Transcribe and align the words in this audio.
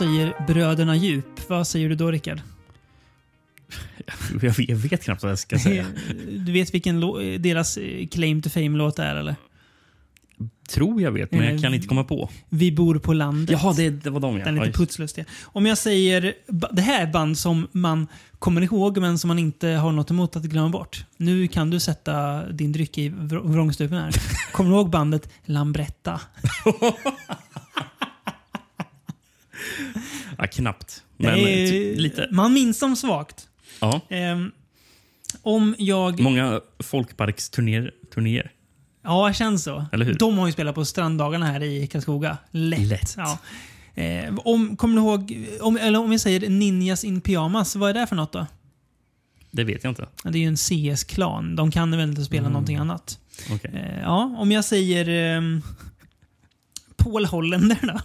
säger 0.00 0.34
Bröderna 0.46 0.96
Djup, 0.96 1.48
vad 1.48 1.66
säger 1.66 1.88
du 1.88 1.94
då 1.94 2.10
Rickard? 2.10 2.40
Jag 4.32 4.40
vet, 4.40 4.58
jag 4.68 4.76
vet 4.76 5.04
knappt 5.04 5.22
vad 5.22 5.32
jag 5.32 5.38
ska 5.38 5.58
säga. 5.58 5.86
Du 6.38 6.52
vet 6.52 6.74
vilken 6.74 7.00
deras 7.42 7.76
eh, 7.76 8.06
claim 8.06 8.42
to 8.42 8.48
fame-låt 8.50 8.98
är 8.98 9.16
eller? 9.16 9.36
Tror 10.70 11.02
jag 11.02 11.12
vet, 11.12 11.32
men 11.32 11.44
jag 11.44 11.54
Eh, 11.54 11.60
kan 11.60 11.74
inte 11.74 11.86
komma 11.88 12.04
på. 12.04 12.30
Vi 12.48 12.72
bor 12.72 12.98
på 12.98 13.12
landet. 13.12 13.50
Jaha, 13.62 13.72
det, 13.72 13.90
det 13.90 14.10
var 14.10 14.20
de 14.20 14.38
ja. 14.38 14.44
Den 14.44 14.58
är 14.58 14.66
lite 14.66 14.78
putslustig. 14.78 15.24
Om 15.42 15.66
jag 15.66 15.78
säger... 15.78 16.34
Det 16.72 16.82
här 16.82 17.02
är 17.06 17.12
band 17.12 17.38
som 17.38 17.68
man 17.72 18.06
kommer 18.38 18.60
ihåg 18.62 18.98
men 18.98 19.18
som 19.18 19.28
man 19.28 19.38
inte 19.38 19.68
har 19.68 19.92
något 19.92 20.10
emot 20.10 20.36
att 20.36 20.42
glömma 20.42 20.68
bort. 20.68 21.04
Nu 21.16 21.48
kan 21.48 21.70
du 21.70 21.80
sätta 21.80 22.46
din 22.52 22.72
dryck 22.72 22.98
i 22.98 23.08
vr- 23.08 23.52
vrångstrupen 23.52 23.98
här. 23.98 24.10
Kommer 24.52 24.70
du 24.70 24.76
ihåg 24.76 24.90
bandet 24.90 25.28
Lambretta? 25.44 26.20
Ja, 30.38 30.46
knappt. 30.46 31.02
Men 31.16 31.34
är- 31.34 31.66
ty- 31.70 31.96
lite. 31.96 32.28
Man 32.30 32.52
minns 32.52 32.80
dem 32.80 32.96
svagt. 32.96 33.48
Ja. 33.80 34.00
Ehm, 34.08 34.52
om 35.42 35.74
jag... 35.78 36.20
Många 36.20 36.60
folkparksturnéer. 36.78 37.90
turnéer. 38.14 38.52
Ja, 39.02 39.28
det 39.28 39.34
känns 39.34 39.64
så. 39.64 39.84
Eller 39.92 40.04
hur? 40.04 40.14
De 40.14 40.38
har 40.38 40.46
ju 40.46 40.52
spelat 40.52 40.74
på 40.74 40.84
stranddagarna 40.84 41.46
här 41.46 41.62
i 41.62 41.86
Karlskoga. 41.86 42.38
Lätt. 42.50 42.80
Lätt. 42.80 43.14
Ja. 43.16 43.38
Eh, 44.02 44.34
om, 44.38 44.76
kommer 44.76 44.94
du 44.96 45.00
ihåg, 45.00 45.48
om, 45.60 45.76
eller 45.76 45.98
om 45.98 46.10
vi 46.10 46.18
säger 46.18 46.48
Ninjas 46.48 47.04
in 47.04 47.20
Pyjamas, 47.20 47.76
vad 47.76 47.90
är 47.90 47.94
det 47.94 48.06
för 48.06 48.16
något 48.16 48.32
då? 48.32 48.46
Det 49.50 49.64
vet 49.64 49.84
jag 49.84 49.90
inte. 49.90 50.06
Det 50.22 50.38
är 50.38 50.42
ju 50.42 50.46
en 50.48 50.56
CS-klan. 50.96 51.56
De 51.56 51.70
kan 51.70 51.90
väl 51.90 52.08
inte 52.08 52.24
spela 52.24 52.48
någonting 52.48 52.76
annat. 52.76 53.18
Okej. 53.52 53.70
Eh, 53.74 54.00
ja, 54.00 54.34
om 54.38 54.52
jag 54.52 54.64
säger 54.64 55.36
eh, 55.36 55.42
Paul 56.96 57.24
Hollander 57.26 57.78
då? 57.82 58.00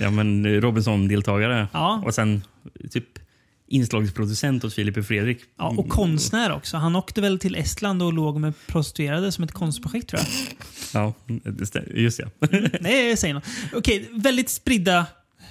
Ja, 0.00 0.10
men 0.10 0.60
Robinson-deltagare. 0.60 1.68
Ja. 1.72 2.02
Och 2.04 2.14
sen 2.14 2.42
typ 2.90 3.18
inslagsproducent 3.68 4.64
åt 4.64 4.74
Filip 4.74 4.96
och 4.96 5.06
Fredrik. 5.06 5.38
Ja, 5.58 5.68
och 5.68 5.88
konstnär 5.88 6.52
också. 6.52 6.76
Han 6.76 6.96
åkte 6.96 7.20
väl 7.20 7.38
till 7.38 7.54
Estland 7.54 8.02
och 8.02 8.12
låg 8.12 8.40
med 8.40 8.54
prostituerade 8.66 9.32
som 9.32 9.44
ett 9.44 9.52
konstprojekt 9.52 10.08
tror 10.08 10.20
jag. 10.22 10.28
Ja, 10.94 11.14
just 11.94 12.18
ja. 12.18 12.26
Nej, 12.80 13.16
säger 13.16 13.34
något. 13.34 13.44
Okej, 13.72 14.08
väldigt 14.12 14.48
spridda 14.50 15.06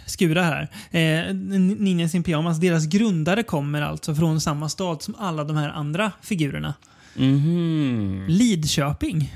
skurar 0.06 0.44
här. 0.44 0.68
Eh, 1.28 1.34
Ninjas 1.34 2.16
in 2.16 2.24
Pyjamas, 2.24 2.60
deras 2.60 2.86
grundare 2.86 3.44
kommer 3.44 3.82
alltså 3.82 4.16
från 4.16 4.42
samma 4.42 4.70
stad 4.70 5.02
som 5.02 5.16
alla 5.16 5.44
de 5.44 5.58
här 5.58 5.70
andra 5.70 6.12
figurerna. 6.22 6.74
Mhm. 7.16 8.26
Lidköping. 8.28 9.36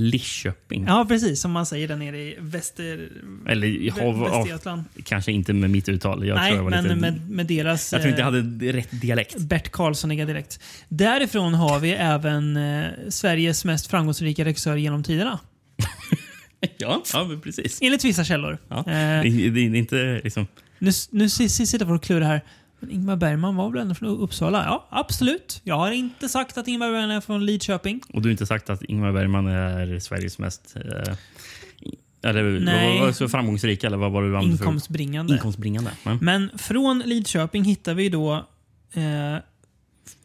Lidköping. 0.00 0.84
Ja, 0.88 1.04
precis. 1.08 1.40
Som 1.40 1.50
man 1.52 1.66
säger 1.66 1.88
där 1.88 1.96
nere 1.96 2.18
i 2.18 2.36
väster, 2.40 3.08
Eller 3.46 3.66
ja, 3.66 3.94
Vä- 3.94 4.04
ja, 4.04 4.12
Västergötland. 4.12 4.84
kanske 5.04 5.32
inte 5.32 5.52
med 5.52 5.70
mitt 5.70 5.88
uttal. 5.88 6.26
Jag 6.26 6.36
Nej, 6.36 6.52
tror 6.52 6.64
jag 6.64 6.70
men 6.70 6.84
lite... 6.84 6.96
med, 6.96 7.30
med 7.30 7.46
deras... 7.46 7.92
Jag 7.92 8.00
tror 8.02 8.10
inte 8.10 8.22
jag 8.22 8.34
eh, 8.36 8.42
hade 8.42 8.72
rätt 8.72 9.00
dialekt. 9.00 9.38
Bert 9.38 9.70
Karlssoniga 9.70 10.24
direkt. 10.24 10.60
Därifrån 10.88 11.54
har 11.54 11.78
vi 11.80 11.90
även 11.92 12.56
eh, 12.56 12.84
Sveriges 13.08 13.64
mest 13.64 13.86
framgångsrika 13.86 14.44
regissör 14.44 14.76
genom 14.76 15.02
tiderna. 15.02 15.38
Ja, 16.78 17.02
ja 17.12 17.30
precis. 17.42 17.78
Enligt 17.82 18.04
vissa 18.04 18.24
källor. 18.24 18.58
Ja. 18.68 18.78
Eh, 18.78 18.84
Det, 19.22 19.50
det 19.50 19.60
är 19.60 19.74
inte 19.74 20.20
liksom... 20.24 20.46
nu 20.78 20.90
nu 21.10 21.28
si- 21.28 21.48
si- 21.48 21.66
sitter 21.66 21.86
folk 21.86 22.00
och 22.00 22.06
klurar 22.06 22.26
här. 22.26 22.40
Men 22.80 22.90
Ingmar 22.90 23.16
Bergman 23.16 23.56
var 23.56 23.70
väl 23.70 23.80
ändå 23.80 23.94
från 23.94 24.08
Uppsala? 24.08 24.64
Ja, 24.64 24.86
absolut. 24.90 25.60
Jag 25.64 25.76
har 25.78 25.90
inte 25.90 26.28
sagt 26.28 26.58
att 26.58 26.68
Ingmar 26.68 26.90
Bergman 26.92 27.10
är 27.10 27.20
från 27.20 27.46
Lidköping. 27.46 28.00
Och 28.12 28.22
du 28.22 28.28
har 28.28 28.30
inte 28.30 28.46
sagt 28.46 28.70
att 28.70 28.82
Ingmar 28.82 29.12
Bergman 29.12 29.46
är 29.46 29.98
Sveriges 29.98 30.38
mest... 30.38 30.76
Eh, 30.76 31.14
eller 32.22 32.60
Nej. 32.60 33.00
var 33.00 33.12
så 33.12 33.28
framgångsrika? 33.28 33.86
Eller 33.86 33.96
vad 33.96 34.12
var 34.12 34.22
det 34.22 34.28
du 34.28 34.36
använde 34.36 34.56
för- 34.58 34.64
Inkomstbringande. 34.64 35.32
Inkomstbringande. 35.34 35.90
Ja. 36.04 36.18
Men 36.20 36.50
från 36.58 36.98
Lidköping 36.98 37.64
hittar 37.64 37.94
vi 37.94 38.08
då... 38.08 38.34
Eh, 38.92 39.02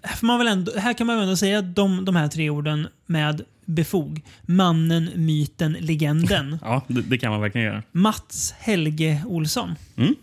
här, 0.01 0.15
får 0.15 0.27
man 0.27 0.37
väl 0.37 0.47
ändå, 0.47 0.71
här 0.77 0.93
kan 0.93 1.07
man 1.07 1.15
väl 1.15 1.23
ändå 1.23 1.37
säga 1.37 1.61
de, 1.61 2.05
de 2.05 2.15
här 2.15 2.27
tre 2.27 2.49
orden 2.49 2.87
med 3.05 3.41
befog. 3.65 4.21
Mannen, 4.41 5.09
myten, 5.15 5.73
legenden. 5.79 6.59
Ja, 6.63 6.81
det, 6.87 7.01
det 7.01 7.17
kan 7.17 7.31
man 7.31 7.41
verkligen 7.41 7.67
göra. 7.67 7.83
Mats 7.91 8.53
Helge 8.59 9.23
Olsson. 9.27 9.75
Mm. 9.95 10.15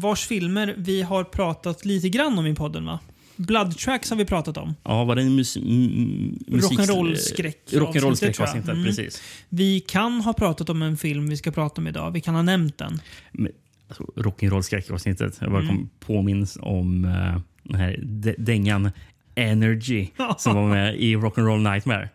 Vars 0.00 0.26
filmer 0.26 0.74
vi 0.78 1.02
har 1.02 1.24
pratat 1.24 1.84
lite 1.84 2.08
grann 2.08 2.38
om 2.38 2.46
i 2.46 2.54
podden 2.54 2.84
va? 2.86 2.98
Blood 3.36 3.78
Tracks 3.78 4.10
har 4.10 4.16
vi 4.16 4.24
pratat 4.24 4.56
om. 4.56 4.74
Ja, 4.84 5.04
var 5.04 5.14
det 5.16 5.22
en 5.22 5.34
mus, 5.36 5.56
musik... 5.56 6.78
Rock'n'roll-skräck- 6.78 7.70
Rock'n'roll-skräck 7.72 8.38
jag. 8.38 8.48
avsnittet, 8.48 8.68
Mm. 8.70 8.84
precis. 8.84 9.22
Vi 9.48 9.80
kan 9.80 10.20
ha 10.20 10.32
pratat 10.32 10.68
om 10.70 10.82
en 10.82 10.96
film 10.96 11.28
vi 11.28 11.36
ska 11.36 11.50
prata 11.50 11.80
om 11.80 11.86
idag. 11.86 12.10
Vi 12.10 12.20
kan 12.20 12.34
ha 12.34 12.42
nämnt 12.42 12.78
den. 12.78 13.00
Men, 13.32 13.52
Alltså, 13.88 14.04
Rock'n'roll-skräckavsnittet. 14.16 15.36
Jag 15.40 15.50
bara 15.50 15.62
Mm. 15.62 15.76
kom 15.76 15.88
påminns 16.00 16.58
om 16.60 17.04
uh, 17.04 17.38
den 17.62 17.74
här 17.80 18.04
dängan 18.38 18.90
Energy 19.34 20.06
som 20.38 20.54
var 20.56 20.68
med 20.68 20.96
i 20.96 21.16
Rock'n'Roll 21.16 21.72
Nightmare. 21.72 22.08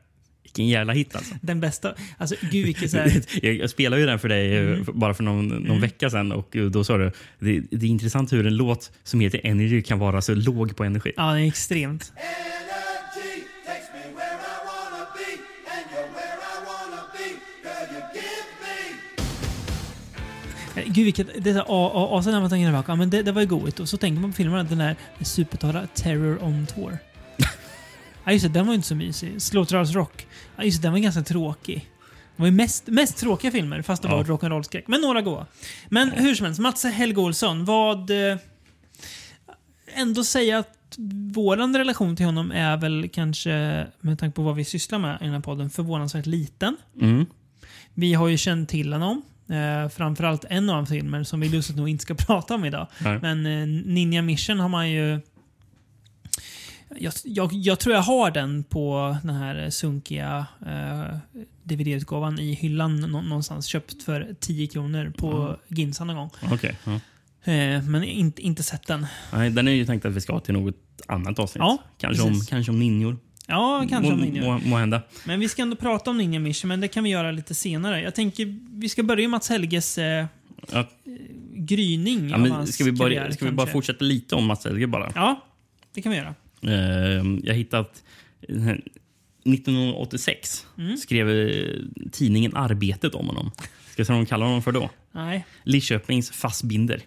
Vilken 0.55 0.67
jävla 0.67 0.93
hit 0.93 1.15
alltså. 1.15 1.35
Den 1.41 1.59
bästa. 1.59 1.93
Alltså 2.17 2.35
gud 2.51 2.65
vilket 2.65 2.91
så 2.91 2.97
här, 2.97 3.21
jag, 3.41 3.53
jag 3.53 3.69
spelade 3.69 4.01
ju 4.01 4.07
den 4.07 4.19
för 4.19 4.29
dig 4.29 4.55
eh, 4.57 4.63
Mm. 4.63 4.85
bara 4.93 5.13
för 5.13 5.23
någon, 5.23 5.47
någon 5.47 5.81
vecka 5.81 6.09
sedan 6.09 6.31
och 6.31 6.55
eh, 6.55 6.65
då 6.65 6.83
sa 6.83 6.97
du 6.97 7.11
det, 7.39 7.63
det 7.71 7.85
är 7.85 7.89
intressant 7.89 8.33
hur 8.33 8.47
en 8.47 8.55
låt 8.55 8.91
som 9.03 9.19
heter 9.19 9.41
Energy 9.43 9.81
kan 9.81 9.99
vara 9.99 10.21
så 10.21 10.35
låg 10.35 10.75
på 10.75 10.83
energi. 10.83 11.11
Ja, 11.17 11.33
det 11.33 11.41
är 11.41 11.47
extremt. 11.47 12.13
Eh, 20.75 20.83
Gud 20.85 21.05
vilket... 21.05 21.27
Det 21.43 21.49
är 21.49 21.53
så 21.53 21.59
här, 21.59 21.71
och, 21.71 21.95
och, 21.95 22.13
och 22.15 22.23
sen 22.23 22.33
när 22.33 22.41
man 22.41 22.49
tänker 22.49 22.65
tillbaka, 22.67 22.91
ja, 22.91 22.95
men 22.95 23.09
det, 23.09 23.21
det 23.21 23.31
var 23.31 23.41
ju 23.41 23.47
goigt. 23.47 23.79
Och 23.79 23.89
så 23.89 23.97
tänker 23.97 24.21
man 24.21 24.31
på 24.31 24.35
filmen 24.35 24.59
att 24.59 24.69
den 24.69 24.77
där 24.77 24.95
supertorra 25.21 25.87
Terror 25.93 26.43
on 26.43 26.65
Tour. 26.65 26.97
Ja 28.25 28.31
just 28.31 28.43
det, 28.45 28.49
den 28.51 28.65
var 28.65 28.73
ju 28.73 28.75
inte 28.75 28.87
så 28.87 28.95
mysig. 28.95 29.41
Slaughterhouse 29.41 29.93
Rock. 29.93 30.27
Ja 30.57 30.63
just 30.63 30.81
det, 30.81 30.85
den 30.85 30.91
var 30.93 30.99
ganska 30.99 31.21
tråkig. 31.21 31.89
Det 32.35 32.41
var 32.41 32.45
ju 32.47 32.51
mest, 32.51 32.87
mest 32.87 33.17
tråkiga 33.17 33.51
filmer, 33.51 33.81
fast 33.81 34.01
det 34.03 34.09
Ja. 34.09 34.15
var 34.15 34.23
rock'n'roll-skräck. 34.23 34.83
Men 34.87 35.01
några 35.01 35.21
goa. 35.21 35.45
Men 35.89 36.11
hur 36.11 36.35
som 36.35 36.45
helst, 36.45 36.59
Mats 36.61 36.83
Helge 36.85 37.21
Olsson, 37.21 37.65
vad... 37.65 38.09
Eh, 38.31 38.37
ändå 39.95 40.23
säga 40.23 40.59
att 40.59 40.69
våran 41.33 41.77
relation 41.77 42.15
till 42.15 42.25
honom 42.25 42.51
är 42.51 42.77
väl 42.77 43.09
kanske, 43.13 43.85
med 44.01 44.19
tanke 44.19 44.35
på 44.35 44.41
vad 44.41 44.55
vi 44.55 44.65
sysslar 44.65 44.99
med 44.99 45.17
i 45.21 45.23
den 45.23 45.33
här 45.33 45.39
podden, 45.41 45.69
förvånansvärt 45.69 46.25
liten. 46.25 46.77
Mm. 47.01 47.25
Vi 47.93 48.13
har 48.13 48.27
ju 48.27 48.37
känt 48.37 48.69
till 48.69 48.93
honom. 48.93 49.21
Eh, 49.49 49.89
framförallt 49.89 50.45
en 50.49 50.69
av 50.69 50.75
hans 50.75 50.89
filmer 50.89 51.23
som 51.23 51.39
vi 51.39 51.49
lustigt 51.49 51.77
nog 51.77 51.89
inte 51.89 52.01
ska 52.01 52.13
prata 52.27 52.55
om 52.55 52.65
idag. 52.65 52.87
Nej. 53.01 53.19
Men 53.21 53.45
eh, 53.45 53.67
Ninja 53.93 54.21
Mission 54.21 54.59
har 54.59 54.69
man 54.69 54.89
ju... 54.91 55.19
Jag, 56.99 57.13
jag, 57.23 57.53
jag 57.53 57.79
tror 57.79 57.95
jag 57.95 58.01
har 58.01 58.31
den 58.31 58.63
på 58.63 59.17
den 59.23 59.35
här 59.35 59.69
sunkiga 59.69 60.45
eh, 60.65 61.17
DVD-utgåvan 61.63 62.39
i 62.39 62.53
hyllan 62.53 62.99
nå- 62.99 63.21
någonstans. 63.21 63.65
Köpt 63.65 64.03
för 64.03 64.35
10 64.39 64.67
kronor 64.67 65.13
på 65.17 65.57
Ginsa 65.67 66.03
någon 66.03 66.15
gång. 66.15 66.29
Okej. 66.51 66.77
ja. 66.83 66.93
Eh, 67.51 67.81
men 67.83 68.03
inte, 68.03 68.41
inte 68.41 68.63
sett 68.63 68.87
den. 68.87 69.07
Nej, 69.33 69.49
den 69.49 69.67
är 69.67 69.71
ju 69.71 69.85
tänkt 69.85 70.05
att 70.05 70.13
vi 70.13 70.21
ska 70.21 70.33
ha 70.33 70.39
till 70.39 70.53
något 70.53 70.75
annat 71.07 71.39
avsnitt. 71.39 71.59
Ja, 71.59 71.77
kanske, 71.97 72.23
om, 72.23 72.41
kanske 72.49 72.71
om 72.71 72.79
ninjor. 72.79 73.17
Ja, 73.47 73.85
kanske 73.89 74.13
om 74.13 74.19
Ninja. 74.19 74.43
må, 74.43 74.57
må 74.59 74.77
hända. 74.77 75.01
Men 75.25 75.39
vi 75.39 75.49
ska 75.49 75.61
ändå 75.61 75.75
prata 75.75 76.09
om 76.09 76.17
Ninja 76.17 76.39
Mission, 76.39 76.67
men 76.67 76.81
det 76.81 76.87
kan 76.87 77.03
vi 77.03 77.09
göra 77.09 77.31
lite 77.31 77.53
senare. 77.53 78.01
Jag 78.01 78.15
tänker 78.15 78.59
vi 78.79 78.89
ska 78.89 79.03
börja 79.03 79.21
med 79.21 79.29
Mats 79.29 79.49
Helges 79.49 79.97
eh, 79.97 80.25
Ja, 80.71 80.89
gryning 81.55 82.29
ja, 82.29 82.35
av 82.35 82.41
men 82.41 82.51
hans 82.51 82.73
ska 82.75 82.83
vi, 82.83 82.91
bara, 82.91 83.09
karriär, 83.09 83.31
ska 83.31 83.45
vi 83.45 83.51
bara 83.51 83.57
kanske. 83.57 83.71
fortsätta 83.73 84.05
lite 84.05 84.35
om 84.35 84.45
Mats 84.45 84.65
Helge 84.65 84.87
bara? 84.87 85.11
Ja, 85.15 85.41
det 85.93 86.01
kan 86.01 86.11
vi 86.11 86.17
göra. 86.17 86.35
Eh, 86.67 86.73
jag 87.43 87.53
har 87.53 87.57
hittat... 87.57 88.03
den 88.47 88.61
här- 88.61 88.81
1986 89.45 90.65
Mm. 90.77 90.97
skrev 90.97 91.29
eh, 91.29 91.79
tidningen 92.11 92.55
Arbetet 92.55 93.15
om 93.15 93.27
honom. 93.27 93.51
Ska 93.91 93.99
jag 93.99 94.07
säga 94.07 94.17
vad 94.17 94.25
de 94.25 94.29
kallar 94.29 94.45
honom 94.45 94.61
för 94.61 94.71
då? 94.71 94.89
Nej. 95.11 95.45
Lidköpings 95.63 96.31
Fassbinder. 96.31 97.01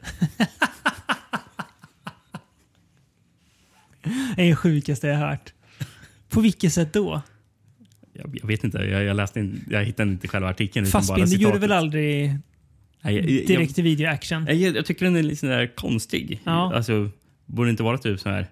Det 4.37 4.43
är 4.43 4.49
det 4.49 4.57
sjukaste 4.57 5.07
jag 5.07 5.17
hört. 5.17 5.53
På 6.29 6.41
vilket 6.41 6.73
sätt 6.73 6.93
då? 6.93 7.23
Jag, 8.13 8.39
jag 8.43 8.47
vet 8.49 8.65
inte, 8.65 8.79
jag, 8.79 9.05
jag, 9.05 9.17
läste 9.17 9.41
in, 9.41 9.65
jag 9.71 9.85
hittade 9.85 10.11
inte 10.11 10.29
själva 10.29 10.49
artikeln. 10.49 10.87
Fassbinder 10.87 11.37
gjorde 11.37 11.59
väl 11.59 11.73
aldrig 11.73 12.35
Nej, 13.01 13.15
jag, 13.17 13.31
jag, 13.31 13.47
direkt 13.47 13.75
till 13.75 13.85
video 13.85 14.09
action? 14.11 14.47
jag, 14.47 14.87
tycker 14.87 15.05
den 15.05 15.17
är 15.17 15.23
lite 15.23 15.37
sån 15.37 15.49
där 15.49 15.75
konstig. 15.77 16.41
Ja. 16.45 16.75
Alltså, 16.75 17.11
borde 17.47 17.69
det 17.69 17.71
inte 17.71 17.83
vara 17.83 17.99
typ 17.99 18.21
så 18.21 18.29
här 18.29 18.47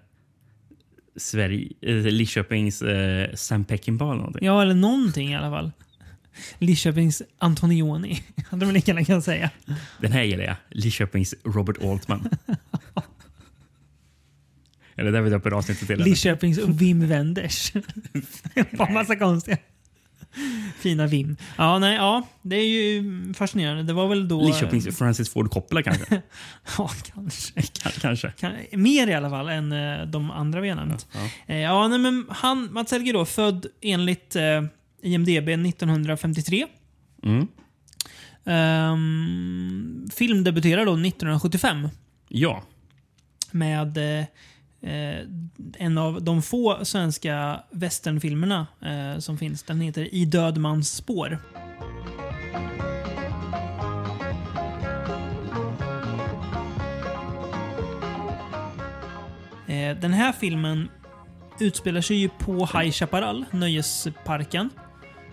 Sverige, 1.17 1.73
eh, 1.83 1.95
Lidköpings 1.95 2.83
eh, 2.83 3.35
Sam 3.35 3.65
Peckinpah 3.65 4.09
eller 4.09 4.19
någonting? 4.19 4.47
Ja, 4.47 4.63
eller 4.63 4.75
någonting 4.75 5.33
i 5.33 5.37
alla 5.37 5.51
fall. 5.51 5.73
Lidköpings 6.59 7.23
Antonioni, 7.39 8.23
hade 8.51 8.65
man 8.67 8.75
lika 8.75 8.91
gärna 8.91 9.05
kunnat 9.05 9.25
säga. 9.25 9.51
Den 10.01 10.13
här 10.13 10.23
gillar 10.23 10.45
jag. 10.45 10.57
Lidköpings 10.71 11.35
Robert 11.45 11.77
Altman. 11.83 12.29
Eller 14.97 15.13
där 15.13 15.21
vi 15.21 15.31
döper 15.31 15.51
avsnittet 15.51 15.87
till. 15.87 15.99
Lidköpings 15.99 16.59
Wim 16.59 17.09
Wenders. 17.09 17.73
Bara 18.79 18.91
massa 18.93 19.17
konstiga. 19.17 19.57
Fina 20.85 21.07
Vim. 21.07 21.37
Ja, 21.59 21.79
nej, 21.79 21.97
ja, 21.97 22.23
det 22.43 22.57
är 22.57 22.67
ju 22.69 23.03
fascinerande. 23.35 23.83
Det 23.83 23.93
var 23.93 24.09
väl 24.09 24.29
då... 24.29 24.45
Lidköpings 24.47 24.99
Francis 24.99 25.29
Ford 25.33 25.51
Coppola 25.51 25.83
kanske? 25.83 26.23
Ja, 26.79 26.91
kanske. 27.15 27.63
K- 27.85 27.91
kanske. 28.01 28.31
Kan, 28.31 28.53
mer 28.73 29.07
i 29.07 29.15
alla 29.15 29.31
fall 29.31 29.49
än 29.49 29.73
eh, 29.73 30.07
de 30.07 30.31
andra 30.31 30.61
vi 30.61 30.69
har 30.69 30.77
nämnt. 30.77 31.07
Ja. 31.13 31.21
Eh, 31.55 31.59
ja, 31.61 31.89
nej, 31.89 31.99
men 31.99 32.27
han, 32.29 32.69
Mats 32.73 32.91
Helge 32.93 33.13
då, 33.13 33.25
född 33.25 33.67
enligt 33.81 34.37
eh, 34.37 34.63
IMDB 35.03 35.49
1953. 35.49 36.67
Mm. 37.23 37.47
Um, 38.47 40.09
filmdebuterade 40.15 40.85
då 40.85 40.93
1975 40.93 41.89
Ja. 42.29 42.63
med 43.51 44.19
eh, 44.21 44.25
eh, 44.85 45.27
en 45.79 45.99
av 45.99 46.23
de 46.23 46.43
få 46.43 46.85
svenska 46.85 47.61
westernfilmerna 47.71 48.67
eh, 48.81 49.19
som 49.19 49.39
finns. 49.39 49.63
Den 49.63 49.81
heter 49.81 50.15
I 50.15 50.25
död 50.25 50.59
mans 50.59 50.93
spår. 50.93 51.39
Eh, 59.67 59.97
den 59.97 60.13
här 60.13 60.33
filmen 60.33 60.89
utspelar 61.61 62.01
sig 62.01 62.17
ju 62.17 62.29
på 62.29 62.53
High 62.53 62.91
Chaparral, 62.91 63.45
nöjesparken. 63.51 64.71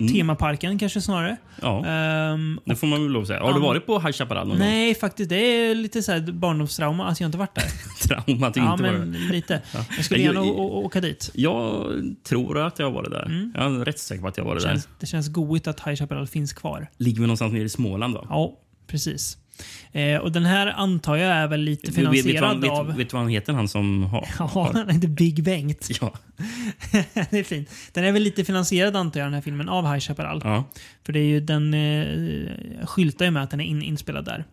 Mm. 0.01 0.13
Temaparken 0.13 0.80
kanske 0.80 1.01
snarare. 1.01 1.38
ja. 1.62 1.86
Ehm, 1.86 2.59
Det 2.65 2.75
får 2.75 2.88
man 2.88 3.03
väl 3.03 3.12
lov 3.12 3.21
att 3.21 3.27
säga. 3.27 3.39
Har 3.39 3.53
du 3.53 3.59
Ja. 3.59 3.65
varit 3.65 3.86
på 3.86 4.00
High 4.00 4.12
Chaparral 4.12 4.48
någon 4.48 4.57
gång? 4.57 4.68
Nej, 4.68 4.95
faktiskt. 4.95 5.30
Det 5.30 5.36
är 5.36 5.75
lite 5.75 6.01
så 6.03 6.12
här 6.12 6.31
barndomstrauma 6.31 7.07
att 7.07 7.19
jag 7.21 7.27
inte 7.27 7.38
varit 7.38 7.56
där. 7.56 7.63
Trauma 8.07 8.48
att 8.48 8.53
du 8.53 8.59
ja, 8.59 8.71
inte 8.71 8.83
men 8.83 9.12
var 9.12 9.31
lite. 9.31 9.62
Jag 9.95 10.06
skulle 10.06 10.21
gärna 10.21 10.42
åka 10.42 11.01
dit. 11.01 11.31
Jag 11.33 11.86
tror 12.30 12.59
att 12.59 12.80
jag 12.80 12.86
har 12.86 12.92
varit 12.94 13.12
där. 13.12 13.51
Jag 13.56 13.65
är 13.75 13.86
rätt 13.86 14.00
säker 14.00 14.21
på 14.21 14.27
att 14.27 14.38
jag 14.38 14.44
har 14.44 14.50
varit 14.50 14.62
Det 14.62 14.68
där. 14.68 14.74
känns, 14.75 14.88
det 15.00 15.06
känns 15.06 15.27
goigt 15.30 15.68
att 15.68 15.80
High 15.88 15.95
Chaparral 15.95 16.27
finns 16.27 16.53
kvar. 16.53 16.88
Ligger 16.98 17.21
vi 17.21 17.27
någonstans 17.27 17.53
nere 17.53 17.63
i 17.63 17.69
Småland 17.69 18.13
va? 18.13 18.25
Ja, 18.30 18.53
precis. 18.88 19.38
Eh, 19.92 20.18
och 20.18 20.31
den 20.31 20.46
här 20.46 20.68
antar 20.68 21.16
jag 21.16 21.31
är 21.31 21.48
väl 21.48 21.60
lite 21.62 21.88
Vet- 21.92 21.98
vet, 21.98 22.13
vet, 22.13 22.24
finansierad 22.24 22.66
av... 22.66 22.88
vet 22.98 23.10
du 23.10 23.13
vad 23.13 23.22
han 23.22 23.31
heter, 23.31 23.54
han 23.54 23.68
som 23.68 24.04
har... 24.12 24.28
Ja, 24.40 24.72
han 24.74 24.90
heter 24.90 25.08
Big 25.08 25.44
Bengt. 25.44 25.90
Ja. 26.02 26.13
det 27.30 27.40
är 27.40 27.44
fint. 27.44 27.69
Den 27.94 28.04
är 28.04 28.12
väl 28.12 28.24
lite 28.24 28.46
finansierad 28.46 28.96
antar 28.96 29.19
jag, 29.19 29.28
den 29.28 29.34
här 29.34 29.42
filmen, 29.42 29.69
av 29.69 29.92
High 29.94 30.00
Chaparral. 30.00 30.42
ja. 30.44 30.63
För 31.06 31.13
det 31.13 31.19
är 31.19 31.25
ju, 31.25 31.40
den 31.40 31.74
eh, 31.74 32.86
skyltar 32.86 33.25
ju 33.25 33.31
med 33.31 33.44
att 33.44 33.50
den 33.52 33.60
är 33.62 33.66
in, 33.66 33.81
inspelad 33.81 34.25
där. 34.25 34.46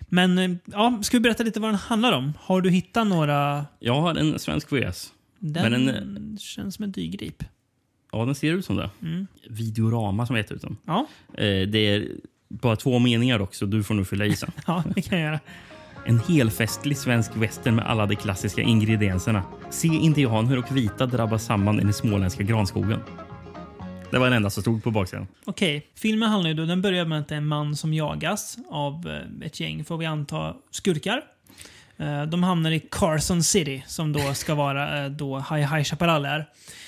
Men 0.00 0.38
eh, 0.38 0.50
ja, 0.64 0.98
ska 1.02 1.16
vi 1.16 1.20
berätta 1.20 1.42
lite 1.42 1.60
vad 1.60 1.70
den 1.70 1.78
handlar 1.78 2.12
om? 2.12 2.32
Har 2.40 2.60
du 2.60 2.70
hittat 2.70 3.06
några... 3.06 3.66
Jag 3.80 4.00
har 4.00 4.14
en 4.14 4.38
svensk 4.38 4.72
VS. 4.72 5.12
Den, 5.38 5.72
Men 5.72 5.86
den- 5.86 6.38
känns 6.40 6.74
som 6.74 6.82
en 6.84 6.92
dyrgrip. 6.92 7.44
Ja, 8.12 8.24
den 8.24 8.34
ser 8.34 8.52
ut 8.52 8.64
som 8.64 8.76
det. 8.76 8.90
Mm. 9.02 9.26
Videorama 9.50 10.26
som 10.26 10.36
heter 10.36 10.58
den. 10.62 10.76
Ja, 10.86 11.06
Eh, 11.34 11.68
det 11.68 11.78
är 11.78 12.08
bara 12.60 12.76
två 12.76 12.98
meningar 12.98 13.40
också, 13.40 13.66
du 13.66 13.82
får 13.82 13.94
nog 13.94 14.06
fylla 14.06 14.24
i 14.24 14.36
sen. 14.36 14.50
ja, 14.66 14.84
det 14.94 15.02
kan 15.02 15.18
jag 15.18 15.26
göra. 15.26 15.40
En 16.06 16.18
helfestlig 16.28 16.98
svensk 16.98 17.30
western 17.36 17.74
med 17.74 17.86
alla 17.86 18.06
de 18.06 18.16
klassiska 18.16 18.60
ingredienserna. 18.62 19.42
Se 19.70 19.88
indianer 19.88 20.58
och 20.58 20.76
vita 20.76 21.06
drabbas 21.06 21.44
samman 21.44 21.80
i 21.80 21.82
den 21.82 21.92
småländska 21.92 22.42
granskogen. 22.42 23.00
Det 24.10 24.18
var 24.18 24.26
den 24.26 24.36
enda 24.36 24.50
som 24.50 24.62
stod 24.62 24.84
på 24.84 24.90
baksidan. 24.90 25.26
Okej, 25.44 25.86
filmen 25.94 26.28
handlar 26.30 26.48
ju 26.50 26.54
då, 26.56 26.64
den 26.64 26.82
börjar 26.82 27.04
med 27.04 27.20
att 27.20 27.28
det 27.28 27.34
är 27.34 27.36
en 27.36 27.46
man 27.46 27.76
som 27.76 27.94
jagas 27.94 28.56
av 28.70 29.08
eh, 29.40 29.46
ett 29.46 29.60
gäng, 29.60 29.84
får 29.84 29.96
vi 29.98 30.06
anta, 30.06 30.54
skurkar. 30.70 31.20
Eh, 31.96 32.22
De 32.22 32.42
hamnar 32.42 32.70
i 32.70 32.80
Carson 32.90 33.42
City, 33.42 33.84
som 33.86 34.12
då 34.12 34.34
ska 34.34 34.54
vara 34.54 35.04
eh, 35.04 35.10
då 35.10 35.36
High 35.38 35.74
High 35.74 35.82
Chaparral 35.84 36.24
är. 36.24 36.46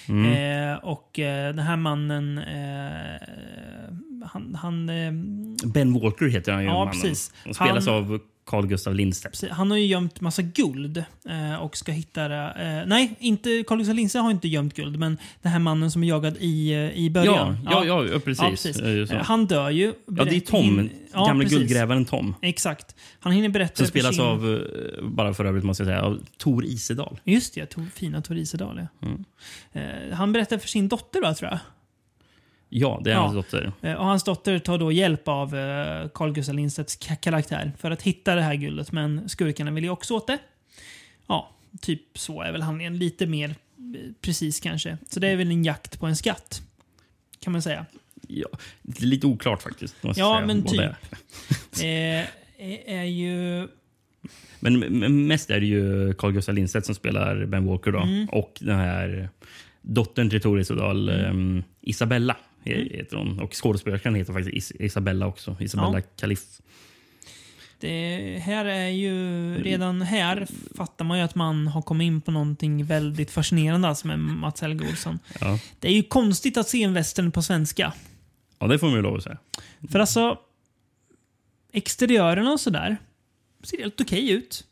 Mm. 0.09 0.73
Eh, 0.73 0.79
och 0.79 1.11
den 1.17 1.59
här 1.59 1.77
mannen, 1.77 2.39
eh, 2.39 3.21
han, 4.32 4.55
han, 4.55 4.88
eh, 4.88 5.12
Ben 5.69 5.93
Walker 5.93 6.26
heter 6.28 6.52
han 6.52 6.62
ju. 6.62 6.69
Ja, 6.69 6.90
precis. 6.93 7.32
Han 7.44 7.55
spelas 7.55 7.87
Han- 7.87 7.94
av 7.94 8.19
Carl 8.46 8.67
Gustav 8.67 8.94
Lindstedt. 8.94 9.32
precis, 9.32 9.50
han 9.50 9.70
har 9.70 9.78
ju 9.78 9.87
gömt 9.87 10.20
massa 10.20 10.43
guld 10.43 11.05
eh, 11.28 11.55
och 11.62 11.76
ska 11.76 11.93
hitta 11.93 12.28
det. 12.28 12.37
Eh, 12.82 12.88
nej, 12.88 13.17
inte 13.19 13.64
Carl 13.67 13.78
Gustaf 13.78 13.96
Lindsey 13.96 14.20
har 14.20 14.31
inte 14.31 14.49
gömt 14.49 14.75
guld, 14.75 14.99
men 14.99 15.19
den 15.43 15.52
här 15.52 15.58
mannen 15.58 15.90
som 15.90 16.02
är 16.02 16.06
jagad 16.08 16.37
i, 16.40 16.70
eh, 16.73 16.78
i 16.78 17.05
Ja, 17.06 17.11
början. 17.12 17.58
ja, 17.64 17.84
ja, 17.84 18.05
ja, 18.05 18.19
precis. 18.19 18.43
Ja, 18.43 18.82
precis. 18.82 19.11
Han 19.23 19.46
dör 19.46 19.70
ju. 19.70 19.93
Ja, 20.17 20.25
det 20.25 20.37
är 20.37 20.40
Tom, 20.40 20.81
Hin- 20.81 20.90
Ja, 21.12 21.26
gamle 21.26 21.44
precis. 21.44 21.58
guldgrävaren 21.58 22.05
Tom. 22.05 22.34
Exakt. 22.43 22.94
Han 23.20 23.32
hinner 23.32 23.49
berätta 23.49 23.76
Som 23.76 23.87
spelas 23.87 24.17
sin- 24.17 24.25
av, 24.25 24.61
bara 25.02 25.34
för 25.34 25.44
övrigt 25.44 25.64
måste 25.64 25.82
jag 25.82 25.88
säga, 25.88 26.02
av 26.02 26.20
Tor 26.38 26.64
Isedal. 26.64 27.20
Just 27.25 27.55
det, 27.55 27.67
Tor, 27.67 27.84
fina 27.94 28.22
Tor 28.22 28.37
Isedal. 28.37 28.81
Ja. 29.00 29.08
Mm. 29.08 29.25
Han 30.12 30.32
berättar 30.32 30.58
för 30.58 30.69
sin 30.69 30.88
dotter, 30.88 31.20
va, 31.22 31.34
tror 31.34 31.50
jag. 31.50 31.58
Ja, 32.69 33.01
det 33.05 33.11
är 33.11 33.15
Ja. 33.15 33.21
hans 33.21 33.35
dotter. 33.35 33.73
Eh, 33.83 33.95
och 33.95 34.05
hans 34.07 34.25
dotter 34.25 34.59
tar 34.59 34.79
då 34.79 34.93
hjälp 34.93 35.29
av 35.29 35.57
eh, 35.57 36.09
Carl 36.09 36.33
Gustaf 36.33 36.55
Lindstedts 36.55 36.99
ka- 36.99 37.17
karaktär 37.17 37.73
för 37.79 37.91
att 37.91 38.03
hitta 38.03 38.35
det 38.35 38.43
här 38.43 38.55
guldet. 38.55 38.93
Men 38.93 39.29
skurkarna 39.29 39.71
vill 39.71 39.85
ju 39.85 39.91
också 39.91 40.15
åt 40.15 40.27
det. 40.27 40.39
Ja, 41.27 41.51
typ 41.81 42.19
så 42.19 42.43
är 42.43 42.53
väl 42.53 42.63
handlingen. 42.63 42.99
Lite 42.99 43.27
mer 43.27 43.49
eh, 43.51 43.55
precis 44.21 44.61
kanske. 44.61 44.99
Så 45.11 45.21
det 45.21 45.29
är 45.29 45.37
väl 45.37 45.51
en 45.51 45.65
jakt 45.65 46.01
på 46.01 46.07
en 46.07 46.17
skatt. 46.17 46.63
Kan 47.41 47.53
man 47.53 47.63
säga. 47.63 47.87
Ja, 48.29 48.49
det 48.83 49.03
är 49.03 49.07
lite 49.07 49.27
oklart 49.27 49.63
faktiskt. 49.63 49.97
Ja, 50.01 50.15
säga, 50.15 50.47
men 50.47 50.63
typ. 50.65 50.81
är. 50.81 50.97
Eh, 51.83 52.27
är 52.87 53.05
ju... 53.05 53.69
Men 54.61 54.79
men 54.79 55.27
mest 55.27 55.51
är 55.51 55.61
det 55.61 55.67
ju 55.67 56.15
Carl 56.15 56.33
Gustaf 56.33 56.55
Lindstedt 56.55 56.87
som 56.87 56.95
spelar 56.95 57.47
Ben 57.47 57.67
Walker 57.67 57.93
då. 57.93 58.01
Mm. 58.01 58.29
Och 58.29 58.59
den 58.61 58.77
här 58.79 59.29
dottern 59.83 60.31
till 60.31 60.41
Tor 60.41 60.61
Isedal, 60.61 61.09
Mm. 61.09 61.59
eh, 61.59 61.65
Isabella 61.81 62.37
heter 62.75 63.17
hon. 63.17 63.41
Och 63.41 63.55
skådespelerskan 63.63 64.15
heter 64.15 64.33
faktiskt 64.33 64.57
Is 64.57 64.81
Isabella 64.81 65.27
också. 65.27 65.57
Isabella 65.61 65.99
Ja. 65.99 66.05
Kaliff. 66.17 66.61
Det 67.81 68.39
här 68.44 68.65
är 68.65 68.89
ju... 68.89 69.15
Redan 69.63 70.03
här 70.03 70.46
fattar 70.77 71.05
man 71.05 71.19
ju 71.19 71.25
att 71.25 71.35
man 71.35 71.67
har 71.67 71.82
kommit 71.82 72.06
in 72.06 72.20
på 72.20 72.31
någonting 72.31 72.85
väldigt 72.85 73.31
fascinerande 73.31 73.89
alltså 73.89 74.06
med 74.06 74.19
Mats 74.19 74.61
Helge 74.61 74.89
Olsson. 74.89 75.19
Ja. 75.41 75.58
Det 75.81 75.89
är 75.89 75.93
ju 75.93 76.03
konstigt 76.03 76.56
att 76.56 76.69
se 76.69 76.82
en 76.82 76.94
western 76.94 77.32
på 77.32 77.43
svenska. 77.43 77.93
ja, 78.58 78.67
det 78.67 78.79
får 78.79 78.87
man 78.87 78.96
ju 78.96 79.03
lov 79.03 79.17
att 79.17 79.23
säga. 79.23 79.39
För 79.91 79.99
alltså, 79.99 80.39
exteriörerna 81.73 82.53
och 82.53 82.61
sådär 82.61 82.96
ser 83.63 83.79
helt 83.79 84.01
okej 84.01 84.31
ut. 84.31 84.65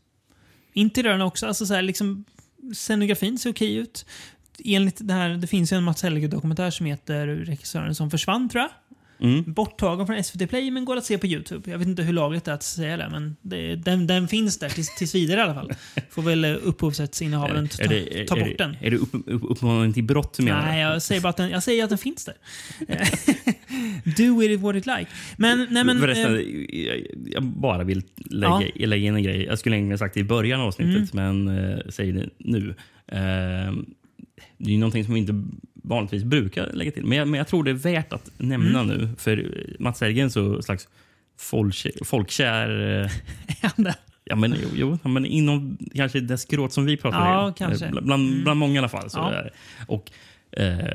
Interiörerna 0.73 1.25
också. 1.25 1.47
Alltså 1.47 1.67
så 1.67 1.75
här, 1.75 1.83
liksom, 1.83 2.25
scenografin 2.75 3.39
ser 3.39 3.51
okej 3.51 3.77
ut. 3.77 4.07
Enligt 4.65 5.09
det 5.09 5.15
här, 5.15 5.29
det 5.29 5.47
finns 5.47 5.73
ju 5.73 5.77
en 5.77 5.85
Mats 5.85 6.03
Helge-dokumentär 6.03 6.71
som 6.71 6.87
heter 6.87 7.27
Regissören 7.27 7.95
som 7.95 8.11
försvann, 8.11 8.49
tror 8.49 8.63
jag. 8.63 8.71
Mm. 9.21 9.53
Borttagen 9.53 10.07
från 10.07 10.25
SVT 10.25 10.49
Play, 10.49 10.71
men 10.71 10.85
går 10.85 10.97
att 10.97 11.05
se 11.05 11.19
på 11.19 11.27
YouTube. 11.27 11.71
Jag 11.71 11.79
vet 11.79 11.89
inte 11.89 12.03
hur 12.03 12.13
lagligt 12.13 12.45
det 12.45 12.51
är 12.51 12.55
att 12.55 12.63
säga 12.63 12.97
det, 12.97 13.09
men 13.11 13.37
det, 13.43 13.77
den, 13.77 14.07
den 14.07 14.29
finns 14.29 14.59
där 14.59 14.69
tills, 14.69 14.97
tills 14.97 15.15
vidare 15.15 15.41
i 15.41 15.43
alla 15.43 15.55
fall. 15.55 15.73
Får 16.11 16.23
väl 16.23 16.45
eh, 16.45 16.57
upphovsrättsinnehavaren 16.63 17.69
ta, 17.69 17.85
det, 17.85 18.27
ta 18.27 18.37
bort 18.37 18.59
den. 18.59 18.77
Är 18.81 18.91
det 18.91 18.97
upp, 18.97 19.15
upp, 19.27 19.43
uppmaning 19.51 19.93
till 19.93 20.05
brott 20.05 20.39
menar? 20.39 20.63
Nej, 20.63 20.81
jag 20.81 21.03
säger 21.03 21.21
bara 21.21 21.29
att 21.29 21.37
den, 21.37 21.51
jag 21.51 21.63
säger 21.63 21.85
att 21.85 21.91
den 21.91 21.99
finns 21.99 22.25
där. 22.25 22.35
Do 24.17 24.43
it 24.43 24.61
what 24.61 24.77
it 24.77 24.87
like. 24.87 25.07
Men, 25.37 25.67
nej 25.71 25.85
men... 25.85 26.01
Förresten, 26.01 26.35
eh, 26.37 26.41
jag, 26.87 27.07
jag 27.27 27.43
bara 27.43 27.85
vill 27.85 28.03
lägga, 28.17 28.63
lägga 28.75 29.09
in 29.09 29.15
en 29.15 29.23
grej. 29.23 29.45
Jag 29.45 29.59
skulle 29.59 29.77
egentligen 29.77 29.99
sagt 29.99 30.15
det 30.15 30.21
i 30.21 30.25
början 30.25 30.61
av 30.61 30.67
avsnittet, 30.67 31.15
Mm. 31.15 31.45
men 31.45 31.59
eh, 31.73 31.79
säger 31.89 32.13
det 32.13 32.29
nu. 32.39 32.75
Eh, 33.07 33.73
det 34.59 34.71
är 34.71 34.73
ju 34.73 34.79
någonting 34.79 35.05
som 35.05 35.15
vi 35.15 35.21
inte 35.21 35.43
vanligtvis 35.75 36.25
brukar 36.25 36.73
lägga 36.73 36.91
till. 36.91 37.05
Men 37.05 37.19
jag, 37.19 37.29
men 37.29 37.39
jag 37.39 37.49
tror 37.49 37.65
det 37.65 37.71
är 37.71 37.75
värt 37.75 38.13
att 38.13 38.31
nämna 38.39 38.81
Mm. 38.81 38.97
nu. 38.99 39.09
För 39.19 39.65
Mats 39.79 40.01
Helge 40.01 40.21
är 40.21 40.25
en 40.25 40.31
så 40.31 40.63
slags 40.63 40.89
folkkär... 41.39 42.05
folkkär 42.05 43.01
eh, 43.05 43.11
ja, 44.25 44.37
men, 44.37 44.55
jo, 44.63 44.99
jo, 45.03 45.09
men 45.09 45.27
inom 45.27 45.79
kanske 45.95 46.21
det 46.21 46.39
skråt 46.39 46.73
som 46.73 46.85
vi 46.85 46.97
pratar 46.97 47.27
Ja, 47.33 47.47
om. 47.47 47.55
kanske. 47.55 47.87
Eh, 47.87 47.93
Bland, 48.03 48.43
bland 48.43 48.61
många 48.61 48.75
i 48.75 48.79
alla 48.79 48.89
fall. 48.89 49.11
Så 49.11 49.19
Ja. 49.19 49.43
Och, 49.87 50.11
eh, 50.53 50.89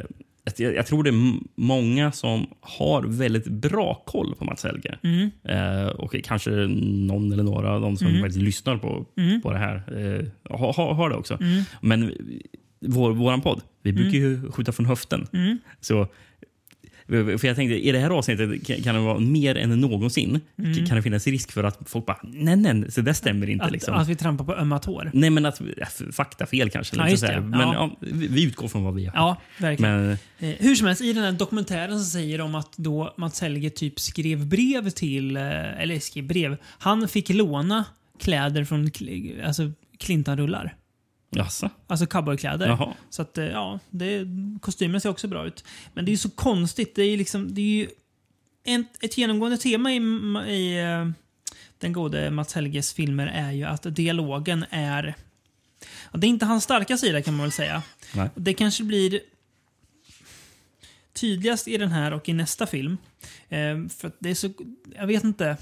jag, 0.57 0.75
jag 0.75 0.85
tror 0.87 1.03
det 1.03 1.09
är 1.09 1.33
många 1.55 2.11
som 2.11 2.47
har 2.61 3.03
väldigt 3.03 3.47
bra 3.47 4.03
koll 4.05 4.35
på 4.35 4.45
Mats 4.45 4.63
Helge. 4.63 4.97
Mm. 5.03 5.29
Eh, 5.43 5.87
och 5.87 6.15
kanske 6.23 6.49
någon 6.51 7.31
eller 7.33 7.43
några 7.43 7.71
av 7.71 7.81
de 7.81 7.97
som 7.97 8.07
Mm. 8.07 8.21
faktiskt 8.21 8.41
lyssnar 8.41 8.77
på, 8.77 9.05
Mm. 9.17 9.41
på 9.41 9.51
det 9.51 9.57
här 9.59 9.75
eh, 9.75 10.25
har, 10.57 10.73
har, 10.73 10.93
har 10.93 11.09
det 11.09 11.15
också. 11.15 11.33
Mm. 11.41 11.63
Men 11.81 12.11
vår, 12.79 13.11
våran 13.11 13.41
podd, 13.41 13.61
vi 13.83 13.93
brukar 13.93 14.17
ju 14.17 14.51
skjuta 14.51 14.71
från 14.71 14.85
höften. 14.85 15.27
Mm. 15.33 15.57
Så, 15.81 16.07
för 17.07 17.45
jag 17.47 17.55
tänkte, 17.55 17.87
i 17.87 17.91
det 17.91 17.99
här 17.99 18.09
avsnittet 18.09 18.83
kan, 18.83 18.95
det 18.95 19.01
vara 19.01 19.19
mer 19.19 19.55
än 19.57 19.81
någonsin 19.81 20.41
Mm. 20.57 20.85
kan 20.85 20.95
det 20.97 21.03
finnas 21.03 21.27
risk 21.27 21.51
för 21.51 21.63
att 21.63 21.79
folk 21.85 22.05
bara, 22.05 22.19
nej, 22.23 22.55
nej, 22.55 22.91
så 22.91 23.01
det 23.01 23.13
stämmer 23.13 23.49
inte. 23.49 23.65
Att, 23.65 23.71
liksom. 23.71 23.93
att 23.95 24.07
vi 24.07 24.15
trampar 24.15 24.45
på 24.45 24.55
ömma 24.55 24.79
tår. 24.79 25.11
Nej, 25.13 25.29
men 25.29 25.45
att 25.45 25.61
ja, 25.77 25.85
faktafel 26.11 26.69
kanske. 26.69 26.97
Ja, 26.97 27.05
liksom 27.05 27.27
det. 27.29 27.41
Men 27.41 27.59
Ja. 27.59 27.73
ja, 28.01 28.07
vi 28.11 28.43
utgår 28.43 28.67
från 28.67 28.83
vad 28.83 28.95
vi 28.95 29.05
har. 29.05 29.13
Ja, 29.15 29.41
verkligen. 29.59 30.05
Men, 30.07 30.17
Eh, 30.41 30.49
hur 30.59 30.75
som 30.75 30.87
helst, 30.87 31.01
i 31.01 31.13
den 31.13 31.23
här 31.23 31.31
dokumentären 31.31 31.99
så 31.99 32.05
säger 32.05 32.37
de 32.37 32.55
att 32.55 32.77
då 32.77 33.13
Mats 33.17 33.41
Helge 33.41 33.69
typ 33.69 33.99
skrev 33.99 34.47
brev 34.47 34.89
till, 34.89 35.37
eh, 35.37 35.81
eller 35.81 35.99
skrev 35.99 36.27
brev, 36.27 36.57
han 36.63 37.07
fick 37.07 37.29
låna 37.29 37.85
kläder 38.19 38.63
från 38.63 38.89
alltså 39.45 39.71
Clinton-rullar. 39.97 40.75
Jaså? 41.29 41.69
Alltså 41.87 42.05
cowboykläder. 42.05 42.67
Jaha. 42.67 42.93
Så 43.09 43.21
att, 43.21 43.37
eh, 43.37 43.45
ja, 43.45 43.79
det, 43.89 44.27
kostymen 44.61 45.01
ser 45.01 45.09
också 45.09 45.27
bra 45.27 45.47
ut. 45.47 45.63
Men 45.93 46.05
det 46.05 46.11
är 46.11 46.17
så 46.17 46.29
konstigt. 46.29 46.95
Det 46.95 47.03
är, 47.03 47.17
liksom, 47.17 47.53
det 47.53 47.61
är 47.61 47.65
ju 47.65 47.87
en, 48.63 48.85
ett 49.01 49.17
genomgående 49.17 49.57
tema 49.57 49.93
i, 49.93 49.97
i 50.47 50.79
eh, 50.79 51.09
den 51.77 51.93
gode 51.93 52.31
Mats 52.31 52.53
Helges 52.53 52.93
filmer 52.93 53.27
är 53.27 53.51
ju 53.51 53.63
att 53.63 53.95
dialogen 53.95 54.65
är... 54.69 55.15
Det 56.13 56.27
är 56.27 56.29
inte 56.29 56.45
hans 56.45 56.63
starka 56.63 56.97
sida 56.97 57.21
kan 57.21 57.33
man 57.33 57.43
väl 57.43 57.51
säga. 57.51 57.83
Nej. 58.13 58.29
Det 58.35 58.53
kanske 58.53 58.83
blir 58.83 59.19
tydligast 61.13 61.67
i 61.67 61.77
den 61.77 61.91
här 61.91 62.13
och 62.13 62.29
i 62.29 62.33
nästa 62.33 62.67
film. 62.67 62.97
Eh, 63.49 63.87
för 63.89 64.07
att 64.07 64.15
det 64.19 64.29
är 64.29 64.35
så... 64.35 64.49
Jag 64.95 65.07
vet 65.07 65.23
inte. 65.23 65.57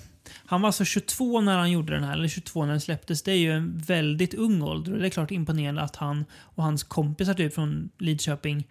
Han 0.45 0.61
var 0.61 0.67
alltså 0.67 0.85
22 0.85 1.41
när 1.41 1.57
han 1.57 1.71
gjorde 1.71 1.93
den 1.93 2.03
här, 2.03 2.13
eller 2.13 2.27
22 2.27 2.65
när 2.65 2.71
den 2.71 2.81
släpptes. 2.81 3.21
Det 3.23 3.31
är 3.31 3.37
ju 3.37 3.51
en 3.51 3.77
väldigt 3.77 4.33
ung 4.33 4.61
ålder 4.61 4.93
och 4.93 4.99
det 4.99 5.07
är 5.07 5.09
klart 5.09 5.31
imponerande 5.31 5.81
att 5.81 5.95
han 5.95 6.25
och 6.33 6.63
hans 6.63 6.83
kompisar 6.83 7.33
typ 7.33 7.53
från 7.53 7.89
Lidköping 7.97 8.67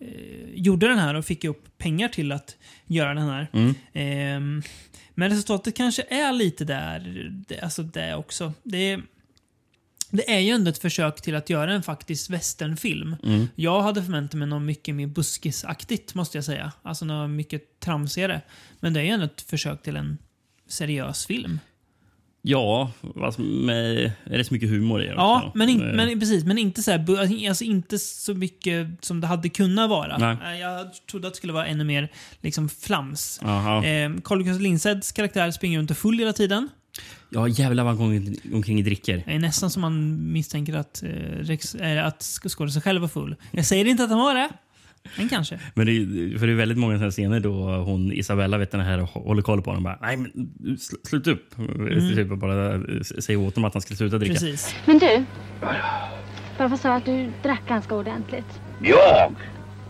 eh, 0.00 0.08
gjorde 0.54 0.88
den 0.88 0.98
här 0.98 1.14
och 1.14 1.24
fick 1.24 1.44
upp 1.44 1.78
pengar 1.78 2.08
till 2.08 2.32
att 2.32 2.56
göra 2.86 3.14
den 3.14 3.28
här. 3.28 3.48
Eh, 3.92 4.40
men 5.14 5.30
resultatet 5.30 5.76
kanske 5.76 6.02
är 6.02 6.32
lite 6.32 6.64
där, 6.64 7.30
det, 7.48 7.60
alltså 7.60 7.82
det 7.82 8.14
också. 8.14 8.52
Det 8.62 8.78
är, 8.78 9.02
det 10.10 10.34
är 10.34 10.38
ju 10.38 10.50
ändå 10.50 10.70
ett 10.70 10.78
försök 10.78 11.20
till 11.20 11.34
att 11.34 11.50
göra 11.50 11.72
en 11.72 11.82
faktisk 11.82 12.30
westernfilm. 12.30 13.16
Jag 13.54 13.82
hade 13.82 14.02
förväntat 14.02 14.38
mig 14.38 14.48
något 14.48 14.62
mycket 14.62 14.94
mer 14.94 15.06
buskisaktigt 15.06 16.14
måste 16.14 16.38
jag 16.38 16.44
säga. 16.44 16.72
Alltså 16.82 17.04
något 17.04 17.30
mycket 17.30 17.80
tramsigare. 17.80 18.40
Men 18.80 18.92
det 18.92 19.00
är 19.00 19.04
ju 19.04 19.10
ändå 19.10 19.26
ett 19.26 19.42
försök 19.42 19.82
till 19.82 19.96
en 19.96 20.18
seriös 20.70 21.26
film. 21.26 21.58
Ja, 22.42 22.92
alltså 23.22 23.42
med 23.42 24.12
rätt 24.24 24.46
så 24.46 24.54
mycket 24.54 24.68
humor 24.70 25.02
i 25.02 25.06
det 25.06 25.12
Ja, 25.12 25.36
också. 25.46 25.58
men, 25.58 25.68
in, 25.68 25.80
Eh, 25.88 25.94
men 25.94 26.20
precis. 26.20 26.44
Men 26.44 26.58
inte 26.58 26.82
så, 26.82 26.90
här, 26.90 26.98
bu- 26.98 27.48
alltså 27.48 27.64
inte 27.64 27.98
så 27.98 28.34
mycket 28.34 28.86
som 29.00 29.20
det 29.20 29.26
hade 29.26 29.48
kunnat 29.48 29.90
vara. 29.90 30.18
Nej. 30.18 30.36
Eh, 30.54 30.60
Jag 30.60 30.88
trodde 31.10 31.26
att 31.28 31.32
det 31.34 31.36
skulle 31.36 31.52
vara 31.52 31.66
ännu 31.66 31.84
mer 31.84 32.08
liksom 32.40 32.68
flams. 32.68 33.40
Aha. 33.44 33.84
Eh, 33.84 34.10
Carl 34.24 34.42
Gustaf 34.42 34.62
Lindseds 34.62 35.12
karaktär 35.12 35.50
springer 35.50 35.78
runt 35.78 35.90
och 35.90 35.96
full 35.96 36.18
hela 36.18 36.32
tiden. 36.32 36.68
Ja, 37.30 37.48
jävlar 37.48 37.84
vad 37.84 37.96
han 37.98 38.22
går 38.22 38.34
omkring 38.56 38.78
i 38.80 38.82
dricker. 38.82 39.22
Det 39.26 39.32
är 39.32 39.38
nästan 39.38 39.70
som 39.70 39.80
man 39.82 40.32
misstänker 40.32 40.74
att, 40.76 41.02
eh, 41.02 41.08
Rex, 41.40 41.74
äh, 41.74 42.06
att 42.06 42.20
sk- 42.20 42.48
skådisen 42.48 42.82
själv 42.82 43.00
var 43.00 43.08
full. 43.08 43.36
Jag 43.50 43.66
säger 43.66 43.84
inte 43.84 44.04
att 44.04 44.10
han 44.10 44.18
var 44.18 44.34
det, 44.34 44.48
men 45.16 45.28
kanske. 45.28 45.60
Men 45.74 45.86
det, 45.86 45.92
är- 45.92 46.38
för 46.38 46.46
det 46.46 46.52
är 46.52 46.56
väldigt 46.56 46.78
många 46.78 47.10
scener 47.10 47.40
då 47.40 47.52
hon 47.76 48.12
Isabella 48.12 48.58
vet 48.58 48.70
den 48.70 48.80
här 48.80 49.02
och 49.02 49.08
håller 49.08 49.42
koll 49.42 49.62
på 49.62 49.70
honom. 49.70 49.82
Bara, 49.84 49.98
Nej, 50.02 50.16
men 50.16 50.30
sl- 50.76 51.06
slut 51.08 51.26
upp. 51.26 51.54
Typ 52.16 52.28
bara 52.40 52.74
eh, 52.74 52.80
säger 53.20 53.38
åt 53.40 53.54
honom 53.54 53.68
att 53.68 53.74
han 53.74 53.82
ska 53.82 53.94
sluta 53.94 54.18
dricka. 54.18 54.32
Precis. 54.32 54.74
Men 54.86 54.98
du, 54.98 55.24
farfar 56.56 56.76
sa 56.76 56.94
att 56.94 57.04
du 57.04 57.30
drack 57.42 57.62
ganska 57.68 57.94
ordentligt. 57.94 58.60
Jag? 58.82 59.34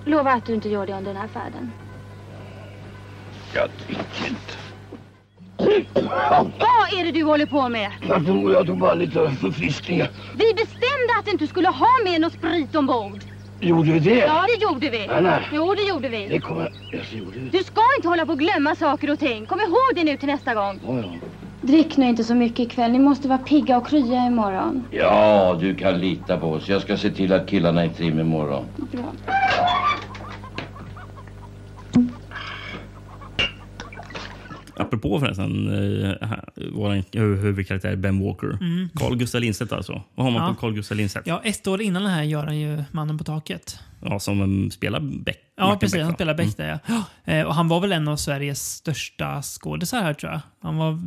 Lova 0.05 0.33
att 0.33 0.47
du 0.47 0.55
inte 0.55 0.69
gör 0.69 0.87
det 0.87 0.93
under 0.93 1.13
den 1.13 1.21
här 1.23 1.29
färden. 1.29 1.71
Jag 3.55 3.69
dricker 3.87 4.29
inte. 4.29 4.53
Vad 6.59 7.01
är 7.01 7.05
det 7.05 7.11
du 7.13 7.23
håller 7.25 7.47
på 7.47 7.69
med? 7.69 7.91
Jag 8.09 8.27
tog, 8.27 8.53
jag 8.53 8.67
tog 8.67 8.79
bara 8.79 8.95
lite 8.95 9.31
förfriskningar. 9.41 10.11
Vi 10.39 10.55
bestämde 10.55 11.13
att 11.19 11.25
du 11.25 11.31
inte 11.31 11.47
skulle 11.47 11.69
ha 11.69 11.89
med 12.05 12.21
någon 12.21 12.31
sprit 12.31 12.75
ombord. 12.75 13.21
Gjorde 13.61 13.93
vi 13.93 13.99
det? 13.99 14.19
Ja, 14.19 14.45
det 14.49 14.63
gjorde 14.65 14.91
vi. 14.91 15.07
Nej, 15.07 15.23
nej. 15.23 15.49
Jo, 15.53 15.75
det 15.75 15.83
gjorde 15.83 16.09
vi. 16.09 16.27
Det 16.29 16.41
kommer... 16.41 16.73
Jag 16.91 17.07
så 17.07 17.17
gjorde 17.17 17.39
vi 17.39 17.49
det. 17.51 17.59
Du 17.59 17.65
ska 17.65 17.81
inte 17.99 18.09
hålla 18.09 18.27
på 18.27 18.33
och 18.33 18.39
glömma 18.39 18.75
saker 18.75 19.11
och 19.11 19.19
ting. 19.19 19.47
Kom 19.47 19.61
ihåg 19.61 19.91
det 19.95 20.05
nu 20.05 20.17
till 20.17 20.29
nästa 20.29 20.55
gång. 20.55 20.81
Ja, 20.87 20.99
ja. 20.99 21.15
Drick 21.61 21.97
nu 21.97 22.09
inte 22.09 22.25
så 22.25 22.35
mycket 22.35 22.61
ikväll. 22.61 22.93
Ni 22.93 22.99
måste 22.99 23.29
vara 23.29 23.39
pigga 23.39 23.77
och 23.77 23.89
krya 23.89 24.27
imorgon. 24.27 24.85
Ja, 24.91 25.57
du 25.61 25.75
kan 25.75 25.99
lita 25.99 26.39
på 26.39 26.51
oss. 26.51 26.69
Jag 26.69 26.83
ska 26.83 26.97
se 26.97 27.11
till 27.11 27.33
att 27.33 27.49
killarna 27.49 27.83
är 27.83 27.87
i 27.87 27.91
trim 27.91 28.21
imorgon. 28.21 28.65
Bra. 28.77 29.13
Apropå 34.81 35.21
förresten, 35.21 35.69
eh, 36.23 36.31
vår 36.73 37.37
huvudkaraktär 37.43 37.97
Ben 37.97 38.21
Walker. 38.25 38.59
Carl 38.95 39.17
Gustaf 39.17 39.41
Lindstedt 39.41 39.73
alltså. 39.73 40.03
Vad 40.15 40.27
har 40.27 40.31
man 40.31 40.43
Ja. 40.49 40.55
på 40.55 40.61
Carl 40.61 40.73
Gustaf 40.75 40.97
Lindstedt? 40.99 41.27
Ja. 41.27 41.41
Ja, 41.45 41.51
ett 41.51 41.67
år 41.67 41.83
innan 41.83 42.03
den 42.03 42.13
här 42.13 42.23
gör 42.23 42.45
han 42.45 42.59
ju 42.61 42.85
Mannen 42.93 43.19
på 43.19 43.25
taket. 43.25 43.79
som 44.19 44.41
um, 44.41 44.71
spelar 44.71 45.01
Beck. 45.01 45.39
Ja, 45.61 45.67
Martin 45.67 45.81
precis. 45.81 45.95
Beck, 45.95 46.05
Han 46.05 46.15
spelar 46.15 46.35
Beck 46.35 46.57
där, 46.57 46.79
ja. 46.87 47.05
Eh, 47.33 47.47
Och 47.47 47.55
han 47.55 47.69
var 47.69 47.81
väl 47.81 47.93
en 47.93 48.09
av 48.09 48.17
Sveriges 48.17 48.73
största 48.73 49.43
skådisar 49.43 50.03
här, 50.03 50.15
tror 50.15 50.33
jag. 50.33 50.41
Han 50.63 50.77
var 50.77 50.99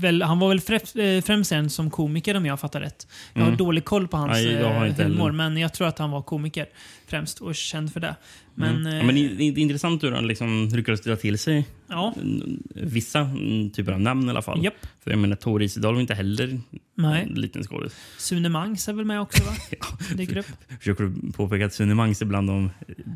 väl, 0.00 0.22
han 0.22 0.38
var 0.38 0.48
väl 0.48 0.60
främst, 0.60 0.96
eh, 0.96 1.20
främst 1.20 1.52
en 1.52 1.70
som 1.70 1.90
komiker 1.90 2.36
om 2.36 2.46
jag 2.46 2.60
fattar 2.60 2.80
rätt. 2.80 3.06
Jag 3.34 3.44
har 3.44 3.52
dålig 3.52 3.84
koll 3.84 4.08
på 4.08 4.16
hans 4.16 4.32
Nej, 4.32 4.54
eh, 4.56 5.06
humor, 5.06 5.32
men 5.32 5.56
jag 5.56 5.74
tror 5.74 5.88
att 5.88 5.98
han 5.98 6.10
var 6.10 6.22
komiker 6.22 6.66
främst 7.06 7.40
och 7.40 7.54
känd 7.54 7.92
för 7.92 8.00
det. 8.00 8.16
Men, 8.54 8.76
Mm. 8.86 8.96
Ja, 8.96 9.02
men 9.04 9.14
det, 9.14 9.28
det 9.28 9.44
är 9.44 9.58
intressant 9.58 10.02
hur 10.02 10.12
han 10.12 10.26
liksom 10.26 10.68
lyckades 10.72 11.00
dra 11.00 11.16
till 11.16 11.38
sig 11.38 11.66
ja, 11.88 12.14
mm, 12.16 12.62
vissa 12.74 13.20
mm, 13.20 13.70
typer 13.70 13.92
av 13.92 14.00
namn 14.00 14.26
i 14.26 14.30
alla 14.30 14.42
fall. 14.42 14.64
Japp. 14.64 14.86
För 15.04 15.10
jag 15.10 15.18
menar, 15.18 15.36
Tor 15.36 15.62
Isedal 15.62 15.94
var 15.94 16.00
inte 16.00 16.14
heller 16.14 16.60
nej. 16.94 17.22
en 17.22 17.40
liten 17.40 17.62
skådis. 17.64 17.96
Sune 18.18 18.48
Mangs 18.48 18.88
är 18.88 18.92
väl 18.92 19.04
med 19.04 19.20
också, 19.20 19.44
va? 19.44 19.52
Dyker 20.14 20.36
upp. 20.36 20.46
Försöker 20.78 21.04
du 21.04 21.32
påpeka 21.32 21.66
att 21.66 21.74
Sune 21.74 21.94
Mangs 21.94 22.22
är 22.22 22.26
bland 22.26 22.48
de 22.48 22.70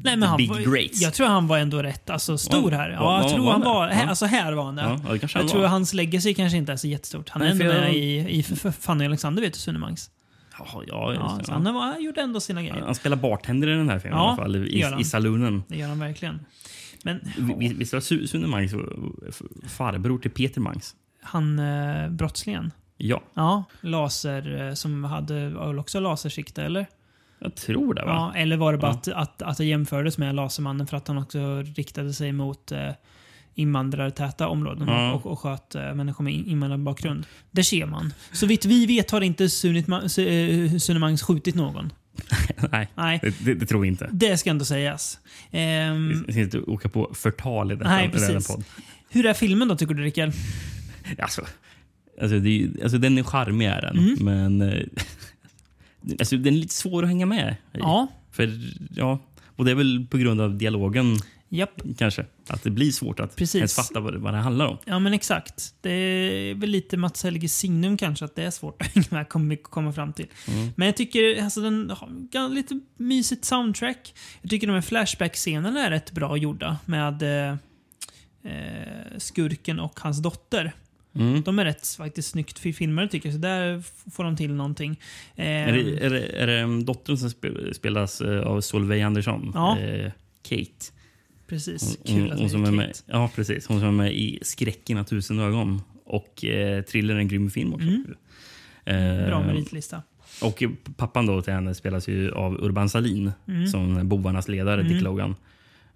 Nej, 0.04 0.16
men 0.16 0.22
han 0.22 0.36
big 0.36 0.48
var, 0.48 0.60
greats? 0.76 1.00
Jag 1.02 1.14
tror 1.14 1.26
han 1.26 1.46
var 1.46 1.58
ändå 1.58 1.82
rätt 1.82 2.10
alltså, 2.10 2.38
stor 2.38 2.70
här. 2.70 2.90
ja, 2.90 2.94
Ja, 2.94 3.16
jag 3.22 3.30
ja, 3.30 3.34
tror 3.34 3.50
han 3.50 3.60
var... 3.60 3.88
Här, 3.88 4.06
alltså 4.06 4.26
här 4.26 4.52
var 4.52 4.64
han. 4.64 4.76
Ja, 4.76 5.00
jag 5.22 5.30
han 5.34 5.48
tror 5.48 5.60
var. 5.60 5.68
hans 5.68 5.94
legacy 5.94 6.34
kanske 6.34 6.58
inte 6.58 6.72
är 6.72 6.76
så 6.76 6.86
jättestort. 6.88 7.28
Han 7.28 7.42
är 7.42 7.46
ändå 7.46 7.64
jag- 7.64 7.74
med 7.74 7.94
i, 7.94 8.38
i 8.38 8.42
Fanny 8.72 9.04
och 9.04 9.08
Alexander, 9.08 9.42
vet 9.42 9.52
du, 9.52 9.58
Sune 9.58 9.78
Mangs. 9.78 10.10
Ja, 10.58 10.82
ja, 10.86 11.14
Ja, 11.14 11.40
så 11.44 11.52
han, 11.52 11.74
var, 11.74 11.98
gjorde 11.98 12.20
ändå 12.20 12.40
sina 12.40 12.62
grejer. 12.62 12.82
Han 12.84 12.94
spelar 12.94 13.16
bartender 13.16 13.68
i 13.68 13.74
den 13.76 13.88
här 13.90 13.98
filmen 13.98 14.18
i 14.18 14.22
alla 14.22 14.36
fall. 14.36 14.56
I, 14.56 14.84
i 15.00 15.04
saloonen. 15.04 15.62
Det 15.68 15.76
gör 15.76 15.88
han 15.88 15.98
verkligen. 15.98 16.40
Men 17.04 17.20
Vi- 17.58 17.74
Visst 17.74 17.92
var 17.92 18.00
Su- 18.00 18.26
Sune 18.26 18.46
Mangs 18.46 18.72
farbror 19.68 20.18
till 20.18 20.30
Peter 20.30 20.60
Mangs? 20.60 20.94
han 21.22 21.58
eh, 21.58 22.08
brottslingen? 22.10 22.72
Ja, 22.96 23.22
Ja, 23.34 23.64
laser 23.80 24.66
eh, 24.68 24.74
som 24.74 25.04
hade 25.04 25.56
också 25.78 26.00
lasersikte, 26.00 26.62
eller? 26.62 26.86
Jag 27.38 27.54
tror 27.54 27.94
det. 27.94 28.04
va? 28.04 28.10
Ja, 28.34 28.40
eller 28.40 28.56
var 28.56 28.72
det 28.72 28.78
bara 28.78 28.90
Ja. 28.92 28.96
att, 28.98 29.08
att, 29.08 29.42
att 29.42 29.56
det 29.58 29.64
jämfördes 29.64 30.18
med 30.18 30.34
Lasermannen 30.34 30.86
för 30.86 30.96
att 30.96 31.08
han 31.08 31.18
också 31.18 31.62
riktade 31.62 32.12
sig 32.12 32.32
mot 32.32 32.72
eh, 32.72 32.90
invandrartäta 33.54 34.48
områden 34.48 34.88
Ja. 34.88 35.12
och, 35.12 35.26
och 35.26 35.38
sköt 35.40 35.74
eh, 35.74 35.94
människor 35.94 36.24
med 36.24 36.32
in- 36.34 36.46
invandrarbakgrund. 36.46 37.26
Där 37.50 37.62
ser 37.62 37.86
man. 37.86 38.12
Så 38.32 38.46
vitt 38.46 38.64
vi 38.64 38.86
vet 38.86 39.10
har 39.10 39.20
inte 39.20 39.48
Sunit 39.48 39.86
Ma- 39.86 40.02
Su- 40.04 41.10
eh, 41.12 41.16
skjutit 41.16 41.54
någon. 41.54 41.92
Nej, 42.72 42.88
Nej, 42.94 43.18
det, 43.22 43.44
det, 43.44 43.54
det 43.54 43.66
tror 43.66 43.80
vi 43.80 43.88
inte. 43.88 44.08
det 44.12 44.38
ska 44.38 44.50
ändå 44.50 44.64
sägas. 44.64 45.18
Ehm, 45.50 46.24
Vi 46.26 46.32
ska 46.32 46.42
inte 46.42 46.60
åka 46.60 46.88
på 46.88 47.10
förtal 47.14 47.72
i 47.72 47.74
detta, 47.74 47.90
Nej, 47.90 48.04
i 48.04 48.08
denna 48.08 48.26
precis. 48.26 48.48
podd. 48.48 48.64
hur 49.10 49.26
är 49.26 49.34
filmen 49.34 49.68
då, 49.68 49.76
tycker 49.76 49.94
du 49.94 50.02
Rickard? 50.02 50.32
Alltså, 51.18 51.44
alltså, 52.22 52.38
det 52.38 52.70
alltså, 52.82 52.98
den 52.98 53.18
är 53.18 53.22
charmig, 53.22 53.66
är 53.66 53.80
den. 53.82 53.98
Mm. 53.98 54.16
Men 54.20 54.62
eh, 54.72 54.82
alltså, 56.18 56.36
den 56.36 56.54
är 56.54 56.58
lite 56.58 56.74
svår 56.74 57.02
att 57.02 57.08
hänga 57.08 57.26
med 57.26 57.56
i. 57.74 57.78
Ja, 57.78 58.06
För, 58.30 58.50
ja, 58.94 59.18
och 59.56 59.64
det 59.64 59.70
är 59.70 59.74
väl 59.74 60.06
på 60.10 60.18
grund 60.18 60.40
av 60.40 60.58
dialogen 60.58 61.16
japp. 61.48 61.82
kanske. 61.98 62.26
Att 62.48 62.62
det 62.62 62.70
blir 62.70 62.92
svårt 62.92 63.20
att 63.20 63.36
Precis. 63.36 63.54
ens 63.54 63.74
fatta 63.74 64.00
vad 64.00 64.12
det, 64.12 64.18
vad 64.18 64.34
det 64.34 64.38
handlar 64.38 64.66
om. 64.66 64.78
Ja, 64.84 64.98
men 64.98 65.12
exakt. 65.12 65.74
Det 65.80 65.90
är 65.90 66.54
väl 66.54 66.70
lite 66.70 66.96
Mats 66.96 67.24
Helges 67.24 67.58
signum 67.58 67.96
kanske, 67.96 68.24
att 68.24 68.36
det 68.36 68.42
är 68.44 68.50
svårt 68.50 68.82
att 69.10 69.28
komma 69.62 69.92
fram 69.92 70.12
till. 70.12 70.26
Mm. 70.48 70.68
Men 70.76 70.86
jag 70.86 70.96
tycker 70.96 71.42
alltså, 71.44 71.60
den 71.60 71.90
har 71.90 72.48
lite 72.48 72.80
mysigt 72.96 73.44
soundtrack. 73.44 74.14
Jag 74.42 74.50
tycker 74.50 74.66
de 74.66 74.72
här 74.72 74.80
Flashback-scenerna 74.80 75.86
är 75.86 75.90
rätt 75.90 76.12
bra 76.12 76.36
gjorda 76.36 76.78
med 76.84 77.22
eh, 77.22 77.56
eh, 78.42 79.18
skurken 79.18 79.80
och 79.80 80.00
hans 80.00 80.22
dotter. 80.22 80.72
Mm. 81.18 81.42
De 81.42 81.58
är 81.58 81.64
rätt 81.64 81.86
faktiskt 81.98 82.28
snyggt 82.30 82.58
fi- 82.58 82.72
filmade 82.72 83.08
tycker 83.08 83.28
jag, 83.28 83.34
så 83.34 83.40
där 83.40 83.82
får 84.10 84.24
de 84.24 84.36
till 84.36 84.54
någonting. 84.54 85.00
Eh, 85.36 85.46
Är, 85.46 85.72
det, 85.72 86.04
är, 86.06 86.10
det, 86.10 86.20
är 86.26 86.46
det 86.46 86.62
um, 86.62 86.84
dottern 86.84 87.16
som 87.16 87.28
spe- 87.28 87.72
spelas 87.72 88.20
eh, 88.20 88.40
av 88.40 88.60
Solveig 88.60 89.02
Andersson? 89.02 89.50
Ja. 89.54 89.78
Eh, 89.78 90.10
Kate. 90.42 90.92
Precis, 91.48 91.98
Hon, 92.06 92.14
kul 92.16 92.22
hon, 92.22 92.32
att 92.32 92.38
hon 92.38 92.44
det 92.44 92.50
som 92.50 92.64
är 92.64 92.68
är 92.68 92.72
med, 92.72 92.86
Kate. 92.86 93.02
ja, 93.06 93.30
precis. 93.34 93.66
Hon 93.66 93.78
som 93.80 93.88
är 93.88 93.92
med 93.92 94.14
i 94.14 94.38
Skräcken 94.42 94.98
av 94.98 95.04
tusen 95.04 95.38
ögon 95.40 95.82
och 96.04 96.44
eh, 96.44 96.82
Thriller 96.82 97.16
en 97.16 97.28
grym 97.28 97.50
film 97.50 97.74
också. 97.74 97.86
Mm. 97.88 98.14
Eh, 98.84 99.26
Bra 99.26 99.42
meritlista. 99.46 100.02
Och 100.42 100.62
pappan 100.96 101.26
då 101.26 101.42
till 101.42 101.52
henne 101.52 101.74
spelas 101.74 102.08
ju 102.08 102.32
av 102.32 102.64
Urban 102.64 102.88
Salin 102.88 103.32
Mm. 103.48 103.66
som 103.66 104.08
bovarnas 104.08 104.48
ledare, 104.48 104.82
Dick 104.82 105.02
Logan. 105.02 105.34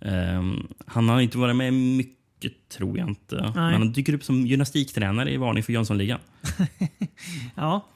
Ehm, 0.01 0.67
han 0.87 1.09
har 1.09 1.21
inte 1.21 1.39
varit 1.39 1.57
med 1.57 1.73
mycket, 1.75 2.17
tror 2.49 2.99
jag 2.99 3.09
inte. 3.09 3.53
Men 3.55 3.73
han 3.73 3.93
dyker 3.93 4.15
upp 4.15 4.25
som 4.25 4.47
gymnastiktränare 4.47 5.33
i 5.33 5.37
Varning 5.37 5.63
för 5.63 5.73
Jönssonligan. 5.73 6.19
Ja. 7.55 7.87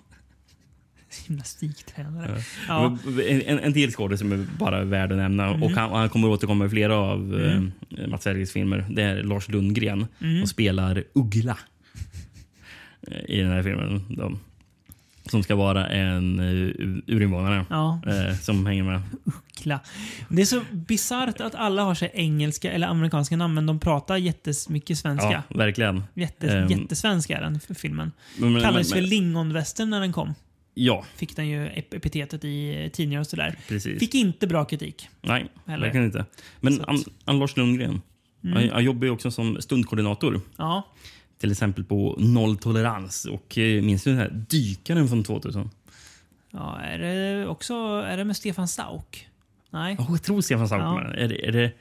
Gymnastiktränare. 1.26 2.42
Ja. 2.68 2.98
En, 3.28 3.58
en 3.58 3.72
till 3.72 3.92
skådis 3.92 4.20
som 4.20 4.32
är 4.32 4.46
bara 4.58 4.84
värd 4.84 5.12
att 5.12 5.18
nämna. 5.18 5.50
Och 5.50 5.70
han, 5.70 5.90
han 5.90 6.08
kommer 6.08 6.28
återkomma 6.28 6.66
i 6.66 6.68
flera 6.68 6.96
av 6.96 7.40
eh, 7.40 8.08
Mats 8.08 8.24
Helges 8.24 8.52
filmer. 8.52 8.86
Det 8.90 9.02
är 9.02 9.22
Lars 9.22 9.48
Lundgren 9.48 10.06
som 10.18 10.46
spelar 10.46 11.04
Uggla 11.12 11.58
eh, 13.08 13.30
i 13.36 13.40
den 13.40 13.50
här 13.50 13.62
filmen. 13.62 14.04
De, 14.08 14.40
Som 15.31 15.43
ska 15.43 15.54
vara 15.54 15.87
en 15.88 16.40
uh, 16.40 16.75
urinvånare. 17.07 17.66
Ja. 17.71 18.00
eh, 18.07 18.37
som 18.37 18.66
hänger 18.66 18.83
med. 18.83 19.00
Kla. 19.54 19.81
Det 20.28 20.43
är 20.43 20.47
så 20.47 20.61
bisarrt 20.73 21.40
att 21.40 21.54
alla 21.54 21.83
har 21.83 21.95
sig 21.95 22.11
engelska 22.14 22.73
eller 22.73 22.87
amerikanska 22.87 23.37
namn, 23.37 23.54
men 23.54 23.66
de 23.66 23.81
pratar 23.81 24.16
jättemycket 24.16 24.99
svenska. 24.99 25.31
Ja, 25.49 25.57
verkligen. 25.57 26.02
Jätte, 26.14 26.49
Ehm. 26.59 26.69
Jättesvenska 26.69 27.37
är 27.38 27.43
den 27.43 27.61
för 27.61 27.75
filmen. 27.75 28.12
Men- 28.38 28.52
men- 28.52 28.62
Kallades 28.62 28.90
men- 28.95 29.02
för 29.02 29.09
lingonvästern 29.09 29.90
när 29.90 30.00
den 30.00 30.12
kom. 30.12 30.35
Ja, 30.75 31.04
Fick 31.16 31.37
den 31.37 31.49
ju 31.49 31.66
ep- 31.69 31.97
epitetet 31.97 32.45
i 32.45 32.90
tidningar 32.93 33.21
och 33.21 33.26
sådär. 33.26 33.57
precis. 33.69 33.99
Fick 34.00 34.14
inte 34.14 34.47
bra 34.47 34.64
kritik. 34.64 35.09
Nej, 35.23 35.47
verkligen 35.64 36.04
inte. 36.07 36.25
Men 36.61 36.85
Ann 36.85 37.04
Ann 37.25 37.38
Lars 37.38 37.57
Lundgren, 37.57 38.00
Mm. 38.45 38.57
han, 38.57 38.69
han 38.71 38.85
jobbar 38.85 39.04
ju 39.04 39.11
också 39.11 39.31
som 39.31 39.62
stundkoordinator. 39.62 40.40
Ja. 40.57 40.83
Till 41.44 41.52
exempel 41.52 41.84
på 41.84 42.16
Nolltolerans. 42.18 43.24
Och 43.24 43.58
eh, 43.58 43.82
minns 43.82 44.04
du 44.04 44.10
den 44.10 44.18
här 44.18 44.44
dykaren 44.48 45.08
från 45.08 45.24
2000? 45.24 45.70
ja. 46.52 46.80
Är 46.80 46.98
det 46.98 47.46
också 47.46 47.74
är 48.06 48.16
det 48.16 48.24
med 48.24 48.36
Stefan 48.36 48.68
Sauk? 48.68 49.28
Nej. 49.70 49.96
Oh, 49.98 50.06
jag 50.10 50.22
tror 50.22 50.40
Stefan 50.40 50.68
Sauk 50.68 50.82
Ja. 50.82 51.00
Är 51.02 51.28
det, 51.28 51.48
är 51.48 51.52
det, 51.52 51.72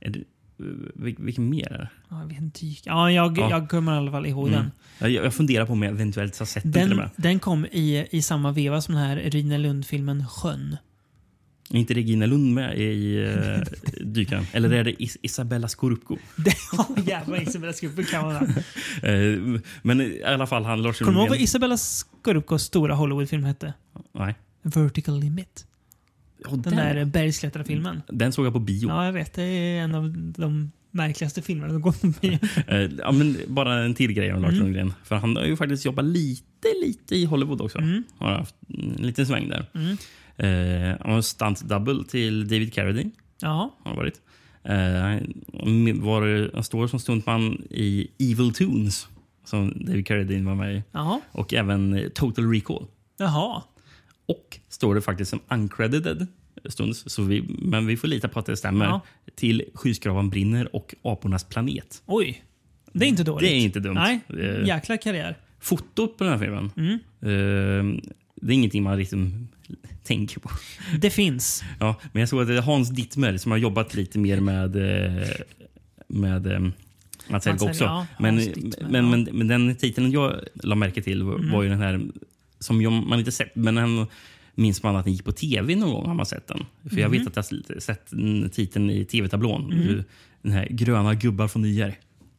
är 0.00 0.10
det, 0.10 0.18
eh, 0.18 0.64
vil- 0.94 1.16
vilken 1.24 1.48
mer 1.50 1.72
är 1.72 1.78
det? 1.78 1.88
Ja. 2.08 2.28
Ja, 2.84 3.10
jag, 3.10 3.38
Ja. 3.38 3.50
jag 3.50 3.68
kommer 3.70 3.94
i 3.94 3.96
alla 3.96 4.10
fall 4.10 4.26
ihåg 4.26 4.50
den. 4.50 4.70
Jag, 4.98 5.10
jag 5.10 5.34
funderar 5.34 5.66
på 5.66 5.72
om 5.72 5.82
jag 5.82 5.92
eventuellt 5.92 6.38
har 6.38 6.46
sett 6.46 6.62
den, 6.62 6.72
till 6.72 6.82
och 6.82 6.88
Den, 6.88 6.96
med. 6.96 7.10
den 7.16 7.38
kom 7.38 7.66
i, 7.66 8.06
i 8.10 8.22
samma 8.22 8.52
veva 8.52 8.80
som 8.80 8.94
den 8.94 9.04
här 9.04 9.16
Rina 9.16 9.56
Lund-filmen 9.56 10.26
Sjön. 10.28 10.76
Är 11.72 11.76
inte 11.78 11.94
Regina 11.94 12.26
Lund 12.26 12.54
med 12.54 12.78
i 12.78 13.16
uh, 13.18 13.62
Dykaren? 14.06 14.46
Eller 14.52 14.72
är 14.72 14.84
det 14.84 15.02
Is 15.02 15.16
Isabella 15.22 15.68
Scorupco? 15.68 16.16
Ja, 16.72 16.88
jävlar 17.06 17.42
Isabella 17.42 17.72
Scorupco 17.72 18.02
kan 18.02 18.24
vara. 18.24 18.40
Eh, 19.02 19.60
men 19.82 20.00
i 20.00 20.22
alla 20.22 20.46
fall, 20.46 20.64
han 20.64 20.82
Lars 20.82 20.98
Kommer 20.98 21.12
du 21.12 21.18
ihåg 21.18 21.28
vad. 21.28 21.38
Isabella 21.40 21.76
Scorupcos 21.76 22.62
stora 22.62 22.94
Hollywoodfilm 22.94 23.44
hette? 23.44 23.74
Nej. 24.12 24.34
Vertical 24.62 25.20
Limit. 25.20 25.66
Oh, 26.44 26.58
Den 26.58 26.76
där 26.76 27.04
bergsklättrarfilmen. 27.04 28.02
den 28.08 28.32
såg 28.32 28.46
jag 28.46 28.52
på 28.52 28.58
bio. 28.58 28.88
Ja, 28.88 29.04
jag 29.04 29.12
vet. 29.12 29.32
Det 29.34 29.42
är 29.42 29.80
en 29.82 29.94
av 29.94 30.12
de 30.16 30.72
märkligaste 30.90 31.42
filmerna 31.42 31.72
som 31.72 31.80
gått 31.82 32.00
på 32.00 32.06
bio. 32.20 32.38
Eh, 32.66 32.90
ja, 32.98 33.12
men 33.12 33.36
bara 33.46 33.84
en 33.84 33.94
till 33.94 34.12
grej 34.12 34.32
om 34.32 34.42
Lars 34.42 34.50
Mm. 34.52 34.62
Lundgren. 34.62 34.92
För 35.04 35.16
han 35.16 35.36
har 35.36 35.44
ju 35.44 35.56
faktiskt 35.56 35.84
jobbat 35.84 36.04
lite, 36.04 36.68
lite 36.84 37.16
i 37.16 37.24
Hollywood 37.24 37.60
också. 37.60 37.78
Mm. 37.78 38.04
Har 38.18 38.32
haft 38.32 38.54
en 38.68 39.06
liten 39.06 39.26
sväng 39.26 39.48
där. 39.48 39.66
Mm. 39.74 39.96
Eh, 40.36 40.96
han 41.00 41.14
var 41.14 41.20
stunt 41.20 41.60
double 41.60 42.04
till 42.04 42.48
David 42.48 42.72
Carradine. 42.74 43.10
Ja. 43.40 43.76
Har 43.84 43.96
varit. 43.96 44.20
Eh, 44.64 44.72
var, 46.00 46.54
han 46.54 46.64
står 46.64 46.86
som 46.86 46.98
stuntman 46.98 47.62
i 47.70 48.08
Evil 48.18 48.54
Tunes. 48.54 49.08
Som 49.44 49.84
David 49.86 50.06
Carradine 50.06 50.46
var 50.46 50.54
med 50.54 50.76
i. 50.76 50.82
Jaha. 50.92 51.20
Och 51.32 51.54
även 51.54 51.94
eh, 51.94 52.08
Total 52.08 52.50
Recall. 52.52 52.86
Jaha. 53.18 53.62
Och 54.26 54.58
står 54.68 54.94
det 54.94 55.00
faktiskt 55.02 55.30
som 55.30 55.40
uncredited 55.48 56.26
stunts. 56.64 57.04
Så 57.06 57.22
vi, 57.22 57.44
men 57.48 57.86
vi 57.86 57.96
får 57.96 58.08
lita 58.08 58.28
på 58.28 58.38
att 58.38 58.46
det 58.46 58.56
stämmer. 58.56 58.84
Ja. 58.84 59.00
Till 59.34 59.64
Skyskrapan 59.74 60.30
brinner 60.30 60.76
och 60.76 60.94
Apornas 61.02 61.44
planet. 61.44 62.02
Oj. 62.06 62.44
Det 62.92 63.04
är 63.04 63.08
inte 63.08 63.24
dåligt. 63.24 63.48
Det 63.50 63.54
är 63.54 63.60
inte 63.60 63.80
dumt. 63.80 63.94
Nej. 63.94 64.20
Jäkla 64.66 64.96
karriär. 64.96 65.36
fotot 65.60 66.18
på 66.18 66.24
den 66.24 66.32
här 66.32 66.38
filmen. 66.40 66.70
Mm. 66.76 66.92
eh, 67.20 68.02
det 68.34 68.52
är 68.52 68.54
ingenting 68.54 68.82
man 68.82 68.96
riktigt 68.96 69.18
tänker 70.02 70.40
på. 70.40 70.50
Det 70.98 71.10
finns. 71.10 71.64
Ja, 71.80 71.94
men 72.12 72.20
jag 72.20 72.28
såg 72.28 72.40
att 72.42 72.48
det 72.48 72.56
är 72.56 72.62
Hans 72.62 72.88
Dittmer 72.90 73.36
som 73.36 73.50
har 73.52 73.58
jobbat 73.58 73.94
lite 73.94 74.18
mer 74.18 74.40
med, 74.40 74.76
eh, 74.76 75.28
med 76.08 76.46
eh, 76.46 76.60
Mats 77.28 77.46
Helge 77.46 77.64
också. 77.64 77.84
Ja. 77.84 78.06
men, 78.18 78.36
Dittmer, 78.36 78.88
men, 78.90 79.04
ja. 79.04 79.10
men, 79.10 79.28
men 79.32 79.48
den 79.48 79.76
titeln 79.76 80.10
jag 80.12 80.40
la 80.54 80.74
märke 80.74 81.02
till 81.02 81.22
var, 81.22 81.34
Mm. 81.38 81.62
ju 81.62 81.68
den 81.68 81.80
här 81.80 82.00
som 82.58 82.82
jag, 82.82 82.92
man 82.92 83.18
inte 83.18 83.32
sett, 83.32 83.56
men 83.56 83.74
den 83.74 84.06
minns 84.54 84.82
man 84.82 84.96
att 84.96 85.04
den 85.04 85.12
gick 85.12 85.24
på 85.24 85.32
tv 85.32 85.76
någon 85.76 85.90
gång. 85.90 86.06
har 86.06 86.14
man 86.14 86.26
sett 86.26 86.46
den. 86.48 86.64
För 86.90 86.96
jag 86.98 87.10
Mhm. 87.10 87.18
vet 87.24 87.36
att 87.38 87.50
jag 87.52 87.82
sett 87.82 88.10
titeln 88.52 88.90
i 88.90 89.04
tv-tablån. 89.04 89.64
Mhm. 89.66 90.04
Den 90.42 90.52
här 90.52 90.66
Gröna 90.70 91.14
gubbar 91.14 91.48
från 91.48 91.62
Nyer. 91.62 91.94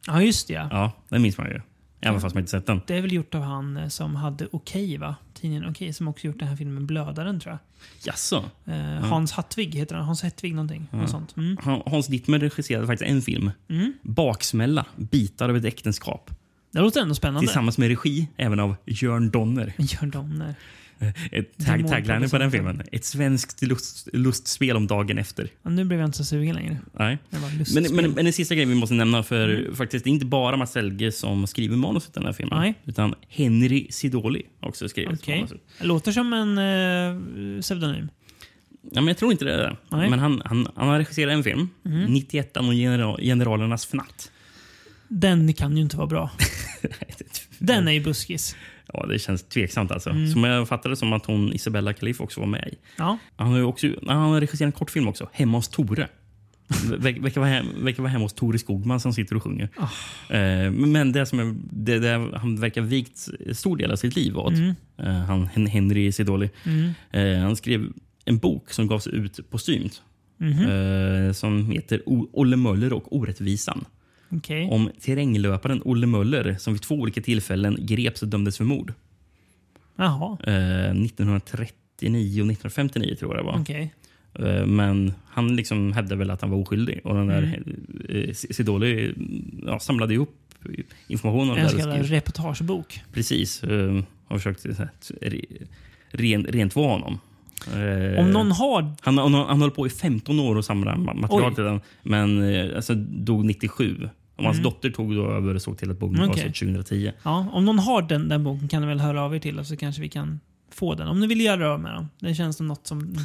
Ja, 0.06 0.22
just 0.22 0.48
det. 0.48 0.54
Ja. 0.54 0.68
Ja, 0.70 0.92
den 1.08 1.22
minns 1.22 1.38
man 1.38 1.46
ju. 1.46 1.60
Även 2.08 2.20
fast 2.20 2.34
man 2.34 2.40
inte 2.42 2.50
sett 2.50 2.66
den. 2.66 2.80
Det 2.86 2.96
är 2.96 3.02
väl 3.02 3.12
gjort 3.12 3.34
av 3.34 3.42
han 3.42 3.76
eh, 3.76 3.88
som 3.88 4.16
hade 4.16 4.48
Okej, 4.52 4.98
va? 4.98 5.14
Tidningen 5.34 5.66
Okej, 5.70 5.92
som 5.92 6.08
också 6.08 6.26
gjort 6.26 6.38
den 6.38 6.48
här 6.48 6.56
filmen 6.56 6.86
Blödaren, 6.86 7.40
tror 7.40 7.52
jag. 7.52 7.58
Jaså? 8.12 8.44
Eh, 8.64 8.74
Hans 9.04 9.32
Hattvig 9.32 9.74
heter 9.74 9.94
han. 9.96 10.04
Hans 10.04 10.22
Hettvig 10.22 10.54
någonting. 10.54 10.86
Något 10.90 11.10
sånt. 11.10 11.36
Mm. 11.36 11.56
Han- 11.62 11.82
Hans 11.86 12.06
Dittmer 12.06 12.38
regisserade 12.38 12.86
faktiskt 12.86 13.10
en 13.10 13.22
film. 13.22 13.50
Mm. 13.68 13.92
Baksmälla, 14.02 14.86
bitar 14.96 15.48
av 15.48 15.56
ett 15.56 15.64
äktenskap. 15.64 16.30
Det 16.70 16.80
låter 16.80 17.00
ändå 17.00 17.14
spännande. 17.14 17.40
Tillsammans 17.40 17.78
med 17.78 17.88
regi 17.88 18.28
även 18.36 18.60
av 18.60 18.76
Jörn 18.86 19.30
Donner. 19.30 19.72
Gör 19.78 20.06
Donner. 20.06 20.54
Ett 21.32 21.66
tag, 21.66 21.88
taglinen 21.88 22.30
på 22.30 22.38
den 22.38 22.50
filmen. 22.50 22.82
Ett 22.92 23.04
svenskt 23.04 23.62
lust, 23.62 24.08
lustspel 24.12 24.76
om 24.76 24.86
dagen 24.86 25.18
efter. 25.18 25.48
Ja, 25.62 25.70
nu 25.70 25.84
blev 25.84 26.00
jag 26.00 26.08
inte 26.08 26.18
så 26.18 26.24
sugen 26.24 26.54
längre. 26.54 26.78
Nej. 26.92 27.18
Men, 27.74 27.94
men, 27.94 28.10
men 28.10 28.24
den 28.24 28.32
sista 28.32 28.54
grejen 28.54 28.68
vi 28.68 28.74
måste 28.74 28.94
nämna, 28.94 29.22
för 29.22 29.74
faktiskt 29.74 30.04
det 30.04 30.10
är 30.10 30.12
inte 30.12 30.26
bara 30.26 30.56
Mats 30.56 30.74
Helge 30.74 31.12
som 31.12 31.46
skriver 31.46 31.76
manuset 31.76 32.12
till 32.12 32.20
den 32.20 32.26
här 32.26 32.32
filmen. 32.32 32.58
Nej. 32.58 32.74
Utan 32.84 33.14
Henry 33.28 33.86
Sidoli 33.90 34.42
har 34.60 34.68
också 34.68 34.88
skrivit 34.88 35.20
Okej. 35.20 35.36
manuset. 35.36 35.60
Låter 35.80 36.12
som 36.12 36.32
en 36.32 36.58
eh, 36.58 37.60
pseudonym. 37.60 38.08
Ja, 38.90 39.00
men 39.00 39.08
jag 39.08 39.16
tror 39.16 39.32
inte 39.32 39.44
det 39.44 39.54
är 39.54 39.58
det. 39.58 39.76
Men 39.90 40.18
han, 40.18 40.42
han, 40.44 40.68
han 40.76 40.88
har 40.88 40.98
regisserat 40.98 41.32
en 41.32 41.44
film, 41.44 41.68
91 42.08 42.56
om 42.56 42.76
general, 42.76 43.20
generalernas 43.20 43.86
fnatt. 43.86 44.30
Den 45.08 45.54
kan 45.54 45.76
ju 45.76 45.82
inte 45.82 45.96
vara 45.96 46.06
bra. 46.06 46.30
Den 47.58 47.88
är 47.88 47.92
ju 47.92 48.00
buskis. 48.00 48.56
Ja, 48.94 49.06
det 49.06 49.18
känns 49.18 49.42
tveksamt 49.42 49.90
alltså. 49.90 50.10
Mm. 50.10 50.28
Som 50.32 50.44
jag 50.44 50.68
fattade 50.68 50.96
som 50.96 51.12
att 51.12 51.26
hon 51.26 51.52
Isabella 51.52 51.92
Khalif 51.92 52.20
också 52.20 52.40
var 52.40 52.46
med 52.46 52.68
i. 52.72 52.76
Ja. 52.98 53.18
Han 53.36 53.48
har 53.50 53.56
ju 53.58 53.64
också 53.64 53.86
han 54.06 54.16
har 54.16 54.40
regisserat 54.40 54.66
en 54.66 54.72
kortfilm 54.72 55.08
också, 55.08 55.28
Hemma 55.32 55.58
hos 55.58 55.68
Tore. 55.68 56.08
Ver- 56.68 57.22
Verkar 57.22 57.40
vara, 57.40 57.50
hem, 57.50 57.66
verkar 57.84 58.02
vara 58.02 58.12
hemma 58.12 58.24
hos 58.24 58.32
Tore 58.32 58.58
Skogman 58.58 59.00
som 59.00 59.12
sitter 59.12 59.36
och 59.36 59.42
sjunger. 59.42 59.68
Ah. 59.76 60.34
Eh, 60.34 60.70
men 60.70 61.12
det 61.12 61.26
som 61.26 61.38
är, 61.40 61.54
det, 61.70 61.98
det 61.98 62.30
han 62.38 62.60
verkar 62.60 62.82
vikt 62.82 63.28
stor 63.52 63.76
del 63.76 63.90
av 63.90 63.96
sitt 63.96 64.16
liv 64.16 64.38
åt, 64.38 64.52
Mm. 64.52 64.74
eh, 64.98 65.12
han, 65.14 65.46
Hen- 65.48 65.66
Henry 65.66 66.12
Sidoli. 66.12 66.50
Mm. 66.64 66.90
Eh, 67.12 67.42
han 67.42 67.56
skrev 67.56 67.92
en 68.24 68.38
bok 68.38 68.70
som 68.70 68.86
gavs 68.86 69.06
ut 69.06 69.50
postumt. 69.50 70.02
Mhm. 70.38 70.64
Eh, 70.68 71.32
som 71.32 71.70
heter 71.70 72.02
O- 72.06 72.28
Olle 72.32 72.56
Möller 72.56 72.92
och 72.92 73.16
orättvisan. 73.16 73.84
Okej. 74.36 74.68
Om 74.70 74.90
terränglöparen 75.00 75.82
Olle 75.84 76.06
Möller 76.06 76.56
som 76.58 76.72
vid 76.72 76.82
två 76.82 76.94
olika 76.94 77.20
tillfällen 77.22 77.76
greps 77.80 78.22
och 78.22 78.28
dömdes 78.28 78.56
för 78.56 78.64
mord. 78.64 78.92
Jaha. 79.96 80.36
Eh, 80.46 80.94
1939 80.94 82.42
och 82.42 82.46
1959 82.46 83.14
tror 83.18 83.36
jag 83.36 83.44
det 83.44 83.46
var. 83.46 83.60
Okej. 83.60 83.94
Eh, 84.34 84.66
Men 84.66 85.12
han 85.26 85.56
liksom 85.56 85.92
hävdade 85.92 86.16
väl 86.18 86.30
att 86.30 86.40
han 86.40 86.50
var 86.50 86.58
oskyldig. 86.58 87.00
Och 87.04 87.14
den 87.14 87.26
där 87.26 87.42
Mm. 87.42 88.24
eh, 88.28 88.34
Sidoli 88.34 89.14
ja, 89.66 89.78
samlade 89.80 90.14
ihop 90.14 90.34
information 91.08 91.50
om 91.50 91.54
det 91.56 91.60
En 91.62 91.70
så 91.70 91.78
kallad 91.78 92.06
reportagebok. 92.06 93.00
Precis. 93.12 93.62
eh, 93.64 94.02
Och 94.28 94.36
försökte 94.36 94.74
så 94.74 94.82
här, 94.82 94.90
re- 95.20 95.66
ren, 96.10 96.44
rentvå 96.44 96.88
honom. 96.88 97.18
Eh, 97.74 98.20
Om 98.20 98.30
någon 98.30 98.52
har... 98.52 98.92
han, 99.00 99.18
han, 99.18 99.34
han 99.34 99.60
höll 99.60 99.70
på 99.70 99.86
i 99.86 99.90
15 99.90 100.40
år 100.40 100.56
och 100.56 100.64
samla 100.64 100.94
ma- 100.94 101.14
material 101.20 101.50
Oj. 101.50 101.54
till 101.54 101.64
den. 101.64 101.80
Men 102.02 102.54
eh, 102.54 102.76
alltså, 102.76 102.94
dog 102.94 103.44
97. 103.44 104.08
Och 104.36 104.44
hans 104.44 104.58
Mm. 104.58 104.62
dotter 104.64 104.90
tog 104.90 105.14
då 105.16 105.30
över 105.30 105.54
och 105.54 105.62
såg 105.62 105.78
till 105.78 105.90
att 105.90 105.98
boken 105.98 106.16
Okej. 106.20 106.28
gavs 106.28 106.44
ut 106.46 106.56
2010. 106.56 107.12
Ja, 107.22 107.46
om 107.52 107.64
någon 107.64 107.78
har 107.78 108.02
den, 108.02 108.28
den 108.28 108.44
boken 108.44 108.68
kan 108.68 108.80
ni 108.82 108.88
väl 108.88 109.00
höra 109.00 109.22
av 109.22 109.34
er 109.34 109.38
till 109.38 109.58
oss 109.60 109.68
så 109.68 109.76
kanske 109.76 110.02
vi 110.02 110.08
kan 110.08 110.40
få 110.72 110.94
den. 110.94 111.08
Om 111.08 111.20
ni 111.20 111.26
vill 111.26 111.40
göra 111.40 111.70
av 111.72 111.80
med 111.80 111.92
den. 111.94 112.08
Det 112.18 112.34
känns 112.34 112.56
som 112.56 112.68
något 112.68 112.86
som 112.86 113.16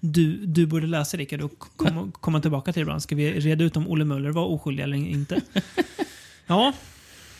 du, 0.00 0.46
du 0.46 0.66
borde 0.66 0.86
läsa 0.86 1.16
Rickard 1.16 1.40
och 1.40 1.58
komma, 1.76 2.10
komma 2.20 2.40
tillbaka 2.40 2.72
till 2.72 2.82
ibland. 2.82 3.02
Ska 3.02 3.16
vi 3.16 3.40
reda 3.40 3.64
ut 3.64 3.76
om 3.76 3.88
Olle 3.88 4.04
Möller 4.04 4.30
var 4.30 4.44
oskyldig 4.44 4.82
eller 4.82 4.96
inte? 4.96 5.40
Ja, 6.46 6.72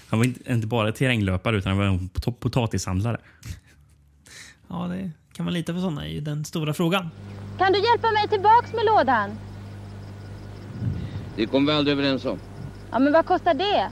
Han 0.08 0.18
var 0.18 0.26
inte, 0.26 0.52
inte 0.52 0.66
bara 0.66 0.92
terränglöpare 0.92 1.56
utan 1.56 1.70
han 1.70 1.78
var 1.78 1.84
en 1.84 2.08
pot- 2.08 2.40
potatishandlare. 2.40 3.18
ja 4.68 4.86
det 4.88 5.10
kan 5.32 5.44
man 5.44 5.54
lita 5.54 5.72
på 5.74 5.80
sådana 5.80 6.08
i 6.08 6.20
den 6.20 6.44
stora 6.44 6.74
frågan. 6.74 7.08
Kan 7.58 7.72
du 7.72 7.78
hjälpa 7.78 8.10
mig 8.10 8.28
tillbaks 8.28 8.72
med 8.72 8.84
lådan? 8.86 9.30
Det 11.36 11.46
kom 11.46 11.66
vi 11.66 11.72
aldrig 11.72 11.92
överens 11.98 12.24
om. 12.24 12.38
Ja, 12.90 12.98
men 12.98 13.12
vad 13.12 13.26
kostar 13.26 13.54
det? 13.54 13.90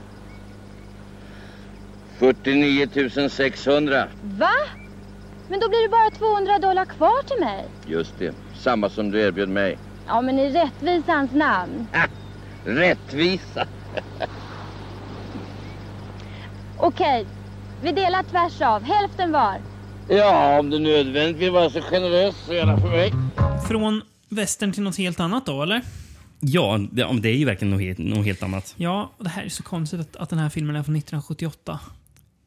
49 2.19 3.29
600. 3.29 4.07
Va? 4.21 4.49
Men 5.49 5.59
då 5.59 5.69
blir 5.69 5.81
det 5.83 5.89
bara 5.89 6.09
200 6.09 6.59
dollar 6.59 6.85
kvar 6.85 7.23
till 7.23 7.39
mig. 7.39 7.65
Just 7.87 8.19
det. 8.19 8.33
Samma 8.59 8.89
som 8.89 9.11
du 9.11 9.21
erbjöd 9.21 9.49
mig. 9.49 9.77
Ja, 10.07 10.21
men 10.21 10.39
i 10.39 10.49
rättvisans 10.49 11.31
namn. 11.31 11.87
Rättvisa. 12.65 13.67
Okej, 16.77 17.25
vi 17.81 17.91
delar 17.91 18.23
tvärs 18.23 18.61
av. 18.61 18.83
Hälften 18.83 19.31
var. 19.31 19.55
Ja, 20.09 20.59
om 20.59 20.69
du 20.69 20.79
nödvändigt 20.79 21.37
vill 21.37 21.51
vara 21.51 21.69
så 21.69 21.81
generös 21.81 22.35
så 22.45 22.53
gärna 22.53 22.77
för 22.77 22.87
mig. 22.89 23.13
Från 23.67 24.01
västern 24.29 24.71
till 24.71 24.83
något 24.83 24.97
helt 24.97 25.19
annat 25.19 25.45
då, 25.45 25.63
eller? 25.63 25.81
Ja, 26.39 26.79
det, 26.91 27.01
ja, 27.01 27.13
det 27.13 27.29
är 27.29 27.33
ju 27.35 27.45
verkligen 27.45 27.69
något 27.71 27.81
helt, 27.81 27.97
något 27.97 28.25
helt 28.25 28.43
annat. 28.43 28.73
Ja, 28.77 29.11
och 29.17 29.23
det 29.23 29.29
här 29.29 29.43
är 29.43 29.49
så 29.49 29.63
konstigt 29.63 29.99
att, 29.99 30.15
att 30.15 30.29
den 30.29 30.39
här 30.39 30.49
filmen 30.49 30.75
är 30.75 30.83
från 30.83 30.95
1978. 30.95 31.79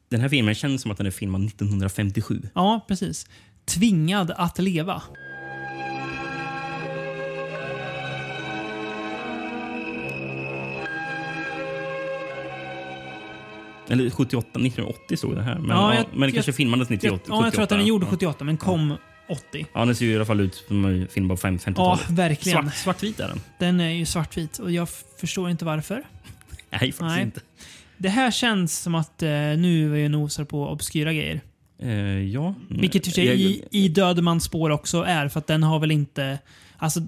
Den 0.09 0.21
här 0.21 0.29
filmen 0.29 0.55
känns 0.55 0.81
som 0.81 0.91
att 0.91 0.97
den 0.97 1.07
är 1.07 1.11
filmad 1.11 1.45
1957. 1.45 2.41
Ja, 2.55 2.85
precis. 2.87 3.25
Tvingad 3.65 4.31
att 4.31 4.59
leva. 4.59 5.01
Eller 13.87 14.09
78, 14.09 14.47
1980 14.47 15.17
stod 15.17 15.35
det 15.35 15.41
här. 15.41 15.59
Men, 15.59 15.69
Ja, 15.77 15.93
ja, 15.93 15.95
jag- 15.99 16.05
men 16.13 16.21
det 16.29 16.31
kanske 16.31 16.49
jag- 16.49 16.55
filmades 16.55 16.89
98. 16.89 17.23
Ja, 17.27 17.43
jag 17.43 17.53
tror 17.53 17.63
att 17.63 17.69
den 17.69 17.79
är 17.79 17.83
gjord 17.83 18.01
78. 18.03 18.15
78, 18.15 18.43
men 18.45 18.57
kom 18.57 18.93
80. 19.31 19.65
Ja, 19.73 19.85
den 19.85 19.95
ser 19.95 20.05
ju 20.05 20.11
i 20.11 20.15
alla 20.15 20.25
fall 20.25 20.39
ut 20.39 20.55
som 20.67 20.85
en 20.85 21.07
film 21.07 21.29
på 21.29 21.37
fem- 21.37 21.59
Ja, 21.65 21.71
50-talet. 21.71 22.09
verkligen. 22.09 22.63
Svart, 22.63 22.75
svartvit 22.75 23.19
är 23.19 23.27
den. 23.27 23.41
Den 23.59 23.79
är 23.79 23.89
ju 23.89 24.05
svartvit 24.05 24.59
och 24.59 24.71
jag 24.71 24.89
förstår 25.17 25.49
inte 25.49 25.65
varför. 25.65 25.95
Nej, 26.69 26.79
faktiskt 26.79 27.01
Nej. 27.01 27.23
inte. 27.23 27.41
Det 27.97 28.09
här 28.09 28.31
känns 28.31 28.79
som 28.79 28.95
att 28.95 29.23
eh, 29.23 29.29
nu 29.29 29.93
är 29.95 29.99
jag 30.01 30.11
nosar 30.11 30.43
på 30.43 30.67
obskyra 30.69 31.13
grejer. 31.13 31.41
Eh, 31.79 31.91
ja. 32.19 32.53
Vilket 32.69 33.17
i 33.17 33.25
Jag- 33.27 33.35
i, 33.35 33.63
i 33.71 33.87
Dödemans 33.89 34.43
spår 34.43 34.69
också 34.69 35.01
är, 35.03 35.27
för 35.29 35.39
att 35.39 35.47
den 35.47 35.63
har 35.63 35.79
väl 35.79 35.91
inte... 35.91 36.39
Alltså, 36.77 36.99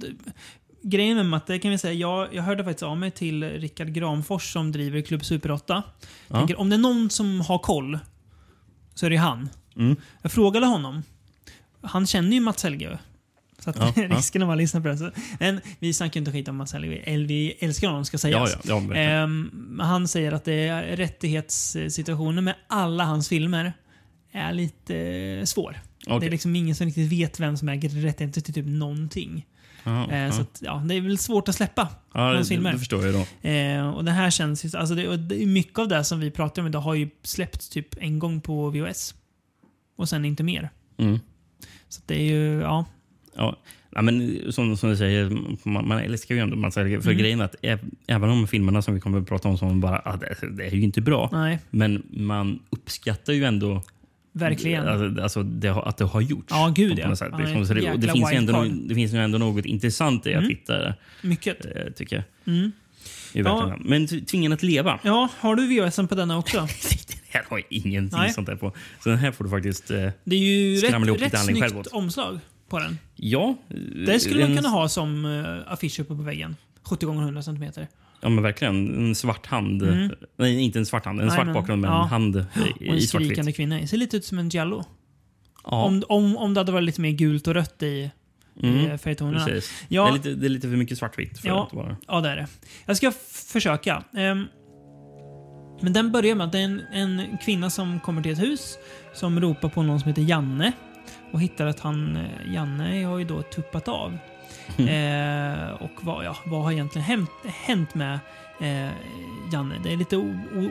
grejen 0.84 1.18
med 1.18 1.26
matte 1.26 1.60
kan 1.60 1.72
vi 1.72 1.78
säga, 1.78 1.94
jag, 1.94 2.28
jag 2.36 2.44
hörde 2.44 2.64
faktiskt 2.64 2.84
av 2.84 2.98
mig 2.98 3.12
till 3.12 3.44
Rickard 3.44 3.88
Granfors 3.94 4.54
som 4.54 4.72
driver 4.72 5.02
Klubb 5.02 5.26
Super 5.26 5.52
8. 5.52 5.84
Ja. 6.28 6.38
Tänker, 6.38 6.60
om 6.60 6.70
det 6.70 6.76
är 6.76 6.78
någon 6.78 7.10
som 7.10 7.42
har 7.42 7.58
koll 7.60 8.00
så 8.94 9.06
är 9.06 9.10
det 9.10 9.16
han. 9.18 9.50
Mm. 9.78 9.96
Jag 10.22 10.32
frågade 10.32 10.66
honom. 10.66 11.04
Han 11.84 12.08
känner 12.08 12.32
ju 12.32 12.40
Mats 12.40 12.64
Helge. 12.64 12.98
Så 13.60 13.70
att 13.70 13.76
Ja, 13.80 13.94
ja. 13.96 14.04
risken 14.18 14.42
om 14.42 14.48
man 14.48 14.58
lyssnar 14.58 14.82
på 14.82 14.88
det. 14.88 14.98
Så. 14.98 15.12
Men 15.40 15.62
vi 15.80 15.94
snackar 15.94 16.14
ju 16.16 16.20
inte 16.20 16.32
skit 16.32 16.48
om 16.48 16.56
Mats 16.56 16.74
Helge. 16.74 17.18
Vi 17.18 17.52
älskar 17.60 17.88
honom 17.88 18.06
ska 18.06 18.16
Ja, 18.16 18.20
sägas. 18.20 18.52
ja, 18.54 18.60
ja, 18.64 18.80
verkligen. 18.80 19.10
Ehm, 19.10 19.80
han 19.84 20.08
säger 20.08 20.32
att 20.32 20.46
det 20.46 20.54
är 20.68 20.98
rättighetssituationen 20.98 22.44
med 22.44 22.56
alla 22.68 23.04
hans 23.04 23.30
filmer 23.30 23.74
är 24.32 24.54
lite 24.54 24.98
eh, 24.98 25.44
svår. 25.46 25.80
Det 26.06 26.12
Okej. 26.14 26.28
är 26.28 26.32
liksom 26.32 26.56
ingen 26.56 26.76
som 26.76 26.86
riktigt 26.86 27.12
vet 27.12 27.40
vem 27.40 27.58
som 27.58 27.70
äger 27.70 27.90
rättigheter 27.90 28.42
till 28.42 28.54
typ 28.54 28.66
någonting. 28.68 29.46
Jaha, 29.84 30.08
Eh, 30.12 30.18
ja. 30.18 30.32
Så 30.32 30.42
att, 30.42 30.60
ja, 30.62 30.84
det 30.86 30.96
är 30.96 31.02
väl 31.02 31.18
svårt 31.18 31.48
att 31.50 31.56
släppa 31.56 31.90
ja, 32.14 32.20
hans 32.34 32.48
det, 32.50 32.56
filmer. 32.56 32.72
det 32.74 32.80
förstår 32.80 33.06
jag 33.06 33.14
då. 33.42 33.50
Eh, 33.50 33.90
och 33.90 34.06
det 34.06 34.12
här 34.12 34.30
känns 34.30 34.66
ju... 34.66 34.78
Alltså 34.78 34.96
det, 34.96 35.18
det, 35.18 35.46
mycket 35.46 35.80
av 35.80 35.88
det 35.88 36.04
som 36.04 36.20
vi 36.20 36.32
pratar 36.32 36.62
om 36.62 36.68
idag 36.68 36.80
har 36.80 36.94
ju 36.94 37.10
släppts 37.24 37.70
typ 37.70 37.88
en 37.98 38.20
gång 38.20 38.42
på 38.42 38.70
VHS. 38.70 39.16
Och 39.98 40.10
sen 40.10 40.26
inte 40.26 40.44
mer. 40.44 40.70
Mm. 40.98 41.20
Så 41.94 42.02
det 42.06 42.16
är 42.16 42.24
ju... 42.24 42.60
Ja. 42.62 42.86
Ja. 43.36 43.56
Ja, 43.96 44.02
men 44.02 44.40
som, 44.52 44.78
som 44.78 44.90
du 44.90 44.98
säger, 44.98 45.30
man, 45.70 45.88
man 45.88 46.00
älskar 46.00 46.36
ju 46.36 46.42
ändå 46.42 46.56
Mats 46.56 46.76
Helge. 46.76 47.02
För 47.02 47.10
Mm. 47.10 47.20
grejen 47.22 47.42
är 47.42 47.46
att 47.46 47.56
även 48.08 48.30
om 48.30 48.48
filmerna 48.48 48.82
som 48.82 48.94
vi 48.94 49.00
kommer 49.00 49.20
att 49.22 49.28
prata 49.28 49.48
om 49.50 49.58
som 49.58 49.82
bara, 49.82 50.02
ah, 50.06 50.16
det, 50.18 50.36
det 50.58 50.66
är 50.66 50.72
ju 50.72 50.82
inte 50.82 51.02
bra. 51.02 51.30
Nej, 51.32 51.60
Men 51.70 52.04
man 52.10 52.60
uppskattar 52.70 53.34
ju 53.34 53.44
ändå 53.44 53.82
verkligen. 54.32 54.88
Alltså, 54.88 55.22
alltså 55.22 55.44
det, 55.44 55.70
att 55.70 55.98
det 55.98 56.06
har 56.06 56.22
gjorts. 56.22 56.48
Ja, 56.50 56.72
gud, 56.76 57.00
ja. 57.00 57.16
sätt, 57.16 57.32
liksom. 57.40 57.76
det, 57.76 57.94
det, 57.98 58.08
finns 58.12 58.32
ju 58.32 58.36
ändå, 58.38 58.66
det 58.88 58.96
finns 58.96 59.14
ju 59.14 59.18
ändå 59.18 59.38
något 59.38 59.66
intressant 59.66 60.28
i 60.28 60.34
att 60.34 60.38
Mm. 60.40 60.50
hitta, 60.50 60.94
Mycket. 61.22 61.66
eh, 61.66 61.72
tycker 61.96 62.16
jag. 62.16 62.54
Mm. 62.56 62.72
Verkligen. 63.34 63.80
Men 63.90 64.08
t- 64.08 64.22
tvingen 64.22 64.54
att 64.54 64.64
leva. 64.64 65.00
Ja, 65.04 65.30
har 65.40 65.56
du 65.56 65.68
VHSen 65.68 66.08
på 66.08 66.16
denna 66.16 66.38
också? 66.38 66.68
Det 67.34 67.38
här 67.40 67.46
har 67.50 67.58
jag 67.58 67.68
ingenting 67.70 68.20
Nej. 68.20 68.34
sånt 68.34 68.48
där 68.48 68.56
på. 68.56 68.72
Så 69.04 69.10
den 69.10 69.18
här 69.18 69.32
får 69.32 69.44
du 69.44 69.50
faktiskt... 69.50 69.92
Eh, 69.92 70.10
Det 70.24 70.36
är 70.36 70.40
ju 70.40 70.78
Skramla 70.78 71.08
ihop 71.08 71.18
rätt, 71.18 71.24
lite 71.26 71.34
rätt 71.36 71.40
handling 71.40 71.56
snyggt 71.58 71.72
själv 71.74 71.80
åt. 71.80 71.88
omslag 71.88 72.40
på 72.70 72.80
den. 72.80 72.98
ja. 73.16 73.56
Det 74.06 74.20
skulle 74.20 74.48
man 74.48 74.56
kunna 74.58 74.70
ha 74.70 74.90
som 74.90 75.26
uh, 75.26 75.62
affisch 75.68 76.00
uppe 76.00 76.16
på 76.16 76.22
väggen. 76.22 76.56
70 76.84 77.06
gånger 77.06 77.22
100 77.22 77.42
cm. 77.42 77.66
Ja, 78.22 78.30
men 78.30 78.44
verkligen. 78.44 78.96
En 79.08 79.16
svart 79.16 79.46
hand. 79.46 79.84
Mm. 79.84 80.12
Nej, 80.38 80.60
inte 80.62 80.80
en 80.80 80.86
svart 80.86 81.06
hand. 81.06 81.20
En 81.22 81.28
Nej, 81.28 81.36
svart 81.36 81.46
men- 81.46 81.54
bakgrund 81.56 81.82
med 81.82 81.90
ja. 81.90 82.04
en 82.04 82.10
hand 82.10 82.36
i, 82.36 82.40
Och 82.40 82.82
en 82.82 82.96
i 82.98 83.02
svartvitt. 83.02 83.28
skrikande 83.28 83.52
kvinna 83.52 83.82
i. 83.82 83.88
Ser 83.88 83.98
lite 83.98 84.18
ut 84.18 84.26
som 84.26 84.40
en 84.40 84.50
Giallo. 84.50 84.84
Ja, 85.64 85.84
Om, 85.84 86.04
om, 86.10 86.38
om 86.38 86.54
det 86.54 86.60
hade 86.60 86.72
varit 86.72 86.84
lite 86.86 87.02
mer 87.02 87.12
gult 87.12 87.48
och 87.48 87.54
rött 87.54 87.84
i, 87.84 87.86
i 87.86 88.12
mm, 88.68 88.92
eh, 88.92 88.98
färgtonerna. 88.98 89.46
precis. 89.46 89.84
Ja. 89.88 90.04
Det, 90.04 90.10
är 90.10 90.14
lite, 90.14 90.30
det 90.34 90.48
är 90.48 90.50
lite 90.50 90.70
för 90.70 90.76
mycket 90.78 90.98
svartvitt 90.98 91.40
för 91.40 91.48
Ja. 91.48 91.68
att 91.68 91.74
vara... 91.74 91.98
Ja, 92.08 92.22
det 92.22 92.30
är 92.30 92.36
det. 92.36 92.48
Jag 92.86 92.98
ska 92.98 93.08
f- 93.08 93.44
försöka. 93.48 94.04
Ehm, 94.18 94.46
men 95.84 95.94
den 95.94 96.12
börjar 96.12 96.36
med 96.36 96.46
att 96.46 96.52
det 96.52 96.60
är 96.60 96.64
en, 96.64 96.82
en 96.92 97.38
kvinna 97.38 97.70
som 97.70 98.00
kommer 98.00 98.22
till 98.22 98.32
ett 98.32 98.42
hus 98.42 98.78
som 99.14 99.40
ropar 99.40 99.70
på 99.70 99.84
någon 99.84 100.00
som 100.00 100.08
heter 100.08 100.22
Janne. 100.22 100.72
Och 101.32 101.42
hittar 101.42 101.66
att 101.66 101.80
han, 101.80 102.16
eh, 102.16 102.54
Janne 102.54 103.06
har 103.06 103.18
ju 103.18 103.26
då 103.26 103.42
tuppat 103.42 103.88
av. 103.88 104.18
Eh, 104.78 105.70
och 105.70 105.92
vad, 106.02 106.26
ja, 106.26 106.36
vad 106.46 106.64
har 106.64 106.72
egentligen 106.72 107.06
hänt, 107.06 107.30
hänt 107.46 107.96
med 107.96 108.20
eh, 108.60 108.92
Janne? 109.54 109.76
Det 109.84 109.94
är 109.94 109.98
lite 109.98 110.18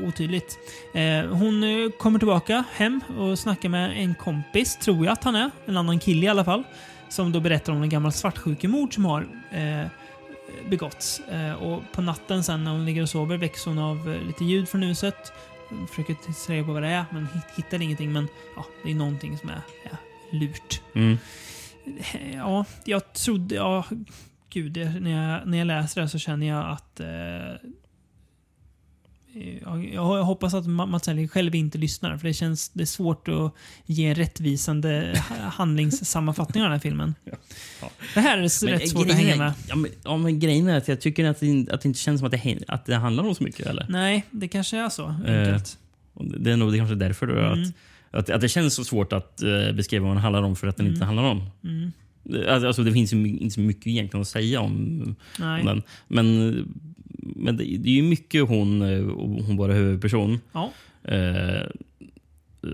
otydligt. 0.07 0.59
Eh, 0.95 1.37
hon 1.37 1.65
eh, 1.65 1.91
kommer 1.99 2.19
tillbaka 2.19 2.65
hem 2.73 3.01
och 3.19 3.39
snackar 3.39 3.69
med 3.69 4.03
en 4.03 4.15
kompis, 4.15 4.77
tror 4.77 5.05
jag 5.05 5.13
att 5.13 5.25
han 5.25 5.35
är. 5.35 5.51
En 5.67 5.77
annan 5.77 5.99
kille 5.99 6.27
i 6.27 6.29
alla 6.29 6.45
fall. 6.45 6.65
Som 7.09 7.33
då 7.33 7.41
berättar 7.41 7.73
om 7.73 7.83
en 7.83 7.89
gammal 7.89 8.13
svartsjukemord 8.13 8.95
som 8.95 9.05
har 9.05 9.27
eh, 9.51 9.87
begåtts. 10.71 11.21
Eh, 11.21 11.53
och 11.55 11.83
på 11.93 12.03
natten 12.03 12.45
sen 12.45 12.65
när 12.65 12.71
hon 12.71 12.85
ligger 12.85 13.03
och 13.03 13.09
sover 13.09 13.37
väcks 13.37 13.65
hon 13.65 13.79
av 13.79 14.13
eh, 14.13 14.23
lite 14.27 14.45
ljud 14.45 14.69
från 14.69 14.83
huset. 14.83 15.33
Hon 15.69 15.89
försöker 15.89 16.15
ta 16.15 16.53
reda 16.53 16.67
på 16.67 16.73
vad 16.73 16.83
det 16.83 16.89
är, 16.89 17.05
men 17.11 17.27
hit- 17.35 17.57
hittar 17.57 17.83
ingenting. 17.83 18.13
Men 18.13 18.29
ja, 18.57 18.67
det 18.85 18.91
är 18.91 18.95
någonting 18.95 19.39
som 19.39 19.49
är 19.49 19.61
ja, 19.85 19.97
lurt. 20.31 20.81
Mm. 20.95 21.19
Ja, 22.35 22.65
jag 22.85 23.13
trodde... 23.13 23.55
Ja, 23.55 23.85
gud, 24.51 24.77
när, 25.01 25.33
jag, 25.33 25.47
när 25.49 25.59
jag 25.59 25.67
läser 25.67 26.01
det 26.01 26.09
så 26.09 26.19
känner 26.19 26.47
jag 26.47 26.71
att... 26.71 27.01
Eh, 27.01 27.71
jag, 29.93 30.25
hoppas 30.25 30.55
att 30.55 30.65
Ma- 30.67 30.87
Mats 30.87 31.07
Helge 31.07 31.29
själv 31.29 31.55
inte 31.55 31.79
lyssnar, 31.79 32.19
för 32.19 32.29
det 32.29 32.35
känns 32.35 32.69
det 32.69 32.83
är 32.83 32.87
svårt 32.87 33.29
att 33.29 33.55
ge 33.87 34.07
en 34.07 34.15
rättvisande 34.15 35.21
ha- 35.29 35.37
handlingssammanfattning 35.49 36.63
av 36.63 36.65
den 36.69 36.73
här 36.73 36.81
filmen. 36.81 37.15
Ja. 37.25 37.91
Det 38.15 38.21
här 38.21 38.39
är 38.39 38.65
Men, 38.67 38.79
rätt 38.79 38.89
svårt 38.91 39.07
att 39.11 39.15
hänga 39.17 39.35
är- 39.35 39.39
med. 39.39 39.53
Ja 39.69 39.77
men, 39.77 39.91
ja, 40.05 40.17
men 40.17 40.39
grejen 40.39 40.69
är 40.69 40.77
att 40.79 40.89
jag 40.89 41.01
tycker 41.01 41.25
att 41.25 41.41
det, 41.41 41.67
att 41.71 41.81
det 41.81 41.89
inte 41.89 41.99
känns 42.01 42.19
som 42.21 42.27
att 42.27 42.33
det, 42.43 42.59
att 42.69 42.87
det 42.87 42.95
handlar 42.97 43.25
om 43.25 43.35
så 43.35 43.45
mycket. 43.45 43.67
Eller? 43.67 43.87
Nej, 43.89 44.25
det 44.31 44.49
kanske 44.49 44.77
är 44.79 44.89
så 44.89 45.15
Eh, 45.27 45.39
enkelt. 45.49 45.79
Det 46.39 46.53
är 46.53 46.57
nog 46.57 46.73
det 46.73 46.79
kanske 46.79 46.95
därför 46.95 47.27
då, 47.27 47.33
Mm. 47.39 47.63
att, 47.63 47.69
att, 48.11 48.31
att 48.31 48.41
det 48.41 48.49
känns 48.49 48.75
så 48.75 48.85
svårt 48.85 49.13
att 49.13 49.43
eh, 49.43 49.73
beskriva 49.75 50.07
vad 50.07 50.17
den 50.17 50.23
handlar 50.23 50.43
om 50.43 50.57
för 50.57 50.67
att 50.67 50.77
den 50.77 50.87
inte 50.87 51.05
handlar 51.05 51.25
om. 51.25 51.51
Mm. 51.65 51.93
Alltså, 52.49 52.67
alltså, 52.67 52.83
det 52.83 52.93
finns 52.93 53.13
inte 53.13 53.51
så 53.55 53.61
mycket 53.61 53.87
egentligen 53.87 54.23
att 54.23 54.29
säga 54.29 54.61
om, 54.61 55.03
om 55.39 55.61
den. 55.67 55.83
Men, 56.09 56.55
men 57.23 57.57
det, 57.57 57.65
det 57.65 57.89
är 57.89 57.95
ju 57.95 58.03
mycket 58.03 58.49
hon, 58.49 58.83
eh, 58.83 59.05
hon 59.47 59.57
bara 59.57 59.73
huvudperson. 59.73 60.41
Ja. 60.53 60.71
Eh, 61.05 61.67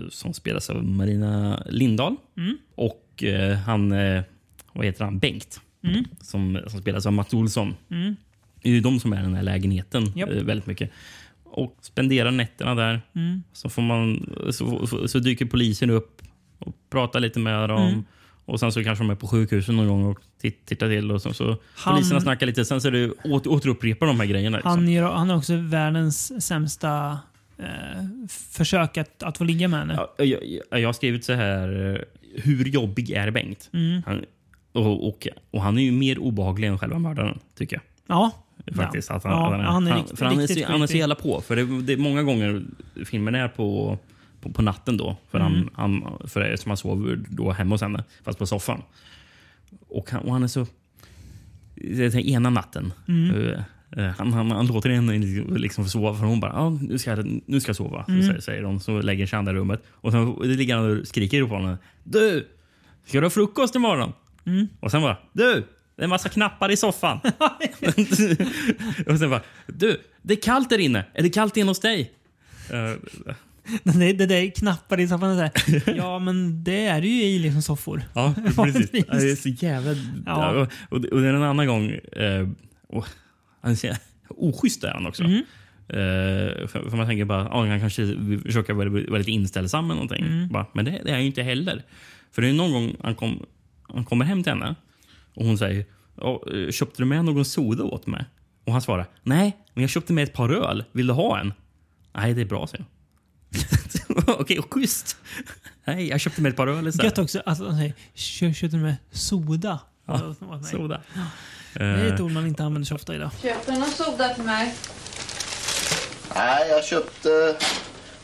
som 0.09 0.33
spelas 0.33 0.69
av 0.69 0.83
Marina 0.85 1.63
Lindahl. 1.69 2.15
Mm. 2.37 2.57
Och 2.75 3.23
eh, 3.23 3.57
han, 3.57 3.91
eh, 3.91 4.23
vad 4.73 4.85
heter 4.85 5.05
han, 5.05 5.19
Bengt. 5.19 5.61
Mm. 5.83 6.05
Som, 6.21 6.59
som 6.67 6.81
spelas 6.81 7.05
av 7.05 7.13
Mats 7.13 7.33
Olsson. 7.33 7.75
Mm. 7.91 8.15
Det 8.61 8.69
är 8.69 8.73
ju 8.73 8.81
de 8.81 8.99
som 8.99 9.13
är 9.13 9.19
i 9.19 9.23
den 9.23 9.35
här 9.35 9.43
lägenheten 9.43 10.11
Japp. 10.15 10.29
eh, 10.29 10.43
väldigt 10.43 10.67
mycket. 10.67 10.91
Och 11.43 11.77
spenderar 11.81 12.31
nätterna 12.31 12.75
där. 12.75 13.01
Mm. 13.15 13.43
Så, 13.53 13.69
får 13.69 13.81
man, 13.81 14.33
så, 14.51 14.87
så, 14.87 15.07
så 15.07 15.19
dyker 15.19 15.45
polisen 15.45 15.89
upp 15.89 16.21
och 16.59 16.75
pratar 16.89 17.19
lite 17.19 17.39
med 17.39 17.69
dem. 17.69 18.05
Och 18.49 18.59
sen 18.59 18.71
så 18.71 18.83
kanske 18.83 19.03
de 19.03 19.09
är 19.09 19.15
på 19.15 19.27
sjukhuset 19.27 19.75
någon 19.75 19.87
gång 19.87 20.05
och 20.05 20.19
titt- 20.41 20.65
tittar 20.65 20.87
till. 20.89 21.11
Och 21.11 21.21
så, 21.21 21.33
så 21.33 21.57
Han- 21.75 21.95
Poliserna 21.95 22.21
snackar 22.21 22.45
lite. 22.45 22.65
Sen 22.65 22.81
så 22.81 22.89
det 22.89 23.11
åter, 23.23 23.51
återupprepar 23.51 24.07
de 24.07 24.19
här 24.19 24.27
grejerna. 24.27 24.57
Liksom. 24.57 24.69
Han, 24.71 24.89
gör, 24.89 25.11
han 25.11 25.29
har 25.29 25.37
också 25.37 25.55
världens 25.55 26.45
sämsta 26.45 27.19
eh, 27.57 27.65
försök 28.51 28.97
att, 28.97 29.23
att 29.23 29.37
få 29.37 29.43
ligga 29.43 29.67
med 29.67 29.79
henne. 29.79 29.93
Ja, 29.97 30.13
jag, 30.25 30.39
jag, 30.69 30.79
jag 30.81 30.87
har 30.87 30.93
skrivit 30.93 31.25
så 31.25 31.33
här. 31.33 31.95
eh, 31.95 32.41
Hur 32.43 32.65
jobbig 32.65 33.11
är 33.11 33.31
Bengt? 33.31 33.69
Mm. 33.73 34.01
Han, 34.05 34.25
och, 34.71 35.07
och, 35.07 35.27
och 35.51 35.61
han 35.61 35.77
är 35.77 35.83
ju 35.83 35.91
mer 35.91 36.19
obehaglig 36.19 36.67
än 36.67 36.79
själva 36.79 36.99
mördaren, 36.99 37.39
tycker 37.57 37.75
jag. 37.75 37.83
Ja. 38.17 38.31
Faktiskt. 38.75 39.09
Ja. 39.09 39.15
Att 39.15 39.23
han, 39.23 39.31
Ja, 39.33 39.37
han 39.71 39.87
är 39.87 39.91
han, 39.91 40.01
riktigt 40.03 40.17
så- 40.65 40.71
han 40.71 40.81
är 40.81 40.87
så 40.87 40.97
jävla 40.97 41.15
på. 41.15 41.41
För 41.41 41.55
det, 41.55 41.81
det 41.81 41.93
är 41.93 41.97
många 41.97 42.23
gånger 42.23 42.61
filmen 43.05 43.35
är 43.35 43.47
på, 43.47 43.97
på, 44.41 44.49
på 44.51 44.61
natten 44.61 44.97
då. 44.97 45.17
För, 45.31 45.39
Mm. 45.39 45.69
han, 45.73 46.03
han, 46.03 46.17
för 46.29 46.41
eftersom 46.41 46.69
han 46.69 46.77
sover 46.77 47.19
då 47.29 47.51
hemma 47.51 47.73
hos 47.73 47.81
henne, 47.81 48.03
fast 48.23 48.39
på 48.39 48.45
soffan. 48.45 48.81
Och 49.87 50.11
han, 50.11 50.21
och 50.21 50.33
han 50.33 50.43
är 50.43 50.47
så... 50.47 50.65
Ena 52.25 52.49
natten. 52.49 52.93
Mm. 53.07 53.53
eh, 53.97 54.09
han, 54.17 54.33
han, 54.33 54.51
han 54.51 54.67
låter 54.67 54.89
henne 54.89 55.17
liksom 55.57 55.85
sova. 55.85 56.17
För 56.17 56.25
hon 56.25 56.39
bara, 56.39 56.53
ah, 56.53 56.69
nu, 56.69 56.97
ska 56.97 57.09
jag, 57.09 57.41
nu 57.45 57.59
ska 57.59 57.69
jag 57.69 57.75
sova. 57.75 58.05
Mm. 58.07 58.35
Så 58.35 58.41
säger, 58.41 58.63
hon. 58.63 58.79
Så 58.79 59.01
lägger 59.01 59.25
sig 59.25 59.37
i 59.37 59.39
andra 59.39 59.53
rummet. 59.53 59.83
Och 59.91 60.11
sen 60.11 60.39
det 60.41 60.47
ligger 60.47 60.75
han 60.75 60.99
och 60.99 61.07
skriker 61.07 61.43
på 61.45 61.55
henne. 61.55 61.77
Du! 62.03 62.47
Ska 63.05 63.19
du 63.19 63.25
ha 63.25 63.29
frukost 63.29 63.75
imorgon? 63.75 64.13
Mm. 64.45 64.67
Och 64.79 64.91
sen 64.91 65.01
bara, 65.01 65.17
du! 65.33 65.53
Det 65.95 66.01
är 66.01 66.03
en 66.03 66.09
massa 66.09 66.29
knappar 66.29 66.71
i 66.71 66.77
soffan. 66.77 67.19
och 69.07 69.17
sen 69.19 69.29
bara, 69.29 69.41
du! 69.67 70.01
Det 70.21 70.33
är 70.33 70.41
kallt 70.41 70.69
där 70.69 70.77
inne. 70.77 71.05
Är 71.13 71.23
det 71.23 71.29
kallt 71.29 71.57
inne 71.57 71.69
hos 71.69 71.79
dig? 71.79 72.11
Eh, 72.69 73.33
Det, 73.83 74.13
det 74.13 74.25
där 74.25 74.49
knappar 74.55 74.99
i 74.99 75.07
soffan. 75.07 75.29
och 75.29 75.35
så 75.35 75.41
här. 75.41 75.93
Ja, 75.97 76.19
men 76.19 76.63
det 76.63 76.85
är 76.85 77.01
det 77.01 77.07
ju 77.07 77.21
i 77.23 77.39
liksom 77.39 77.61
soffor. 77.61 78.01
Ja, 78.13 78.33
precis. 78.55 78.89
Ja, 78.93 79.03
Det 79.15 79.31
är 79.31 79.35
så 79.35 79.49
jävla... 79.49 79.95
Ja. 80.25 80.67
Och, 80.89 81.05
och 81.05 81.21
det 81.21 81.27
är 81.29 81.33
en 81.33 81.43
annan 81.43 81.67
gång... 81.67 81.89
Eh, 81.91 82.47
oschysst 84.29 84.83
är 84.83 84.91
han 84.91 85.05
också. 85.05 85.23
Mm. 85.23 85.37
Eh, 85.89 86.67
för, 86.67 86.89
för 86.89 86.97
man 86.97 87.07
tänker 87.07 87.25
bara 87.25 87.41
att 87.41 87.51
han 87.67 87.79
kanske 87.79 88.15
försöka 88.45 88.73
vara, 88.73 88.89
vara 88.89 89.17
lite 89.17 89.31
inställsam 89.31 89.85
eller 89.85 89.93
någonting. 90.01 90.49
Bara, 90.51 90.65
men 90.73 90.85
det, 90.85 90.91
det 90.91 91.09
är 91.09 91.13
han 91.13 91.21
ju 91.21 91.27
inte 91.27 91.43
heller. 91.43 91.83
För 92.31 92.41
det 92.41 92.49
är 92.49 92.53
någon 92.53 92.71
gång 92.71 92.95
han, 93.03 93.15
kom, 93.15 93.45
han 93.93 94.05
kommer 94.05 94.25
hem 94.25 94.43
till 94.43 94.51
henne 94.51 94.75
och 95.35 95.45
hon 95.45 95.57
säger 95.57 95.85
"Ja, 96.17 96.43
eh, 96.53 96.71
Köpte 96.71 97.01
du 97.01 97.05
med 97.05 97.25
någon 97.25 97.45
soda 97.45 97.83
åt 97.83 98.07
mig? 98.07 98.25
Och 98.65 98.71
han 98.71 98.81
svarar 98.81 99.05
Nej, 99.23 99.57
men 99.73 99.81
jag 99.81 99.89
köpte 99.89 100.13
med 100.13 100.23
ett 100.23 100.33
par 100.33 100.49
öl. 100.49 100.83
Vill 100.91 101.07
du 101.07 101.13
ha 101.13 101.39
en? 101.39 101.53
Nej, 102.15 102.33
det 102.33 102.41
är 102.41 102.45
bra, 102.45 102.67
säger 102.67 102.83
hon. 102.83 102.93
Okej, 104.27 104.59
och 104.59 104.73
schysst. 104.73 105.17
Nej, 105.85 106.07
jag 106.07 106.19
köpte 106.19 106.41
med 106.41 106.49
ett 106.49 106.55
par 106.55 106.67
öl 106.67 106.87
istället. 106.87 107.05
Gött 107.05 107.17
också 107.17 107.41
att 107.45 107.57
han 107.59 107.77
säger 107.77 107.93
"Kö- 108.15 108.53
köpte 108.53 108.77
med 108.77 108.95
soda. 109.11 109.79
Ja, 110.07 110.35
mig." 110.39 110.71
Soda. 110.71 111.01
Det 111.73 111.83
är 111.83 112.13
ett 112.13 112.19
ord 112.19 112.31
man 112.31 112.47
inte 112.47 112.63
använder 112.63 112.85
så 112.85 112.95
ofta 112.95 113.15
idag. 113.15 113.31
Köper 113.41 113.71
du 113.71 113.79
någon 113.79 113.89
soda 113.91 114.33
till 114.33 114.43
mig? 114.43 114.73
Nej, 116.35 116.69
jag 116.69 116.85
köpte, 116.85 117.57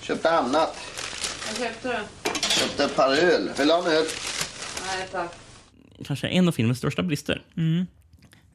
köpte 0.02 0.32
annat. 0.32 0.78
Vad 1.48 1.58
köpte 1.58 1.88
du? 2.24 2.30
Köpte 2.50 2.84
ett 2.84 2.96
par 2.96 3.10
öl. 3.12 3.50
Vill 3.58 3.68
du 3.68 3.74
ha 3.74 3.80
en 3.80 3.92
öl? 3.98 4.06
Nej 4.88 5.08
tack. 5.12 5.32
kanske 6.06 6.28
en 6.28 6.48
av 6.48 6.52
filmens 6.52 6.78
största 6.78 7.04
brister. 7.04 7.42
Mm. 7.58 7.86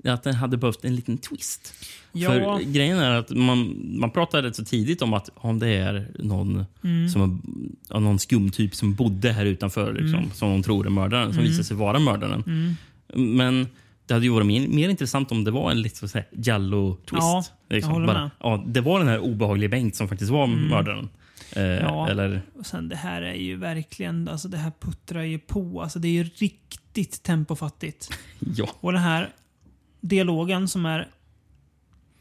Att 0.05 0.23
den 0.23 0.35
hade 0.35 0.57
behövt 0.57 0.85
en 0.85 0.95
liten 0.97 1.19
twist. 1.19 1.75
Ja. 2.13 2.31
För 2.31 2.61
grejen 2.73 2.99
är 2.99 3.11
att 3.11 3.31
man, 3.31 3.77
man 4.01 4.11
pratar 4.11 4.43
rätt 4.43 4.57
så 4.57 4.65
tidigt 4.65 5.03
om 5.03 5.13
att 5.15 5.31
om 5.35 5.59
det 5.59 5.69
är 5.69 6.09
någon, 6.19 6.65
Mm. 6.85 7.09
som 7.09 7.43
ja, 7.89 7.99
någon 8.01 8.19
skum 8.19 8.51
typ 8.51 8.75
som 8.75 8.95
bodde 8.95 9.33
här 9.33 9.45
utanför, 9.47 9.93
liksom, 9.93 10.19
Mm. 10.19 10.31
som 10.35 10.49
de 10.51 10.63
tror 10.63 10.87
är 10.87 10.91
mördaren, 10.91 11.35
som 11.35 11.43
visar 11.43 11.63
sig 11.63 11.77
vara 11.77 11.99
mördaren. 11.99 12.45
Mm. 12.47 13.37
Men 13.37 13.67
det 14.07 14.15
hade 14.15 14.27
ju 14.27 14.33
varit 14.33 14.47
mer, 14.47 14.69
mer 14.69 14.89
intressant 14.89 15.33
om 15.33 15.45
det 15.45 15.51
var 15.51 15.71
en 15.71 15.83
lite 15.83 16.09
så 16.09 16.19
här 16.19 16.27
Jallo-twist. 16.33 17.07
Ja, 17.21 17.45
jag 17.69 17.83
håller 17.83 18.07
med. 18.07 18.15
Bara, 18.15 18.31
ja, 18.41 18.65
det 18.67 18.81
var 18.81 18.99
den 18.99 19.09
här 19.09 19.19
obehagliga 19.19 19.69
Bengt 19.69 19.97
som 19.97 20.09
faktiskt 20.09 20.31
var 20.31 20.45
Mm. 20.45 20.69
mördaren. 20.69 21.09
Eh, 21.53 21.63
Ja. 21.63 22.09
Eller, 22.09 22.43
Och 22.59 22.67
sen 22.67 22.89
det 22.89 22.97
här 22.97 23.23
är 23.23 23.35
ju 23.35 23.57
verkligen, 23.57 24.29
alltså 24.29 24.49
det 24.49 24.57
här 24.57 24.73
puttrar 24.81 25.23
ju 25.23 25.39
på. 25.39 25.83
Alltså 25.83 25.99
det 25.99 26.09
är 26.09 26.13
ju 26.13 26.25
riktigt 26.25 27.23
tempofattigt. 27.23 28.11
ja. 28.57 28.69
Och 28.81 28.93
den 28.93 29.03
här 29.03 29.29
dialogen 30.01 30.69
som 30.69 30.87
är 30.87 31.09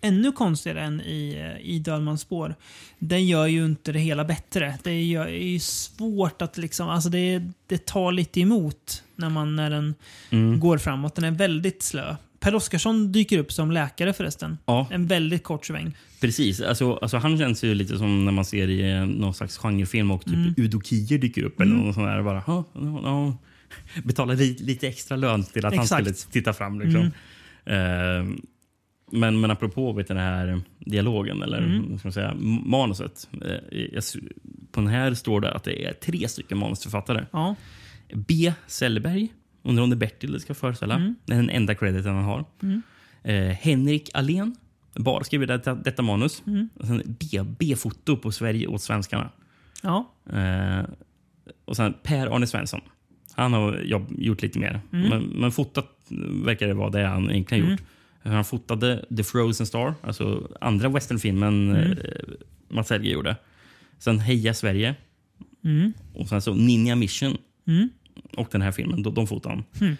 ännu 0.02 0.32
konstigare 0.32 0.82
än 0.82 1.02
i, 1.02 1.36
eh, 1.62 1.70
i 1.70 1.80
Dödmans 1.80 2.22
spår. 2.22 2.56
Den 3.00 3.28
gör 3.28 3.48
ju 3.48 3.66
inte 3.66 3.92
det 3.92 4.00
hela 4.00 4.26
bättre. 4.26 4.78
Det 4.84 4.92
är 4.92 5.04
ju, 5.04 5.18
är 5.20 5.28
ju 5.48 5.60
svårt 5.60 6.42
att 6.42 6.58
liksom, 6.58 6.90
alltså 6.90 7.10
det, 7.10 7.42
det 7.68 7.86
tar 7.86 8.12
lite 8.12 8.40
emot 8.42 9.04
när, 9.16 9.30
man, 9.30 9.56
när 9.56 9.70
den 9.70 9.96
Mm. 10.30 10.60
går 10.60 10.78
framåt. 10.78 11.16
Den 11.16 11.24
är 11.24 11.32
väldigt 11.32 11.84
slö. 11.84 12.16
Per 12.40 12.56
Oscarsson 12.56 13.12
dyker 13.12 13.38
upp 13.38 13.52
som 13.52 13.72
läkare 13.72 14.14
förresten. 14.14 14.58
Ja. 14.66 14.88
En 14.92 15.08
väldigt 15.08 15.44
kort 15.44 15.66
sväng. 15.66 15.98
Precis. 16.22 16.62
Alltså, 16.62 16.94
alltså 16.94 17.18
han 17.18 17.38
känns 17.38 17.64
ju 17.64 17.76
lite 17.76 17.98
som 17.98 18.26
när 18.26 18.32
man 18.32 18.46
ser 18.46 18.68
i 18.70 18.92
eh, 18.92 19.06
någon 19.06 19.34
slags 19.34 19.58
genrefilm 19.58 20.12
och 20.12 20.26
typ 20.26 20.34
Mm. 20.34 20.54
Udo 20.58 20.82
Kier 20.82 21.18
dyker 21.20 21.44
upp. 21.44 21.62
Eller 21.62 21.72
något 21.76 21.96
sånt 21.96 22.08
där. 22.08 22.22
Bara, 22.24 22.44
"Ja, 22.48 22.64
ja, 22.74 23.02
ja." 23.04 23.38
Betala 24.04 24.34
li, 24.34 24.58
lite 24.60 24.88
extra 24.88 25.18
lön 25.18 25.44
till 25.44 25.66
att 25.66 25.74
Exakt. 25.74 25.92
han 25.92 26.14
skulle 26.16 26.32
titta 26.32 26.54
fram. 26.54 26.80
Liksom. 26.82 27.02
Eh, 27.02 27.10
men, 29.12 29.42
men 29.42 29.52
apropå 29.52 29.94
vet 29.94 30.08
den 30.08 30.18
här 30.18 30.62
dialogen, 30.80 31.42
eller 31.42 31.58
Mm. 31.58 31.98
ska 32.00 32.08
man 32.08 32.14
säga, 32.14 32.34
manuset. 32.66 33.30
Eh, 33.46 34.02
på 34.72 34.80
den 34.82 34.88
här 34.90 35.14
står 35.14 35.42
det 35.42 35.52
att 35.54 35.64
det 35.64 35.86
är 35.86 35.94
tre 35.94 36.28
stycken 36.28 36.58
manusförfattare. 36.58 37.26
Ja. 37.32 37.56
B. 38.14 38.54
Sellberg. 38.68 39.28
Undrar 39.64 39.84
om 39.84 39.90
det 39.90 39.94
är 39.94 39.98
Bertil 39.98 40.32
det 40.32 40.40
ska 40.40 40.54
föreställa. 40.54 40.96
Mm. 40.96 41.16
Det 41.26 41.34
är 41.34 41.38
den 41.38 41.50
enda 41.50 41.76
crediten 41.76 42.16
han 42.16 42.24
har. 42.24 42.46
Mm. 42.64 42.82
Eh, 43.24 43.56
Henrik 43.56 44.10
Alén. 44.14 44.56
Bara 44.96 45.24
skriver 45.24 45.48
detta, 45.48 45.76
detta 45.76 46.02
manus. 46.02 46.44
Mm. 46.48 46.70
Och 46.76 46.86
sen. 46.86 47.16
B-foto 47.60 48.18
på 48.18 48.32
Sverige 48.32 48.68
åt 48.68 48.82
svenskarna. 48.82 49.30
Ja. 49.84 50.12
Eh, 50.34 50.86
och 51.66 51.76
sen 51.76 51.94
Per-Arne 52.04 52.48
Svensson. 52.48 52.82
Han 53.42 53.54
har 53.54 53.78
jobb, 53.82 54.08
gjort 54.18 54.42
lite 54.42 54.60
mer. 54.60 54.82
Mm. 54.94 55.10
Men, 55.10 55.24
men 55.24 55.52
fotat 55.52 55.86
verkar 56.46 56.68
det 56.68 56.74
vara 56.74 56.90
det 56.90 57.08
han 57.08 57.32
egentligen 57.32 57.64
Mm. 57.64 57.72
gjort. 57.72 57.82
Han 58.24 58.46
fotade 58.46 59.06
The 59.18 59.24
Frozen 59.24 59.66
Star, 59.66 59.94
alltså 60.04 60.50
andra 60.62 60.90
westernfilmen 60.90 61.70
Mm. 61.76 61.92
eh, 61.92 61.98
Mats 62.70 62.90
Helge 62.90 63.10
gjorde. 63.12 63.36
Sen 64.00 64.20
Heja 64.20 64.54
Sverige. 64.54 64.96
Mm. 65.64 65.94
Och 66.14 66.28
sen 66.30 66.42
så 66.42 66.54
Ninja 66.54 66.96
Mission. 66.96 67.38
Mm. 67.68 67.90
Och 68.38 68.48
den 68.52 68.62
här 68.62 68.72
filmen, 68.72 69.04
de, 69.04 69.14
de 69.14 69.28
fotade 69.28 69.56
han. 69.56 69.64
Mm. 69.82 69.98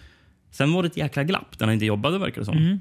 Sen 0.50 0.72
var 0.72 0.82
det 0.82 0.86
ett 0.86 0.96
jäkla 0.96 1.24
glapp 1.24 1.58
där 1.58 1.66
han 1.66 1.72
inte 1.74 1.86
jobbade 1.86 2.18
verkar 2.18 2.40
det 2.40 2.44
som. 2.44 2.56
Mm. 2.58 2.80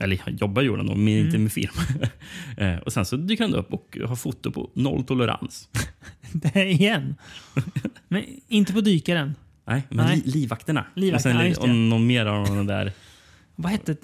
Eller 0.00 0.20
jobbar 0.40 0.62
gjorde 0.62 0.78
han 0.78 0.86
nog, 0.86 0.96
men 0.96 1.08
inte 1.08 1.28
Mm. 1.36 1.42
med 1.42 1.52
film. 1.52 1.72
Eh, 2.56 2.76
och 2.76 2.92
sen 2.92 3.04
så 3.04 3.16
dyker 3.16 3.44
han 3.44 3.54
upp 3.54 3.72
och 3.72 3.98
har 4.06 4.16
foto 4.16 4.50
på 4.50 4.70
noll 4.74 5.04
tolerans. 5.04 5.68
Det 6.32 6.70
igen. 6.70 7.14
Men 8.08 8.24
inte 8.48 8.72
på 8.72 8.80
dykaren. 8.80 9.34
Nej, 9.64 9.82
men 9.88 10.06
Nej. 10.06 10.22
Li, 10.24 10.30
livvakterna. 10.32 10.84
Livvakterna, 10.94 11.48
och 11.48 11.54
sen 11.56 11.68
det. 11.68 11.74
någon 11.74 12.06
mer 12.06 12.26
av 12.26 12.46
den 12.56 12.66
där. 12.66 12.92
Vad 13.56 13.72
hette 13.72 13.96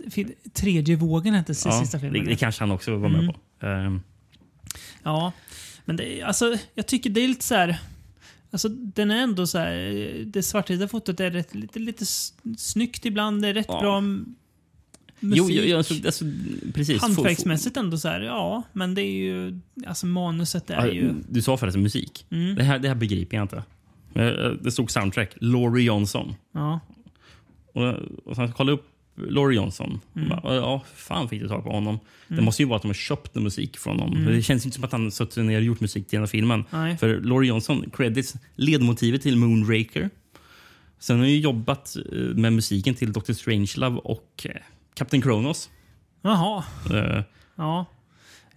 Tredje 0.53 0.97
vågen 0.97 1.35
hette 1.35 1.53
Ja, 1.65 1.81
sista 1.81 1.99
filmen. 2.01 2.25
det, 2.25 2.31
det 2.31 2.37
kanske 2.37 2.63
han 2.63 2.71
också 2.71 2.97
var 2.97 3.09
med 3.09 3.21
Mm. 3.21 3.35
på. 3.61 3.67
Ehm, 3.67 4.01
Ja, 5.03 5.33
men 5.85 5.97
det, 5.97 6.23
alltså, 6.23 6.57
jag 6.75 6.87
tycker 6.87 7.11
det 7.11 7.21
är 7.25 7.29
lite 7.29 7.45
så 7.45 7.55
här... 7.55 7.79
Alltså, 8.51 8.69
den 8.69 9.11
är 9.11 9.23
ändå 9.23 9.47
så 9.47 9.59
här... 9.59 10.25
Det 10.27 10.43
svartvita 10.43 10.89
fotot 10.89 11.21
är 11.21 11.31
rätt, 11.31 11.55
lite, 11.55 11.79
lite 11.79 12.05
snyggt 12.59 13.05
ibland. 13.07 13.43
Det 13.43 13.49
är 13.49 13.55
rätt 13.55 13.67
Ja. 13.69 13.81
bra 13.81 14.01
musik. 14.01 14.31
jo, 15.21 15.51
jo, 15.51 15.77
alltså, 15.77 15.95
alltså, 16.07 16.25
precis. 16.75 17.03
Hantverksmässigt 17.03 17.77
ändå 17.77 17.99
så 17.99 18.09
här, 18.09 18.21
ja. 18.21 18.63
Men 18.73 18.95
det 18.95 19.03
är 19.03 19.13
ju... 19.13 19.61
Alltså 19.87 20.07
manuset 20.07 20.71
är 20.71 20.75
Ja, 20.87 20.93
ju... 20.93 21.15
Du 21.29 21.43
sa 21.43 21.57
förresten 21.57 21.83
musik. 21.83 22.27
Mm. 22.31 22.55
Det, 22.55 22.63
här, 22.63 22.79
det 22.79 22.89
här 22.89 22.95
begriper 22.95 23.37
jag 23.37 23.45
inte. 23.45 23.63
Eh, 24.15 24.51
Det 24.63 24.73
stod 24.73 24.91
soundtrack. 24.91 25.31
Laurie 25.41 25.85
Johnson. 25.87 26.35
Ja. 26.53 26.81
Och, 27.75 27.95
och 28.25 28.37
sen 28.37 28.53
kollade 28.53 28.73
upp 28.75 28.87
Laurie 29.17 29.57
Johnson. 29.57 30.01
Mm. 30.17 30.29
Bara, 30.29 30.55
ja, 30.55 30.83
fan 30.95 31.29
fick 31.29 31.43
du 31.43 31.49
tag 31.49 31.65
på 31.65 31.71
honom? 31.71 31.99
Det 32.29 32.35
Mm. 32.35 32.45
måste 32.45 32.63
ju 32.63 32.69
vara 32.69 32.77
att 32.77 32.83
de 32.83 32.89
har 32.89 32.95
köpt 32.95 33.35
musik 33.35 33.79
från 33.79 34.01
honom. 34.01 34.17
Mm. 34.19 34.33
Det 34.35 34.43
känns 34.43 34.65
inte 34.65 34.75
som 34.75 34.85
att 34.85 34.93
han 34.93 35.11
suttit 35.11 35.45
ner 35.45 35.57
och 35.57 35.63
gjort 35.63 35.81
musik 35.81 36.07
till 36.09 36.17
den 36.17 36.23
här 36.23 36.27
filmen. 36.27 36.65
Nej. 36.71 36.97
För 36.97 37.21
Laurie 37.21 37.49
Johnson, 37.49 37.91
credits, 37.93 38.35
ledmotivet 38.57 39.23
till 39.23 39.37
Moonraker. 39.37 40.11
Sen 40.99 41.17
har 41.17 41.25
han 41.25 41.31
ju 41.33 41.39
jobbat 41.41 41.97
eh, 42.13 42.19
med 42.19 42.53
musiken 42.53 42.95
till 42.95 43.13
Dr. 43.13 43.33
Strangelove 43.33 43.97
och 44.05 44.47
eh, 44.49 44.51
Captain 44.95 45.23
Kronos. 45.23 45.71
Jaha. 46.23 46.65
Eh, 46.95 47.23
Ja. 47.57 47.87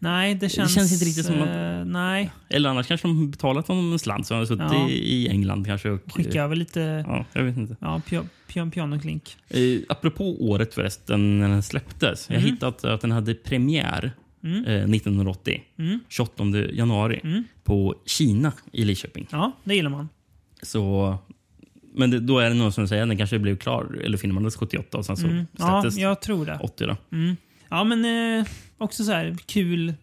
Nej, 0.04 0.36
det 0.36 0.50
känns... 0.50 0.74
känns 0.76 0.94
inte 0.94 1.06
riktigt 1.06 1.26
som 1.26 1.42
att- 1.42 1.48
eh, 1.48 1.86
nej. 1.86 2.32
Eller 2.50 2.70
annars 2.70 2.88
kanske 2.88 3.08
de 3.08 3.32
betalat 3.32 3.68
honom 3.68 3.94
en 3.94 4.00
slant 4.00 4.28
så 4.28 4.34
han 4.34 4.42
har 4.42 4.46
suttit 4.46 4.66
Ja. 4.72 4.90
i, 4.90 5.28
England 5.30 5.66
kanske. 5.66 5.90
Och, 5.90 6.00
Skicka 6.16 6.44
över 6.44 6.56
lite... 6.56 7.06
Ja, 7.08 7.26
jag 7.34 7.44
vet 7.44 7.58
inte. 7.58 7.76
Ja, 7.80 8.02
pio, 8.10 8.70
pianoklink. 8.72 9.38
Eh, 9.50 9.60
apropå 9.90 10.36
året 10.40 10.74
förresten, 10.74 11.40
när 11.40 11.50
den 11.50 11.64
släpptes. 11.64 12.30
Jag 12.30 12.36
har 12.36 12.42
Mm. 12.42 12.54
hittat 12.54 12.86
att 12.86 13.02
den 13.02 13.12
hade 13.12 13.34
premiär 13.34 14.12
Mm. 14.44 14.66
eh, 14.66 14.90
1980. 14.90 15.62
Mm. 15.80 16.00
28 16.10 16.44
januari. 16.74 17.20
Mm. 17.24 17.44
På 17.64 17.96
Kina 18.06 18.52
i 18.72 18.86
Lidköping. 18.86 19.28
Ja, 19.32 19.52
det 19.64 19.76
gillar 19.76 19.90
man. 19.90 20.10
Så, 20.62 21.16
men 21.96 22.12
det, 22.12 22.20
då 22.20 22.40
är 22.40 22.50
det 22.50 22.56
någon 22.56 22.72
som 22.74 22.88
säger 22.88 23.04
att 23.04 23.10
den 23.10 23.18
kanske 23.18 23.40
blev 23.40 23.58
klar, 23.58 23.98
eller 24.04 24.18
filmades 24.18 24.56
78 24.56 24.98
och 24.98 25.06
sen 25.06 25.18
så 25.18 25.28
Mm. 25.28 25.46
Ja, 25.58 25.90
jag 25.98 26.22
tror 26.22 26.46
det. 26.46 26.60
80. 26.64 26.86
Då. 26.86 26.98
Mm. 27.12 27.36
Ja, 27.70 27.84
men 27.84 28.06
eh, 28.40 28.46
också 28.78 29.04
så 29.04 29.12
här 29.12 29.38
kul 29.46 29.94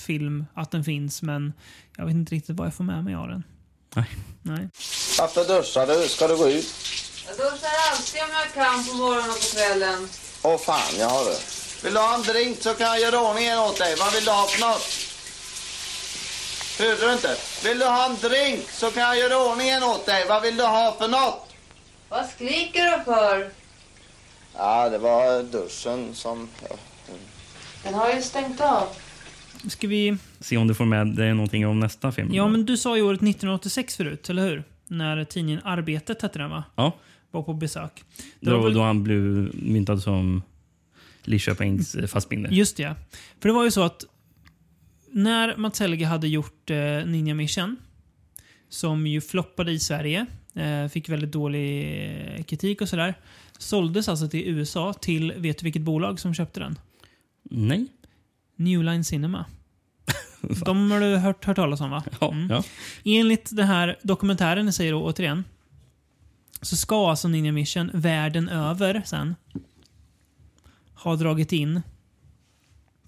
film 0.00 0.46
att 0.54 0.70
den 0.70 0.84
finns, 0.84 1.22
men 1.22 1.52
jag 1.96 2.06
vet 2.06 2.14
inte 2.14 2.34
riktigt 2.34 2.56
vad 2.56 2.66
jag 2.66 2.74
får 2.74 2.84
med 2.84 3.04
mig 3.04 3.14
av 3.14 3.28
den. 3.28 3.44
Nej. 3.94 4.10
Nej. 4.42 4.68
Varför 5.18 5.44
duschar 5.44 5.86
du? 5.86 6.08
Ska 6.08 6.28
du 6.28 6.36
gå 6.36 6.48
ut? 6.48 6.74
Jag 7.26 7.36
duschar 7.36 7.70
alltid 7.92 8.22
om 8.22 8.28
jag 8.32 8.64
kan 8.64 8.84
på 8.84 8.94
morgonen 8.94 9.30
och 9.30 9.36
på 9.36 9.56
kvällen. 9.56 10.08
Åh 10.42 10.58
fan, 10.58 10.98
jag 10.98 11.08
har 11.08 11.24
det. 11.24 11.38
Vill 11.84 11.94
du 11.94 12.00
ha 12.00 12.14
en 12.14 12.22
drink 12.22 12.60
så 12.60 12.74
kan 12.74 12.86
jag 12.86 13.00
göra 13.00 13.20
ordning 13.20 13.44
en 13.44 13.58
åt 13.58 13.78
dig. 13.78 13.96
Vad 13.98 14.12
vill 14.12 14.24
du 14.24 14.30
ha 14.30 14.46
för 14.46 14.60
något? 14.60 14.86
Hörde 16.78 17.06
du 17.06 17.12
inte? 17.12 17.36
Vill 17.64 17.78
du 17.78 17.84
ha 17.84 18.06
en 18.06 18.16
drink 18.16 18.70
så 18.70 18.90
kan 18.90 19.02
jag 19.02 19.18
göra 19.18 19.38
ordning 19.50 19.68
en 19.68 19.82
åt 19.82 20.06
dig. 20.06 20.26
Vad 20.28 20.42
vill 20.42 20.56
du 20.56 20.64
ha 20.64 20.96
för 20.98 21.08
något? 21.08 21.48
Vad 22.08 22.28
skriker 22.30 22.98
du 22.98 23.04
för? 23.04 23.50
Ja, 24.56 24.88
det 24.88 24.98
var 24.98 25.42
duschen 25.42 26.14
som... 26.14 26.48
Den 27.84 27.94
har 27.94 28.12
ju 28.12 28.22
stängt 28.22 28.60
av. 28.60 28.86
Ska 29.68 29.88
vi... 29.88 30.16
Se 30.40 30.56
om 30.56 30.68
du 30.68 30.74
får 30.74 30.84
med 30.84 31.06
dig 31.06 31.34
någonting 31.34 31.66
om 31.66 31.80
nästa 31.80 32.12
film. 32.12 32.34
Ja, 32.34 32.48
men 32.48 32.66
du 32.66 32.76
sa 32.76 32.96
ju 32.96 33.02
året 33.02 33.18
1986 33.22 33.96
förut, 33.96 34.30
eller 34.30 34.48
hur? 34.48 34.64
När 34.88 35.24
tidningen 35.24 35.60
Arbetet 35.64 36.22
hette 36.22 36.38
den, 36.38 36.50
va? 36.50 36.64
Ja. 36.76 36.92
Var 37.30 37.42
på 37.42 37.52
besök. 37.54 38.04
Det 38.40 38.50
Då, 38.50 38.56
var 38.56 38.64
väl- 38.64 38.74
då 38.74 38.82
han 38.82 39.02
blev 39.04 39.50
myntad 39.54 40.02
som 40.02 40.42
Lidköpings 41.22 41.94
eh, 41.94 42.06
fastbinder. 42.06 42.50
Just 42.50 42.76
det. 42.76 42.94
För 43.40 43.48
det 43.48 43.52
var 43.54 43.64
ju 43.64 43.70
så 43.70 43.82
att 43.82 44.04
när 45.10 45.56
Mats 45.56 45.80
Helge 45.80 46.06
hade 46.06 46.28
gjort 46.28 46.70
eh, 46.70 46.76
Ninja 47.06 47.34
Mission, 47.34 47.76
som 48.68 49.06
ju 49.06 49.20
floppade 49.20 49.72
i 49.72 49.78
Sverige, 49.78 50.26
eh, 50.54 50.88
fick 50.88 51.08
väldigt 51.08 51.32
dålig 51.32 51.82
eh, 52.36 52.42
kritik 52.44 52.80
och 52.80 52.88
sådär, 52.88 53.14
såldes 53.58 54.08
alltså 54.08 54.28
till 54.28 54.48
USA 54.48 54.92
till, 54.92 55.32
vet 55.36 55.58
du 55.58 55.64
vilket 55.64 55.82
bolag 55.82 56.20
som 56.20 56.34
köpte 56.34 56.60
den? 56.60 56.78
Nej. 57.50 57.86
New 58.56 58.82
Line 58.82 59.04
Cinema. 59.04 59.44
De 60.64 60.90
har 60.90 61.00
du 61.00 61.16
hört, 61.16 61.44
hört 61.44 61.56
talas 61.56 61.80
om 61.80 61.90
va? 61.90 62.04
Ja, 62.20 62.34
ja. 62.48 62.62
Enligt 63.04 63.56
den 63.56 63.66
här 63.66 63.98
dokumentären, 64.02 64.72
säger 64.72 64.92
då 64.92 65.04
återigen, 65.04 65.44
så 66.62 66.76
ska 66.76 67.10
alltså 67.10 67.28
Ninja 67.28 67.52
Mission 67.52 67.90
världen 67.94 68.48
över 68.48 69.02
sen 69.04 69.34
ha 70.94 71.16
dragit 71.16 71.52
in 71.52 71.82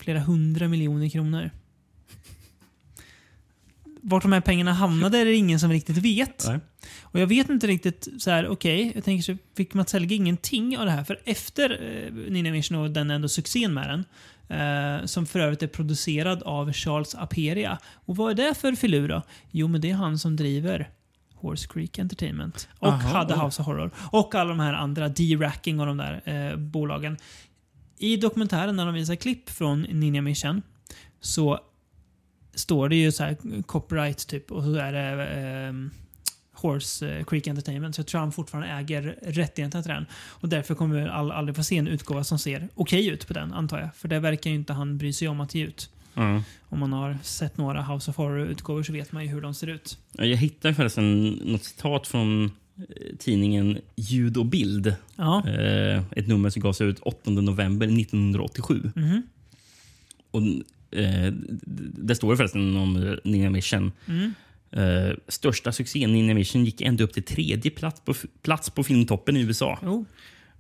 flera 0.01 0.21
hundra 0.21 0.69
miljoner 0.69 1.09
kronor. 1.09 1.51
Vart 4.09 4.23
de 4.23 4.33
här 4.33 4.41
pengarna 4.41 4.73
hamnade 4.73 5.19
är 5.19 5.25
det 5.25 5.35
ingen 5.35 5.61
som 5.61 5.71
riktigt 5.71 5.97
vet. 5.97 6.45
Nej. 6.49 6.59
Och 7.03 7.21
jag 7.21 7.27
vet 7.27 7.49
inte 7.49 7.67
riktigt 7.67 8.09
så 8.19 8.31
här, 8.31 8.49
okej, 8.49 8.93
jag 8.95 9.05
tänker 9.05 9.23
så 9.23 9.39
fick 9.57 9.75
Mats 9.75 9.93
Helge 9.93 10.15
ingenting 10.15 10.79
av 10.79 10.85
det 10.85 10.91
här? 10.91 11.05
För 11.05 11.21
efter 11.25 11.71
eh, 11.71 12.13
Ninja 12.31 12.53
Mission 12.53 12.79
och 12.79 12.91
den 12.91 13.11
ändå 13.11 13.29
succén 13.29 13.75
med 13.75 13.89
den, 13.89 14.05
eh, 14.59 15.07
som 15.07 15.27
för 15.27 15.41
övrigt 15.41 15.63
är 15.63 15.67
producerad 15.67 16.43
av 16.43 16.73
Charles 16.73 17.15
Aperia. 17.15 17.79
Och 17.95 18.17
vad 18.17 18.31
är 18.31 18.35
det 18.35 18.55
för 18.55 18.73
filur 18.73 19.09
då? 19.09 19.23
Jo, 19.51 19.69
men 19.69 19.81
det 19.81 19.91
är 19.91 19.95
han 19.95 20.19
som 20.19 20.37
driver 20.37 20.91
Horse 21.35 21.69
Creek 21.69 21.99
Entertainment. 21.99 22.69
Och 22.79 22.89
Aha, 22.89 23.09
hade. 23.09 23.35
House 23.35 23.63
of 23.63 23.67
Horror. 23.67 23.91
Och 24.13 24.35
alla 24.35 24.49
de 24.49 24.61
här 24.61 24.73
andra, 24.73 25.09
D-Racking 25.09 25.81
och 25.81 25.87
de 25.87 25.97
där 25.97 26.23
eh, 26.25 26.57
bolagen. 26.57 27.17
I 27.99 28.17
dokumentären 28.17 28.77
när 28.77 28.87
de 28.87 28.95
visar 28.95 29.15
klipp 29.15 29.51
från 29.51 29.83
Ninja 29.83 30.23
Mission 30.23 30.63
så 31.21 31.61
står 32.57 32.89
det 32.89 32.97
ju 32.97 33.13
så 33.13 33.25
här 33.25 33.63
copyright 33.63 34.27
typ 34.27 34.53
och 34.53 34.63
så 34.63 34.75
är 34.75 34.93
det 34.93 35.27
ehm, 35.27 35.91
Horse 36.53 37.09
eh, 37.09 37.25
Creek 37.25 37.47
Entertainment. 37.47 37.95
Så 37.95 38.01
jag 38.01 38.07
tror 38.07 38.21
han 38.21 38.33
fortfarande 38.33 38.69
äger 38.69 39.19
rättigheterna 39.23 39.83
till 39.83 39.93
den. 39.93 40.07
Och 40.15 40.49
därför 40.49 40.75
kommer 40.75 41.01
vi 41.01 41.09
all, 41.09 41.33
aldrig 41.33 41.57
få 41.57 41.65
se 41.65 41.77
en 41.77 41.89
utgåva 41.89 42.25
som 42.25 42.39
ser 42.39 42.69
okej 42.75 43.09
ut 43.09 43.27
på 43.27 43.33
den, 43.33 43.53
antar 43.53 43.81
jag. 43.81 43.95
För 43.97 44.09
det 44.09 44.21
verkar 44.21 44.51
ju 44.51 44.57
inte 44.57 44.73
han 44.73 44.99
bry 44.99 45.13
sig 45.13 45.29
om 45.29 45.41
att 45.41 45.55
ge 45.55 45.65
ut. 45.65 45.91
Ja. 46.15 46.43
Om 46.69 46.79
man 46.79 46.93
har 46.93 47.19
sett 47.23 47.57
några 47.57 47.83
House 47.83 48.11
of 48.11 48.17
Horror-utgåvor 48.17 48.83
så 48.83 48.93
vet 48.93 49.13
man 49.13 49.23
ju 49.23 49.29
hur 49.31 49.41
de 49.41 49.55
ser 49.55 49.67
ut. 49.67 49.99
Jag 50.13 50.37
hittade 50.37 50.75
förresten 50.75 51.31
något 51.31 51.65
citat 51.65 52.07
från 52.07 52.45
eh, 52.45 53.17
tidningen 53.19 53.79
Ljud 53.97 54.37
och 54.37 54.47
bild. 54.47 54.95
Ja. 55.17 55.49
Eh, 55.49 56.03
ett 56.11 56.29
nummer 56.29 56.51
som 56.51 56.63
gavs 56.63 56.81
ut 56.81 56.99
8 57.01 57.31
november 57.31 57.87
1987. 57.87 58.91
Mhm. 58.95 59.23
Och, 60.31 60.43
eh, 60.97 61.33
det 62.07 62.15
står 62.15 62.37
förresten 62.37 62.77
om 62.77 63.17
Ninja 63.25 63.51
Mission. 63.51 63.93
Mm. 64.09 64.33
Eh, 64.71 65.15
största 65.29 65.73
succén 65.73 66.13
Ninja 66.13 66.35
Mission 66.35 66.65
gick 66.65 66.81
ända 66.81 67.05
upp 67.05 67.13
till 67.13 67.23
tredje 67.23 67.71
plats 67.71 68.01
på, 68.01 68.15
plats 68.43 68.71
på 68.71 68.83
filmtoppen 68.85 69.37
i 69.37 69.41
USA. 69.41 69.79
Jo. 69.83 70.05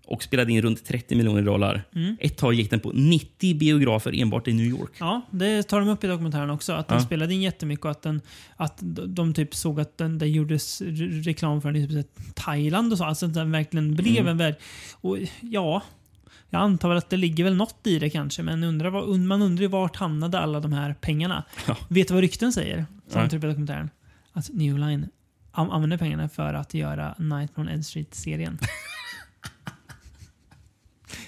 Och 0.08 0.22
spelade 0.22 0.52
in 0.52 0.62
runt 0.62 0.84
30 0.84 1.16
miljoner 1.16 1.42
dollar. 1.42 1.82
Mm. 1.94 2.16
Ett 2.20 2.36
tag 2.36 2.54
gick 2.54 2.70
den 2.70 2.80
på 2.80 2.92
90 2.94 3.54
biografer 3.58 4.20
enbart 4.22 4.48
i 4.48 4.52
New 4.52 4.66
York. 4.66 4.90
Ja, 5.00 5.20
det 5.30 5.62
tar 5.62 5.80
de 5.80 5.88
upp 5.88 6.04
i 6.04 6.06
dokumentären 6.06 6.50
också. 6.50 6.72
Att 6.72 6.88
den 6.88 6.98
Ja. 6.98 7.04
spelade 7.04 7.34
in 7.34 7.42
jättemycket 7.42 7.84
och 7.84 7.90
att, 7.90 8.02
den, 8.02 8.20
att 8.56 8.78
de, 9.06 9.34
typ 9.34 9.54
såg 9.54 9.80
att 9.80 9.98
den, 9.98 10.18
det 10.18 10.26
gjordes 10.26 10.82
re- 10.82 11.22
reklam 11.22 11.62
för 11.62 11.72
den 11.72 11.82
i 11.82 11.88
typ 11.88 12.34
Thailand 12.34 12.92
och 12.92 12.98
så. 12.98 13.04
Alltså 13.04 13.26
att 13.26 13.34
den 13.34 13.50
verkligen 13.50 13.94
blev 13.94 14.16
Mm. 14.16 14.26
en 14.28 14.36
värld. 14.38 14.54
Och 14.92 15.18
ja, 15.40 15.82
jag 16.50 16.60
antar 16.62 16.88
väl 16.88 16.98
att 16.98 17.10
det 17.10 17.16
ligger 17.16 17.44
väl 17.44 17.56
något 17.56 17.86
i 17.86 17.98
det 17.98 18.10
kanske. 18.10 18.42
Men 18.42 18.64
undrar 18.64 19.16
man 19.26 19.42
undrar 19.42 19.62
ju 19.62 19.68
vart 19.68 19.96
hamnade 19.96 20.38
alla 20.38 20.60
de 20.60 20.72
här 20.72 20.94
pengarna? 21.00 21.44
Ja. 21.68 21.76
Vet 21.88 22.08
du 22.08 22.14
vad 22.14 22.20
rykten 22.20 22.52
säger? 22.52 22.86
Som 23.08 23.28
typ 23.28 23.42
dokumentären. 23.42 23.90
Att 24.32 24.50
New 24.52 24.78
Line 24.78 25.08
an- 25.52 25.70
använder 25.70 25.96
pengarna 25.98 26.28
för 26.28 26.54
att 26.54 26.74
göra 26.74 27.14
Nightmare 27.18 27.48
on 27.66 27.68
Elm 27.68 27.82
Street-serien. 27.82 28.58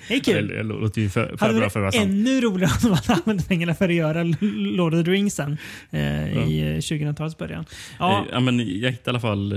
det 0.08 0.14
är 0.14 0.20
kul. 0.20 0.48
Det, 0.48 0.62
låter 0.62 1.00
ju 1.00 1.08
för, 1.10 1.36
för 1.36 1.46
Hade 1.46 1.58
bra 1.58 1.70
för 1.70 1.82
att 1.84 1.94
vara 1.94 2.04
ännu 2.04 2.40
roligare 2.40 2.72
om 2.84 2.88
de 2.90 2.94
hade 2.94 3.20
använt 3.22 3.48
pengarna 3.48 3.74
för 3.74 3.88
att 3.88 3.94
göra 3.94 4.22
Lord 4.50 4.94
of 4.94 5.04
the 5.04 5.10
Rings 5.10 5.34
sen, 5.34 5.58
eh, 5.90 6.48
i 6.48 6.60
eh, 6.60 6.76
2000-talets 6.76 7.38
början. 7.38 7.64
Ja, 7.98 8.18
Eh, 8.18 8.24
Ja, 8.32 8.40
men 8.40 8.58
jag 8.80 8.90
hittade 8.90 9.02
i 9.06 9.10
alla 9.10 9.20
fall 9.20 9.52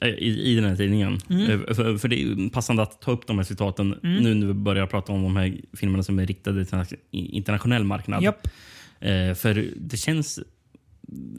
eh, 0.00 0.08
i, 0.08 0.42
i 0.52 0.54
den 0.56 0.64
här 0.64 0.76
tidningen. 0.76 1.18
Mm. 1.30 1.50
Eh, 1.50 1.74
För, 1.74 1.98
för 1.98 2.08
det 2.08 2.22
är 2.22 2.50
passande 2.50 2.82
att 2.82 3.00
ta 3.00 3.10
upp 3.10 3.26
de 3.26 3.38
här 3.38 3.44
citaten 3.44 3.94
Mm. 4.04 4.22
nu 4.22 4.34
när 4.34 4.46
vi 4.46 4.52
börjar 4.54 4.86
prata 4.86 5.12
om 5.12 5.22
de 5.22 5.36
här 5.36 5.54
filmerna 5.76 6.02
som 6.02 6.18
är 6.18 6.26
riktade 6.26 6.64
till 6.64 6.96
internationell 7.10 7.84
marknad. 7.84 8.24
Eh, 8.24 9.34
För 9.34 9.66
det 9.76 9.96
känns... 9.96 10.40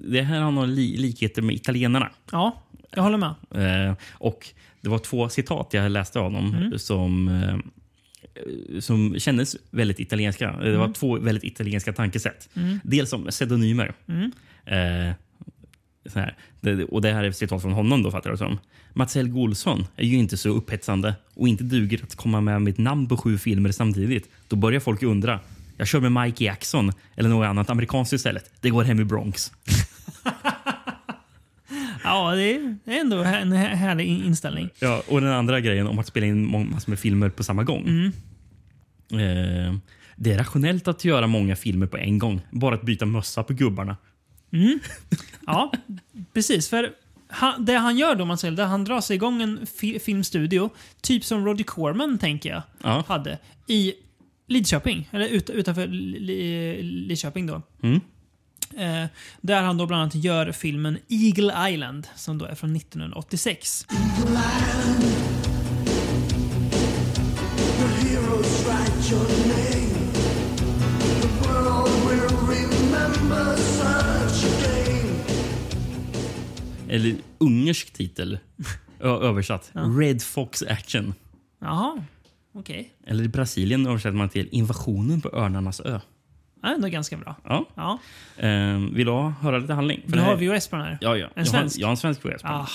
Det 0.08 0.22
här 0.22 0.42
har 0.42 0.52
några 0.52 0.68
li, 0.68 0.98
likheter 0.98 1.42
med 1.42 1.56
italienarna. 1.56 2.10
Ja, 2.32 2.64
jag 2.96 3.04
håller 3.04 3.18
med. 3.18 3.96
Och 4.14 4.48
Det 4.82 4.90
var 4.90 4.98
två 5.00 5.30
citat 5.30 5.70
jag 5.72 5.92
läste 5.92 6.20
av 6.20 6.32
dem 6.34 6.56
Mm. 6.56 6.80
som, 6.80 7.28
som 8.80 9.20
kändes 9.20 9.56
väldigt 9.72 10.00
italienska. 10.00 10.52
Det 10.52 10.78
var 10.78 10.84
Mm. 10.86 10.94
två 10.94 11.20
väldigt 11.20 11.44
italienska 11.44 11.94
tankesätt. 11.94 12.50
Mm. 12.56 12.80
Dels 12.84 13.10
som 13.10 13.26
pseudonymer. 13.28 13.94
Mm. 14.08 14.32
Eh. 14.66 15.14
Det, 16.62 16.84
och 16.84 17.02
det 17.02 17.12
här 17.14 17.24
är 17.24 17.30
ett 17.30 17.38
citat 17.38 17.62
från 17.62 17.72
honom 17.74 18.04
då 18.04 18.12
fattar 18.12 18.30
jag 18.30 18.34
det 18.34 18.38
som. 18.46 18.58
Mats 18.94 19.16
Helge 19.16 19.34
Olsson 19.40 19.86
är 19.96 20.06
ju 20.06 20.18
inte 20.18 20.38
så 20.38 20.50
upphetsande 20.50 21.16
och 21.34 21.48
inte 21.48 21.64
duger 21.64 22.04
att 22.04 22.16
komma 22.16 22.42
med 22.42 22.62
mitt 22.62 22.78
namn 22.78 23.08
på 23.08 23.18
sju 23.18 23.38
filmer 23.38 23.72
samtidigt. 23.72 24.30
Då 24.48 24.56
börjar 24.56 24.80
folk 24.80 25.04
undra. 25.04 25.40
Jag 25.78 25.88
kör 25.88 26.00
med 26.00 26.24
Mike 26.24 26.44
Jackson 26.44 26.92
eller 27.16 27.30
något 27.30 27.46
annat 27.46 27.70
amerikanskt 27.70 28.14
istället. 28.14 28.52
Det 28.62 28.70
går 28.70 28.84
hem 28.84 29.00
i 29.00 29.04
Bronx. 29.04 29.52
Ja, 32.14 32.36
det 32.36 32.44
är 32.56 32.78
ändå 32.86 33.18
en 33.18 33.52
här- 33.52 33.76
härlig 33.76 34.06
in- 34.08 34.24
inställning. 34.24 34.70
Ja, 34.80 35.04
och 35.08 35.22
den 35.22 35.30
andra 35.34 35.60
grejen 35.60 35.88
om 35.88 36.00
att 36.00 36.08
spela 36.08 36.26
in 36.26 36.52
massor 36.72 36.90
med 36.92 37.00
filmer 37.00 37.30
på 37.30 37.44
samma 37.44 37.64
gång. 37.64 37.88
Mm. 37.88 38.12
Eh, 39.12 39.74
det 40.16 40.32
är 40.34 40.38
rationellt 40.38 40.88
att 40.88 41.06
göra 41.06 41.28
många 41.28 41.56
filmer 41.56 41.88
på 41.88 41.98
en 41.98 42.20
gång. 42.20 42.42
Bara 42.52 42.76
att 42.76 42.82
byta 42.84 43.06
mössa 43.06 43.44
på 43.44 43.54
gubbarna. 43.54 43.98
Mm. 44.52 44.80
Ja, 45.46 45.72
precis. 46.34 46.70
För 46.70 46.90
han, 47.28 47.66
det 47.66 47.74
han 47.74 47.98
gör 47.98 48.16
då, 48.16 48.26
man 48.26 48.38
säger, 48.38 48.52
det 48.56 48.64
han 48.64 48.84
drar 48.84 49.02
sig 49.02 49.16
igång 49.16 49.42
en 49.42 49.66
fi, 49.80 50.00
filmstudio, 50.00 50.70
typ 51.02 51.24
som 51.26 51.46
Roger 51.46 51.64
Corman, 51.64 52.18
tänker 52.18 52.50
jag, 52.50 52.62
Ja. 52.84 53.04
hade 53.08 53.38
i 53.68 53.94
Lidköping, 54.48 55.10
eller 55.12 55.28
ut, 55.28 55.50
utanför 55.50 55.88
Li- 55.88 56.82
Lidköping 56.82 57.48
då. 57.48 57.62
Mm. 57.84 58.00
Eh, 58.78 59.06
där 59.42 59.62
han 59.62 59.78
då 59.78 59.86
bland 59.86 60.02
annat 60.02 60.16
gör 60.16 60.52
filmen 60.52 60.98
Eagle 61.08 61.70
Island, 61.70 62.08
som 62.16 62.38
då 62.38 62.46
är 62.46 62.56
från 62.56 62.76
1986. 62.76 63.86
Eller 76.94 77.16
ungersk 77.38 77.94
titel. 77.94 78.38
Översatt. 79.00 79.72
Red 80.00 80.22
Fox 80.22 80.64
Action. 80.64 81.14
Jaha, 81.60 82.04
okej. 82.54 82.94
Eller 83.08 83.24
i 83.24 83.28
Brasilien 83.28 83.88
översätter 83.88 84.18
man 84.18 84.30
till 84.30 84.50
Invasionen 84.52 85.22
på 85.22 85.30
Örnarnas 85.30 85.80
ö. 85.80 86.00
Är 86.64 86.74
ändå 86.74 86.88
ganska 86.88 87.18
bra. 87.18 87.36
Ja. 87.44 87.66
Ja. 87.76 88.00
Eh, 88.48 88.78
vill 88.78 89.06
du 89.06 89.12
ha, 89.12 89.30
höra 89.42 89.58
lite 89.58 89.74
handling? 89.74 90.02
För 90.02 90.08
Du 90.12 90.16
det 90.18 90.22
här- 90.22 90.30
har 90.30 90.38
VHS 90.58 90.68
på 90.68 90.76
den 90.76 90.86
här. 90.86 90.98
Ja, 91.02 91.18
ja. 91.18 91.26
En 91.26 91.32
Jag 91.36 91.42
har, 91.44 91.46
svensk? 91.46 91.80
jag 91.80 91.88
har 91.88 91.92
en 91.92 91.98
svensk 91.98 92.26
VHS. 92.26 92.42
Ah, 92.44 92.68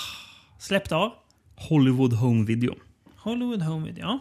släppt 0.59 0.93
av. 0.93 1.13
Hollywood 1.57 2.13
Home 2.13 2.45
Video. 2.47 2.75
Hollywood 3.17 3.63
Home 3.63 3.87
Video. 3.87 4.05
Ja. 4.07 4.21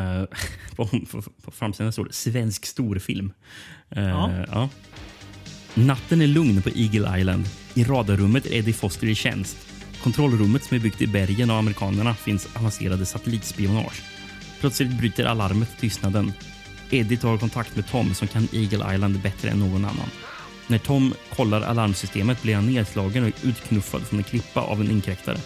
Eh, 0.00 0.24
på, 0.76 0.86
på, 0.86 1.22
på 1.44 1.50
framsidan 1.50 1.92
står 1.92 2.04
det 2.04 2.12
svensk 2.12 2.66
storfilm. 2.66 3.32
Eh, 3.90 4.04
Ja. 4.08 4.30
ja. 4.52 4.68
Natten 5.74 6.20
är 6.22 6.26
lugn 6.26 6.62
på 6.62 6.70
Eagle 6.74 7.18
Island. 7.20 7.44
I 7.74 7.84
radarrummet 7.84 8.46
är 8.46 8.54
Eddie 8.54 8.72
Foster 8.72 9.06
i 9.06 9.14
tjänst. 9.14 9.56
Kontrollrummet 10.02 10.64
som 10.64 10.76
är 10.76 10.80
byggt 10.80 11.02
i 11.02 11.06
bergen 11.06 11.50
av 11.50 11.58
amerikanerna 11.58 12.14
finns 12.14 12.56
avancerade 12.56 13.06
satellitspionage. 13.06 14.02
Plötsligt 14.60 14.98
bryter 14.98 15.24
alarmet 15.24 15.70
tystnaden. 15.80 16.32
Eddie 16.94 17.16
tar 17.16 17.38
kontakt 17.38 17.76
med 17.76 17.86
Tom 17.88 18.14
som 18.14 18.28
kan 18.28 18.48
Eagle 18.52 18.94
Island 18.94 19.20
bättre 19.20 19.50
än 19.50 19.58
någon 19.58 19.84
annan. 19.84 20.10
När 20.66 20.78
Tom 20.78 21.14
kollar 21.36 21.60
alarmsystemet 21.60 22.42
blir 22.42 22.54
han 22.54 22.66
nedslagen 22.66 23.24
och 23.24 23.32
utknuffad 23.42 24.02
från 24.02 24.18
en 24.18 24.24
klippa 24.24 24.60
av 24.60 24.80
en 24.80 24.90
inkräktare. 24.90 25.38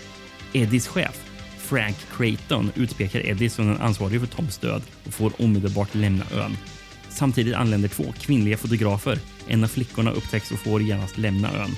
Eddies 0.53 0.88
chef, 0.88 1.20
Frank 1.59 1.96
Creighton, 2.16 2.70
utpekar 2.74 3.26
Eddie 3.26 3.51
som 3.51 3.66
den 3.66 3.80
ansvarige 3.80 4.20
för 4.20 4.26
Toms 4.26 4.59
död 4.59 4.82
och 5.07 5.14
får 5.14 5.32
omedelbart 5.42 5.94
lämna 5.94 6.24
ön. 6.34 6.57
Samtidigt 7.09 7.55
anländer 7.55 7.88
två 7.88 8.05
kvinnliga 8.20 8.57
fotografer. 8.57 9.18
En 9.49 9.64
av 9.64 9.68
flickorna 9.68 10.11
upptäcks 10.11 10.51
och 10.51 10.59
får 10.59 10.82
genast 10.82 11.18
lämna 11.18 11.53
ön. 11.53 11.76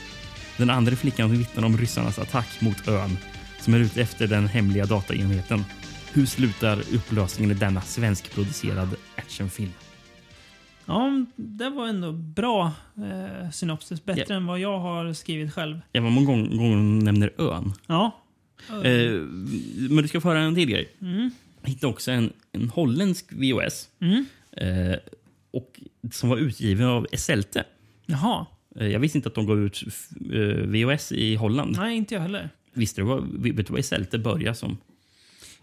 Den 0.57 0.71
andra 0.71 0.97
flickan 0.97 1.31
vittnar 1.31 1.65
om 1.65 1.79
ryssarnas 1.79 2.19
attack 2.19 2.61
mot 2.61 2.89
ön 2.89 3.19
som 3.61 3.75
är 3.75 3.79
ute 3.79 4.03
efter 4.03 4.27
den 4.27 4.49
hemliga 4.49 4.87
dataenheten. 4.87 5.65
Hur 6.13 6.27
slutar 6.27 6.81
upplösningen 6.93 7.51
i 7.51 7.55
denna 7.55 7.81
svenskproducerad 7.81 8.95
actionfilm? 9.31 9.73
ja, 10.87 11.25
det 11.37 11.71
var 11.71 11.89
ändå 11.89 12.13
bra 12.13 12.73
eh, 12.97 13.51
synopsis. 13.51 14.05
Bättre 14.05 14.25
Ja. 14.29 14.35
än 14.35 14.47
vad 14.47 14.61
jag 14.61 14.79
har 14.79 15.13
skrivit 15.13 15.53
själv. 15.53 15.81
Jag 15.93 16.03
var 16.03 16.11
många 16.11 16.27
gånger 16.27 16.57
hon 16.59 16.99
nämner 16.99 17.33
ön. 17.39 17.73
Ja. 17.87 18.11
Eh, 18.69 19.11
men 19.91 19.97
du 19.97 20.09
ska 20.09 20.21
få 20.21 20.29
höra 20.29 20.39
en 20.41 20.55
till 20.55 20.71
grej. 20.71 20.89
Mm. 21.01 21.31
Jag 21.63 21.69
hittade 21.71 21.87
också 21.93 22.11
en, 22.11 22.33
en 22.53 22.69
holländsk 22.71 23.27
VHS 23.33 23.89
Mm. 24.01 24.25
eh, 24.53 24.97
och, 25.51 25.81
som 26.13 26.29
var 26.29 26.37
utgiven 26.37 26.87
av 26.87 27.07
Esselte. 27.13 27.65
Jaha. 28.07 28.47
Eh, 28.77 28.87
Jag 28.87 29.01
visste 29.01 29.19
inte 29.19 29.29
att 29.29 29.35
de 29.35 29.47
gav 29.47 29.59
ut 29.61 29.83
eh, 30.33 30.39
VHS 30.67 31.13
i 31.13 31.35
Holland. 31.35 31.77
Nej, 31.79 31.97
inte 31.97 32.15
jag 32.15 32.21
heller. 32.23 32.51
Visste 32.73 33.01
du 33.01 33.05
vad, 33.05 33.29
vet 33.43 33.67
du 33.67 33.73
vad 33.73 33.85
SLT 33.85 34.11
började 34.23 34.55
som? 34.55 34.77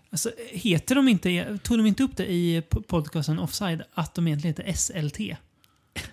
Alltså, 0.09 0.31
heter 0.49 0.95
de 0.95 1.07
inte, 1.07 1.57
tog 1.63 1.77
de 1.77 1.85
inte 1.85 2.03
upp 2.03 2.17
det 2.17 2.25
i 2.31 2.61
po- 2.69 2.81
podcasten 2.87 3.39
Offside 3.39 3.81
att 3.93 4.15
de 4.15 4.27
egentligen 4.27 4.55
heter 4.57 4.73
SLT? 4.73 5.19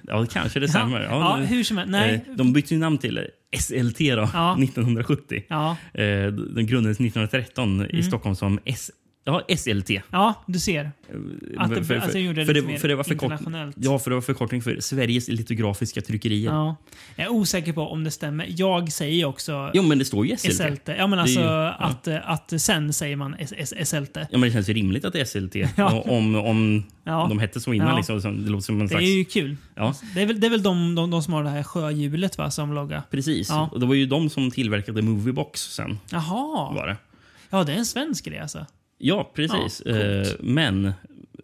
Ja, 0.03 0.27
kanske 0.27 0.61
det 0.61 0.69
stämmer. 0.69 1.01
Ja, 1.01 1.37
det- 1.41 1.47
hur 1.47 1.65
som 1.65 1.77
helst. 1.77 1.91
Nej. 1.91 2.15
Eh, 2.29 2.35
De 2.37 2.53
bytte 2.53 2.75
ju 2.75 2.81
namn 2.81 2.99
till 2.99 3.27
SLT 3.59 3.99
då, 4.15 4.29
Ja. 4.33 4.57
1970. 4.59 5.43
Ja. 5.49 5.77
Eh, 5.95 6.27
Den 6.33 6.67
grundades 6.67 6.97
1913 7.01 7.81
Mm. 7.81 7.97
i 7.97 8.03
Stockholm 8.03 8.37
som 8.37 8.61
Ja, 9.27 9.43
SLT. 9.57 9.91
Ja, 10.11 10.35
du 10.47 10.59
ser. 10.59 10.93
Att 11.59 11.71
det- 11.75 11.85
För- 11.85 11.95
att 11.97 12.13
det 12.13 12.21
gjorde 12.21 12.41
det 12.41 12.47
för 12.47 12.55
lite 12.55 12.67
mer 12.67 12.79
för 12.79 12.89
det 12.89 12.95
var 12.97 13.13
internationellt. 13.13 13.77
Ja, 13.79 13.99
för 13.99 14.11
det 14.11 14.15
var 14.17 14.21
förkortning 14.23 14.63
för 14.63 14.81
Sveriges 14.81 15.29
litografiska 15.29 16.01
tryckerier. 16.01 16.51
Ja. 16.53 16.77
Jag 17.17 17.25
är 17.27 17.31
osäker 17.33 17.73
på 17.73 17.81
om 17.89 18.05
det 18.05 18.11
stämmer. 18.11 18.47
Jag 18.49 18.93
säger 18.93 19.25
också 19.25 19.71
Jo, 19.75 19.83
men 19.83 19.99
det 19.99 20.05
står 20.05 20.27
ju 20.27 20.37
SLT. 20.37 20.53
SLT. 20.55 20.89
Ja, 20.99 21.07
men 21.07 21.11
Det 21.11 21.23
alltså 21.23 21.41
ju- 21.41 21.47
ja. 21.47 21.71
att, 21.73 22.09
att 22.09 22.61
sen 22.61 22.93
säger 22.93 23.17
man 23.17 23.37
SLT. 23.85 24.17
Ja, 24.17 24.27
men 24.39 24.41
det 24.41 24.51
känns 24.51 24.69
ju 24.69 24.73
rimligt 24.73 25.05
att 25.05 25.13
det 25.13 25.21
är 25.21 25.25
SLT. 25.25 25.57
Ja. 25.77 26.01
Om, 26.07 26.35
om 26.35 26.85
Ja. 27.05 27.27
de 27.29 27.39
hette 27.39 27.61
så 27.61 27.73
innan. 27.73 27.89
Ja. 27.89 27.97
Liksom, 28.15 28.45
det 28.45 28.51
låter 28.51 28.65
som 28.65 28.75
en 28.81 28.87
Det 28.87 28.89
slags... 28.89 29.03
är 29.05 29.09
ju 29.17 29.25
kul. 29.25 29.57
Ja, 29.75 29.95
Det 30.15 30.23
är 30.23 30.27
väl, 30.27 30.41
det 30.41 30.47
är 30.47 30.51
väl 30.51 30.63
de, 30.63 30.95
de, 30.95 31.11
de 31.11 31.23
som 31.23 31.33
har 31.33 31.45
det 31.45 31.51
här 31.51 31.63
sjöhjulet 31.63 32.39
va, 32.39 32.51
som 32.51 32.73
logga? 32.73 33.03
precis. 33.11 33.49
Ja. 33.51 33.69
Och 33.73 33.81
det 33.81 33.87
var 33.87 33.95
ju 33.95 34.07
de 34.07 34.31
som 34.31 34.51
tillverkade 34.51 35.03
Moviebox 35.03 35.61
sen. 35.61 35.99
Jaha. 36.11 36.75
Var 36.75 36.87
det. 36.87 36.97
Ja, 37.51 37.65
det 37.65 37.73
är 37.73 37.77
en 37.77 37.87
svensk 37.87 38.25
grej 38.25 38.39
alltså. 38.39 38.67
Ja, 38.99 39.33
precis. 39.35 39.83
Ja, 39.85 39.93
eh, 39.97 40.27
men 40.41 40.93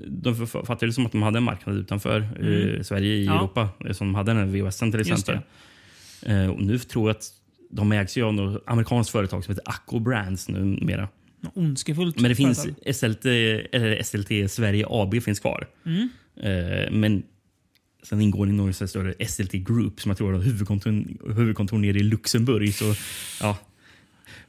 de 0.06 0.46
fattade 0.46 0.86
det 0.86 0.92
som 0.92 1.06
att 1.06 1.12
de 1.12 1.22
hade 1.22 1.38
en 1.38 1.42
marknad 1.44 1.76
utanför 1.76 2.20
eh, 2.20 2.82
Sverige 2.82 3.14
i 3.14 3.22
Mm. 3.22 3.34
Ja. 3.34 3.38
Europa. 3.40 3.68
eh, 3.86 3.92
Som 3.92 4.14
hade 4.14 4.30
den 4.34 4.36
här 4.36 4.46
VHSen 4.62 4.90
till 4.92 5.00
exempel. 5.00 5.38
Och 6.54 6.62
nu 6.62 6.78
tror 6.78 7.08
jag 7.08 7.16
att 7.16 7.24
de 7.70 7.92
ägs 7.92 8.16
ju 8.18 8.22
av 8.22 8.34
något 8.34 8.62
amerikanskt 8.66 9.12
företag 9.12 9.44
som 9.44 9.52
heter 9.54 9.70
Acco 9.70 9.98
Brands 9.98 10.48
numera. 10.48 11.08
Ondskefullt 11.54 12.20
Men 12.20 12.28
det 12.28 12.34
finns. 12.34 12.66
SLT, 12.92 13.24
eller 13.72 14.02
SLT 14.02 14.50
Sverige 14.50 14.84
AB 14.88 15.22
finns 15.22 15.40
kvar. 15.40 15.66
Mm. 15.86 16.08
Men 17.00 17.22
sen 18.02 18.20
ingår 18.20 18.46
det 18.46 18.52
i 18.52 18.54
något 18.54 18.90
större 18.90 19.26
SLT 19.28 19.52
Group 19.52 20.00
som 20.00 20.10
jag 20.10 20.18
tror 20.18 20.32
har 20.32 20.40
huvudkontor, 20.40 21.04
huvudkontor 21.34 21.78
nere 21.78 21.98
i 21.98 22.02
Luxemburg. 22.02 22.74
Så, 22.74 22.94
ja. 23.40 23.56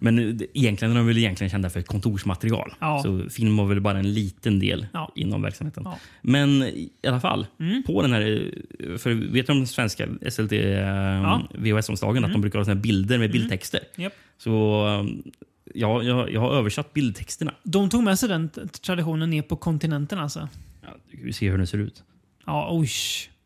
Men 0.03 0.19
egentligen 0.53 0.91
är 0.91 0.95
de 0.95 1.07
väl 1.07 1.17
egentligen 1.17 1.49
kända 1.51 1.69
för 1.69 1.81
kontorsmaterial. 1.81 2.73
Ja. 2.79 3.01
Så 3.03 3.29
film 3.29 3.57
var 3.57 3.65
väl 3.65 3.81
bara 3.81 3.99
en 3.99 4.13
liten 4.13 4.59
del 4.59 4.85
Ja. 4.93 5.11
inom 5.15 5.41
verksamheten. 5.41 5.83
Ja. 5.85 5.97
Men 6.21 6.49
i 6.63 6.89
alla 7.07 7.19
fall, 7.19 7.45
Mm. 7.59 7.83
på 7.83 8.01
den 8.01 8.13
här... 8.13 8.51
eh, 8.79 8.97
För 8.97 9.13
vet 9.33 9.47
du 9.47 9.53
om 9.53 9.65
svenska 9.67 10.07
SLT 10.31 10.51
eh, 10.51 11.39
VHS-omslagen? 11.53 12.25
Att 12.25 12.31
de 12.31 12.41
brukar 12.41 12.59
ha 12.59 12.65
såna 12.65 12.75
bilder 12.75 13.17
med 13.17 13.31
bildtexter. 13.31 13.79
Japp. 13.95 14.13
Så 14.37 14.51
eh, 14.87 15.31
ja, 15.73 16.03
jag, 16.03 16.31
jag 16.31 16.41
har 16.41 16.51
översatt 16.53 16.93
bildtexterna. 16.93 17.53
De 17.63 17.89
tog 17.89 18.03
med 18.03 18.19
sig 18.19 18.29
den 18.29 18.49
traditionen 18.81 19.29
ner 19.29 19.41
på 19.41 19.55
kontinenten 19.55 20.19
alltså. 20.19 20.49
Ja, 20.81 20.89
vi 21.23 21.33
ser 21.33 21.51
hur 21.51 21.57
den 21.57 21.67
ser 21.67 21.77
ut. 21.77 22.03
Ja, 22.45 22.67
oj. 22.71 22.89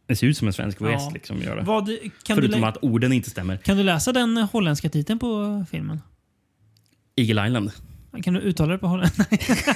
Det 0.08 0.16
ser 0.16 0.28
ut 0.28 0.38
som 0.38 0.48
en 0.48 0.54
svensk 0.54 0.82
VHS. 0.82 0.88
Ja. 0.92 1.12
Liksom, 1.14 1.42
gör 1.42 1.56
det. 1.56 1.62
Vad, 1.64 1.90
Förutom 2.28 2.64
att 2.64 2.78
orden 2.82 3.14
inte 3.14 3.30
stämmer. 3.30 3.58
kan 3.58 3.78
du 3.78 3.84
läsa 3.84 4.12
den 4.14 4.38
holländska 4.38 4.90
titeln 4.90 5.20
på 5.20 5.66
filmen? 5.72 6.02
Eagle 7.16 7.48
Island. 7.48 7.72
Kan 8.24 8.34
du 8.34 8.40
uttala 8.40 8.72
det 8.72 8.78
på 8.78 8.88
holländska? 8.88 9.26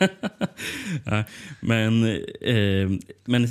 Ja, 1.04 1.24
men 1.60 2.04
eh, 2.40 2.90
men 3.24 3.48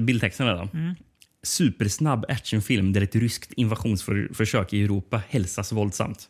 bildtexterna 0.00 0.54
då. 0.54 0.68
Mm. 0.78 0.94
Supersnabb 1.42 2.24
actionfilm 2.28 2.92
där 2.92 3.00
ett 3.00 3.14
ryskt 3.14 3.52
invasionsförsök 3.52 4.72
i 4.72 4.84
Europa 4.84 5.22
hälsas 5.28 5.72
våldsamt. 5.72 6.28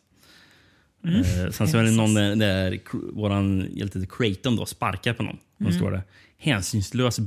Mm. 1.03 1.19
Eh, 1.19 1.51
sen 1.51 1.67
så 1.67 1.77
är 1.77 1.83
det 1.83 1.91
någon 1.91 2.13
där, 2.13 2.35
där 2.35 2.79
våran 3.13 3.67
hjälte 3.71 4.07
Creighton 4.17 4.55
då 4.55 4.65
sparkar 4.65 5.13
på 5.13 5.23
någon. 5.23 5.37
Mm. 5.59 5.73
står 5.73 5.91
det 5.91 6.03
hänsynslös, 6.37 7.19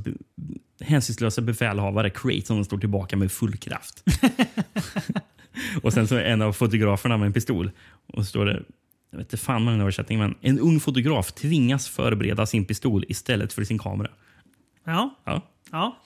hänsynslösa 0.81 1.41
befälhavare 1.41 2.09
Creighton 2.09 2.65
står 2.65 2.77
tillbaka 2.77 3.17
med 3.17 3.31
full 3.31 3.57
kraft. 3.57 4.03
och 5.83 5.93
sen 5.93 6.07
så 6.07 6.15
är 6.15 6.23
en 6.23 6.41
av 6.41 6.53
fotograferna 6.53 7.17
med 7.17 7.25
en 7.25 7.33
pistol. 7.33 7.71
Och 8.07 8.23
så 8.23 8.29
står 8.29 8.45
det 8.45 8.63
jag 9.11 9.17
vet 9.17 9.27
inte 9.33 9.37
fan 9.45 9.65
vad 9.65 9.73
den 9.73 9.81
översättningen 9.81 10.19
men 10.27 10.35
en 10.51 10.59
ung 10.59 10.79
fotograf 10.79 11.31
tvingas 11.31 11.87
förbereda 11.89 12.45
sin 12.45 12.65
pistol 12.65 13.05
istället 13.07 13.53
för 13.53 13.63
sin 13.63 13.79
kamera. 13.79 14.09
ja. 14.85 15.15
Ja, 15.25 15.47
Ja. 15.71 15.97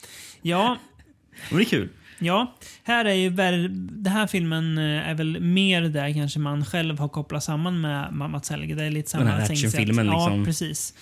Ja. 0.41 0.77
det 1.49 1.55
är 1.55 1.63
kul. 1.63 1.89
Ja, 2.19 2.55
här 2.83 3.05
är 3.05 3.13
ju 3.13 3.29
väl, 3.29 3.69
den 4.03 4.13
här 4.13 4.27
filmen 4.27 4.77
eh, 4.77 5.09
är 5.09 5.13
väl 5.13 5.39
mer 5.39 5.81
där 5.81 6.13
kanske 6.13 6.39
man 6.39 6.65
själv 6.65 6.99
har 6.99 7.09
kopplat 7.09 7.43
samman 7.43 7.81
med 7.81 8.05
Ma- 8.11 8.27
Mats 8.27 8.49
Helge. 8.49 8.75
Det 8.75 8.83
är 8.83 8.91
lite 8.91 9.09
samma 9.09 9.23
Den 9.23 9.33
här 9.33 9.51
actionfilmen, 9.51 10.05
Ja, 10.05 10.27
liksom. 10.27 10.45
precis. 10.45 10.93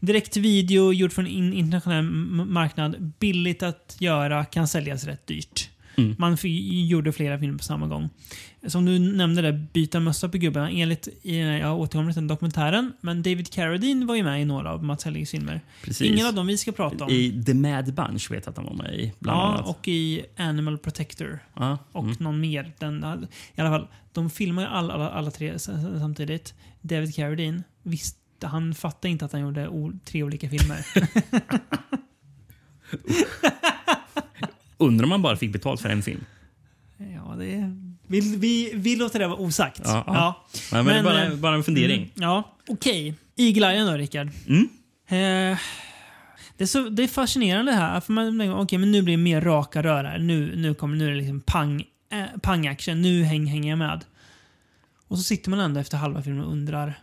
Direkt 0.00 0.36
video, 0.36 0.92
gjord 0.92 1.12
från 1.12 1.26
in, 1.26 1.52
internationell 1.52 2.02
marknad. 2.46 3.12
Billigt 3.18 3.62
att 3.62 3.96
göra, 3.98 4.44
kan 4.44 4.68
säljas 4.68 5.04
rätt 5.04 5.26
dyrt. 5.26 5.70
Mm. 5.96 6.14
Man 6.18 6.36
gjorde 6.86 7.12
flera 7.12 7.38
filmer 7.38 7.58
på 7.58 7.64
samma 7.64 7.86
gång. 7.86 8.10
Som 8.66 8.84
du 8.84 8.98
nämnde, 8.98 9.42
där, 9.42 9.66
byta 9.72 10.00
mössa 10.00 10.28
på 10.28 10.38
gubbarna. 10.38 10.70
Enligt, 10.70 11.08
jag 11.60 11.78
återkommer 11.78 12.12
till 12.12 12.20
den 12.20 12.28
dokumentären, 12.28 12.92
men 13.00 13.22
David 13.22 13.50
Carradine 13.50 14.06
var 14.06 14.14
ju 14.14 14.22
med 14.22 14.42
i 14.42 14.44
några 14.44 14.72
av 14.72 14.84
Mats 14.84 15.04
Helges 15.04 15.30
filmer. 15.30 15.60
Precis. 15.84 16.10
Ingen 16.10 16.26
av 16.26 16.34
dem 16.34 16.46
vi 16.46 16.58
ska 16.58 16.72
prata 16.72 17.04
om. 17.04 17.10
I 17.10 17.44
The 17.46 17.54
Mad 17.54 17.94
Bunch 17.94 18.30
vet 18.30 18.46
jag 18.46 18.50
att 18.50 18.56
han 18.56 18.66
var 18.66 18.74
med 18.74 18.94
i. 18.94 19.12
Bland 19.18 19.38
ja, 19.38 19.54
annat. 19.54 19.66
och 19.68 19.88
i 19.88 20.22
Animal 20.36 20.78
Protector. 20.78 21.38
ja, 21.54 21.78
Och 21.92 22.04
mm. 22.04 22.16
någon 22.20 22.40
mer. 22.40 22.72
Den, 22.78 23.26
I 23.54 23.60
alla 23.60 23.70
fall, 23.70 23.88
de 24.12 24.30
filmar 24.30 24.62
ju 24.62 24.68
alla, 24.68 24.94
alla, 24.94 25.10
alla 25.10 25.30
tre 25.30 25.58
samtidigt. 25.58 26.54
David 26.80 27.14
Carradine, 27.14 27.62
visst, 27.82 28.16
han 28.42 28.74
fattade 28.74 29.08
inte 29.08 29.24
att 29.24 29.32
han 29.32 29.40
gjorde 29.40 29.70
tre 30.04 30.22
olika 30.22 30.48
filmer. 30.48 30.86
Undrar 34.82 35.04
om 35.04 35.10
man 35.10 35.22
bara 35.22 35.36
fick 35.36 35.52
betalt 35.52 35.80
för 35.80 35.88
en 35.88 36.02
film. 36.02 36.24
ja, 36.98 37.34
det, 37.38 37.76
vi, 38.06 38.36
vi, 38.36 38.72
vi 38.74 38.96
låter 38.96 39.18
det 39.18 39.26
vara 39.26 39.38
osagt. 39.38 39.80
Ja, 39.84 40.04
ja. 40.06 40.46
Nej, 40.72 40.82
men, 40.82 40.94
det 40.94 40.98
är 40.98 41.02
bara, 41.02 41.24
eh, 41.24 41.34
bara 41.34 41.54
en 41.54 41.64
fundering. 41.64 42.00
Mm, 42.00 42.10
ja, 42.14 42.56
okej. 42.68 43.14
Eagle 43.36 43.72
Eye 43.72 43.84
då, 43.84 43.92
Rickard. 43.92 44.30
Mm. 44.48 44.68
Eh, 45.06 45.58
det, 46.56 46.64
är 46.64 46.66
så, 46.66 46.88
det 46.88 47.02
är 47.02 47.08
fascinerande 47.08 47.72
här. 47.72 48.00
För 48.00 48.12
man, 48.12 48.38
tänker, 48.38 48.60
okej, 48.60 48.78
men 48.78 48.92
nu 48.92 49.02
blir 49.02 49.16
det 49.16 49.22
mer 49.22 49.40
raka 49.40 49.82
rör 49.82 50.04
här. 50.04 50.18
Nu, 50.18 50.56
nu, 50.56 50.74
kommer, 50.74 50.96
nu 50.96 51.06
är 51.06 51.10
det 51.10 51.16
liksom 51.16 51.40
pang, 51.40 51.84
eh, 52.12 52.40
pang 52.42 52.66
action. 52.66 53.02
Nu 53.02 53.22
häng, 53.22 53.46
hänger 53.46 53.70
jag 53.70 53.78
med. 53.78 54.04
Och 55.08 55.18
så 55.18 55.24
sitter 55.24 55.50
man 55.50 55.60
ändå 55.60 55.80
efter 55.80 55.96
halva 55.96 56.22
filmen 56.22 56.44
och 56.44 56.52
undrar 56.52 57.01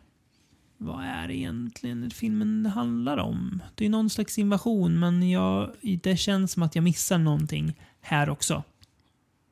vad 0.81 1.05
är 1.05 1.31
egentligen 1.31 2.09
filmen 2.09 2.65
handlar 2.65 3.17
om? 3.17 3.63
Det 3.75 3.85
är 3.85 3.89
någon 3.89 4.09
slags 4.09 4.37
invasion, 4.39 4.99
men 4.99 5.29
jag, 5.29 5.71
det 6.01 6.17
känns 6.17 6.51
som 6.51 6.63
att 6.63 6.75
jag 6.75 6.83
missar 6.83 7.17
någonting 7.17 7.73
här 8.01 8.29
också. 8.29 8.63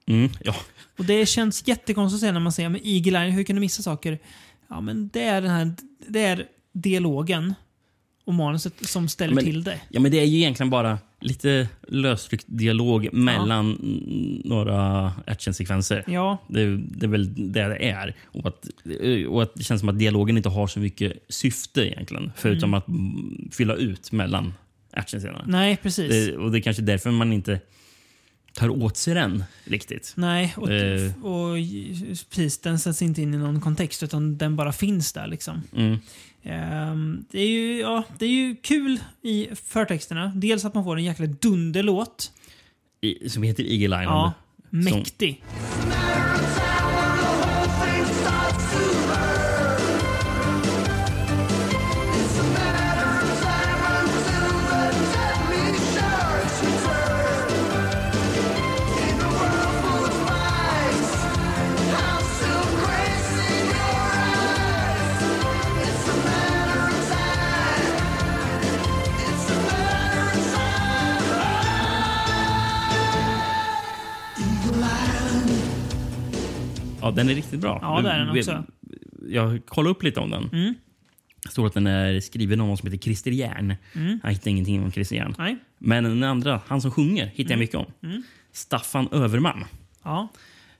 Mm, 0.05 0.29
ja. 0.43 0.55
Och 0.97 1.05
det 1.05 1.25
känns 1.25 1.67
jättekonstigt 1.67 2.15
att 2.15 2.19
säga 2.19 2.31
när 2.31 2.39
man 2.39 2.51
säger 2.51 2.69
men 2.69 2.81
Eagle 2.83 3.19
Eye, 3.19 3.31
hur 3.31 3.43
kan 3.43 3.55
du 3.55 3.59
missa 3.59 3.83
saker? 3.83 4.19
Ja, 4.67 4.81
men 4.81 5.09
det 5.13 5.23
är 5.23 5.41
den 5.41 5.51
här 5.51 5.73
det 6.07 6.23
är 6.23 6.47
dialogen 6.71 7.53
och 8.27 8.33
manuset 8.33 8.73
som 8.89 9.07
ställer 9.07 9.33
Men- 9.35 9.43
till 9.43 9.63
det. 9.63 9.79
ja, 9.89 9.99
men 9.99 10.11
det 10.11 10.19
är 10.19 10.25
ju 10.25 10.37
egentligen 10.37 10.69
bara 10.69 10.99
lite 11.21 11.67
lösryckt 11.87 12.45
dialog 12.47 13.09
mellan 13.13 13.65
mm, 13.75 14.41
några 14.45 15.07
actionsekvenser. 15.27 16.03
Ja, 16.07 16.37
Det, 16.47 16.77
det 16.77 17.05
är 17.05 17.07
väl 17.09 17.51
det 17.53 17.67
det 17.67 17.89
är. 17.89 18.15
Och 18.25 18.45
att, 18.45 18.67
och 19.29 19.43
att 19.43 19.55
det 19.55 19.63
känns 19.63 19.79
som 19.79 19.89
att 19.89 19.99
dialogen 19.99 20.37
inte 20.37 20.49
har 20.49 20.67
så 20.67 20.79
mycket 20.79 21.13
syfte 21.29 21.81
egentligen. 21.87 22.31
Förutom 22.35 22.73
att 22.73 22.87
mm, 22.87 23.49
fylla 23.51 23.75
ut 23.75 24.11
mellan 24.11 24.53
actionscenerna. 24.91 25.43
nej 25.47 25.77
precis. 25.83 26.09
Det, 26.09 26.37
och 26.37 26.51
det 26.51 26.57
är 26.57 26.61
kanske 26.61 26.81
därför 26.81 27.11
man 27.11 27.33
inte 27.33 27.59
tar 28.53 28.69
åt 28.69 28.97
sig 28.97 29.13
den 29.13 29.43
riktigt. 29.63 30.13
nej, 30.17 30.53
och, 30.57 30.71
Eh. 30.71 31.25
och 31.25 31.55
precis, 32.29 32.57
den 32.61 32.79
sätts 32.79 33.01
inte 33.01 33.21
in 33.21 33.33
i 33.33 33.37
någon 33.37 33.61
kontext 33.61 34.03
utan 34.03 34.37
den 34.37 34.55
bara 34.55 34.71
finns 34.73 35.13
där 35.13 35.27
liksom. 35.27 35.61
Mm. 35.75 35.97
Ehm, 36.49 37.25
det, 37.31 37.39
är 37.39 37.47
ju, 37.47 37.79
ja, 37.79 38.03
det 38.19 38.25
är 38.25 38.29
ju 38.29 38.55
kul 38.55 38.99
i 39.21 39.47
förtexterna. 39.65 40.31
Dels 40.35 40.65
att 40.65 40.73
man 40.73 40.83
får 40.83 40.97
en 40.97 41.03
jäkla 41.03 41.25
dunderlåt. 41.25 42.31
I, 43.01 43.29
som 43.29 43.43
heter 43.43 43.63
Eagle 43.63 44.01
Island. 44.01 44.05
Ja, 44.05 44.33
Som- 44.71 44.81
Ja, 77.07 77.11
den 77.11 77.29
är 77.29 77.33
riktigt 77.35 77.59
bra. 77.59 77.79
Ja, 77.81 78.01
det 78.01 78.09
är 78.09 78.19
den 78.19 78.37
också. 78.37 78.63
Jag 79.29 79.65
kollade 79.65 79.91
upp 79.91 80.03
lite 80.03 80.19
om 80.19 80.29
den. 80.29 80.49
Mm. 80.53 80.73
Det 81.43 81.49
står 81.51 81.67
att 81.67 81.73
den 81.73 81.87
är 81.87 82.19
skriven 82.19 82.61
av 82.61 82.67
någon 82.67 82.77
som 82.77 82.87
heter 82.91 83.03
Christer 83.03 83.31
Järn. 83.31 83.75
Mm. 83.93 84.19
Jag 84.23 84.29
hittade 84.29 84.49
ingenting 84.49 84.83
om 84.83 84.91
Christer 84.91 85.15
Järn. 85.15 85.35
Nej. 85.37 85.57
Men 85.79 86.03
den 86.03 86.23
andra, 86.23 86.61
han 86.67 86.81
som 86.81 86.91
sjunger, 86.91 87.25
hittar 87.25 87.51
jag 87.51 87.59
mycket 87.59 87.75
om. 87.75 87.85
Mm. 88.03 88.23
Staffan 88.51 89.07
Överman. 89.11 89.65
Ja. 90.03 90.27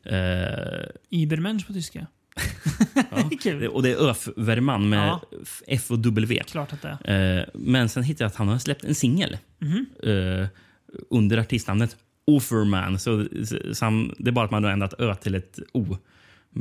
Eh, 0.03 0.86
Ibermensch 1.09 1.67
på 1.67 1.73
tyska. 1.73 2.07
Och 3.71 3.84
det 3.84 3.91
är 3.91 4.09
Öfverman 4.09 4.89
med 4.89 5.07
Ja. 5.07 5.21
F- 5.67 5.91
och 5.91 5.99
W. 5.99 6.43
Klart 6.47 6.73
att 6.73 6.82
det 6.82 6.97
är. 7.03 7.38
Eh, 7.39 7.45
men 7.53 7.89
sen 7.89 8.03
hittade 8.03 8.23
jag 8.23 8.30
att 8.30 8.36
han 8.36 8.47
har 8.47 8.57
släppt 8.57 8.84
en 8.84 8.95
singel 8.95 9.38
eh, 10.03 10.47
under 11.09 11.38
artistnamnet 11.38 11.97
Offerman. 12.25 12.99
Så, 12.99 13.25
så 13.73 13.86
han, 13.86 14.15
det 14.19 14.30
är 14.30 14.32
bara 14.32 14.45
att 14.45 14.51
man 14.51 14.63
har 14.63 14.71
ändrat 14.71 14.93
Ö 14.99 15.15
till 15.15 15.36
ett 15.36 15.59
O. 15.73 15.97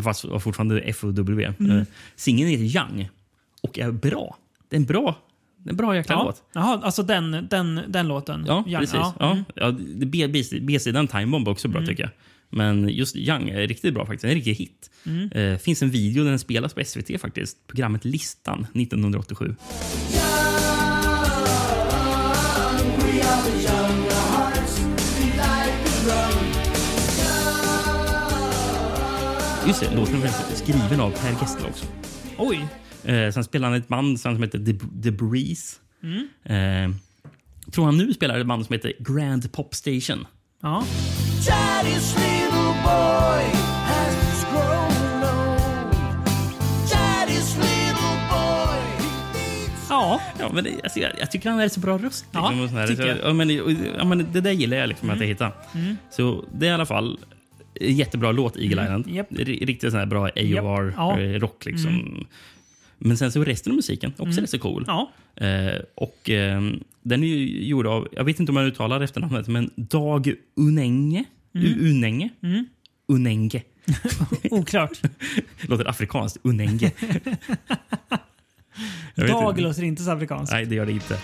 Fast 0.03 0.25
fortfarande 0.41 0.81
F 0.81 1.05
och 1.05 1.15
W. 1.15 1.53
Mm. 1.61 1.79
Eh, 1.79 1.85
singeln 2.17 2.51
heter 2.51 2.65
Young 2.65 3.09
och 3.63 3.79
är 3.79 3.93
bra. 3.93 4.37
Det 4.69 4.77
är 4.77 4.81
en 4.81 4.87
bra, 4.87 5.19
det 5.59 5.69
är 5.69 5.73
en 5.73 5.77
bra 5.77 5.97
jäkla 5.97 6.15
Ja. 6.15 6.25
låt. 6.25 6.43
Jaha, 6.53 6.81
alltså 6.83 7.03
den, 7.03 7.47
den, 7.51 7.81
den 7.89 8.09
låten? 8.09 8.45
Ja, 8.47 8.65
Young, 8.67 8.81
precis. 8.81 8.95
Ja. 8.95 9.15
Ja. 9.19 9.31
Mm. 9.65 10.11
Ja, 10.13 10.59
B-sidan 10.61 11.09
Time 11.09 11.27
Bomb 11.27 11.49
är 11.49 11.53
också 11.53 11.69
bra 11.69 11.87
tycker 11.87 12.03
jag. 12.03 12.11
Men 12.51 12.89
just 12.89 13.17
Young 13.17 13.49
är 13.49 13.67
riktigt 13.67 13.95
bra 13.95 14.07
faktiskt. 14.07 14.25
En 14.25 14.31
riktig 14.35 14.55
hit. 14.55 14.91
Mm. 15.07 15.33
Eh, 15.33 15.59
finns 15.59 15.83
en 15.83 15.91
video 15.91 16.23
där 16.25 16.31
den 16.31 16.39
spelas 16.39 16.75
på 16.75 16.85
SVT 16.85 17.21
faktiskt. 17.21 17.67
Programmet 17.67 18.05
Listan 18.05 18.67
1987. 18.75 19.55
Just 29.67 29.81
det, 29.81 29.97
låten 29.97 30.23
är 30.23 30.55
skriven 30.57 31.01
av 31.01 31.11
Per 31.11 31.31
Gessle 31.41 31.69
också. 31.69 31.87
Oj! 32.39 32.67
Eh, 33.05 33.31
sen 33.33 33.45
spelar 33.45 33.69
han 33.69 33.77
ett 33.79 33.89
band 33.89 34.21
som 34.21 34.43
heter 34.43 34.59
The, 34.59 34.73
The 35.03 35.11
Breeze. 35.11 35.77
Mm. 36.03 36.29
Eh, 36.45 36.97
tror 37.73 37.85
han 37.85 37.97
nu 37.97 38.15
spelar 38.15 38.39
ett 38.39 38.47
band 38.47 38.67
som 38.67 38.73
heter 38.73 38.93
Grand 38.99 39.53
Pop 39.53 39.75
Station. 39.75 40.27
Ja. 40.63 40.85
Ja. 49.89 50.21
Ja, 50.39 50.51
men 50.53 50.65
det, 50.65 50.71
alltså, 50.85 51.01
jag, 51.01 51.13
jag 51.21 51.31
tycker 51.31 51.51
han 51.51 51.59
har 51.59 51.69
så 51.69 51.81
bra 51.81 51.99
röst. 51.99 52.25
Ja, 52.33 52.41
liksom, 52.51 52.65
och 52.65 52.69
sån 52.71 52.79
här. 52.79 52.87
tycker 52.87 53.15
Så, 53.17 53.21
ja, 53.27 53.33
men, 53.33 53.61
och- 53.61 53.71
ja, 53.99 54.05
men 54.05 54.27
det 54.33 54.41
där 54.41 54.51
gillar 54.51 54.77
jag 54.77 54.89
liksom, 54.89 55.11
att 55.11 55.21
jag 55.21 55.27
hittar. 55.27 55.53
Mm. 55.75 55.97
Så 56.11 56.45
det 56.53 56.67
är 56.67 56.71
i 56.71 56.75
alla 56.75 56.87
fall 56.87 57.19
jättebra 57.81 58.33
låt, 58.33 58.57
Eagle 58.57 58.83
Mm, 58.83 58.85
Island. 59.01 59.17
japp. 59.17 59.27
R- 59.39 59.59
Riktigt 59.61 59.91
sån 59.91 59.99
här 60.01 60.07
bra 60.07 60.21
AOR 60.25 60.85
Japp, 60.85 60.95
ja. 60.97 61.21
eh, 61.21 61.39
rock. 61.41 61.65
Liksom. 61.65 61.91
Mm. 61.95 62.25
Men 62.99 63.17
sen 63.17 63.33
så 63.33 63.45
resten 63.45 63.73
av 63.73 63.77
musiken 63.77 64.11
också 64.11 64.23
Mm. 64.25 64.37
rätt 64.41 64.51
så 64.51 64.59
cool. 64.59 64.85
Ja. 64.87 65.11
Eh, 65.47 65.81
och 65.95 66.31
eh, 66.31 66.61
Den 67.03 67.23
är 67.23 67.27
ju 67.27 67.65
gjord 67.67 67.87
av, 67.87 68.09
jag 68.13 68.25
vet 68.25 68.41
inte 68.41 68.51
om 68.51 68.55
man 68.55 68.65
uttalar 68.67 69.01
efternamnet, 69.01 69.49
men 69.49 69.71
Dag 69.77 70.33
Unenge. 70.57 71.25
Mm. 71.55 71.81
Unenge. 71.81 72.29
Mm. 72.43 72.65
Unenge. 73.09 73.63
Oklart. 74.51 75.01
Låter 75.69 75.89
afrikanskt. 75.89 76.39
Unenge. 76.43 76.93
Jag 79.15 79.29
Dag 79.29 79.51
inte. 79.53 79.63
låter 79.63 79.83
inte 79.83 80.03
så 80.03 80.11
afrikanskt. 80.11 80.53
Nej, 80.53 80.67
det 80.67 80.75
gör 80.75 80.87
det 80.87 80.93
inte. 80.93 81.19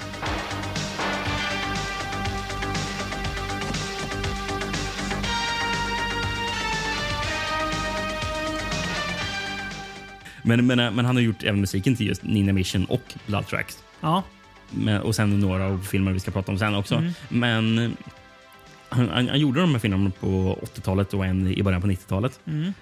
Men, 10.42 10.66
men, 10.66 10.94
men 10.94 11.04
han 11.04 11.16
har 11.16 11.22
gjort 11.22 11.42
även 11.42 11.60
musiken 11.60 11.96
till 11.96 12.06
just 12.06 12.22
Nina 12.22 12.52
Mission 12.52 12.84
och 12.84 13.14
Blood 13.26 13.46
Tracks. 13.46 13.78
Ja. 14.00 14.22
Men, 14.70 15.00
och 15.02 15.14
sen 15.14 15.40
några 15.40 15.66
av 15.66 15.78
filmerna 15.78 16.14
vi 16.14 16.20
ska 16.20 16.30
prata 16.30 16.52
om 16.52 16.58
sen 16.58 16.74
också. 16.74 16.94
Mm. 16.94 17.12
Men 17.28 17.78
eh, 17.78 17.90
han, 18.88 19.08
han, 19.08 19.28
han 19.28 19.40
gjorde 19.40 19.60
de 19.60 19.70
här 19.72 19.78
filmerna 19.78 20.10
på 20.20 20.58
80-talet 20.62 21.14
och 21.14 21.26
en 21.26 21.46
i 21.48 21.62
början 21.62 21.80
på 21.80 21.86
90-talet. 21.88 22.40
Mm. 22.44 22.72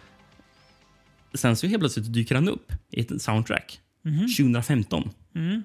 Sen 1.34 1.56
så 1.56 1.66
helt 1.66 1.80
plötsligt 1.80 2.12
dyker 2.12 2.34
han 2.34 2.48
upp 2.48 2.72
i 2.90 3.00
ett 3.00 3.22
soundtrack 3.22 3.80
Mhm. 4.04 4.18
2015. 4.38 5.11
Mm. 5.34 5.62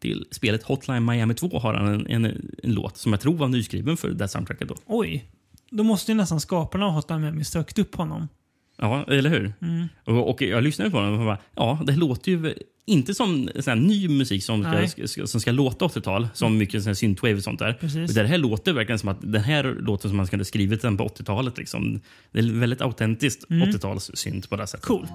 Till 0.00 0.26
spelet 0.30 0.62
Hotline 0.62 1.04
Miami 1.04 1.34
2 1.34 1.58
har 1.58 1.74
han 1.74 1.86
en, 1.94 2.06
en, 2.06 2.24
en 2.62 2.72
låt 2.72 2.96
som 2.96 3.12
jag 3.12 3.20
tror 3.20 3.34
var 3.36 3.48
nyskriven 3.48 3.96
för 3.96 4.10
det 4.10 4.28
soundtracket. 4.28 4.68
Då. 4.68 4.74
Oj. 4.86 5.24
Då 5.70 5.82
måste 5.82 6.12
ju 6.12 6.16
nästan 6.16 6.40
skaparna 6.40 6.86
av 6.86 6.92
Hotline 6.92 7.20
Miami 7.20 7.44
sökt 7.44 7.78
upp 7.78 7.94
honom. 7.94 8.28
Ja, 8.78 9.04
eller 9.08 9.30
hur? 9.30 9.52
Mm. 9.62 9.88
Och, 10.04 10.30
och 10.30 10.42
jag 10.42 10.64
lyssnade 10.64 10.90
på 10.90 11.00
den 11.00 11.12
och 11.18 11.24
bara, 11.24 11.38
ja, 11.56 11.82
det 11.86 11.96
låter 11.96 12.32
ju 12.32 12.54
inte 12.86 13.14
som 13.14 13.48
sån 13.60 13.82
ny 13.86 14.08
musik 14.08 14.44
som 14.44 14.62
ska, 14.88 15.06
ska, 15.08 15.26
som 15.26 15.40
ska 15.40 15.52
låta 15.52 15.84
80-tal, 15.86 16.28
som 16.34 16.58
mycket 16.58 16.82
sån 16.82 16.96
synthwave 16.96 17.34
och 17.34 17.42
sånt 17.42 17.58
där. 17.58 17.72
Precis. 17.72 18.14
Det 18.14 18.26
här 18.26 18.38
låter 18.38 18.72
verkligen 18.72 18.98
som 18.98 19.08
att 19.08 19.18
den 19.32 19.42
här 19.42 19.76
låten 19.80 20.10
som 20.10 20.16
man 20.16 20.26
skulle 20.26 20.44
skrivit 20.44 20.82
den 20.82 20.96
på 20.96 21.04
80-talet. 21.08 21.58
Liksom. 21.58 22.00
Det 22.32 22.38
är 22.38 22.60
väldigt 22.60 22.80
autentiskt 22.80 23.50
Mm. 23.50 23.68
80-tals-synt 23.68 24.48
på 24.48 24.56
det 24.56 24.66
sättet. 24.66 24.86
Coolt. 24.86 25.10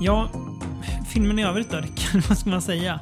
Ja, 0.00 0.30
filmen 1.08 1.38
i 1.38 1.44
övrigt 1.44 1.70
då, 1.70 1.76
Rickard, 1.76 2.22
vad 2.28 2.38
ska 2.38 2.50
man 2.50 2.62
säga? 2.62 3.00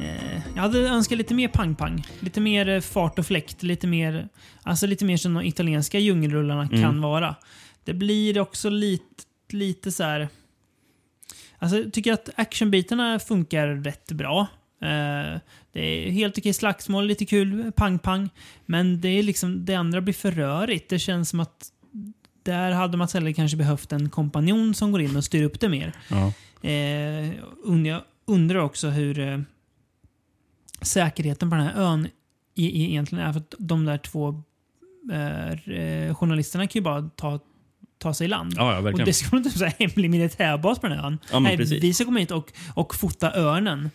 Eh, 0.00 0.40
jag 0.54 0.62
hade 0.62 0.78
önskat 0.88 1.18
lite 1.18 1.34
mer 1.34 1.48
pang-pang. 1.48 2.06
Lite 2.20 2.40
mer 2.40 2.68
eh, 2.68 2.80
fart 2.80 3.18
och 3.18 3.26
fläkt. 3.26 3.62
Lite 3.62 3.86
mer, 3.86 4.28
alltså 4.62 4.86
lite 4.86 5.04
mer 5.04 5.16
som 5.16 5.34
de 5.34 5.42
italienska 5.44 5.98
djungelrullarna 5.98 6.62
Mm. 6.62 6.82
kan 6.82 7.00
vara. 7.00 7.34
Det 7.84 7.94
blir 7.94 8.38
också 8.40 8.68
lite, 8.70 9.04
lite 9.50 9.92
så 9.92 10.02
här... 10.04 10.28
Alltså, 11.58 11.78
jag 11.78 11.92
tycker 11.92 12.12
att 12.12 12.28
actionbitarna 12.36 13.18
funkar 13.18 13.66
rätt 13.68 14.12
bra. 14.12 14.40
Eh, 14.82 15.38
det 15.72 15.80
är 15.80 16.10
helt 16.10 16.38
okej 16.38 16.52
slagsmål, 16.52 17.06
lite 17.06 17.26
kul, 17.26 17.72
pang-pang. 17.76 18.28
Men 18.66 19.00
det 19.00 19.08
är 19.08 19.22
liksom, 19.22 19.64
det 19.64 19.74
andra 19.74 20.00
blir 20.00 20.14
för 20.14 20.30
rörigt. 20.32 20.88
Det 20.88 20.98
känns 20.98 21.28
som 21.28 21.40
att 21.40 21.70
där 22.42 22.70
hade 22.72 22.96
man 22.96 23.04
istället 23.04 23.36
kanske 23.36 23.56
behövt 23.56 23.92
en 23.92 24.10
kompanjon 24.10 24.74
som 24.74 24.92
går 24.92 25.00
in 25.00 25.16
och 25.16 25.24
styr 25.24 25.42
upp 25.42 25.60
det 25.60 25.68
mer. 25.68 25.92
Ja. 26.08 26.32
Eh, 26.70 27.30
und- 27.64 27.86
jag 27.88 28.02
undrar 28.26 28.58
också 28.58 28.88
hur 28.88 29.18
eh, 29.18 29.38
säkerheten 30.80 31.50
på 31.50 31.56
den 31.56 31.64
här 31.66 31.82
ön 31.82 32.08
egentligen 32.56 33.24
är. 33.26 33.32
För 33.32 33.40
att 33.40 33.54
de 33.58 33.84
där 33.84 33.98
två 33.98 34.42
eh, 35.12 35.74
eh, 35.78 36.14
journalisterna 36.14 36.66
kan 36.66 36.80
ju 36.80 36.84
bara 36.84 37.10
ta, 37.16 37.40
ta 37.98 38.14
sig 38.14 38.24
i 38.24 38.28
land. 38.28 38.54
Ja, 38.56 38.72
ja, 38.72 38.92
och 38.92 39.04
det 39.04 39.12
ska 39.12 39.30
vara 39.30 39.44
typ 39.44 39.52
så 39.52 39.64
här 39.64 39.74
hemlig 39.78 40.10
militärbas 40.10 40.78
på 40.78 40.88
den 40.88 40.98
här 40.98 41.06
ön. 41.06 41.18
Ja, 41.32 41.38
Nej, 41.38 41.56
precis. 41.56 41.82
vi 41.82 41.94
ska 41.94 42.04
komma 42.04 42.18
hit 42.18 42.30
och, 42.30 42.52
och 42.74 42.94
fota 42.94 43.36
örnen. 43.36 43.90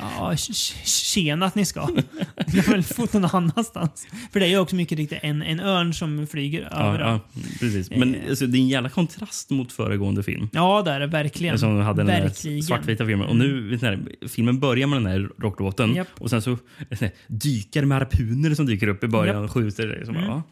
Ja, 0.00 0.32
tj- 0.32 0.50
tj- 0.50 0.84
tjena 1.14 1.46
att 1.46 1.54
ni 1.54 1.64
ska. 1.64 1.88
Ni 2.46 2.62
kan 2.62 2.72
väl 2.72 2.82
fota 2.82 3.18
någon 3.18 3.30
annanstans. 3.34 4.06
För 4.32 4.40
det 4.40 4.46
är 4.46 4.50
ju 4.50 4.58
också 4.58 4.76
mycket 4.76 4.98
riktigt 4.98 5.18
en, 5.22 5.42
en 5.42 5.60
örn 5.60 5.94
som 5.94 6.26
flyger 6.26 6.68
Ja, 6.70 6.94
ön. 6.94 7.00
ja, 7.00 7.20
precis. 7.60 7.90
Men 7.90 8.14
Eh. 8.14 8.20
alltså, 8.28 8.46
det 8.46 8.58
är 8.58 8.60
en 8.60 8.68
jävla 8.68 8.88
kontrast 8.88 9.50
mot 9.50 9.72
föregående 9.72 10.22
film. 10.22 10.48
Ja, 10.52 10.82
det 10.82 10.90
är 10.90 11.00
det 11.00 11.06
verkligen. 11.06 11.58
Som 11.58 11.80
hade 11.80 11.96
den 12.04 12.06
verkligen. 12.06 12.62
svartvita 12.62 13.06
filmen. 13.06 13.26
Och 13.28 13.36
nu, 13.36 13.68
vet 13.70 13.82
ni, 13.82 13.88
här, 13.88 14.28
filmen 14.28 14.60
börjar 14.60 14.86
med 14.86 14.96
den 14.96 15.06
här 15.06 15.28
rocklåten 15.38 15.94
Japp. 15.94 16.08
och 16.18 16.30
sen 16.30 16.42
så 16.42 16.58
vet 16.90 17.00
ni, 17.00 17.10
dykare 17.26 17.86
med 17.86 17.98
harpuner 17.98 18.54
som 18.54 18.66
dyker 18.66 18.88
upp 18.88 19.04
i 19.04 19.08
början 19.08 19.36
Japp. 19.36 19.44
och 19.44 19.50
skjuter 19.52 20.04
bara, 20.06 20.18
Mm. 20.18 20.30
ja, 20.30 20.42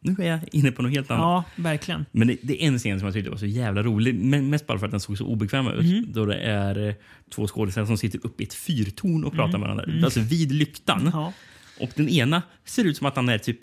nu 0.00 0.16
är 0.18 0.24
jag 0.28 0.40
inne 0.52 0.70
på 0.70 0.82
något 0.82 0.92
helt 0.92 1.10
annat. 1.10 1.22
Ja, 1.56 1.62
verkligen. 1.62 2.04
Men 2.12 2.28
det, 2.28 2.36
det 2.42 2.62
är 2.62 2.66
en 2.66 2.78
scen 2.78 2.98
som 2.98 3.06
jag 3.06 3.14
tyckte 3.14 3.30
var 3.30 3.36
så 3.36 3.46
jävla 3.46 3.82
rolig. 3.82 4.14
Men 4.14 4.50
mest 4.50 4.66
bara 4.66 4.78
för 4.78 4.86
att 4.86 4.90
den 4.90 5.00
såg 5.00 5.18
så 5.18 5.26
obekväm 5.26 5.68
ut. 5.68 5.84
Mm. 5.84 6.12
Då 6.12 6.24
det 6.26 6.34
är 6.40 6.88
eh, 6.88 6.94
två 7.34 7.46
skådespelare 7.46 7.86
som 7.86 7.98
sitter 7.98 8.20
uppe 8.26 8.42
i 8.42 8.46
ett 8.46 8.54
fyrtorn 8.54 9.24
och 9.24 9.32
pratar 9.32 9.48
Mm. 9.48 9.60
med 9.60 9.68
varandra. 9.68 9.84
Mm. 9.92 10.04
Alltså 10.04 10.20
vid 10.20 10.52
lyktan. 10.52 11.10
Ja. 11.12 11.32
Och 11.80 11.90
den 11.94 12.08
ena 12.08 12.42
ser 12.64 12.84
ut 12.84 12.96
som 12.96 13.06
att 13.06 13.16
han 13.16 13.28
är 13.28 13.38
typ 13.38 13.58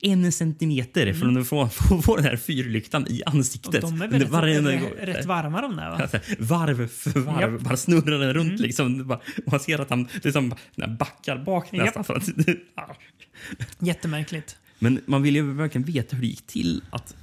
en 0.00 0.32
centimeter 0.32 1.06
Mm. 1.06 1.20
från 1.20 1.36
att 1.36 1.48
få, 1.48 1.68
få, 1.68 2.02
få 2.02 2.16
den 2.16 2.24
här 2.24 2.36
fyrlyktan 2.36 3.06
i 3.08 3.22
Och 3.26 3.34
ansiktet. 3.34 3.80
de 3.80 4.02
är 4.02 4.24
Varenda 4.26 4.70
rätt, 4.72 4.82
rätt 5.00 5.26
varma 5.26 5.60
de 5.60 5.76
där 5.76 5.90
va? 5.90 5.96
Alltså, 6.02 6.18
varv 6.38 6.88
för 6.88 7.20
varv. 7.20 7.42
Mm. 7.48 7.62
bara 7.62 7.76
snurrar 7.76 8.18
den 8.18 8.34
runt. 8.34 8.60
Liksom. 8.60 9.06
Bara- 9.06 9.20
Och 9.46 9.52
man 9.52 9.60
ser 9.60 9.78
att 9.78 9.90
han 9.90 10.08
liksom 10.22 10.54
backar 10.98 11.44
bak 11.44 11.72
nästan. 11.72 12.04
Att, 12.08 12.28
Ah. 12.74 12.94
Jättemärkligt. 13.78 14.56
Men 14.78 15.00
man 15.06 15.22
vill 15.22 15.34
ju 15.36 15.52
verkligen 15.52 15.84
veta 15.84 16.16
hur 16.16 16.22
det 16.22 16.28
gick 16.28 16.46
till. 16.46 16.82
att 16.90 17.14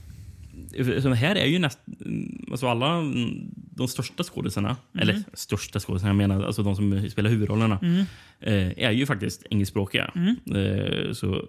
så 1.02 1.14
här 1.14 1.36
är 1.36 1.46
ju 1.46 1.60
näst, 1.60 1.80
alltså 2.52 2.68
alla 2.68 3.02
de 3.76 3.88
största 3.88 4.24
skådisarna, 4.24 4.70
Mm. 4.70 5.02
eller 5.10 5.24
största 5.34 5.80
skådisarna, 5.80 6.10
jag 6.10 6.16
menar 6.16 6.44
alltså 6.44 6.64
de 6.64 6.76
som 6.76 7.10
spelar 7.10 7.30
huvudrollerna, 7.30 7.80
Mm. 7.82 8.06
eh, 8.40 8.86
är 8.86 8.92
ju 8.92 9.06
faktiskt 9.06 9.44
engelskspråkiga. 9.50 10.12
Mm. 10.16 10.36
Eh, 10.56 11.14
så 11.14 11.48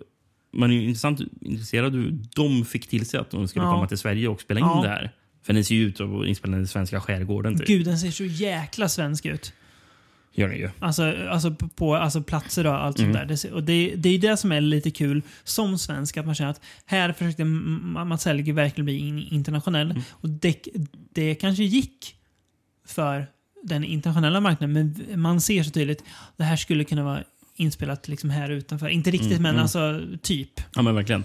man 0.53 0.71
är 0.71 0.75
ju 0.75 0.85
intressant 0.85 1.21
intresserad 1.41 1.93
hur 1.95 2.19
de 2.35 2.65
fick 2.65 2.87
till 2.87 3.07
sig 3.07 3.21
att 3.21 3.31
de 3.31 3.49
skulle 3.49 3.65
Ja. 3.65 3.73
komma 3.75 3.89
till 3.89 3.99
Sverige 3.99 4.29
och 4.29 4.41
spela 4.41 4.61
in 4.61 4.67
Ja. 4.67 4.81
det 4.83 4.89
här. 4.89 5.13
För 5.43 5.53
den 5.53 5.65
ser 5.65 5.75
ju 5.75 5.87
ut 5.87 6.01
att 6.01 6.09
vara 6.09 6.27
inspelad 6.29 6.55
i 6.57 6.59
den 6.59 6.69
svenska 6.69 7.01
skärgården. 7.01 7.59
Typ. 7.59 7.67
Gud, 7.67 7.85
den 7.87 7.99
ser 7.99 8.11
så 8.11 8.25
jäkla 8.25 8.89
svensk 8.89 9.27
ut. 9.27 9.53
Gör 10.37 10.49
den 10.49 10.59
ju. 10.59 10.71
Alltså, 10.79 11.15
alltså 11.31 11.51
på- 11.51 11.95
alltså 11.97 12.23
platser 12.23 12.67
och 12.67 12.75
allt 12.85 12.99
Mm. 12.99 13.13
sånt 13.15 13.29
där. 13.29 13.37
Det, 13.49 13.53
och 13.55 13.63
det, 13.63 13.95
det 13.97 14.09
är 14.09 14.19
det 14.19 14.37
som 14.37 14.53
är 14.53 14.61
lite 14.61 14.91
kul 14.91 15.23
som 15.45 15.79
svensk, 15.79 16.17
att 16.17 16.27
man 16.27 16.35
känner 16.35 16.51
att 16.51 16.61
här 16.87 17.13
försökte 17.13 17.45
Mats 17.45 18.25
Helge 18.25 18.53
verkligen 18.53 18.85
bli 18.85 18.99
in, 18.99 19.19
internationell. 19.31 19.91
Mm. 19.91 20.03
Och 20.11 20.29
det, 20.31 20.69
det 21.15 21.35
kanske 21.35 21.65
gick 21.65 22.17
för 22.87 23.27
den 23.63 23.85
internationella 23.85 24.41
marknaden, 24.41 24.73
men 24.73 25.21
man 25.21 25.41
ser 25.41 25.63
så 25.63 25.71
tydligt 25.71 26.05
det 26.37 26.45
här 26.45 26.57
skulle 26.57 26.85
kunna 26.85 27.03
vara 27.05 27.23
inspelat 27.57 28.09
liksom 28.09 28.31
här 28.31 28.51
utanför. 28.51 28.89
Inte 28.89 29.11
riktigt, 29.11 29.31
Mm, 29.31 29.43
men 29.43 29.51
mm. 29.51 29.63
alltså 29.63 30.01
typ. 30.23 30.61
Ja, 30.75 30.83
men 30.83 30.95
verkligen. 30.95 31.25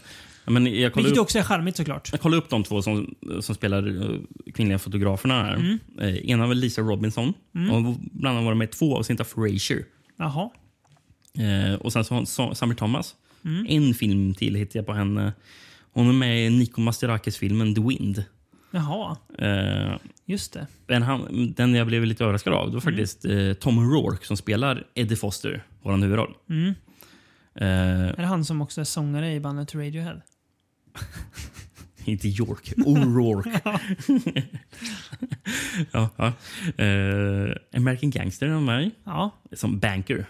Men 0.52 0.66
jag 0.66 0.96
Vilket 0.96 1.12
upp, 1.14 1.18
också 1.20 1.40
är 1.40 1.44
charmigt 1.44 1.78
såklart. 1.78 2.10
jag 2.12 2.22
kollade 2.22 2.42
upp 2.42 2.50
de 2.50 2.64
två 2.64 2.82
som, 2.82 3.16
som 3.42 3.56
spelar 3.56 4.02
eh, 4.14 4.20
kvinnliga 4.54 4.80
fotograferna 4.80 5.44
här. 5.44 5.54
Mm. 5.56 5.80
Eh, 6.00 6.30
ena 6.30 6.48
var 6.48 6.54
Lisa 6.56 6.82
Robinson. 6.82 7.28
Och 7.72 7.96
bland 8.12 8.38
annat 8.38 8.44
var 8.44 8.52
de 8.52 8.58
med 8.58 8.72
två 8.72 8.98
av 8.98 9.04
Frasier. 9.24 9.86
Jaha. 10.18 10.50
Eh, 11.38 11.74
och 11.76 11.94
sen 11.94 12.04
så 12.04 12.14
har 12.16 12.54
Summer 12.54 12.76
Thomas. 12.76 13.16
Mm. 13.46 13.66
En 13.70 13.94
film 13.94 14.34
till 14.34 14.56
hittade 14.56 14.80
jag 14.80 14.86
på 14.86 14.94
henne. 14.94 15.34
Hon 15.94 16.10
är 16.10 16.14
med 16.14 16.46
i 16.46 16.50
Nico 16.50 16.82
Masterakis-filmen 16.82 17.76
The 17.76 17.82
Wind. 17.82 18.24
Jaha, 18.72 19.18
Eh, 19.38 19.98
just 20.26 20.54
det. 20.54 20.68
men 20.88 21.04
han, 21.04 21.54
den 21.58 21.74
jag 21.76 21.88
blev 21.88 22.06
lite 22.06 22.24
överraskad 22.24 22.54
av 22.54 22.68
det 22.68 22.74
var 22.74 22.82
faktiskt 22.82 23.26
eh, 23.26 23.54
Tom 23.54 23.80
O'Rourke 23.80 24.24
som 24.24 24.38
spelar 24.38 24.84
Eddie 24.96 25.16
Foster, 25.16 25.64
vår 25.82 25.98
huvudroll. 25.98 26.34
Mm. 26.50 26.74
Eh, 27.56 28.10
Är 28.10 28.18
det 28.18 28.26
han 28.26 28.46
som 28.46 28.62
också 28.62 28.82
är 28.82 28.86
sångare 28.86 29.34
i 29.34 29.40
bandet 29.40 29.76
Radiohead? 29.76 30.22
inte 32.06 32.28
York, 32.28 32.74
O'Rourke. 32.78 33.62
ja, 35.92 36.10
ja. 36.18 36.34
Eh, 36.86 37.56
American 37.76 38.10
Gangster 38.10 38.48
är 38.48 38.60
med 38.60 38.92
Ja. 39.04 39.32
som 39.54 39.80
banker. 39.80 40.26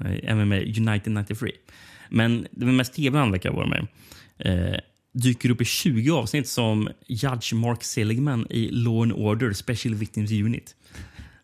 Eh, 0.00 0.30
Även 0.30 0.48
med 0.48 0.78
United 0.78 1.12
93. 1.12 1.52
Men 2.08 2.46
det 2.50 2.64
var 2.64 2.72
mest 2.72 2.94
tv 2.94 3.18
han 3.18 3.30
verkar 3.30 3.50
vara 3.52 3.66
med 3.66 3.86
eh, 4.38 4.78
dyker 5.12 5.50
upp 5.50 5.60
i 5.60 5.64
20 5.64 6.10
avsnitt 6.10 6.48
som 6.48 6.88
Judge 7.06 7.54
Mark 7.54 7.84
Seligman 7.84 8.46
i 8.50 8.68
Law 8.70 9.02
and 9.02 9.12
Order 9.12 9.52
Special 9.52 9.94
Victims 9.94 10.30
Unit. 10.32 10.74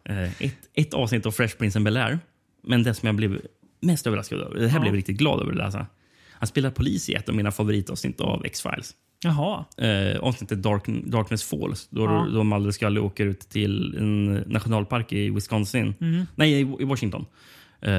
Eh, 0.04 0.42
ett, 0.42 0.56
ett 0.74 0.94
avsnitt 0.94 1.26
av 1.26 1.30
Fresh 1.32 1.56
Prince 1.56 1.78
and 1.78 1.88
Bel-Air. 1.88 2.18
Men 2.62 2.82
det 2.82 2.94
som 2.94 3.06
jag 3.06 3.16
blev 3.16 3.40
mest 3.80 4.06
överraskad 4.06 4.40
över, 4.40 4.60
det 4.60 4.68
här 4.68 4.76
Ja. 4.76 4.80
blev 4.80 4.92
jag 4.92 4.98
riktigt 4.98 5.16
glad 5.18 5.40
över 5.40 5.50
att 5.52 5.58
läsa. 5.58 5.86
Han 6.38 6.46
spelar 6.46 6.70
polis 6.70 7.08
i 7.08 7.14
ett 7.14 7.28
av 7.28 7.34
mina 7.34 7.50
favoritavsnitt 7.52 8.20
av 8.20 8.44
X-Files. 8.46 8.94
Jaha. 9.24 9.64
Eh, 9.76 10.18
avsnittet 10.20 10.62
Dark, 10.62 10.82
Darkness 11.04 11.44
Falls. 11.44 11.88
Då, 11.90 12.04
Ja. 12.04 12.28
då 12.34 12.44
Mulder 12.44 12.70
Scully 12.70 13.00
åker 13.00 13.26
ut 13.26 13.40
till 13.40 13.94
en 13.98 14.34
nationalpark 14.34 15.12
i 15.12 15.30
Wisconsin. 15.30 15.94
Mm. 16.00 16.26
Nej, 16.34 16.52
i, 16.52 16.60
i 16.80 16.84
Washington. 16.84 17.26
Eh, 17.80 17.90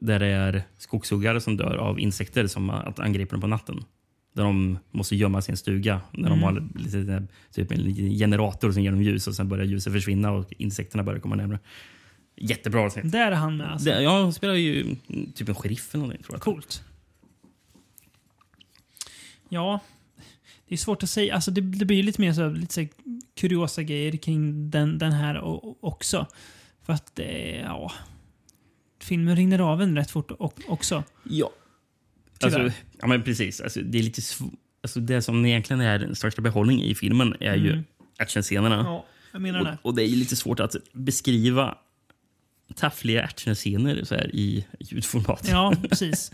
där 0.00 0.18
det 0.18 0.26
är 0.26 0.62
skogshuggare 0.78 1.40
som 1.40 1.56
dör 1.56 1.76
av 1.76 2.00
insekter 2.00 2.46
som 2.46 2.70
att 2.70 2.98
angriper 3.00 3.32
dem 3.32 3.40
på 3.40 3.46
natten. 3.46 3.84
Där 4.34 4.42
de 4.44 4.78
måste 4.90 5.16
gömma 5.16 5.42
sin 5.42 5.56
stuga. 5.56 6.00
När 6.12 6.28
de 6.28 6.38
Mm. 6.38 6.42
har 6.42 6.68
lite, 6.78 7.22
typ 7.52 7.72
en 7.72 7.94
generator 8.18 8.72
som 8.72 8.82
ger 8.82 8.90
dem 8.90 9.02
ljus 9.02 9.26
och 9.28 9.34
sen 9.34 9.48
börjar 9.48 9.64
ljuset 9.64 9.92
försvinna 9.92 10.30
och 10.32 10.52
insekterna 10.58 11.02
börjar 11.02 11.20
komma 11.20 11.36
närmare. 11.36 11.58
Jättebra 12.40 12.80
avsnitt. 12.80 13.12
Där 13.12 13.32
är 13.32 13.36
han 13.36 13.56
med 13.56 13.72
alltså. 13.72 13.90
Det, 13.90 14.02
jag 14.02 14.34
spelar 14.34 14.54
ju 14.54 14.80
mm, 14.82 15.32
typ 15.34 15.48
en 15.48 15.54
sheriff 15.54 15.94
eller 15.94 16.02
någonting. 16.02 16.22
Tror 16.24 16.34
jag. 16.34 16.42
Coolt. 16.42 16.84
Ja, 19.48 19.80
det 20.68 20.74
är 20.74 20.76
svårt 20.78 21.02
att 21.02 21.10
säga. 21.10 21.34
Alltså 21.34 21.50
det, 21.50 21.60
det 21.60 21.84
blir 21.84 21.96
ju 21.96 22.02
lite 22.02 22.20
mer 22.20 22.32
så, 22.32 22.48
lite 22.48 22.74
så 22.74 22.80
här 22.80 22.88
kuriosa 23.40 23.82
grejer 23.82 24.16
kring 24.16 24.70
den, 24.70 24.98
den 24.98 25.12
här 25.12 25.40
också. 25.84 26.26
För 26.82 26.92
att 26.92 27.16
det, 27.16 27.56
ja... 27.66 27.92
Filmen 29.02 29.36
rinner 29.36 29.58
av 29.58 29.82
en 29.82 29.96
rätt 29.96 30.10
fort 30.10 30.30
och, 30.30 30.60
också. 30.68 31.04
Ja. 31.22 31.50
Tyvärr. 32.38 32.60
Alltså, 32.64 32.78
ja, 33.00 33.06
men 33.06 33.22
precis. 33.22 33.60
Alltså, 33.60 33.80
det 33.80 33.98
är 33.98 34.02
lite 34.02 34.22
alltså, 34.82 35.00
Det 35.00 35.22
som 35.22 35.46
egentligen 35.46 35.80
är 35.80 35.98
den 35.98 36.16
största 36.16 36.42
behållningen 36.42 36.86
i 36.86 36.94
filmen 36.94 37.34
är 37.40 37.56
ju 37.56 37.72
Mm. 37.72 37.84
actionscenerna. 38.18 38.76
Ja, 38.76 39.04
jag 39.32 39.42
menar 39.42 39.64
det. 39.64 39.78
Och, 39.82 39.86
och 39.86 39.94
det 39.96 40.02
är 40.02 40.06
ju 40.06 40.16
lite 40.16 40.36
svårt 40.36 40.60
att 40.60 40.76
beskriva 40.92 41.78
taffliga 42.74 43.24
actionscener 43.24 44.04
så 44.04 44.14
här 44.14 44.30
i 44.34 44.66
ljudformat. 44.80 45.48
Ja, 45.50 45.72
precis. 45.88 46.32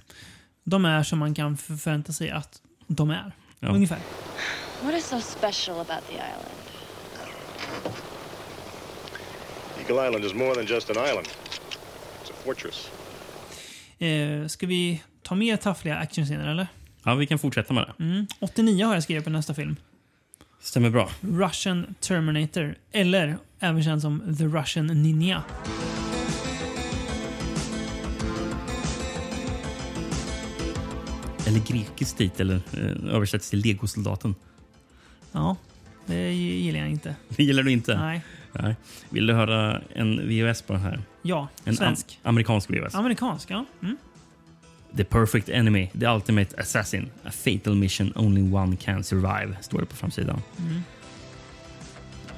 De 0.64 0.84
är 0.84 1.02
som 1.02 1.18
man 1.18 1.34
kan 1.34 1.56
för- 1.56 1.76
förvänta 1.76 2.12
sig 2.12 2.30
att 2.30 2.62
de 2.86 3.10
är. 3.10 3.32
Ja. 3.60 3.68
Ungefär. 3.68 3.98
What 4.82 4.94
is 4.94 5.04
so 5.04 5.20
special 5.20 5.80
about 5.80 6.08
the 6.08 6.14
island? 6.14 6.54
Eagle 9.78 10.08
Island 10.08 10.24
is 10.24 10.34
more 10.34 10.54
than 10.54 10.66
just 10.66 10.90
an 10.90 10.96
island. 11.10 11.26
It's 11.26 12.30
a 12.30 12.34
fortress. 12.44 12.90
Eh, 13.98 14.46
ska 14.46 14.66
vi 14.66 15.02
ta 15.22 15.34
mer 15.34 15.56
taffliga 15.56 15.96
actionscener 15.96 16.48
eller? 16.48 16.66
Ja, 17.02 17.14
vi 17.14 17.26
kan 17.26 17.38
fortsätta 17.38 17.74
med 17.74 17.84
det. 17.98 18.04
Mm. 18.04 18.26
89 18.40 18.86
har 18.86 18.94
jag 18.94 19.02
skrivit 19.02 19.24
på 19.24 19.30
nästa 19.30 19.54
film. 19.54 19.76
Stämmer 20.60 20.90
bra. 20.90 21.10
Russian 21.20 21.94
Terminator. 22.00 22.74
Eller 22.92 23.36
även 23.60 23.82
känd 23.84 24.02
som 24.02 24.36
The 24.38 24.44
Russian 24.44 24.86
Ninja. 24.86 25.42
Eller 31.46 31.60
grekisk 31.60 32.16
titel 32.16 32.50
eh, 32.50 33.14
översätts 33.14 33.50
till 33.50 33.58
Legosoldaten. 33.58 34.34
Ja, 35.32 35.56
det 36.06 36.32
gillar 36.32 36.78
jag 36.80 36.90
inte. 36.90 37.14
Det 37.28 37.42
gillar 37.44 37.62
du 37.62 37.72
inte? 37.72 37.98
Nej. 37.98 38.22
Nej. 38.52 38.76
Vill 39.10 39.26
du 39.26 39.34
höra 39.34 39.80
en 39.94 40.28
VHS 40.28 40.62
på 40.62 40.72
den 40.72 40.82
här? 40.82 41.00
Ja, 41.22 41.48
En 41.64 41.76
svensk. 41.76 42.06
am- 42.22 42.28
amerikansk 42.28 42.70
VHS. 42.70 42.94
Amerikansk, 42.94 43.50
ja. 43.50 43.64
Mm. 43.82 43.96
The 44.96 45.04
perfect 45.04 45.48
enemy, 45.48 45.90
the 46.00 46.06
ultimate 46.06 46.60
assassin. 46.60 47.10
A 47.24 47.30
fatal 47.30 47.74
mission 47.74 48.12
only 48.16 48.52
one 48.52 48.76
can 48.76 49.04
survive, 49.04 49.56
står 49.60 49.80
det 49.80 49.86
på 49.86 49.96
framsidan. 49.96 50.42
Mm. 50.58 50.80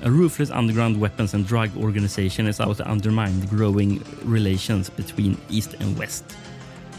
A 0.02 0.08
ruthless 0.08 0.50
underground 0.50 0.96
weapons 0.96 1.34
and 1.34 1.46
drug 1.46 1.70
organization 1.76 2.48
is 2.48 2.60
out 2.60 2.78
to 2.78 2.84
undermine 2.84 3.40
the 3.46 3.56
growing 3.56 4.00
relations 4.24 4.96
between 4.96 5.36
East 5.50 5.74
and 5.80 5.98
West. 5.98 6.24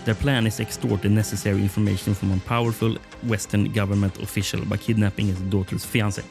Their 0.08 0.16
plan 0.16 0.48
is 0.48 0.56
to 0.56 0.64
extort 0.64 1.02
the 1.02 1.10
necessary 1.10 1.62
information 1.62 2.14
from 2.14 2.32
a 2.32 2.38
powerful 2.48 2.96
Western 3.24 3.74
government 3.74 4.18
official 4.22 4.64
by 4.64 4.78
kidnapping 4.78 5.28
his 5.28 5.40
daughter's 5.52 5.86
fiancé. 5.86 6.24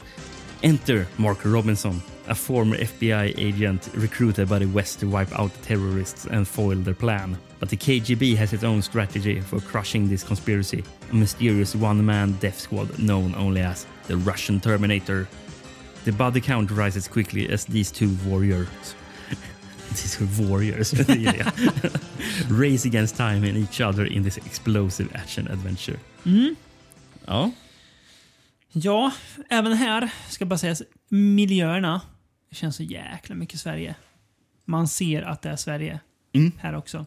Enter 0.63 1.07
Mark 1.19 1.45
Robinson, 1.45 2.01
a 2.27 2.35
former 2.35 2.79
FBI 2.79 3.35
agent 3.37 3.91
recruited 3.93 4.49
by 4.49 4.61
the 4.61 4.67
West 4.69 5.01
to 5.01 5.07
wipe 5.07 5.31
out 5.39 5.53
the 5.53 5.63
terrorists 5.63 6.25
and 6.25 6.49
foil 6.49 6.77
their 6.77 6.95
plan. 6.95 7.37
But 7.61 7.69
the 7.69 7.77
KGB 7.77 8.35
has 8.37 8.55
its 8.55 8.65
own 8.65 8.81
strategy 8.81 9.43
for 9.43 9.61
crushing 9.61 10.09
this 10.09 10.25
conspiracy. 10.25 10.83
A 11.13 11.15
mysterious 11.15 11.77
one-man 11.77 12.33
death 12.41 12.59
squad 12.59 12.99
known 12.99 13.35
only 13.35 13.61
as 13.61 13.85
the 14.07 14.17
Russian 14.17 14.59
Terminator. 14.59 15.29
The 16.07 16.13
body 16.13 16.41
count 16.41 16.71
rises 16.71 17.09
quickly 17.09 17.47
as 17.51 17.67
these 17.67 17.91
two 17.91 18.17
warriors 18.25 18.69
these 19.97 20.43
warriors 20.43 20.93
yeah. 21.11 21.53
race 22.51 22.89
against 22.89 23.17
time 23.17 23.49
and 23.49 23.57
each 23.57 23.81
other 23.81 24.13
in 24.13 24.25
this 24.25 24.37
explosive 24.39 25.09
action 25.15 25.49
adventure. 25.49 25.99
Mm. 26.25 26.55
Ja, 27.27 27.51
Ja, 28.73 29.13
även 29.49 29.73
här 29.73 30.11
ska 30.29 30.45
bara 30.47 30.59
sägas, 30.59 30.83
miljöerna 31.09 32.01
känns 32.51 32.77
så 32.77 32.83
jäkla 32.83 33.35
mycket 33.35 33.61
Sverige. 33.61 33.95
Man 34.65 34.89
ser 34.89 35.23
att 35.23 35.43
det 35.43 35.49
är 35.49 35.57
Sverige 35.57 36.01
Mm. 36.33 36.53
här 36.59 36.75
också. 36.77 37.07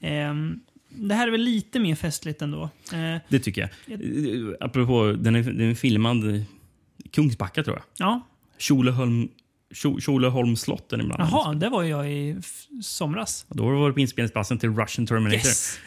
Ehm, 0.00 0.60
det 0.88 1.14
här 1.14 1.26
är 1.26 1.30
väl 1.30 1.40
lite 1.40 1.80
mer 1.80 1.94
festligt 1.94 2.42
ändå. 2.42 2.70
Eh, 2.92 3.16
det 3.28 3.38
tycker 3.40 3.60
jag. 3.60 3.70
Eh, 4.00 4.54
Apropå, 4.60 5.12
den 5.18 5.36
är, 5.36 5.42
den 5.42 5.70
är 5.70 5.74
filmad 5.74 6.44
Kungsbacka 7.10 7.62
tror 7.62 7.76
jag. 7.76 7.84
ja, 8.08 8.20
Tjolöholm, 8.58 9.28
Tjo- 9.74 10.00
Tjolöholms 10.00 10.60
slott 10.60 10.92
är 10.92 10.96
den 10.96 11.06
ibland. 11.06 11.22
jaha, 11.32 11.54
det 11.54 11.68
var 11.68 11.82
jag 11.82 12.10
i 12.12 12.36
somras. 12.82 13.46
Då 13.48 13.64
var 13.78 13.88
det 13.88 13.94
på 13.94 14.00
inspelningsplatsen 14.00 14.58
till 14.58 14.70
Russian 14.76 15.06
Terminator. 15.06 15.36
Yes! 15.36 15.78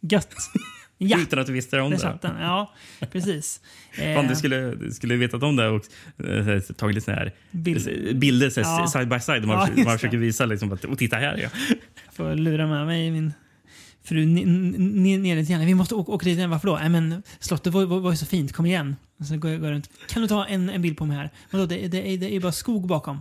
Gött! 0.00 0.34
Ja, 0.98 1.18
Utan 1.18 1.38
att 1.38 1.46
du 1.46 1.52
visste 1.52 1.80
om 1.80 1.90
där 1.90 1.98
det. 1.98 2.18
den. 2.28 2.40
Ja, 2.40 2.74
precis. 3.12 3.60
Fan, 3.96 4.04
Eh, 4.24 4.28
du 4.28 4.36
skulle, 4.36 4.74
du 4.74 4.90
skulle 4.90 5.16
vetat 5.16 5.42
om 5.42 5.56
det 5.56 5.68
och 5.68 5.82
eh, 6.28 6.60
tagit 6.60 6.94
lite 6.94 7.04
såna 7.04 7.16
här 7.16 7.32
Bild. 7.50 8.16
bilder 8.18 8.50
så 8.50 8.62
här, 8.62 8.80
Ja. 8.80 8.86
side 8.88 9.08
by 9.08 9.20
side. 9.20 9.44
Man, 9.46 9.56
Ja, 9.56 9.60
försöker- 9.66 9.84
man 9.84 9.92
det. 9.92 9.98
försöker 9.98 10.16
visa 10.16 10.46
liksom 10.46 10.72
att 10.72 10.84
och 10.84 10.98
titta 10.98 11.16
här. 11.16 11.36
Ja. 11.42 11.48
får 12.12 12.34
lura 12.34 12.66
med 12.66 12.86
mig 12.86 13.10
min 13.10 13.32
fru 14.06 14.26
lite 15.36 15.52
grann. 15.52 15.66
Vi 15.66 15.74
måste 15.74 15.94
åka, 15.94 16.12
åka 16.12 16.24
dit 16.24 16.36
igen. 16.38 16.50
Varför 16.50 16.68
då? 16.68 16.76
Nej, 16.76 16.88
men 16.88 17.22
slottet 17.40 17.72
var, 17.72 17.84
var, 17.84 18.00
var 18.00 18.10
ju 18.10 18.16
så 18.16 18.26
fint. 18.26 18.52
Kom 18.52 18.66
igen. 18.66 18.96
Och 19.20 19.26
så 19.26 19.36
går 19.36 19.50
jag, 19.50 19.60
går 19.60 19.70
runt. 19.70 19.90
Kan 20.08 20.22
du 20.22 20.28
ta 20.28 20.46
en, 20.46 20.70
en 20.70 20.82
bild 20.82 20.96
på 20.96 21.04
mig 21.06 21.16
här? 21.16 21.30
Vadå, 21.50 21.66
det, 21.66 21.88
det, 21.88 22.08
är- 22.12 22.18
det 22.18 22.34
är 22.36 22.40
bara 22.40 22.52
skog 22.52 22.86
bakom. 22.86 23.20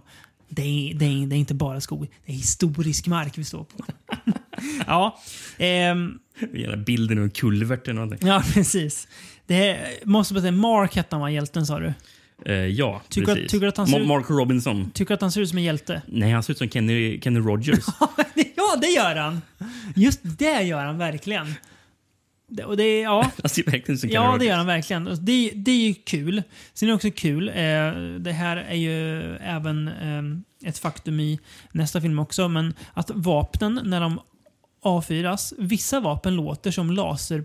Det 0.50 0.62
är, 0.62 0.94
det, 0.94 1.06
är, 1.06 1.28
det 1.28 1.36
är 1.36 1.38
inte 1.38 1.54
bara 1.54 1.82
skog. 1.82 2.08
Det 2.26 2.32
är 2.32 2.36
historisk 2.36 3.08
mark 3.08 3.38
vi 3.38 3.44
står 3.44 3.64
på. 3.64 3.86
ja, 4.88 5.20
ehm, 5.58 6.20
Gärna 6.54 6.78
bilden 6.78 7.18
av 7.18 7.24
en 7.24 7.30
kulvert 7.30 7.88
eller 7.88 8.02
någonting. 8.02 8.28
ja, 8.28 8.44
precis. 8.54 9.08
Det 9.48 9.70
är, 9.70 9.88
måste 10.06 10.34
bara 10.34 10.42
säga, 10.42 10.52
Mark 10.52 10.96
hette 10.96 11.16
han 11.16 11.22
va? 11.22 11.32
Hjälten 11.32 11.66
sa 11.66 11.80
du? 11.80 11.94
Eh, 12.46 12.54
ja, 12.54 13.02
Tycker 13.10 13.32
att- 13.32 13.36
precis. 13.36 13.52
tycker 13.52 13.68
att 13.68 13.78
han 13.78 13.88
ser 13.88 14.06
Mark 14.06 14.26
Robinson. 14.30 14.92
Tycker 14.94 15.14
att 15.14 15.22
han 15.22 15.32
ser 15.32 15.42
ut 15.42 15.50
som 15.50 15.58
en 15.58 15.64
hjälte? 15.64 16.02
Nej, 16.08 16.32
han 16.32 16.44
ser 16.44 16.52
ut 16.54 16.58
som 16.58 16.70
Kenny, 16.70 17.22
Kenny 17.22 17.40
Rogers. 17.40 17.86
ja, 18.56 18.76
det 18.82 18.88
gör 18.88 19.16
han! 19.16 19.42
Just 19.96 20.20
det 20.24 20.62
gör 20.62 20.86
han 20.86 20.98
verkligen. 20.98 21.54
Och 22.66 22.78
det, 22.78 23.02
ja. 23.02 23.32
ser 23.46 23.64
verkligen 23.72 23.98
som 23.98 24.10
Ja, 24.10 24.36
det 24.40 24.46
gör 24.46 24.56
han 24.58 24.66
verkligen. 24.66 25.06
Det, 25.06 25.52
det 25.56 25.72
är 25.72 25.88
ju 25.88 25.94
kul. 25.94 26.44
Sen 26.74 26.88
är 26.88 26.92
det 26.92 26.96
också 26.96 27.12
kul, 27.12 27.50
eh, 27.50 27.56
det 28.20 28.32
här 28.32 28.58
är 28.58 28.76
ju 28.76 29.22
även 29.36 29.88
eh, 29.88 30.70
ett 30.70 30.78
faktum 30.78 31.20
i 31.20 31.40
nästa 31.72 32.02
film 32.02 32.20
också, 32.20 32.48
men 32.48 32.74
att 32.94 33.12
vapnen 33.14 33.80
när 33.84 34.02
de 34.02 34.20
avfyras, 34.82 35.54
vissa 35.58 36.00
vapen 36.00 36.36
låter 36.36 36.72
som 36.72 36.92
laser, 36.92 37.44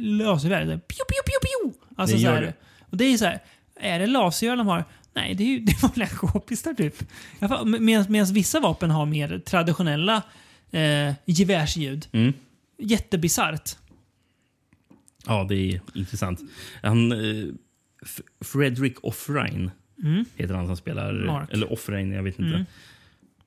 laservärde. 0.00 0.78
Pio, 0.78 1.04
pio, 1.04 1.22
pio, 1.26 1.40
pio. 1.42 1.74
Alltså 1.96 2.16
Det 2.16 2.22
så 2.22 2.28
här. 2.30 2.54
Och 2.90 2.96
det 2.96 3.04
är 3.04 3.18
så 3.18 3.24
här, 3.24 3.38
är 3.80 3.98
det 3.98 4.06
lasergevär 4.06 4.56
de 4.56 4.66
har? 4.66 4.84
Nej, 5.14 5.34
det 5.34 5.44
är 5.44 5.48
ju 5.48 5.60
det 5.64 5.72
är 5.72 5.82
vanliga 5.88 6.08
k-pistar 6.08 6.74
typ. 6.74 6.94
Medan 7.80 8.34
vissa 8.34 8.60
vapen 8.60 8.90
har 8.90 9.06
mer 9.06 9.38
traditionella 9.38 10.22
eh, 10.70 11.14
gevärsljud. 11.24 12.08
Mm. 12.12 12.32
Jättebisarrt. 12.78 13.70
Ja, 15.26 15.46
det 15.48 15.54
är 15.56 15.80
intressant. 15.94 16.40
Han, 16.82 17.12
eh, 17.12 17.46
Fredrik 18.44 19.04
Offrein 19.04 19.70
Mm. 20.02 20.24
heter 20.34 20.54
han 20.54 20.66
som 20.66 20.76
spelar... 20.76 21.12
Mark. 21.12 21.52
Eller 21.52 21.72
Offrein, 21.72 22.12
jag 22.12 22.22
vet 22.22 22.38
inte. 22.38 22.66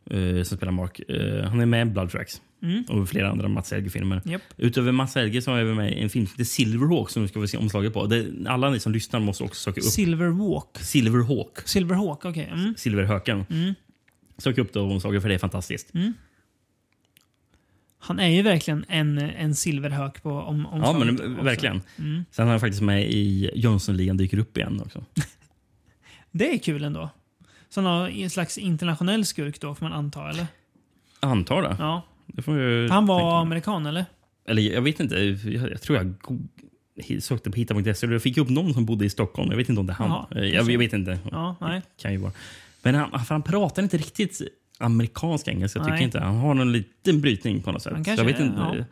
Mm. 0.09 0.37
Eh, 0.37 0.43
som 0.43 0.57
spelar 0.57 0.71
Mark. 0.71 0.99
Eh, 1.09 1.43
han 1.43 1.59
är 1.59 1.65
med 1.65 1.87
i 1.87 1.89
Blood 1.89 2.09
Tracks. 2.11 2.41
Mm. 2.61 2.83
Och 2.89 3.09
flera 3.09 3.29
andra 3.31 3.47
Mats 3.47 3.71
Helge-filmer. 3.71 4.21
Japp. 4.25 4.41
Utöver 4.57 4.91
Mats 4.91 5.15
Helge 5.15 5.41
så 5.41 5.51
har 5.51 5.63
vi 5.63 5.73
med 5.73 5.93
i 5.93 6.01
en 6.01 6.09
film 6.09 6.25
som 6.27 6.33
heter 6.33 6.43
Silverhawk 6.43 7.09
som 7.09 7.21
vi 7.21 7.27
ska 7.27 7.39
få 7.41 7.47
se 7.47 7.57
omslaget 7.57 7.93
på. 7.93 8.05
Det, 8.05 8.27
alla 8.47 8.69
ni 8.69 8.79
som 8.79 8.91
lyssnar 8.91 9.19
måste 9.19 9.43
också 9.43 9.61
söka 9.61 9.81
upp 9.81 9.87
Silverwalk. 9.87 10.77
Silverhawk. 10.79 11.59
Silverhawk, 11.65 12.25
okej. 12.25 12.49
Mm. 12.53 12.73
Silverhöken. 12.77 13.45
Mm. 13.49 13.73
Sök 14.37 14.57
upp 14.57 14.73
det 14.73 14.79
omslaget 14.79 15.21
för 15.21 15.29
det 15.29 15.35
är 15.35 15.39
fantastiskt. 15.39 15.93
Mm. 15.93 16.13
Han 18.01 18.19
är 18.19 18.27
ju 18.27 18.41
verkligen 18.41 18.85
en, 18.87 19.17
en 19.17 19.55
silverhök 19.55 20.23
på 20.23 20.31
om, 20.31 20.67
Ja, 20.71 20.77
omslaget 20.77 21.13
men 21.19 21.33
också. 21.33 21.43
verkligen. 21.45 21.81
Mm. 21.97 22.25
Sen 22.31 22.47
är 22.47 22.51
han 22.51 22.59
faktiskt 22.59 22.81
med 22.81 23.09
i 23.11 23.51
Jönssonligan 23.55 24.17
dyker 24.17 24.37
upp 24.39 24.57
igen 24.57 24.81
också. 24.85 25.05
Det 26.31 26.53
är 26.53 26.57
kul 26.57 26.83
ändå. 26.83 27.09
Så 27.69 27.81
någon 27.81 28.09
en 28.09 28.29
slags 28.29 28.57
internationell 28.57 29.25
skurk 29.25 29.61
då, 29.61 29.75
får 29.75 29.85
man 29.85 29.93
anta, 29.93 30.29
eller? 30.29 30.47
Antar 31.19 31.61
det. 31.61 31.75
Ja. 31.79 32.05
Det 32.33 32.41
får 32.41 32.57
jag 32.59 32.89
Han 32.89 33.05
var 33.05 33.17
mig. 33.33 33.41
amerikan, 33.41 33.85
eller? 33.85 34.05
Eller 34.47 34.61
jag 34.61 34.81
vet 34.81 34.99
inte. 34.99 35.15
Jag, 35.15 35.71
jag 35.71 35.81
tror 35.81 35.97
jag 35.97 36.13
go- 36.21 36.39
sökte 37.19 37.51
på 37.51 37.57
hitta.se 37.57 38.07
och 38.07 38.13
jag 38.13 38.21
fick 38.21 38.37
upp 38.37 38.49
någon 38.49 38.73
som 38.73 38.85
bodde 38.85 39.05
i 39.05 39.09
Stockholm. 39.09 39.49
Jag 39.51 39.57
vet 39.57 39.69
inte 39.69 39.79
om 39.79 39.87
det 39.87 39.93
är 39.93 39.95
han. 39.95 40.09
Jaha, 40.09 40.27
Eh, 40.43 40.49
jag, 40.49 40.71
jag 40.71 40.79
vet 40.79 40.93
inte. 40.93 41.19
Ja, 41.31 41.55
nej. 41.61 41.81
Kan 42.01 42.11
ju 42.11 42.17
vara. 42.17 42.31
Men 42.81 42.95
han, 42.95 43.11
för 43.25 43.35
han 43.35 43.41
pratar 43.43 43.83
inte 43.83 43.97
riktigt 43.97 44.41
amerikansk 44.77 45.47
engelska. 45.47 45.79
Jag 45.79 45.85
tycker 45.85 45.95
Nej. 45.95 46.03
inte. 46.03 46.19
Han 46.19 46.35
har 46.35 46.53
någon 46.53 46.71
liten 46.71 47.21
brytning 47.21 47.61
på 47.61 47.71
något 47.71 47.81
sätt. 47.81 47.93
Han 47.93 48.03
Så 48.05 48.09
jag 48.11 48.17
kanske 48.17 48.33
vet 48.33 48.51
inte. 48.51 48.85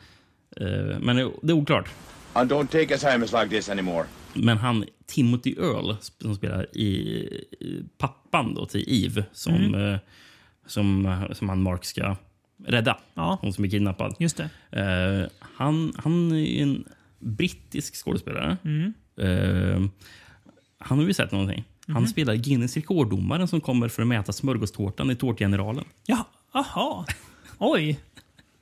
Eh, 0.92 1.00
Men 1.00 1.16
det 1.16 1.52
är 1.52 1.56
oklart. 1.56 1.90
And 2.34 2.52
don't 2.52 2.68
take 2.68 2.96
assignments 2.96 3.34
like 3.34 3.50
this 3.50 3.70
anymore. 3.70 4.06
Men 4.34 4.58
han, 4.58 4.86
Timothy 5.06 5.56
Earl, 5.60 5.96
som 6.22 6.36
spelar 6.36 6.78
i, 6.78 6.88
i 7.60 7.84
pappan 7.98 8.54
då, 8.56 8.66
till 8.66 9.06
Eve, 9.06 9.24
som, 9.34 9.54
Mm. 9.56 9.94
eh, 9.94 10.00
som, 10.66 11.26
som 11.34 11.50
han 11.50 11.62
Mark 11.62 11.86
ska 11.86 12.16
rädda. 12.66 12.98
Ja. 13.14 13.38
Hon 13.42 13.54
som 13.54 13.66
är 13.66 13.70
kidnappad. 13.70 14.16
Just 14.20 14.38
det. 14.38 14.50
Eh, 14.82 15.30
han, 15.40 15.94
han 15.98 16.32
är 16.32 16.62
en 16.64 16.84
brittisk 17.20 17.96
skådespelare. 18.06 18.58
Mm. 18.64 18.94
Eh, 19.18 19.90
han 20.78 21.00
har 21.00 21.06
vi 21.06 21.14
sett 21.14 21.32
någonting. 21.32 21.64
Han 21.88 21.96
Mhm. 22.02 22.08
spelar 22.08 22.36
Guinness 22.36 22.76
rekorddomaren 22.76 23.48
som 23.48 23.62
kommer 23.62 23.88
för 23.90 24.02
att 24.02 24.08
mäta 24.08 24.34
smörgåstårtan 24.34 25.12
i 25.12 25.16
Tårtgeneralen. 25.16 25.86
Ja, 26.06 26.28
aha. 26.52 27.06
Oj. 27.58 28.00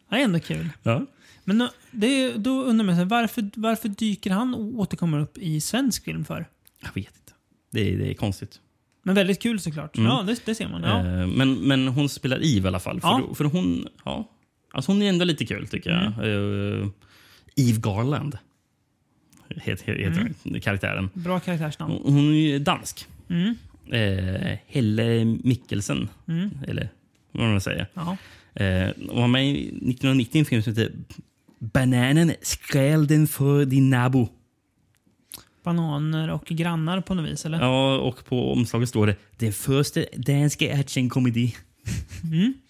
Det 0.09 0.15
är 0.15 0.19
ändå 0.23 0.39
kul. 0.39 0.69
Ja. 0.83 1.05
Men 1.43 1.57
då, 1.57 1.69
det, 1.91 2.33
då 2.33 2.63
undrar 2.63 2.85
man 2.85 2.95
sig, 2.95 3.05
varför, 3.05 3.49
varför 3.55 3.89
dyker 3.89 4.31
han 4.31 4.55
och 4.55 4.61
återkommer 4.79 5.19
upp 5.19 5.37
i 5.37 5.61
svensk 5.61 6.03
film 6.03 6.25
för? 6.25 6.45
Jag 6.81 6.89
vet 6.95 6.97
inte. 7.17 7.33
Det 7.71 7.95
det 7.95 8.09
är 8.09 8.13
konstigt. 8.13 8.59
Men 9.05 9.15
väldigt 9.15 9.41
kul 9.41 9.59
såklart. 9.59 9.97
Mm. 9.97 10.09
Ja, 10.11 10.23
det, 10.27 10.41
det 10.45 10.55
ser 10.55 10.67
man. 10.69 10.83
Ja. 10.83 10.99
Eh, 10.99 11.27
men, 11.27 11.53
men 11.53 11.87
hon 11.87 12.09
spelar 12.09 12.37
Eve 12.37 12.65
i 12.65 12.67
alla 12.67 12.79
fall. 12.79 13.01
För, 13.01 13.07
Ja. 13.07 13.29
för 13.35 13.43
hon, 13.45 13.87
ja, 14.05 14.29
alltså 14.73 14.91
hon 14.91 15.01
är 15.01 15.09
ändå 15.09 15.25
lite 15.25 15.45
kul 15.45 15.67
tycker 15.67 15.89
jag. 15.89 16.03
Eh, 16.03 16.87
Eve 17.55 17.79
Garland 17.79 18.37
heter, 19.55 19.93
heter 19.93 20.33
Mm. 20.45 20.61
karaktären. 20.61 21.09
Bra 21.13 21.39
karaktärsnamn. 21.39 21.93
Hon, 22.03 22.13
hon 22.13 22.33
är 22.33 22.59
dansk. 22.59 23.07
Mm. 23.29 23.55
Eh, 23.91 24.57
Helle 24.67 25.25
Mikkelsen, 25.25 26.09
Mm. 26.27 26.49
eller 26.67 26.89
vad 27.31 27.49
man 27.49 27.61
säger. 27.61 27.87
Ja. 27.93 28.17
Eh, 28.63 28.89
hon 29.09 29.21
var 29.21 29.27
med 29.27 29.47
i 29.47 29.51
1990 29.67 30.35
i 30.37 30.39
en 30.39 30.45
film 30.45 30.63
som 30.63 30.73
heter 30.73 30.91
Bananen 31.59 32.31
skräl 32.41 33.07
den 33.07 33.27
för 33.27 33.65
din 33.65 33.89
nabo. 33.89 34.29
Bananer 35.65 36.29
och 36.29 36.45
grannar 36.45 37.01
på 37.01 37.13
något 37.13 37.31
vis, 37.31 37.45
eller? 37.45 37.59
Ja, 37.61 37.97
och 37.97 38.25
på 38.25 38.51
omslaget 38.53 38.89
står 38.89 39.07
det 39.07 39.15
Den 39.37 39.53
första 39.53 40.01
danska 40.17 40.79
actionkomedi. 40.79 41.55
Mm. 42.33 42.53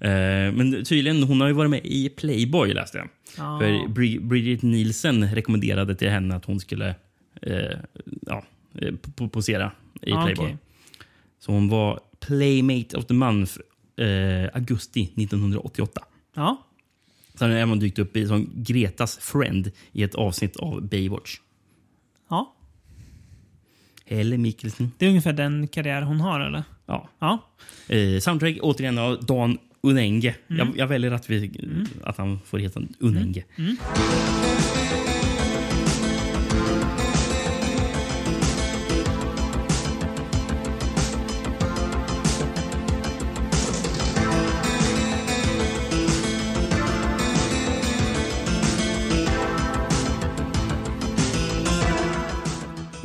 Eh, 0.00 0.52
men 0.52 0.84
tydligen, 0.84 1.22
hon 1.22 1.40
har 1.40 1.48
ju 1.48 1.54
varit 1.54 1.70
med 1.70 1.80
i 1.84 2.08
Playboy 2.08 2.74
läste 2.74 2.98
jag. 2.98 3.08
Ja. 3.38 3.58
För 3.60 3.66
Bri- 3.88 4.20
Bridget 4.20 4.62
Nielsen 4.62 5.34
rekommenderade 5.34 5.94
till 5.94 6.08
henne 6.10 6.36
att 6.36 6.44
hon 6.44 6.60
skulle 6.60 6.94
eh, 7.42 7.54
ja, 8.26 8.44
eh, 8.74 8.92
po- 9.16 9.28
posera 9.28 9.72
i 10.02 10.10
Ja, 10.10 10.24
Playboy. 10.24 10.44
okej. 10.46 10.56
Så 11.40 11.52
hon 11.52 11.68
var 11.68 12.00
Playmate 12.20 12.96
of 12.96 13.06
the 13.06 13.14
Month 13.14 13.52
eh, 13.96 14.50
augusti 14.54 15.02
1988. 15.16 16.00
Ja. 16.34 16.62
Sen 17.34 17.50
har 17.50 17.56
även 17.58 17.78
dykt 17.78 17.98
upp 17.98 18.16
i, 18.16 18.26
som 18.26 18.50
Gretas 18.54 19.18
friend 19.18 19.70
i 19.92 20.02
ett 20.02 20.14
avsnitt 20.14 20.56
av 20.56 20.88
Baywatch. 20.88 21.36
Ja. 22.28 22.54
Helle 24.06 24.38
Mikkelsen. 24.38 24.92
Det 24.98 25.06
är 25.06 25.08
ungefär 25.08 25.32
den 25.32 25.68
karriär 25.68 26.02
hon 26.02 26.20
har, 26.20 26.40
eller? 26.40 26.64
Ja. 26.86 27.08
Ja. 27.18 27.38
Eh, 27.88 28.20
soundtrack 28.20 28.56
återigen 28.62 28.98
av 28.98 29.24
Dan 29.24 29.58
Unenge. 29.80 30.34
Mm. 30.50 30.66
Jag, 30.66 30.78
jag 30.78 30.86
väljer 30.86 31.12
att, 31.12 31.30
vi, 31.30 31.50
att 32.04 32.16
han 32.16 32.40
får 32.44 32.58
heta 32.58 32.80
Unenge. 32.98 33.44
Mm. 33.56 33.76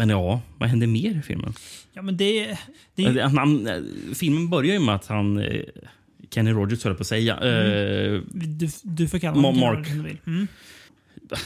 Men 0.10 0.18
ja, 0.18 0.42
vad 0.58 0.70
händer 0.70 0.88
mer 0.88 1.18
i 1.18 1.22
filmen? 1.22 1.54
Ja, 1.94 2.02
men 2.02 2.18
det, 2.18 2.58
det. 2.96 3.22
Han, 3.22 3.38
han, 3.38 3.68
eh, 3.68 3.82
filmen 4.16 4.50
börjar 4.50 4.74
ju 4.74 4.80
med 4.80 4.96
att 4.96 5.08
han... 5.08 5.38
eh, 5.38 5.62
Kenny 6.32 6.52
Rogers 6.52 6.84
höll 6.84 6.96
på 6.96 7.02
att 7.02 7.08
säga. 7.08 7.34
eh, 7.38 8.22
Du, 8.32 8.70
du 8.84 9.08
får 9.08 9.20
kalla 9.20 9.36
honom 9.36 9.60
Mark. 9.60 9.88
vill. 9.90 10.18
Mm. 10.28 10.48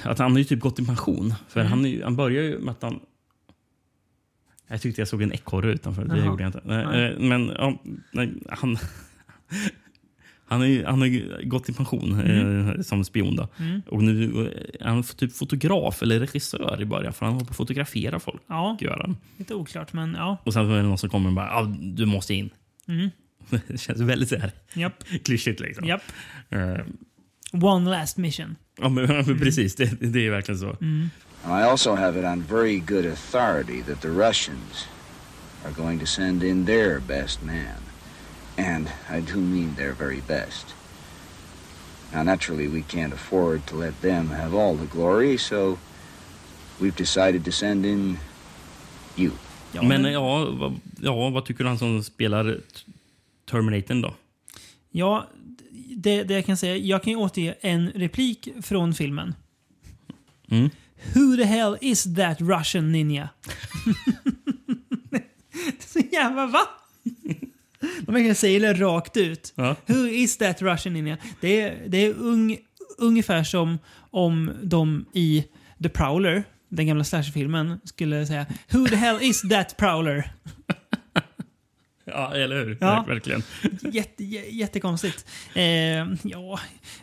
att 0.04 0.20
han 0.20 0.32
har 0.32 0.38
ju 0.40 0.44
typ 0.44 0.60
gått 0.60 0.80
i 0.80 0.86
pension. 0.86 1.34
För 1.50 1.60
Mm. 1.60 1.72
han, 1.72 2.02
han 2.04 2.16
börjar 2.16 2.44
ju 2.44 2.60
med 2.60 2.72
att 2.72 2.82
han... 2.82 3.00
Jag 4.68 4.82
tyckte 4.82 5.02
jag 5.02 5.08
såg 5.08 5.22
en 5.22 5.34
ekorre 5.34 5.72
utanför. 5.74 6.06
Det 6.06 6.18
Jaha. 6.18 6.26
gjorde 6.26 6.44
jag 6.44 6.48
inte. 6.50 6.62
Nej, 6.66 7.16
Men 7.20 7.48
ja, 7.58 7.82
nej, 8.12 8.34
han... 8.50 8.78
Han 10.46 10.60
har, 10.60 10.68
ju, 10.68 10.86
han 10.86 11.02
har 11.02 11.44
gått 11.44 11.70
i 11.70 11.74
pension 11.74 12.20
eh, 12.76 12.82
som 12.82 13.04
spion. 13.06 13.36
Då. 13.36 13.48
Mm. 13.60 13.82
Och 13.88 14.04
nu 14.04 14.24
eh, 14.24 14.86
är 14.88 14.90
han 14.90 15.04
typ 15.04 15.36
fotograf 15.36 16.02
eller 16.02 16.20
regissör 16.20 16.82
i 16.82 16.86
början. 16.86 17.14
För 17.14 17.26
han 17.26 17.34
håller 17.34 17.46
på 17.46 17.52
att 17.52 17.58
fotografera 17.58 18.20
folk. 18.20 18.42
Ja, 18.48 18.78
Gör 18.82 18.98
han. 19.02 19.18
lite 19.38 19.56
oklart, 19.56 19.94
men 19.94 20.14
ja. 20.16 20.38
Och 20.44 20.54
sen 20.54 20.72
är 20.72 20.76
det 20.78 20.84
någon 20.84 20.98
som 20.98 21.10
kommer 21.10 21.30
och 21.30 21.36
bara 21.36 21.52
ah, 21.52 21.64
du 21.80 22.06
måste 22.06 22.34
in. 22.34 22.50
Mm. 22.88 23.10
Det 23.68 23.78
känns 23.82 24.00
väldigt 24.02 24.30
så 24.30 24.38
här 24.38 24.52
Japp. 24.74 25.04
klyschigt. 25.26 25.60
Liksom. 25.60 25.88
Japp. 25.88 26.02
Eh, 26.50 26.78
One 27.64 27.90
last 27.90 28.18
mission. 28.18 28.56
ja, 28.82 28.90
men, 28.90 29.06
men 29.28 29.40
precis, 29.40 29.76
det, 29.76 29.86
det 30.02 30.26
är 30.28 30.30
verkligen 30.32 30.60
så. 30.60 30.70
Mm. 30.82 31.10
And 31.44 31.60
I 31.60 31.64
also 31.64 31.96
have 31.96 32.20
it 32.20 32.26
on 32.26 32.42
very 32.50 32.80
good 32.80 33.06
authority 33.06 33.82
that 33.84 34.02
the 34.02 34.08
Russians 34.08 34.88
are 35.66 35.74
going 35.78 36.00
to 36.00 36.06
send 36.06 36.44
in 36.44 36.66
their 36.66 37.00
best 37.00 37.44
man. 37.44 37.84
And 38.58 38.88
I 39.10 39.22
do 39.22 39.38
mean 39.38 39.76
their 39.76 39.94
very 39.94 40.22
best. 40.28 40.76
Now, 42.14 42.24
naturally, 42.24 42.68
we 42.68 42.82
can't 42.82 43.14
afford 43.14 43.66
to 43.68 43.76
let 43.76 44.02
them 44.02 44.30
have 44.30 44.54
all 44.58 44.78
the 44.78 44.86
glory, 44.86 45.38
so 45.38 45.78
we've 46.80 46.96
decided 46.96 47.46
to 47.46 47.52
send 47.52 47.86
in 47.86 48.18
you. 49.16 49.32
men 49.72 50.04
ja, 50.12 50.46
vad, 50.52 50.80
ja, 51.02 51.30
vad 51.30 51.46
tycker 51.46 51.64
du 51.64 51.68
han 51.70 51.78
som 51.80 52.04
spelar 52.04 52.44
t- 52.54 52.92
Terminatorn 53.46 54.02
då? 54.02 54.14
Ja, 54.92 55.28
det, 55.96 56.24
det 56.24 56.34
jag 56.34 56.46
kan 56.46 56.58
säga. 56.58 56.78
Jag 56.78 57.04
kan 57.04 57.14
ju 57.14 57.18
återge 57.20 57.56
en 57.62 57.90
replik 57.92 58.48
från 58.62 58.94
filmen. 58.94 59.36
Mm. 60.50 60.70
Who 61.14 61.38
the 61.38 61.44
hell 61.44 61.78
is 61.82 62.16
that 62.16 62.42
Russian 62.42 62.92
ninja? 62.92 63.30
Jävlar, 66.12 66.48
va? 66.48 66.60
De 68.06 68.14
verkligen 68.14 68.36
säger 68.36 68.60
det 68.60 68.74
rakt 68.74 69.18
ut. 69.18 69.54
Ja. 69.56 69.76
Who 69.86 70.08
is 70.08 70.38
that 70.38 70.62
Russian 70.62 70.94
ninja? 70.94 71.18
Det 71.42 71.62
är, 71.62 71.84
det 71.88 71.98
är 71.98 72.14
ung, 72.14 72.58
ungefär 72.98 73.44
som 73.44 73.80
om 74.12 74.52
de 74.64 75.06
i 75.14 75.44
The 75.84 75.90
Prowler, 75.90 76.44
den 76.70 76.88
gamla 76.88 77.04
slasherfilmen, 77.04 77.80
skulle 77.84 78.26
säga 78.26 78.46
Who 78.72 78.88
the 78.88 78.96
hell 78.96 79.18
is 79.22 79.42
that 79.42 79.78
Prowler? 79.78 80.32
Ja, 82.06 82.36
eller 82.36 82.66
hur? 82.66 82.78
Ja. 82.82 83.06
Verkligen. 83.08 83.44
Jätte, 83.94 84.24
jä- 84.24 84.50
jättekonstigt. 84.50 85.26
Eh, 85.56 85.64
ja, 86.24 86.60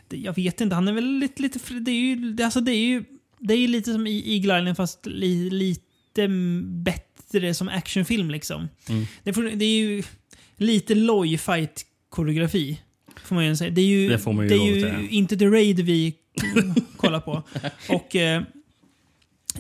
det, 0.09 0.17
jag 0.17 0.37
vet 0.37 0.61
inte. 0.61 0.75
Han 0.75 0.89
är 0.89 0.93
väl 0.93 1.19
lite... 1.19 1.43
lite 1.43 1.59
det, 1.81 1.91
är 1.91 1.95
ju, 2.01 2.33
det, 2.33 2.45
alltså 2.45 2.61
det, 2.61 2.73
är 2.73 2.87
ju, 2.87 3.05
det 3.39 3.55
är 3.55 3.59
ju 3.59 3.67
lite 3.67 3.93
som 3.93 4.07
i 4.07 4.35
Eagle 4.35 4.59
Island 4.59 4.77
fast 4.77 5.07
li, 5.07 5.51
lite 5.51 6.29
bättre 6.65 7.55
som 7.55 7.69
actionfilm 7.69 8.31
liksom. 8.31 8.69
Mm. 8.89 9.07
Det, 9.25 9.33
det 9.33 9.65
är 9.65 9.79
ju 9.81 10.03
lite 10.61 10.95
loj 10.95 11.39
fight 11.39 11.87
koreografi 12.09 12.81
Får 13.25 13.35
man 13.35 13.47
ju 13.47 13.57
säga. 13.57 13.71
Det 13.71 13.81
är 13.81 13.87
ju, 13.87 14.09
Det 14.09 14.19
får 14.19 14.33
man 14.33 14.45
ju 14.45 14.49
det 14.49 14.55
är 14.55 15.01
ju 15.01 15.09
inte 15.09 15.37
The 15.37 15.47
Raid 15.47 15.81
vi 15.81 16.15
kollar 16.97 17.21
på. 17.21 17.43
Och 17.89 18.17
eh, 18.17 18.43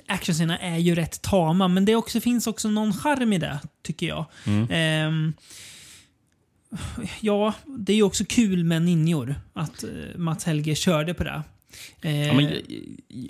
actionscenerna 0.07 0.59
är 0.59 0.78
ju 0.78 0.94
rätt 0.94 1.22
tama, 1.22 1.68
men 1.68 1.84
det 1.84 1.94
också, 1.94 2.20
finns 2.20 2.46
också 2.46 2.68
någon 2.68 2.92
charm 2.92 3.32
i 3.32 3.38
det, 3.38 3.61
tycker 3.82 4.07
jag. 4.07 4.24
Mm. 4.46 4.68
Ehm, 4.70 5.32
ja, 7.20 7.55
det 7.66 7.92
är 7.92 7.96
ju 7.96 8.03
också 8.03 8.24
kul 8.28 8.64
med 8.64 8.82
ninjor. 8.82 9.34
Att 9.53 9.84
eh, 9.84 9.90
Mats 10.16 10.44
Helge 10.44 10.74
körde 10.74 11.14
på 11.14 11.24
det. 11.24 11.42
Eh, 12.03 12.27
Ja, 12.27 12.35
men, 12.35 12.53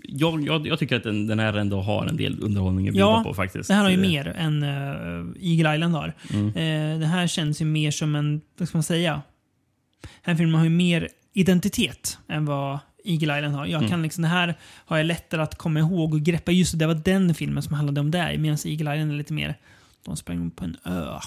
jag, 0.09 0.43
jag, 0.47 0.67
jag 0.67 0.79
tycker 0.79 0.97
att 0.97 1.03
den, 1.03 1.27
den 1.27 1.39
här 1.39 1.55
ändå 1.55 1.81
har 1.81 2.07
en 2.07 2.17
del 2.17 2.43
underhållning 2.43 2.89
att 2.89 2.93
bjuda 2.95 3.07
Ja, 3.07 3.23
på 3.25 3.35
faktiskt. 3.35 3.69
det 3.69 3.75
här 3.75 3.83
har 3.83 3.91
ju 3.91 3.97
Eh, 3.97 4.01
mer 4.09 4.27
än 4.29 4.63
uh, 4.63 5.27
Eagle 5.41 5.75
Island 5.75 5.95
har. 5.95 6.15
Mm. 6.33 6.47
Eh, 6.49 7.01
det 7.01 7.07
här 7.07 7.27
känns 7.27 7.61
ju 7.61 7.65
mer 7.65 7.91
som 7.91 8.15
en, 8.15 8.41
vad 8.59 8.69
ska 8.69 8.79
man 8.79 8.83
säga? 8.83 9.13
Den 10.03 10.11
här 10.23 10.35
filmen 10.35 10.55
har 10.55 10.65
ju 10.65 10.71
mer 10.71 11.09
identitet 11.33 12.19
än 12.29 12.45
vad 12.47 12.79
Eagle 13.05 13.39
Island 13.39 13.55
har. 13.55 13.67
Jag 13.67 13.79
Mm. 13.79 13.91
kan 13.91 14.03
liksom, 14.03 14.23
det 14.23 14.29
här 14.29 14.55
har 14.87 14.97
jag 14.97 15.07
lättare 15.07 15.43
att 15.43 15.55
komma 15.59 15.81
ihåg 15.81 16.15
och 16.15 16.21
greppa. 16.21 16.53
Just 16.53 16.73
det, 16.73 16.79
det 16.79 16.87
var 16.87 16.95
den 16.95 17.35
filmen 17.35 17.63
som 17.63 17.75
handlade 17.75 18.01
om 18.01 18.11
det. 18.11 18.37
Medan 18.39 18.59
Eagle 18.65 18.95
Island 18.95 19.13
är 19.13 19.17
lite 19.17 19.33
mer, 19.33 19.55
de 20.05 20.17
sprang 20.17 20.51
på 20.51 20.65
en 20.65 20.77
ö. 20.85 21.19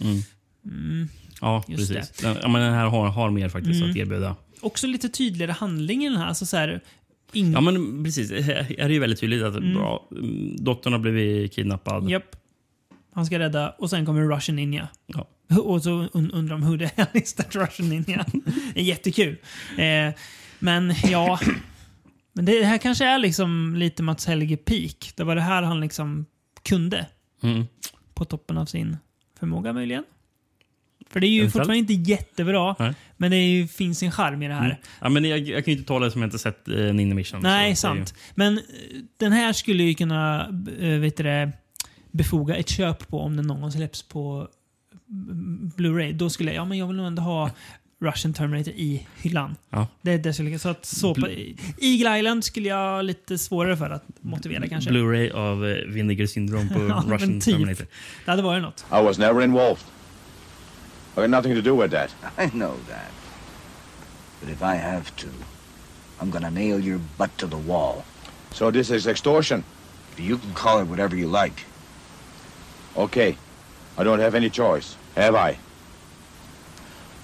Mm. 0.00 0.18
Mm. 0.64 1.08
Ja, 1.40 1.64
Just 1.68 1.92
precis. 1.94 2.22
Den, 2.22 2.36
ja, 2.42 2.48
men 2.48 2.60
den 2.62 2.72
här 2.74 2.84
har, 2.86 3.08
har 3.08 3.30
mer 3.30 3.48
faktiskt 3.48 3.76
Mm. 3.80 3.90
att 3.90 3.96
erbjuda. 3.96 4.36
Också 4.64 4.86
lite 4.86 5.08
tydligare 5.08 5.52
handling 5.52 6.04
i 6.04 6.08
den 6.08 6.18
här. 6.18 6.26
Alltså 6.26 6.46
så 6.46 6.56
här, 6.56 6.80
ing- 7.32 7.52
Ja, 7.52 7.60
men 7.60 8.04
precis. 8.04 8.30
Här 8.30 8.80
är 8.80 8.88
det 8.88 8.94
ju 8.94 9.00
väldigt 9.00 9.20
tydligt 9.20 9.42
att 9.42 9.56
Mm. 9.56 9.74
bra, 9.74 10.08
dottern 10.58 10.92
har 10.92 11.00
blivit 11.00 11.52
kidnappad. 11.52 12.10
Japp. 12.10 12.36
Han 13.12 13.26
ska 13.26 13.38
rädda 13.38 13.70
och 13.70 13.90
sen 13.90 14.06
kommer 14.06 14.22
Russian 14.36 14.56
Ninja. 14.56 14.88
Ja. 15.06 15.28
Och 15.60 15.82
så 15.82 16.08
un 16.12 16.30
undrar 16.30 16.56
de 16.58 16.62
hur 16.62 16.76
det 16.78 16.90
är 16.96 17.06
is 17.16 17.34
that 17.34 17.54
Russian 17.56 17.88
Ninja. 17.88 18.24
jättekul. 18.74 19.36
Eh, 19.78 20.14
men 20.58 20.94
ja, 21.10 21.40
men 22.32 22.44
det 22.44 22.64
här 22.64 22.78
kanske 22.78 23.04
är 23.04 23.18
liksom 23.18 23.74
lite 23.76 24.02
Mats 24.02 24.26
Helge 24.26 24.56
peak. 24.56 25.12
Det 25.16 25.24
var 25.24 25.34
det 25.34 25.40
här 25.40 25.62
han 25.62 25.80
liksom 25.80 26.26
kunde. 26.62 27.06
Mm. 27.42 27.64
På 28.14 28.24
toppen 28.24 28.58
av 28.58 28.66
sin 28.66 28.96
förmåga 29.38 29.72
möjligen. 29.72 30.04
För 31.14 31.20
det 31.20 31.26
är 31.26 31.28
ju 31.28 31.40
Eventuellt. 31.40 31.52
fortfarande 31.52 31.92
inte 31.92 32.10
jättebra, 32.10 32.76
Nej. 32.78 32.94
men 33.16 33.30
det 33.30 33.36
är 33.36 33.48
ju, 33.48 33.66
finns 33.68 34.02
en 34.02 34.10
charm 34.12 34.42
i 34.42 34.48
det 34.48 34.54
här. 34.54 34.64
Mm. 34.64 34.76
Ja, 35.00 35.08
men 35.08 35.24
jag, 35.24 35.38
jag 35.38 35.64
kan 35.64 35.72
ju 35.74 35.78
inte 35.78 35.88
tala 35.88 36.10
som 36.10 36.20
jag 36.22 36.26
inte 36.26 36.38
sett 36.38 36.68
eh, 36.68 36.74
Ninja 36.76 37.14
Mission. 37.14 37.40
Nej, 37.42 37.64
är 37.64 37.68
ju- 37.68 37.76
sant. 37.76 38.14
Men 38.34 38.58
eh, 38.58 38.62
den 39.16 39.32
här 39.32 39.52
skulle 39.52 39.82
ju 39.82 39.94
kunna 39.94 40.46
äh, 40.80 40.88
vet 40.88 41.16
du 41.16 41.22
det, 41.22 41.52
befoga 42.10 42.56
ett 42.56 42.68
köp 42.68 43.08
på 43.08 43.20
om 43.20 43.36
den 43.36 43.46
någon 43.46 43.60
gång 43.60 43.72
släpps 43.72 44.02
på 44.02 44.48
mm, 45.10 45.70
Blu-ray. 45.76 46.12
Då 46.12 46.30
skulle 46.30 46.52
jag, 46.52 46.60
ja 46.60 46.64
men 46.64 46.78
jag 46.78 46.86
vill 46.86 46.96
nog 46.96 47.06
ändå 47.06 47.22
ha 47.22 47.50
Russian 48.00 48.34
Terminator 48.34 48.74
i 48.74 49.06
hyllan. 49.22 49.56
Ja. 49.70 49.86
Det, 50.02 50.16
det 50.16 50.34
skulle, 50.34 50.58
så 50.58 50.68
att 50.68 50.84
så 50.84 51.14
på, 51.14 51.28
Eagle 51.80 52.18
Island 52.18 52.44
skulle 52.44 52.68
jag 52.68 52.76
ha 52.76 53.02
lite 53.02 53.38
svårare 53.38 53.76
för 53.76 53.90
att 53.90 54.04
motivera 54.20 54.68
kanske. 54.68 54.90
Blu-ray 54.90 55.32
av 55.32 55.66
eh, 55.66 55.76
Vinegar 55.86 56.26
Syndrome 56.26 56.68
på 56.74 56.80
Ja, 56.88 57.04
Russian 57.08 57.32
typ. 57.32 57.42
Terminator. 57.44 57.86
Det 58.24 58.30
hade 58.30 58.42
varit 58.42 58.62
något. 58.62 58.84
I 58.90 59.04
was 59.04 59.18
never 59.18 59.42
involved. 59.44 59.78
I 61.16 61.20
had 61.20 61.30
nothing 61.30 61.54
to 61.54 61.62
do 61.62 61.74
with 61.76 61.90
that. 61.90 62.10
I 62.38 62.46
know 62.54 62.74
that. 62.88 63.10
But 64.40 64.48
if 64.50 64.62
I 64.62 64.74
have 64.74 65.14
to, 65.16 65.28
I'm 66.20 66.30
gonna 66.30 66.50
nail 66.50 66.80
your 66.80 67.00
butt 67.18 67.38
to 67.38 67.46
the 67.46 67.56
wall. 67.68 68.04
So 68.52 68.70
this 68.72 68.90
is 68.90 69.06
extortion. 69.06 69.64
You 70.16 70.38
can 70.38 70.52
call 70.54 70.80
it 70.82 70.88
whatever 70.88 71.16
you 71.16 71.26
like. 71.42 71.64
Okay. 72.96 73.36
I 73.98 74.04
don't 74.04 74.20
have 74.20 74.34
any 74.36 74.50
choice, 74.50 74.96
have 75.16 75.34
I? 75.52 75.58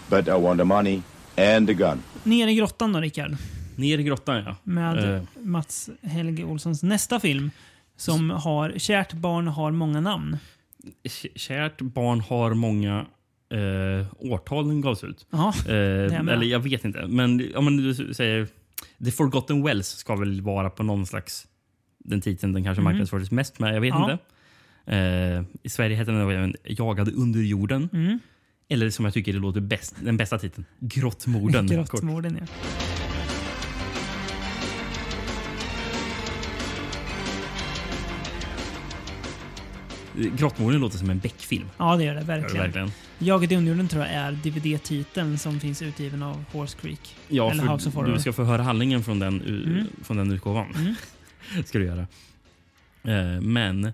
But 0.08 0.28
I 0.28 0.34
want 0.36 0.58
the 0.58 0.64
money 0.64 1.02
and 1.36 1.66
the 1.68 1.74
gun. 1.74 2.02
Ner 2.24 2.48
i 2.48 2.54
grottan 2.54 2.92
då, 2.92 3.00
Rickard. 3.00 3.36
Ner 3.76 3.98
i 3.98 4.02
grottan, 4.02 4.36
ja. 4.46 4.56
Med 4.64 5.14
Eh. 5.14 5.22
Mats 5.42 5.90
Helge 6.02 6.44
Olssons 6.44 6.82
nästa 6.82 7.20
film. 7.20 7.50
Som 7.96 8.30
har 8.30 8.72
Kärt 8.78 9.12
barn 9.12 9.46
har 9.48 9.70
många 9.70 10.00
namn. 10.00 10.38
Kärt 11.34 11.80
barn 11.80 12.20
har 12.20 12.54
många 12.54 13.06
eh, 13.50 14.06
årtal 14.18 14.68
den 14.68 14.80
gavs 14.80 15.04
ut. 15.04 15.26
Ja, 15.30 15.54
eh, 15.66 15.72
eller 15.74 16.42
jag 16.42 16.60
vet 16.60 16.84
inte. 16.84 17.06
Men 17.06 17.56
om 17.56 17.76
du 17.76 18.14
säger 18.14 18.48
The 19.04 19.10
Forgotten 19.10 19.62
Wells 19.62 19.86
ska 19.88 20.16
väl 20.16 20.40
vara 20.40 20.70
på 20.70 20.82
någon 20.82 21.06
slags 21.06 21.46
den 21.98 22.20
titeln 22.20 22.52
den 22.52 22.64
kanske 22.64 22.80
Mhm. 22.80 22.84
marknadsfördes 22.84 23.30
mest 23.30 23.58
med. 23.58 23.74
Jag 23.76 23.80
vet 23.80 23.88
Ja. 23.94 24.12
inte. 24.12 24.24
Eh, 24.96 25.42
I 25.62 25.68
Sverige 25.68 25.96
heter 25.96 26.12
den 26.12 26.30
även 26.30 26.54
Jagade 26.64 27.10
under 27.12 27.40
jorden. 27.40 27.88
Mm. 27.92 28.18
Eller 28.68 28.90
som 28.90 29.04
jag 29.04 29.14
tycker 29.14 29.32
det 29.32 29.38
låter 29.38 29.60
bäst, 29.60 29.94
den 30.04 30.16
bästa 30.16 30.38
titeln. 30.38 30.64
Grottmorden. 30.80 31.66
Grottmorden, 31.86 32.36
ja. 32.40 32.46
Grottmorden 40.16 40.80
låter 40.80 40.98
som 40.98 41.10
en 41.10 41.18
Beck-film. 41.18 41.68
Ja, 41.78 41.96
det 41.96 42.04
gör 42.04 42.14
det 42.14 42.20
Gör 42.20 42.26
det 42.26 42.40
verkligen. 42.40 42.62
verkligen. 42.64 42.90
Jaget 43.18 43.52
i 43.52 43.56
underjorden 43.56 43.88
tror 43.88 44.02
jag 44.02 44.12
är 44.12 44.32
DVD-titeln 44.32 45.38
som 45.38 45.60
finns 45.60 45.82
utgiven 45.82 46.22
av 46.22 46.44
Horse 46.52 46.78
Creek. 46.80 47.16
Ja, 47.28 47.50
Eller 47.50 47.62
House 47.72 47.88
of 47.88 47.94
Horror. 47.94 48.12
du 48.12 48.20
ska 48.20 48.32
få 48.32 48.44
höra 48.44 48.62
handlingen 48.62 49.02
från 49.04 49.18
den, 49.18 49.40
Mm. 49.42 49.86
från 50.02 50.16
den 50.16 50.32
utgåvan. 50.32 50.74
Mm. 50.74 50.94
ska 51.64 51.78
du 51.78 51.84
göra. 51.84 52.06
Eh, 53.02 53.40
men 53.40 53.92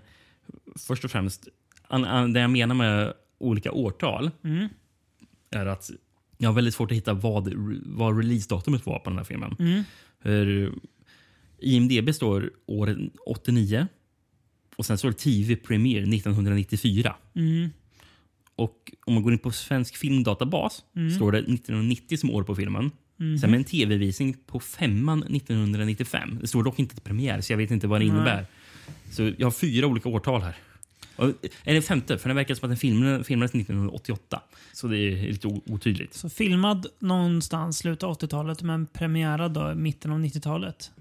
först 0.87 1.03
och 1.05 1.11
främst, 1.11 1.47
an, 1.87 2.05
an, 2.05 2.33
det 2.33 2.39
jag 2.39 2.49
menar 2.49 2.75
med 2.75 3.13
olika 3.39 3.71
årtal 3.71 4.31
Mm. 4.43 4.67
är 5.51 5.65
att 5.65 5.89
jag 6.37 6.49
har 6.49 6.53
väldigt 6.55 6.73
svårt 6.73 6.91
att 6.91 6.97
hitta 6.97 7.13
vad, 7.13 7.53
vad 7.85 8.17
releasedatumet 8.17 8.85
var 8.85 8.99
på 8.99 9.09
den 9.09 9.17
här 9.17 9.25
filmen. 9.25 9.55
Mm. 9.59 9.83
För 10.23 10.71
IMDB 11.59 12.13
står 12.15 12.51
år 12.65 12.97
89 13.25 13.87
och 14.77 14.85
sen 14.85 14.97
står 14.97 15.09
det 15.09 15.17
TV 15.17 15.55
Premiere 15.55 16.03
1994. 16.15 17.15
Mm. 17.35 17.69
Och 18.55 18.91
om 19.05 19.13
man 19.13 19.23
går 19.23 19.33
in 19.33 19.39
på 19.39 19.51
Svensk 19.51 19.97
filmdatabas 19.97 20.83
Mm. 20.95 21.11
står 21.15 21.31
det 21.31 21.37
1990 21.37 22.17
som 22.17 22.29
år 22.31 22.43
på 22.43 22.55
filmen. 22.55 22.91
Mhm. 23.17 23.37
Sen 23.37 23.51
med 23.51 23.57
en 23.57 23.63
tv-visning 23.63 24.37
på 24.47 24.59
femman 24.59 25.23
1995. 25.29 26.37
Det 26.41 26.47
står 26.47 26.63
dock 26.63 26.79
inte 26.79 27.01
premiär, 27.01 27.41
så 27.41 27.53
jag 27.53 27.57
vet 27.57 27.71
inte 27.71 27.87
vad 27.87 28.01
det 28.01 28.05
Nej. 28.05 28.15
innebär. 28.15 28.45
Så 29.11 29.31
jag 29.37 29.45
har 29.45 29.51
fyra 29.51 29.87
olika 29.87 30.09
årtal 30.09 30.41
här. 30.41 30.55
Och, 31.15 31.33
eller 31.63 31.81
femte, 31.81 32.17
för 32.17 32.29
det 32.29 32.35
verkar 32.35 32.55
som 32.55 32.65
att 32.65 32.69
den 32.69 32.77
filmen 32.77 33.23
filmades 33.23 33.55
1988. 33.55 34.41
Så 34.73 34.87
det 34.87 34.97
är 34.97 35.27
lite 35.31 35.47
otydligt. 35.47 36.13
Så 36.13 36.29
filmad 36.29 36.87
någonstans 36.99 37.77
slutet 37.77 38.03
av 38.03 38.17
80-talet 38.19 38.61
men 38.61 38.87
premiärad 38.87 39.51
då 39.53 39.75
mitten 39.75 40.11
av 40.11 40.19
90-talet. 40.19 40.91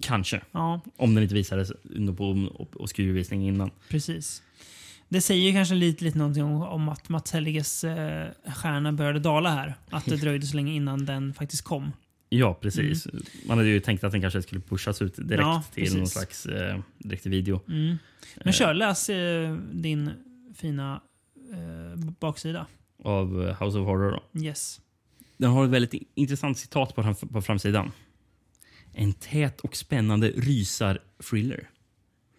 Kanske. 0.00 0.40
Ja, 0.52 0.80
Om 0.96 1.14
den 1.14 1.22
inte 1.22 1.34
visades 1.34 1.72
på 2.16 2.48
obskurvisning 2.72 3.48
innan. 3.48 3.70
precis. 3.88 4.42
Det 5.08 5.20
säger 5.20 5.52
kanske 5.52 5.74
lite, 5.74 6.04
lite 6.04 6.18
någonting 6.18 6.44
om, 6.44 6.62
om 6.62 6.88
att 6.88 7.08
Mats 7.08 7.32
Helges 7.32 7.84
eh, 7.84 8.28
stjärna 8.56 8.92
började 8.92 9.18
dala 9.18 9.50
här. 9.50 9.74
Att 9.90 10.04
det 10.04 10.16
dröjde 10.20 10.46
så 10.46 10.56
länge 10.56 10.72
innan 10.72 11.04
den 11.06 11.34
faktiskt 11.34 11.62
kom. 11.64 11.92
Ja, 12.28 12.54
precis. 12.54 13.06
Man 13.48 13.58
hade 13.58 13.70
ju 13.70 13.80
tänkt 13.80 14.04
att 14.04 14.12
den 14.12 14.20
kanske 14.20 14.42
skulle 14.42 14.60
pushas 14.60 15.02
ut 15.02 15.16
direkt 15.16 15.40
Ja, 15.40 15.62
till 15.74 15.82
precis. 15.82 15.98
någon 15.98 16.06
slags 16.06 16.46
eh, 16.46 16.80
direkt 16.98 17.22
till 17.22 17.30
video. 17.30 17.60
Mm. 17.68 17.96
Men 18.44 18.52
kör, 18.52 18.74
läs 18.74 19.08
eh, 19.10 19.56
din 19.72 20.10
fina 20.54 21.00
eh, 21.52 22.00
baksida. 22.20 22.66
Av 23.04 23.28
House 23.48 23.78
of 23.78 23.86
Horror. 23.86 24.20
Då. 24.32 24.40
Yes. 24.44 24.80
Den 25.36 25.50
har 25.50 25.64
ett 25.64 25.70
väldigt 25.70 26.02
intressant 26.14 26.58
citat 26.58 26.94
på, 26.94 27.14
på 27.32 27.42
framsidan. 27.42 27.92
En 28.98 29.12
tät 29.12 29.60
och 29.60 29.76
spännande 29.76 30.28
rysar-thriller. 30.28 31.68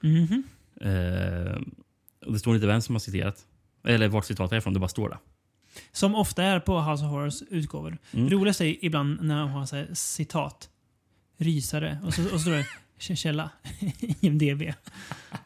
Mhm. 0.03 0.43
Eh, 0.81 1.61
och 2.25 2.33
det 2.33 2.39
står 2.39 2.55
inte 2.55 2.67
vem 2.67 2.81
som 2.81 2.95
har 2.95 2.99
citerat. 2.99 3.45
Eller 3.87 4.07
vart 4.07 4.25
citatet 4.25 4.51
är 4.53 4.57
ifrån, 4.57 4.73
det 4.73 4.79
bara 4.79 4.87
står 4.87 5.09
där. 5.09 5.17
Som 5.91 6.15
ofta 6.15 6.43
är 6.43 6.59
på 6.59 6.81
House 6.81 7.03
of 7.05 7.11
Horrors 7.11 7.41
utgåvor. 7.49 7.97
Mm. 8.11 8.29
Det 8.29 8.35
roligaste 8.35 8.65
är 8.65 8.85
ibland 8.85 9.21
när 9.21 9.39
de 9.39 9.49
har 9.49 9.65
så 9.65 9.75
här, 9.75 9.87
citat. 9.93 10.69
Rysare. 11.37 11.99
Och 12.05 12.13
så, 12.13 12.23
och 12.23 12.29
så 12.29 12.39
står 12.39 12.51
det 12.51 12.65
"Kä- 12.99 13.15
källa. 13.15 13.49
IMDB. 14.21 14.73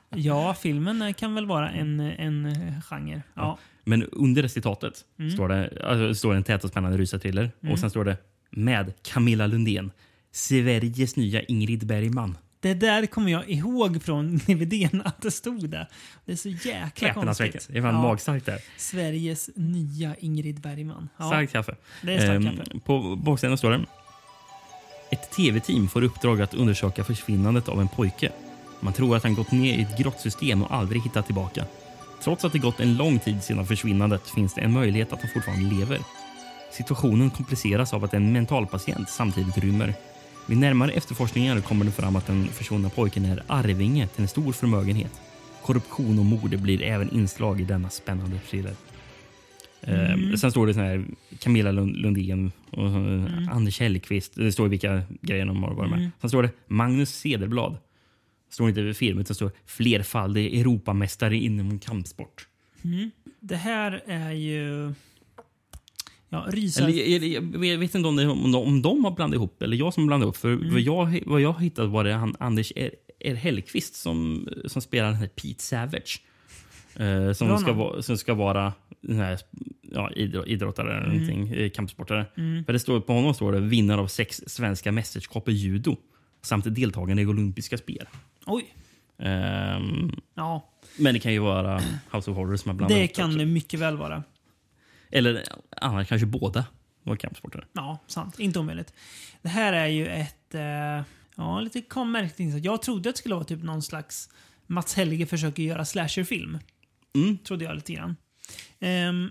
Ja, 0.09 0.53
filmen 0.53 1.13
kan 1.13 1.35
väl 1.35 1.45
vara 1.45 1.71
en, 1.71 1.99
en 1.99 2.53
genre. 2.81 3.21
Ja. 3.33 3.57
Men 3.83 4.03
under 4.03 4.43
det 4.43 4.49
citatet 4.49 5.05
Mm. 5.19 5.31
står 5.31 5.49
det, 5.49 5.81
alltså, 5.83 6.15
står 6.15 6.31
det 6.31 6.37
en 6.37 6.43
tät 6.43 6.63
och 6.63 6.69
spännande 6.69 6.97
rysarthriller. 6.97 7.51
Mm. 7.61 7.73
Och 7.73 7.79
sen 7.79 7.89
står 7.89 8.05
det 8.05 8.17
med 8.49 8.93
Camilla 9.03 9.47
Lundén. 9.47 9.91
Sveriges 10.31 11.15
nya 11.15 11.41
Ingrid 11.41 11.85
Bergman. 11.87 12.37
Det 12.59 12.73
där 12.73 13.05
kommer 13.05 13.31
jag 13.31 13.49
ihåg 13.49 14.03
från 14.03 14.37
DVDn 14.47 15.01
att 15.05 15.21
det 15.21 15.31
stod 15.31 15.69
där. 15.69 15.87
Det 16.25 16.31
är 16.31 16.35
så 16.35 16.49
jäkla 16.49 17.07
Häpnadsväckande. 17.07 17.51
konstigt. 17.51 17.67
Det 17.73 17.77
är 17.77 17.81
fan 17.81 17.95
Ja. 17.95 18.01
magstarkt 18.01 18.45
där. 18.45 18.59
Sveriges 18.77 19.49
nya 19.55 20.15
Ingrid 20.19 20.61
Bergman. 20.61 21.09
Ja. 21.17 21.27
Starkt 21.27 21.51
kaffe. 21.53 21.75
Det 22.01 22.13
är 22.13 22.19
starkt 22.19 22.45
Ehm, 22.45 22.57
kaffe. 22.57 22.79
På 22.85 23.15
baksidan 23.15 23.57
står 23.57 23.71
det. 23.71 23.85
Ett 25.11 25.31
tv-team 25.31 25.87
får 25.89 26.01
uppdrag 26.03 26.41
att 26.41 26.53
undersöka 26.53 27.03
försvinnandet 27.03 27.69
av 27.69 27.81
en 27.81 27.87
pojke. 27.87 28.31
Man 28.79 28.93
tror 28.93 29.15
att 29.15 29.23
han 29.23 29.35
gått 29.35 29.51
ner 29.51 29.73
i 29.77 29.81
ett 29.81 29.97
grottsystem 29.97 30.63
och 30.63 30.73
aldrig 30.75 31.01
hittat 31.01 31.25
tillbaka. 31.25 31.65
Trots 32.23 32.45
att 32.45 32.51
det 32.53 32.59
gått 32.59 32.79
en 32.79 32.97
lång 32.97 33.19
tid 33.19 33.43
sedan 33.43 33.65
försvinnandet 33.65 34.29
finns 34.29 34.53
det 34.53 34.61
en 34.61 34.73
möjlighet 34.73 35.13
att 35.13 35.21
han 35.21 35.29
fortfarande 35.33 35.75
lever. 35.75 35.99
Situationen 36.71 37.29
kompliceras 37.29 37.93
av 37.93 38.03
att 38.03 38.13
en 38.13 38.31
mentalpatient 38.33 39.09
samtidigt 39.09 39.57
rymmer. 39.57 39.93
Vid 40.51 40.57
närmare 40.59 40.91
efterforskningar 40.91 41.61
kommer 41.61 41.85
det 41.85 41.91
fram 41.91 42.15
att 42.15 42.27
den 42.27 42.47
försvunna 42.47 42.89
pojken 42.89 43.25
är 43.25 43.43
arvinge 43.47 44.07
till 44.07 44.21
en 44.21 44.27
stor 44.27 44.53
förmögenhet. 44.53 45.21
Korruption 45.61 46.19
och 46.19 46.25
mord 46.25 46.59
blir 46.59 46.81
även 46.81 47.09
inslag 47.09 47.61
i 47.61 47.63
denna 47.63 47.89
spännande 47.89 48.39
thriller. 48.39 48.73
Eh, 49.81 50.13
Mm. 50.13 50.37
sen 50.37 50.51
står 50.51 50.67
det 50.67 50.73
sån 50.73 50.83
här 50.83 51.05
Camilla 51.39 51.71
Lund- 51.71 51.95
Lundén 51.95 52.51
och 52.71 52.85
eh, 52.85 52.95
Mm. 52.95 53.49
Anders 53.51 53.79
Hellqvist. 53.79 54.35
Det 54.35 54.51
står 54.51 54.67
vilka 54.67 55.01
grejer 55.21 55.45
de 55.45 55.63
har 55.63 55.73
varit 55.73 55.89
med. 55.89 55.99
Mm. 55.99 56.11
Sen 56.21 56.29
står 56.29 56.43
det 56.43 56.49
Magnus 56.67 57.09
Cederblad. 57.19 57.71
Det 58.47 58.53
står 58.53 58.69
inte 58.69 58.93
film, 58.93 59.19
utan 59.19 59.27
det 59.27 59.35
står 59.35 59.51
flerfaldig 59.65 60.59
Europamästare 60.59 61.37
inom 61.37 61.79
kampsport. 61.79 62.47
Mm. 62.83 63.11
Det 63.39 63.55
här 63.55 64.01
är 64.05 64.31
ju... 64.31 64.93
Ja, 66.33 66.45
rysar... 66.49 66.83
Eller, 66.87 67.27
jag, 67.27 67.65
jag, 67.65 67.77
vet 67.77 67.95
inte 67.95 68.07
om, 68.07 68.15
det, 68.15 68.27
om, 68.27 68.51
de, 68.51 68.63
om 68.63 68.81
de 68.81 69.03
har 69.05 69.11
blandat 69.11 69.35
ihop 69.35 69.61
eller 69.61 69.77
jag 69.77 69.93
som 69.93 70.07
blandat 70.07 70.25
ihop. 70.25 70.37
För 70.37 70.53
Mm. 70.53 70.71
vad, 70.71 70.81
jag, 70.81 71.23
vad 71.25 71.41
jag 71.41 71.51
har 71.51 71.59
hittat 71.59 71.89
var 71.89 72.03
det 72.03 72.13
han, 72.13 72.35
Anders 72.39 72.71
R. 72.75 72.91
R. 73.19 73.35
Hellqvist 73.35 73.95
som, 73.95 74.47
som 74.65 74.81
spelar 74.81 75.07
den 75.07 75.15
här 75.17 75.27
Pete 75.27 75.63
Savage. 75.63 76.21
Eh, 76.95 77.31
som, 77.33 77.57
ska 77.57 77.73
vara, 77.73 78.01
som 78.01 78.17
ska 78.17 78.33
vara 78.33 78.73
här, 79.09 79.39
ja, 79.91 80.11
idrott, 80.11 80.47
idrottare 80.47 80.91
eller 80.97 81.05
Mm. 81.05 81.17
någonting, 81.17 81.47
eh, 81.57 81.69
kampsportare. 81.69 82.25
Mm. 82.37 82.65
För 82.65 82.73
det 82.73 82.79
står, 82.79 82.99
på 82.99 83.13
honom 83.13 83.33
står 83.33 83.51
det 83.51 83.59
vinnare 83.59 84.01
av 84.01 84.07
sex 84.07 84.41
svenska 84.47 84.91
mästerskap 84.91 85.49
i 85.49 85.51
judo 85.51 85.95
samt 86.41 86.75
deltagande 86.75 87.21
i 87.23 87.25
olympiska 87.25 87.77
spel. 87.77 88.07
Oj. 88.45 88.65
Ehm, 89.19 90.11
Ja, 90.35 90.69
men 90.97 91.13
det 91.13 91.19
kan 91.19 91.33
ju 91.33 91.39
vara 91.39 91.81
House 92.11 92.31
of 92.31 92.37
Horrors 92.37 92.59
som 92.61 92.69
har 92.69 92.75
blandat 92.75 92.97
det 92.97 93.07
kan 93.07 93.25
också. 93.29 93.37
det 93.37 93.45
mycket 93.45 93.79
väl 93.79 93.97
vara. 93.97 94.23
Eller 95.11 95.43
annars 95.77 96.07
kanske 96.07 96.25
båda 96.25 96.65
var 97.03 97.15
kampsportare. 97.15 97.63
Ja, 97.73 97.99
sant. 98.07 98.39
Inte 98.39 98.59
omöjligt. 98.59 98.93
Det 99.41 99.49
här 99.49 99.73
är 99.73 99.87
ju 99.87 100.07
ett... 100.07 100.55
Eh, 100.55 100.61
ja, 101.35 101.59
lite 101.61 102.03
märkligt. 102.03 102.63
Jag 102.65 102.81
trodde 102.81 103.09
att 103.09 103.15
det 103.15 103.19
skulle 103.19 103.35
vara 103.35 103.45
typ 103.45 103.63
någon 103.63 103.81
slags 103.81 104.29
Mats 104.67 104.93
Helge 104.93 105.25
försöker 105.25 105.63
göra 105.63 105.85
slasherfilm. 105.85 106.57
Mm. 107.15 107.37
Trodde 107.37 107.65
jag 107.65 107.75
lite 107.75 107.93
grann. 107.93 108.15
Ehm, 108.79 109.29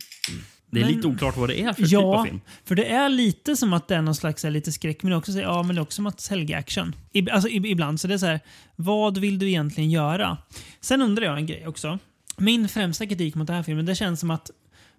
Det 0.66 0.81
är 0.81 0.85
men- 0.85 0.93
lite 0.95 1.09
oklart 1.09 1.37
vad 1.37 1.49
det 1.49 1.61
är 1.62 1.72
för 1.72 1.83
typ 1.83 1.93
ja, 1.93 2.18
av 2.20 2.24
film. 2.24 2.41
för 2.64 2.74
det 2.74 2.87
är 2.87 3.09
lite 3.09 3.57
som 3.57 3.72
att 3.72 3.89
det 3.89 3.97
är 3.97 4.03
någon 4.03 4.14
slags 4.14 4.45
här, 4.45 4.51
lite 4.51 4.72
skräck, 4.72 5.03
men 5.03 5.12
är 5.12 5.16
också, 5.16 5.33
så- 5.33 5.39
ja, 5.39 5.62
men 5.62 5.76
är 5.78 5.83
också 5.83 6.03
Mats 6.03 6.31
Helge-action. 6.31 6.95
Alltså, 7.33 7.49
ib- 7.49 7.66
ibland. 7.66 8.01
Så 8.01 8.09
det 8.09 8.14
är 8.14 8.18
så 8.18 8.26
här, 8.26 8.41
vad 8.76 9.18
vill 9.18 9.39
du 9.39 9.49
egentligen 9.49 9.91
göra? 9.91 10.39
Sen 10.81 11.03
undrar 11.03 11.24
jag 11.26 11.37
en 11.37 11.47
grej 11.47 11.66
också. 11.66 11.99
Min 12.37 12.68
främsta 12.68 13.07
kritik 13.07 13.35
mot 13.35 13.47
den 13.47 13.57
här 13.57 13.62
filmen, 13.62 13.87
det 13.87 13.95
känns 13.95 14.20
som 14.20 14.31
att 14.31 14.51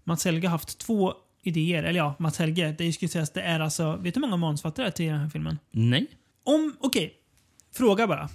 Mats 0.04 0.26
Helge 0.26 0.48
har 0.48 0.52
haft 0.52 0.78
två 0.78 1.14
idéer. 1.44 1.84
Eller 1.84 2.00
ja, 2.00 2.16
Mats 2.20 2.40
Helge. 2.40 2.76
Det 2.78 2.94
skulle 2.94 3.10
sägas 3.10 3.32
det 3.34 3.42
är 3.42 3.60
alltså... 3.60 3.96
Vet 3.96 4.14
du 4.14 4.20
hur 4.20 4.28
många 4.28 4.38
manusförfattare 4.38 4.86
det 4.86 4.90
är 4.90 4.92
till 4.92 5.06
den 5.06 5.20
här 5.20 5.30
filmen? 5.30 5.60
Nej. 5.72 6.08
Om... 6.44 6.76
Okej. 6.80 7.14
Fråga 7.74 8.08
bara. 8.08 8.30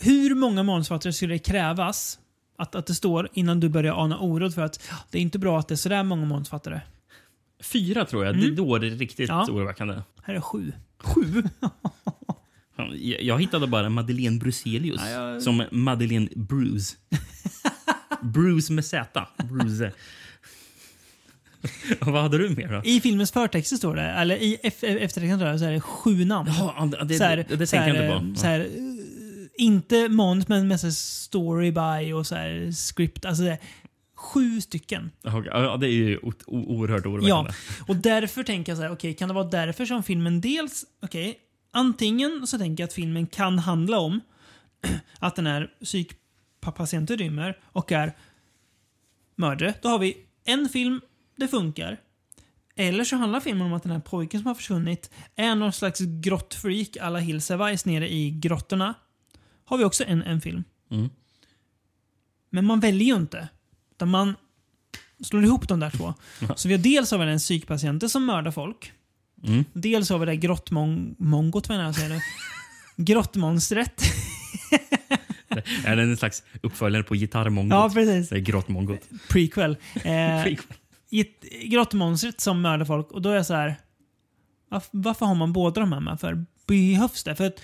Hur 0.00 0.34
många 0.34 0.62
manusförfattare 0.62 1.12
skulle 1.12 1.34
det 1.34 1.38
krävas 1.38 2.18
att, 2.58 2.74
att 2.74 2.86
det 2.86 2.94
står 2.94 3.28
innan 3.32 3.60
du 3.60 3.68
börjar 3.68 3.94
ana 3.94 4.18
oro 4.20 4.50
för 4.50 4.62
att 4.62 4.90
det 5.10 5.18
är 5.18 5.22
inte 5.22 5.38
bra 5.38 5.58
att 5.58 5.68
det 5.68 5.74
är 5.74 5.76
sådär 5.76 6.02
många 6.02 6.24
manusförfattare? 6.24 6.80
Fyra 7.62 8.04
tror 8.04 8.24
jag. 8.26 8.36
Det, 8.40 8.50
då 8.50 8.74
är 8.74 8.80
det 8.80 8.88
riktigt 8.88 9.30
Mm. 9.30 9.44
Ja. 9.48 9.52
oroväckande. 9.54 10.02
Här 10.22 10.34
är 10.34 10.40
sju. 10.40 10.72
Sju? 10.98 11.42
jag, 12.76 13.22
jag 13.22 13.40
hittade 13.40 13.66
bara 13.66 13.88
Madeleine 13.88 14.38
Bruselius 14.38 15.00
Ja, 15.04 15.10
jag- 15.10 15.42
som 15.42 15.64
Madeleine 15.70 16.28
Bruce. 16.36 16.96
Bruce 18.22 18.72
med 18.72 18.84
Z. 18.84 19.26
Bruce. 19.50 19.92
Och 22.00 22.06
Vad 22.12 22.22
hade 22.22 22.38
du 22.38 22.48
mer 22.48 22.68
då? 22.72 22.82
I 22.84 23.00
filmens 23.00 23.32
förtexter 23.32 23.76
står 23.76 23.96
det, 23.96 24.02
eller 24.02 24.36
i 24.36 24.54
eftertexten 24.62 25.38
tror 25.38 25.50
jag, 25.50 25.58
så 25.58 25.64
är 25.64 25.72
det 25.72 25.80
sju 25.80 26.24
namn. 26.24 26.50
Ja, 26.58 26.88
det, 26.90 27.04
det, 27.04 27.24
här- 27.24 27.36
det, 27.48 27.56
det 27.56 27.66
så 27.66 27.76
tänker 27.76 27.94
jag 27.94 28.10
här, 28.10 28.18
inte 28.20 28.40
på. 28.40 28.46
Här, 28.46 28.60
eh, 28.60 28.66
inte 29.56 30.08
manus, 30.08 30.48
men 30.48 30.68
mest 30.68 30.84
här 30.84 30.90
story 30.90 31.72
by 31.72 32.12
och 32.12 32.26
så 32.26 32.34
här 32.34 32.72
script. 32.72 33.24
Alltså 33.24 33.42
det 33.44 33.58
sju 34.16 34.60
stycken. 34.60 35.10
Ja, 35.22 35.42
Ja, 35.46 35.76
det 35.76 35.86
är 35.88 35.92
ju 35.92 36.18
oerhört 36.46 37.02
Ja, 37.04 37.10
oroväckande. 37.10 37.50
och 37.88 37.96
därför 37.96 38.42
tänker 38.42 38.72
jag 38.72 38.76
så 38.76 38.82
här, 38.82 38.92
okej, 38.92 39.14
kan 39.14 39.28
det 39.28 39.34
vara 39.34 39.44
därför 39.48 39.86
som 39.86 40.02
filmen 40.02 40.40
dels, 40.40 40.84
okej, 41.02 41.38
antingen 41.72 42.46
så 42.46 42.58
tänker 42.58 42.82
jag 42.82 42.88
att 42.88 42.94
filmen 42.94 43.26
kan 43.26 43.58
handla 43.58 43.98
om 43.98 44.20
att 45.18 45.36
den 45.36 45.46
här 45.46 45.70
psykpatienten 45.84 47.16
rymmer 47.18 47.58
och 47.64 47.92
är 47.92 48.12
mördare. 49.36 49.74
Då 49.82 49.88
har 49.88 49.98
vi 49.98 50.16
en 50.44 50.68
film, 50.68 51.00
det 51.36 51.48
funkar. 51.48 52.00
Eller 52.76 53.04
så 53.04 53.16
handlar 53.16 53.40
filmen 53.40 53.66
om 53.66 53.72
att 53.72 53.82
den 53.82 53.92
här 53.92 54.00
pojken 54.00 54.40
som 54.40 54.46
har 54.46 54.54
försvunnit 54.54 55.10
är 55.36 55.54
någon 55.54 55.72
slags 55.72 56.00
grottfreak 56.00 56.96
alla 57.00 57.18
Hills 57.18 57.50
Vice 57.50 57.88
nere 57.88 58.12
i 58.12 58.30
grottorna. 58.30 58.94
Har 59.64 59.78
vi 59.78 59.84
också 59.84 60.04
en, 60.04 60.22
en 60.22 60.40
film. 60.40 60.64
Mm. 60.90 61.10
Men 62.50 62.64
man 62.64 62.80
väljer 62.80 63.06
ju 63.08 63.16
inte. 63.16 63.48
Utan 63.90 64.08
man 64.08 64.34
slår 65.24 65.44
ihop 65.44 65.68
de 65.68 65.80
där 65.80 65.90
två. 65.90 66.14
Så 66.56 66.68
vi 66.68 66.74
har 66.74 66.82
dels 66.82 67.10
har 67.10 67.18
vi 67.18 67.24
den 67.24 67.38
psykpatienten 67.38 68.08
som 68.08 68.26
mördar 68.26 68.50
folk. 68.50 68.92
Mm. 69.44 69.64
Dels 69.72 70.10
har 70.10 70.18
vi 70.18 70.26
det 70.26 70.36
grottmongot, 70.36 71.68
vad 71.68 71.78
jag 71.78 71.94
säger 71.94 72.08
nu. 72.08 72.20
Grottmonstret. 72.96 74.02
Är 75.84 75.96
det 75.96 76.02
en 76.02 76.16
slags 76.16 76.42
uppföljare 76.62 77.02
på 77.02 77.14
gitarrmongot? 77.14 77.70
Ja, 77.70 77.90
precis. 77.94 78.28
Det 78.28 78.36
är 78.36 78.40
grottmongot. 78.40 79.00
Prequel. 79.28 79.76
Eh, 79.94 80.42
Prequel. 80.42 80.76
Grottmonstret 81.62 82.40
som 82.40 82.62
mördar 82.62 82.84
folk. 82.84 83.12
Och 83.12 83.22
då 83.22 83.30
är 83.30 83.36
jag 83.36 83.46
så 83.46 83.54
här. 83.54 83.76
Varför, 84.68 84.90
varför 84.92 85.26
har 85.26 85.34
man 85.34 85.52
båda 85.52 85.80
de 85.80 85.92
här 85.92 86.00
med? 86.00 86.20
För 86.20 86.44
behövs 86.66 87.24
det? 87.24 87.34
För 87.34 87.46
att 87.46 87.60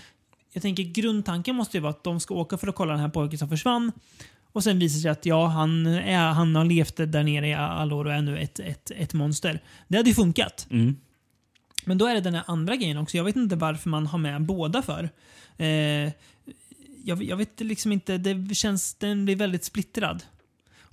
jag 0.52 0.62
tänker 0.62 0.82
grundtanken 0.82 1.56
måste 1.56 1.76
ju 1.76 1.80
vara 1.80 1.90
att 1.90 2.04
de 2.04 2.20
ska 2.20 2.34
åka 2.34 2.58
för 2.58 2.68
att 2.68 2.74
kolla 2.74 2.92
den 2.92 3.00
här 3.00 3.08
pojken 3.08 3.38
som 3.38 3.48
försvann. 3.48 3.92
Och 4.52 4.64
sen 4.64 4.78
visar 4.78 4.96
det 4.96 5.02
sig 5.02 5.10
att 5.10 5.26
ja, 5.26 5.46
han, 5.46 5.86
är, 5.86 6.18
han 6.18 6.56
har 6.56 6.64
levt 6.64 6.96
där 6.96 7.22
nere 7.22 7.48
i 7.48 7.54
alla 7.54 7.94
år 7.94 8.04
och 8.04 8.12
är 8.12 8.22
nu 8.22 8.38
ett, 8.38 8.58
ett, 8.58 8.90
ett 8.90 9.14
monster. 9.14 9.62
Det 9.88 9.96
hade 9.96 10.08
ju 10.08 10.14
funkat. 10.14 10.66
Mm. 10.70 10.96
Men 11.84 11.98
då 11.98 12.06
är 12.06 12.14
det 12.14 12.20
den 12.20 12.34
här 12.34 12.44
andra 12.46 12.76
grejen 12.76 12.96
också. 12.96 13.16
Jag 13.16 13.24
vet 13.24 13.36
inte 13.36 13.56
varför 13.56 13.90
man 13.90 14.06
har 14.06 14.18
med 14.18 14.42
båda 14.42 14.82
för. 14.82 15.10
Eh, 15.56 16.12
jag, 17.04 17.22
jag 17.22 17.36
vet 17.36 17.60
liksom 17.60 17.92
inte. 17.92 18.18
Det 18.18 18.54
känns, 18.54 18.94
den 18.94 19.24
blir 19.24 19.36
väldigt 19.36 19.64
splittrad. 19.64 20.22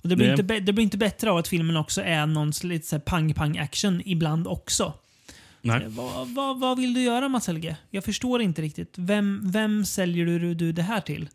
Och 0.02 0.08
det, 0.08 0.16
blir 0.16 0.26
Det- 0.26 0.40
inte, 0.40 0.60
det 0.60 0.72
blir 0.72 0.82
inte 0.84 0.98
bättre 0.98 1.30
av 1.30 1.36
att 1.36 1.48
filmen 1.48 1.76
också 1.76 2.02
är 2.02 2.26
någon 2.26 2.52
lite 2.62 3.00
pang-pang-action 3.00 4.02
ibland 4.04 4.46
också. 4.46 4.94
Nej. 5.62 5.84
Vad, 5.86 6.28
vad, 6.28 6.60
vad 6.60 6.78
vill 6.80 6.94
du 6.94 7.00
göra 7.02 7.28
Mats 7.28 7.46
Helge? 7.46 7.76
Jag 7.90 8.04
förstår 8.04 8.42
inte 8.42 8.62
riktigt. 8.62 8.94
Vem, 8.98 9.40
vem 9.44 9.84
säljer 9.84 10.26
du, 10.26 10.54
du 10.54 10.72
det 10.72 10.82
här 10.82 11.00
till? 11.00 11.28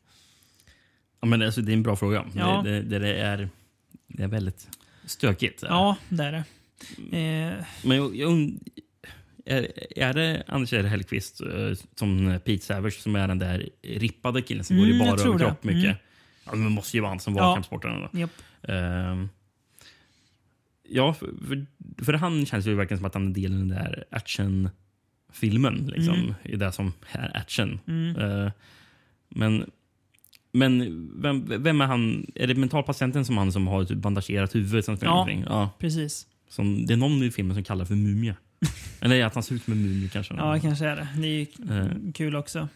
Ja, 1.22 1.28
men 1.28 1.42
alltså, 1.42 1.62
det 1.62 1.72
är 1.72 1.74
en 1.74 1.84
bra 1.84 1.96
fråga. 1.96 2.26
Ja. 2.36 2.62
Det, 2.66 2.82
det, 2.82 3.00
det, 3.00 3.14
är, 3.16 3.50
det 4.08 4.24
är 4.24 4.28
väldigt 4.28 4.68
stökigt. 5.06 5.64
Ja, 5.68 5.96
det 6.10 6.24
är 6.24 6.32
det. 6.32 6.44
Eh, 7.18 7.66
Men 7.84 7.98
jag, 7.98 8.16
jag, 8.16 8.52
är, 9.46 9.68
är 10.00 10.14
det 10.14 10.44
Anders 10.48 10.74
R. 10.74 10.84
Hellqvist 10.84 11.42
eh, 11.42 11.48
som 11.96 12.40
Pete 12.46 12.64
Savage 12.66 12.94
som 13.02 13.16
är 13.16 13.28
den 13.28 13.40
där 13.40 13.70
rippade 13.82 14.42
killen 14.42 14.64
som 14.64 14.76
Mm, 14.78 14.88
går 14.90 14.96
i 14.96 15.00
jag 15.08 15.18
bara 15.18 15.28
överkropp 15.30 15.64
mycket? 15.64 15.84
Mm. 15.84 15.96
Ja, 16.46 16.52
det 16.52 16.58
måste 16.58 16.98
ju 16.98 17.02
vara 17.02 17.12
han 17.12 17.20
som 17.20 17.34
var 17.34 17.42
Ja. 17.42 17.54
kampsportaren. 17.54 18.08
Då. 18.14 18.20
japp. 18.20 18.32
Ehm, 18.68 19.30
ja, 20.90 21.14
för, 21.14 21.30
för, 21.48 21.66
för 22.06 22.14
han 22.14 22.46
känns 22.46 22.66
ju 22.68 22.76
verkligen 22.76 22.98
som 22.98 23.06
att 23.06 23.14
han 23.14 23.28
är 23.30 23.34
del 23.34 23.54
i 23.54 23.58
den 23.58 23.68
där 23.70 24.04
actionfilmen. 24.12 25.86
Liksom, 25.96 26.16
Mm. 26.16 26.34
I 26.44 26.56
det 26.56 26.72
som 26.72 26.94
är 27.12 27.38
action. 27.38 27.80
Mm. 27.88 28.16
Eh, 28.16 28.52
men 29.30 29.72
men 30.56 31.10
vem, 31.22 31.64
vem 31.64 31.82
är 31.82 31.86
han? 31.86 32.32
Är 32.36 32.48
det 32.48 32.56
mentalpatienten 32.56 33.26
som 33.26 33.38
han 33.38 33.52
som 33.52 33.68
har 33.68 33.86
typ 33.86 33.98
bandagerat 33.98 34.56
huvudet? 34.56 34.86
Som 34.86 34.98
Ja. 35.02 35.30
ja. 35.46 35.70
Precis. 35.80 36.28
Som, 36.50 36.86
det 36.86 36.94
är 36.94 36.98
någon 36.98 37.24
i 37.24 37.32
filmen 37.32 37.56
som 37.56 37.64
kallar 37.64 37.86
för 37.86 37.96
mumie. 37.96 38.36
Eller 39.02 39.26
att 39.26 39.34
han 39.34 39.44
ser 39.44 39.56
ut 39.56 39.64
som 39.64 39.74
en 39.74 39.82
mumie 39.82 40.10
kanske. 40.10 40.34
Ja, 40.34 40.60
kanske 40.60 40.86
är 40.88 40.96
det. 40.96 41.08
Det 41.18 41.28
är 41.28 41.32
ju 41.40 41.48
Eh. 41.80 42.12
kul 42.14 42.36
också. 42.36 42.68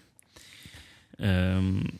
Ehm, 1.19 1.91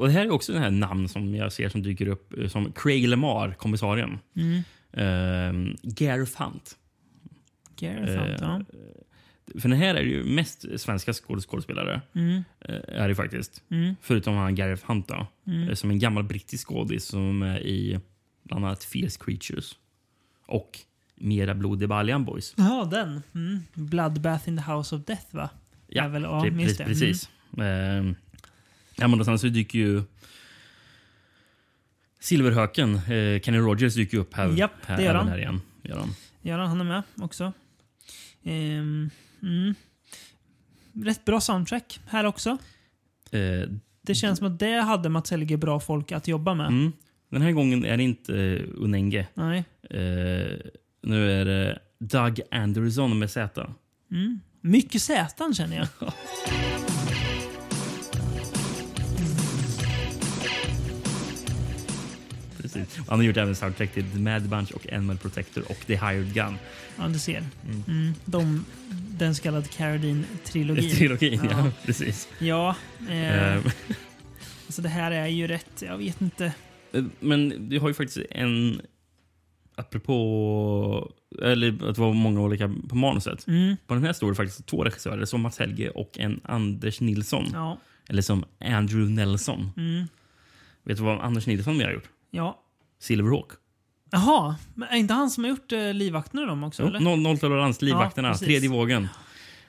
Och 0.00 0.06
det 0.06 0.12
här 0.12 0.26
är 0.26 0.30
också 0.30 0.52
den 0.52 0.62
här 0.62 0.70
namn 0.70 1.08
som 1.08 1.34
jag 1.34 1.52
ser 1.52 1.68
som 1.68 1.82
dyker 1.82 2.08
upp 2.08 2.38
eh, 2.38 2.48
som 2.48 2.72
Craig 2.72 3.08
Lamar, 3.08 3.54
kommissarien. 3.54 4.18
Mm. 4.36 4.62
Uh, 4.96 5.74
Gareth 5.82 6.42
Hunt. 6.42 6.76
Gareth 7.76 8.12
Hunt, 8.12 8.40
ja. 8.40 8.60
För 9.60 9.68
den 9.68 9.78
här 9.78 9.94
är 9.94 10.02
ju 10.02 10.24
mest 10.24 10.64
svenska 10.80 11.12
skåd- 11.12 11.40
skådespelare. 11.42 12.00
Mm. 12.14 12.42
eh, 12.60 12.74
Är 13.02 13.08
det 13.08 13.14
faktiskt. 13.14 13.62
Mm. 13.70 13.94
Förutom 14.00 14.34
han 14.34 14.54
Gareth 14.54 14.86
Hunt 14.86 15.08
då. 15.08 15.26
Mm. 15.46 15.68
Eh, 15.68 15.74
Som 15.74 15.90
en 15.90 15.98
gammal 15.98 16.24
brittisk 16.24 16.68
skådis 16.68 17.04
som 17.04 17.42
är 17.42 17.60
i 17.60 18.00
bland 18.42 18.64
annat 18.64 18.84
Fierce 18.84 19.18
Creatures. 19.24 19.76
Och 20.46 20.78
Mera 21.14 21.54
blod 21.54 21.82
i 21.82 21.86
Baljan 21.86 22.24
Boys. 22.24 22.54
Ja, 22.56 22.88
den. 22.90 23.22
Mm. 23.34 23.58
Bloodbath 23.74 24.48
in 24.48 24.56
the 24.56 24.72
House 24.72 24.96
of 24.96 25.04
Death, 25.04 25.34
va? 25.36 25.50
Ja, 25.88 26.08
väl, 26.08 26.22
ja 26.22 26.44
pre- 26.44 26.60
just 26.62 26.74
pre- 26.74 26.78
det. 26.78 26.84
precis. 26.84 27.30
Mm. 27.58 28.14
Ja, 28.96 29.08
men 29.08 29.20
och 29.20 29.26
sen 29.26 29.38
så 29.38 29.46
dyker 29.46 29.78
ju 29.78 30.02
Silverhöken, 32.20 32.94
eh, 32.94 33.40
Kenny 33.40 33.58
Rogers, 33.58 33.94
dyker 33.94 34.18
upp 34.18 34.34
här, 34.34 34.48
Japp, 34.48 34.72
här, 34.86 34.96
det 34.96 35.02
gör 35.02 35.14
han. 35.14 35.28
här 35.28 35.38
igen. 35.38 35.60
Gör 35.82 35.96
han. 35.98 36.08
Ja, 36.42 36.64
han 36.66 36.80
är 36.80 36.84
med 36.84 37.02
också. 37.16 37.52
Ehm, 38.42 39.10
mm. 39.42 39.74
Rätt 41.04 41.24
bra 41.24 41.40
soundtrack 41.40 42.00
här 42.06 42.24
också. 42.24 42.50
Eh, 43.30 43.68
Det 44.02 44.14
känns 44.14 44.38
som 44.38 44.46
att 44.46 44.58
det 44.58 44.80
hade 44.80 45.08
Mats 45.08 45.30
Helge 45.30 45.56
bra 45.56 45.80
folk 45.80 46.12
att 46.12 46.28
jobba 46.28 46.54
med. 46.54 46.66
mm. 46.66 46.92
Den 47.30 47.42
här 47.42 47.52
gången 47.52 47.84
är 47.84 47.96
det 47.96 48.02
inte 48.02 48.36
eh, 48.40 48.62
Unenge. 48.74 49.26
Nej. 49.34 49.58
Eh, 49.90 50.56
nu 51.02 51.40
är 51.40 51.44
det 51.44 51.78
Doug 51.98 52.40
Anderson 52.50 53.18
med 53.18 53.30
Z. 53.30 53.70
Mm. 54.10 54.40
Mycket 54.60 55.02
Zätan 55.02 55.54
känner 55.54 55.76
jag. 55.76 55.86
Han 63.08 63.18
har 63.18 63.22
gjort 63.26 63.36
även 63.36 63.54
soundtrack 63.56 63.92
till 63.92 64.10
The 64.10 64.18
Mad 64.18 64.48
Bunch 64.48 64.72
och 64.72 64.92
Animal 64.92 65.18
Protector 65.18 65.64
och 65.70 65.78
The 65.86 65.96
Hired 65.96 66.34
Gun. 66.34 66.58
Ja, 66.98 67.08
du 67.08 67.18
ser. 67.18 67.44
Mm. 67.86 68.14
De, 68.24 68.64
den 69.18 69.34
så 69.34 69.42
kallade 69.42 69.66
Carradine-trilogin. 69.66 70.90
Trilogin, 70.96 71.40
ja. 71.50 71.70
Precis. 71.84 72.28
Ja. 72.38 72.76
Eh, 73.08 73.54
Eh, 73.56 73.62
alltså 74.66 74.82
det 74.82 74.88
här 74.88 75.10
är 75.10 75.26
ju 75.26 75.46
rätt, 75.46 75.82
jag 75.86 75.98
vet 75.98 76.20
inte. 76.20 76.52
Eh, 76.92 77.04
Men 77.20 77.68
du 77.68 77.78
har 77.80 77.88
ju 77.88 77.94
faktiskt 77.94 78.26
en... 78.30 78.80
Apropå... 79.74 81.12
Eller 81.42 81.68
att 81.88 81.94
det 81.94 82.00
var 82.00 82.12
många 82.12 82.40
olika 82.40 82.74
på 82.88 82.94
manuset. 82.96 83.46
Mm. 83.46 83.76
På 83.86 83.94
den 83.94 84.04
här 84.04 84.12
står 84.12 84.28
det 84.28 84.34
faktiskt 84.34 84.66
två 84.66 84.84
regissörer, 84.84 85.24
som 85.24 85.40
Mats 85.40 85.58
Helge 85.58 85.90
och 85.90 86.18
en 86.18 86.40
Anders 86.44 87.00
Nilsson. 87.00 87.46
Ja. 87.52 87.78
Eller 88.08 88.22
som 88.22 88.44
Andrew 88.60 89.14
Nelson. 89.14 89.70
Mm. 89.76 90.06
Vet 90.84 90.96
du 90.96 91.02
vad 91.02 91.20
Anders 91.20 91.46
Nilsson 91.46 91.76
mer 91.76 91.84
har 91.84 91.92
gjort? 91.92 92.08
Ja. 92.30 92.62
Silverhawk. 93.00 93.50
Jaha, 94.10 94.56
men 94.74 94.88
är 94.88 94.96
inte 94.96 95.14
han 95.14 95.30
som 95.30 95.44
har 95.44 95.48
gjort 95.48 95.72
eh, 95.72 95.94
livvakterna 95.94 96.46
de 96.46 96.64
också? 96.64 96.82
eller? 96.86 97.00
Noll, 97.00 97.18
nolltolerans, 97.20 97.82
livvakterna, 97.82 98.28
Ja, 98.28 98.32
precis. 98.32 98.46
tredje 98.46 98.68
vågen. 98.68 99.08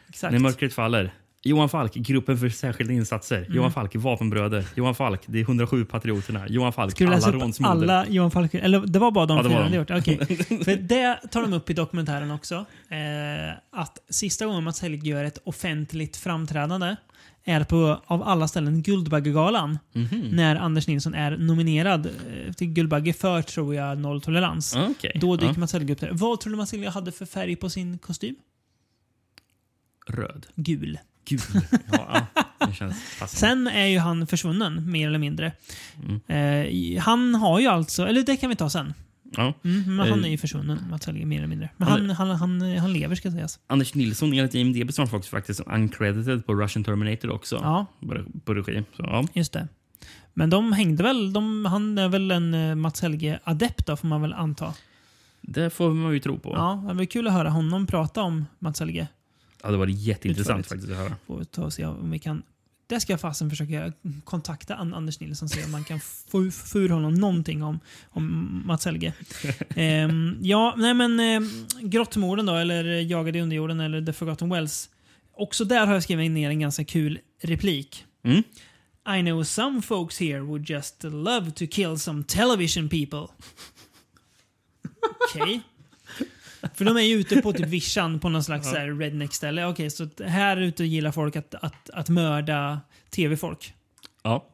Exakt. 0.10 0.32
När 0.32 0.40
mörkret 0.40 0.74
faller. 0.74 1.12
Johan 1.44 1.70
Falk, 1.70 1.94
gruppen 1.94 2.38
för 2.38 2.50
särskilda 2.50 2.94
insatser. 2.94 3.38
Mm. 3.38 3.54
Johan 3.56 3.72
Falk, 3.72 3.96
vapenbröder. 3.96 4.66
Johan 4.76 4.96
Falk, 4.96 5.22
det 5.26 5.40
är 5.40 5.44
107 5.44 5.86
patrioterna. 5.86 6.48
Johan 6.48 6.74
Falk, 6.74 6.92
Ska 6.92 7.04
du 7.06 7.10
läsa 7.12 7.28
alla 7.28 7.46
upp 7.46 7.54
alla 7.62 8.08
Johan 8.08 8.32
Falk... 8.32 8.54
Eller 8.54 8.80
det 8.80 9.00
var 9.00 9.12
bara 9.12 9.26
de 9.26 9.38
Ja, 9.38 9.44
det 9.44 9.50
fyra 9.50 9.60
var 9.60 9.70
de. 9.70 9.78
hade 9.78 10.12
gjort? 10.12 10.28
Okej. 10.28 10.36
För 10.66 10.76
det 10.76 11.16
tar 11.32 11.42
de 11.42 11.54
upp 11.54 11.70
i 11.70 11.74
dokumentären 11.74 12.32
också. 12.32 12.56
Eh, 12.90 13.80
att 13.82 13.98
sista 14.10 14.46
gången 14.46 14.64
Mats 14.64 14.82
Helge 14.82 15.10
gör 15.10 15.24
ett 15.24 15.38
offentligt 15.44 16.18
framträdande 16.18 16.96
är 17.44 17.64
på, 17.64 18.02
av 18.06 18.24
alla 18.24 18.48
ställen, 18.48 18.82
Guldbaggegalan. 18.84 19.80
Mhm. 19.94 20.28
När 20.32 20.56
Anders 20.56 20.88
Nilsson 20.88 21.14
är 21.14 21.38
nominerad 21.38 22.06
eh, 22.06 22.54
till 22.54 22.68
Guldbagge 22.68 23.14
för, 23.14 23.42
tror 23.42 23.76
jag, 23.76 23.98
nolltolerans. 23.98 24.76
Okej. 24.76 25.12
Då 25.22 25.36
dyker 25.36 25.54
Ja. 25.54 25.60
Mats 25.60 25.74
Helge 25.74 25.94
upp 25.94 26.00
där. 26.00 26.10
Vad 26.14 26.40
tror 26.40 26.52
du 26.52 26.58
Mats 26.58 26.72
Helge 26.72 26.90
hade 26.90 27.12
för 27.12 27.26
färg 27.26 27.56
på 27.56 27.70
sin 27.70 27.98
kostym? 27.98 28.36
Röd. 30.08 30.46
Gul. 30.56 31.00
Gul. 31.26 31.40
Ja. 31.92 33.28
Sen 33.28 33.68
är 33.68 33.86
ju 33.86 34.00
han 34.00 34.28
försvunnen, 34.28 34.92
mer 34.92 35.08
eller 35.08 35.20
mindre. 35.20 35.52
Mm. 36.28 36.96
Eh, 36.96 37.02
han 37.04 37.36
har 37.36 37.60
ju 37.60 37.68
alltså, 37.68 38.08
eller 38.08 38.24
det 38.24 38.38
kan 38.38 38.50
vi 38.50 38.56
ta 38.56 38.70
sen. 38.70 38.94
Ja. 39.38 39.54
Mm, 39.64 39.96
men 39.96 40.10
han 40.10 40.20
Eh, 40.20 40.26
är 40.26 40.30
ju 40.30 40.38
försvunnen, 40.38 40.80
Mats 40.90 41.06
Helge, 41.06 41.26
mer 41.26 41.38
eller 41.38 41.48
mindre. 41.48 41.70
Men 41.78 41.88
Han 41.88 42.10
han, 42.10 42.30
han, 42.30 42.62
han, 42.78 42.94
lever, 42.94 43.16
ska 43.16 43.32
sägas. 43.32 43.60
Anders 43.68 43.94
Nilsson 43.96 44.34
enligt 44.34 44.56
IMDB 44.56 44.94
står 44.94 45.06
faktiskt, 45.06 45.32
faktiskt 45.32 45.62
uncredited 45.68 46.46
på 46.46 46.54
Russian 46.54 46.84
Terminator 46.84 47.30
också. 47.32 47.56
Ja. 47.56 47.86
På, 48.46 48.54
regi. 48.54 48.84
Så, 48.98 49.04
ja. 49.04 49.28
Just 49.34 49.54
det. 49.54 49.68
Men 50.34 50.50
de 50.50 50.74
hängde 50.74 51.04
väl, 51.04 51.34
de, 51.34 51.66
han 51.66 51.98
är 51.98 52.10
väl 52.10 52.32
en 52.32 52.54
eh, 52.54 52.76
Mats 52.76 53.02
Helge-adept 53.02 54.00
får 54.00 54.08
man 54.08 54.22
väl 54.22 54.34
anta. 54.34 54.74
Det 55.42 55.70
får 55.70 55.94
man 55.94 56.14
ju 56.14 56.20
tro 56.20 56.40
på. 56.40 56.50
Ja, 56.50 56.86
det 56.88 56.94
var 56.94 57.06
kul 57.06 57.28
att 57.28 57.34
höra 57.34 57.50
honom 57.50 57.88
prata 57.88 58.22
om 58.22 58.46
Mats 58.60 58.80
Helge. 58.80 59.08
Ja, 59.64 59.72
det 59.72 59.78
var 59.78 59.88
jätteintressant 59.88 60.60
Utförligt. 60.60 60.70
faktiskt 60.70 60.92
att 60.92 60.98
höra. 60.98 61.16
Får 61.28 61.44
ta 61.44 61.64
och 61.64 61.74
se 61.74 61.86
om 61.86 62.12
vi 62.12 62.20
kan... 62.20 62.44
Det 62.92 63.00
ska 63.00 63.14
jag 63.14 63.22
fasen 63.22 63.50
försöka 63.50 63.94
kontakta 64.24 64.76
An- 64.76 64.94
Anders 64.94 65.20
Nilsson 65.20 65.46
och 65.46 65.50
se 65.50 65.64
om 65.64 65.72
man 65.72 65.84
kan 65.84 66.00
få 66.00 66.52
få 66.52 66.80
ur 66.80 66.90
honom 66.90 67.14
någonting 67.14 67.64
om, 67.64 67.80
om 68.10 68.62
Mats 68.66 68.86
Helge. 68.86 69.14
Ehm, 69.76 70.38
ja, 70.42 70.74
nej 70.78 70.94
men 70.94 71.20
eh, 71.20 71.50
Grottmorden 71.82 72.46
då, 72.46 72.56
eller 72.56 72.84
Jagade 72.84 73.38
i 73.40 73.42
underjorden, 73.42 73.80
eller 73.80 74.06
The 74.06 74.14
Forgotten 74.14 74.50
Wells. 74.50 74.90
Också 75.34 75.66
där 75.66 75.86
har 75.86 75.94
jag 75.94 76.04
skrivit 76.04 76.32
ner 76.32 76.50
en 76.50 76.60
ganska 76.60 76.84
kul 76.86 77.20
replik. 77.42 78.06
Mm. 78.24 78.44
I 79.20 79.22
know 79.22 79.44
some 79.44 79.82
folks 79.82 80.20
here 80.20 80.40
would 80.42 80.70
just 80.70 81.04
love 81.04 81.52
to 81.52 81.66
kill 81.72 82.00
some 82.00 82.24
television 82.24 82.90
people. 82.90 83.28
Okej. 85.36 85.62
För 86.74 86.86
de 86.86 86.98
är 86.98 87.02
ju 87.02 87.16
ute 87.16 87.42
på 87.42 87.54
typ 87.54 87.68
vischan 87.68 88.20
på 88.20 88.30
någon 88.30 88.44
slags 88.44 88.74
Ja. 88.74 88.80
redneck-ställe. 88.88 89.66
Okej, 89.66 89.90
så 89.90 90.08
här 90.26 90.58
ute 90.58 90.84
gillar 90.84 91.12
folk 91.12 91.36
att, 91.36 91.56
att, 91.56 91.90
att 91.90 92.10
mörda 92.10 92.82
tv-folk. 93.10 93.74
Ja. 94.24 94.46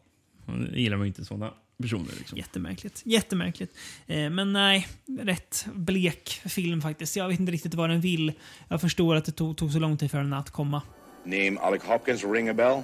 Det 0.73 0.81
gillar 0.81 0.97
man 0.97 1.05
ju 1.05 1.07
inte 1.07 1.25
sådana 1.25 1.53
personer. 1.81 2.11
Liksom. 2.17 2.37
Jättemärkligt. 2.37 3.01
Jättemärkligt. 3.05 3.75
Eh, 4.07 4.29
men 4.29 4.53
nej, 4.53 4.87
rätt 5.19 5.65
blek 5.73 6.29
film 6.45 6.81
faktiskt. 6.81 7.15
Jag 7.15 7.27
vet 7.27 7.39
inte 7.39 7.51
riktigt 7.51 7.73
vad 7.73 7.89
den 7.89 8.01
vill. 8.01 8.31
Jag 8.67 8.81
förstår 8.81 9.15
att 9.15 9.25
det 9.25 9.31
tog, 9.31 9.57
tog 9.57 9.71
så 9.71 9.79
lång 9.79 9.97
tid 9.97 10.11
för 10.11 10.17
den 10.17 10.33
att 10.33 10.51
komma. 10.51 10.81
Name 11.23 11.57
Alec 11.59 11.83
Hopkins 11.83 12.23
ring 12.23 12.49
a 12.49 12.53
bell? 12.53 12.81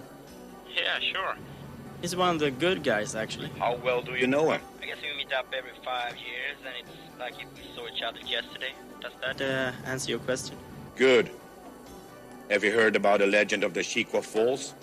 Yeah, 0.75 0.99
sure. 1.13 1.35
He's 2.01 2.15
one 2.29 2.35
of 2.35 2.39
the 2.41 2.65
good 2.65 2.83
guys, 2.83 3.15
actually. 3.15 3.49
How 3.59 3.77
well 3.85 4.03
do 4.05 4.15
you 4.17 4.27
know 4.27 4.51
him? 4.51 4.61
I 4.81 4.85
guess 4.85 4.97
we 5.01 5.12
meet 5.23 5.33
up 5.33 5.45
every 5.53 5.71
five 5.83 6.15
years, 6.17 6.57
and 6.65 6.75
it's 6.79 7.19
like 7.19 7.33
if 7.39 7.47
we 7.55 7.63
saw 7.75 7.87
each 7.87 8.01
other 8.01 8.19
yesterday. 8.27 8.73
Does 9.01 9.13
that 9.21 9.41
uh, 9.41 9.89
answer 9.89 10.11
your 10.11 10.19
question? 10.19 10.57
Good. 10.95 11.29
Have 12.49 12.63
you 12.63 12.71
heard 12.71 12.95
about 12.95 13.19
the 13.19 13.27
legend 13.27 13.63
of 13.63 13.73
the 13.73 13.81
Chikwa 13.81 14.23
Falls? 14.23 14.73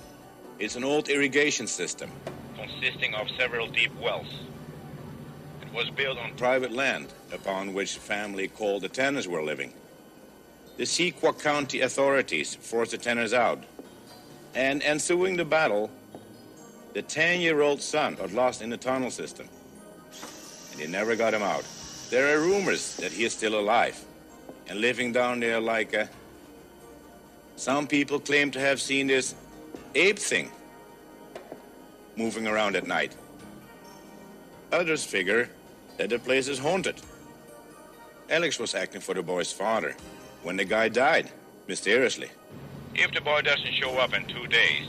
It's 0.59 0.77
an 0.77 0.85
old 0.85 1.09
irrigation 1.09 1.67
system 1.67 2.11
consisting 2.57 3.15
of 3.15 3.29
several 3.39 3.69
deep 3.69 3.95
wells. 4.01 4.27
It 5.63 5.73
was 5.75 5.91
built 5.91 6.19
on 6.19 6.35
private 6.37 6.73
land 6.73 7.09
upon 7.33 7.75
which 7.75 7.95
the 7.95 8.01
family 8.01 8.49
called 8.49 8.83
the 8.83 8.89
Tanners 8.89 9.29
were 9.29 9.43
living. 9.43 9.73
The 10.77 10.85
Chikwa 10.85 11.39
County 11.43 11.81
authorities 11.83 12.55
forced 12.55 12.93
the 12.93 12.99
Tanners 12.99 13.35
out. 13.35 13.63
And 14.55 14.83
ensuing 14.83 15.37
the 15.37 15.45
battle, 15.45 15.91
the 16.95 17.03
10-year-old 17.03 17.81
son 17.81 18.15
got 18.15 18.33
lost 18.33 18.63
in 18.63 18.71
the 18.71 18.77
tunnel 18.77 19.11
system. 19.11 19.49
And 20.73 20.81
they 20.81 20.87
never 20.87 21.17
got 21.17 21.35
him 21.35 21.43
out. 21.43 21.65
There 22.11 22.37
are 22.37 22.41
rumors 22.41 22.97
that 22.97 23.13
he 23.13 23.25
is 23.25 23.33
still 23.33 23.59
alive 23.59 24.03
and 24.69 24.81
living 24.81 25.13
down 25.13 25.41
there 25.41 25.61
like 25.61 25.93
a. 25.95 26.09
Some 27.57 27.87
people 27.87 28.19
claim 28.19 28.51
to 28.53 28.61
have 28.61 28.81
seen 28.81 29.07
this 29.07 29.35
ape 29.95 30.19
thing 30.19 30.51
moving 32.17 32.47
around 32.47 32.77
at 32.77 32.87
night. 32.87 33.15
Others 34.73 35.05
figure 35.05 35.51
that 35.99 36.11
the 36.11 36.19
place 36.19 36.49
is 36.49 36.59
haunted. 36.59 37.01
Alex 38.31 38.59
was 38.59 38.75
acting 38.75 39.01
for 39.01 39.15
the 39.15 39.23
boy's 39.23 39.53
father 39.53 39.97
when 40.43 40.57
the 40.57 40.65
guy 40.65 40.89
died, 40.89 41.31
mysteriously. 41.67 42.31
If 42.95 43.13
the 43.13 43.21
boy 43.21 43.43
doesn't 43.43 43.73
show 43.75 43.99
up 43.99 44.15
in 44.15 44.25
two 44.27 44.47
days, 44.47 44.87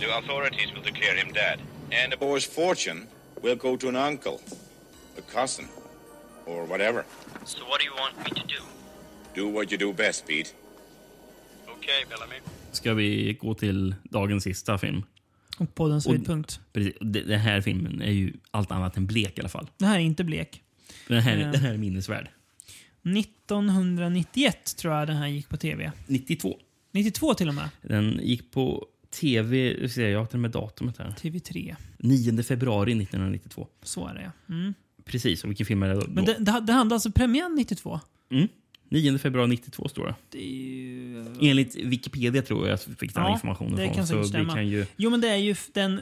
the 0.00 0.16
authorities 0.18 0.72
will 0.74 0.82
declare 0.82 1.14
him 1.14 1.32
dead. 1.32 1.60
And 1.92 2.12
the 2.12 2.16
boy's 2.16 2.44
fortune 2.44 3.06
will 3.44 3.56
go 3.58 3.76
to 3.76 3.88
an 3.88 3.96
uncle, 3.96 4.38
a 5.18 5.20
cousin, 5.32 5.64
or 6.46 6.66
whatever. 6.66 7.04
So 7.44 7.58
what 7.64 7.80
do 7.80 7.86
you 7.86 7.94
want 7.96 8.16
me 8.18 8.40
to 8.40 8.46
do? 8.46 8.62
Do 9.34 9.52
what 9.52 9.72
you 9.72 9.78
do 9.80 9.92
best, 9.92 10.26
Pete. 10.26 10.50
Okay, 11.78 12.04
Bellamy. 12.10 12.36
Ska 12.72 12.94
vi 12.94 13.34
gå 13.40 13.54
till 13.54 13.94
dagens 14.04 14.44
sista 14.44 14.78
film? 14.78 15.02
Och 15.58 15.74
poddens 15.74 16.06
höjdpunkt. 16.06 16.60
Precis. 16.72 16.94
Det- 17.00 17.20
Den 17.22 17.40
här 17.40 17.60
filmen 17.60 18.02
är 18.02 18.10
ju 18.12 18.32
allt 18.50 18.70
annat 18.70 18.96
än 18.96 19.06
blek 19.06 19.38
i 19.38 19.40
alla 19.40 19.48
fall. 19.48 19.70
Det 19.78 19.86
här 19.86 19.94
är 19.98 20.02
inte 20.02 20.24
blek. 20.24 20.62
Den 21.08 21.20
här, 21.22 21.36
Ja. 21.38 21.46
den 21.46 21.60
här 21.60 21.72
är 21.74 21.78
minnesvärd. 21.78 22.28
1991 23.02 24.76
tror 24.76 24.94
jag 24.94 25.06
den 25.06 25.16
här 25.16 25.28
gick 25.28 25.48
på 25.48 25.56
tv. 25.56 25.92
92. 26.06 26.58
92 26.92 27.34
till 27.34 27.48
och 27.48 27.54
med. 27.54 27.68
Den 27.82 28.20
gick 28.22 28.50
på 28.50 28.86
TV... 29.20 29.76
hur 29.80 29.88
ser 29.88 30.08
Jag 30.08 30.28
till 30.28 30.36
och 30.36 30.40
med 30.40 30.50
datumet 30.50 30.98
här. 30.98 31.14
TV3. 31.20 31.76
9 31.98 32.42
februari 32.42 32.92
1992. 32.92 33.66
Så 33.82 34.06
är 34.06 34.14
det 34.14 34.22
ja. 34.22 34.54
Mm. 34.54 34.74
Precis, 35.04 35.44
och 35.44 35.50
vilken 35.50 35.66
film 35.66 35.82
är 35.82 35.88
det 35.88 35.94
då? 35.94 36.06
Men 36.08 36.24
det, 36.24 36.36
det, 36.38 36.60
det 36.60 36.72
hade 36.72 36.94
alltså 36.94 37.10
premiär 37.10 37.48
92? 37.48 38.00
Mm. 38.30 38.48
9 38.88 39.18
februari 39.18 39.48
92 39.48 39.88
står 39.88 40.06
det. 40.06 40.14
Det 40.30 40.38
är 40.38 40.50
ju... 40.50 41.24
Enligt 41.40 41.76
Wikipedia 41.76 42.42
tror 42.42 42.68
jag 42.68 42.72
jag 42.72 42.80
fick 42.80 43.14
den 43.14 43.22
här 43.22 43.32
informationen 43.32 43.76
det 43.76 43.84
från. 43.84 43.94
kan 43.94 44.06
så 44.06 44.24
stämma. 44.24 44.54
kan 44.54 44.68
ju... 44.68 44.86
Jo, 44.96 45.10
men 45.10 45.20
det 45.20 45.28
är 45.28 45.36
ju 45.36 45.54
den 45.72 46.00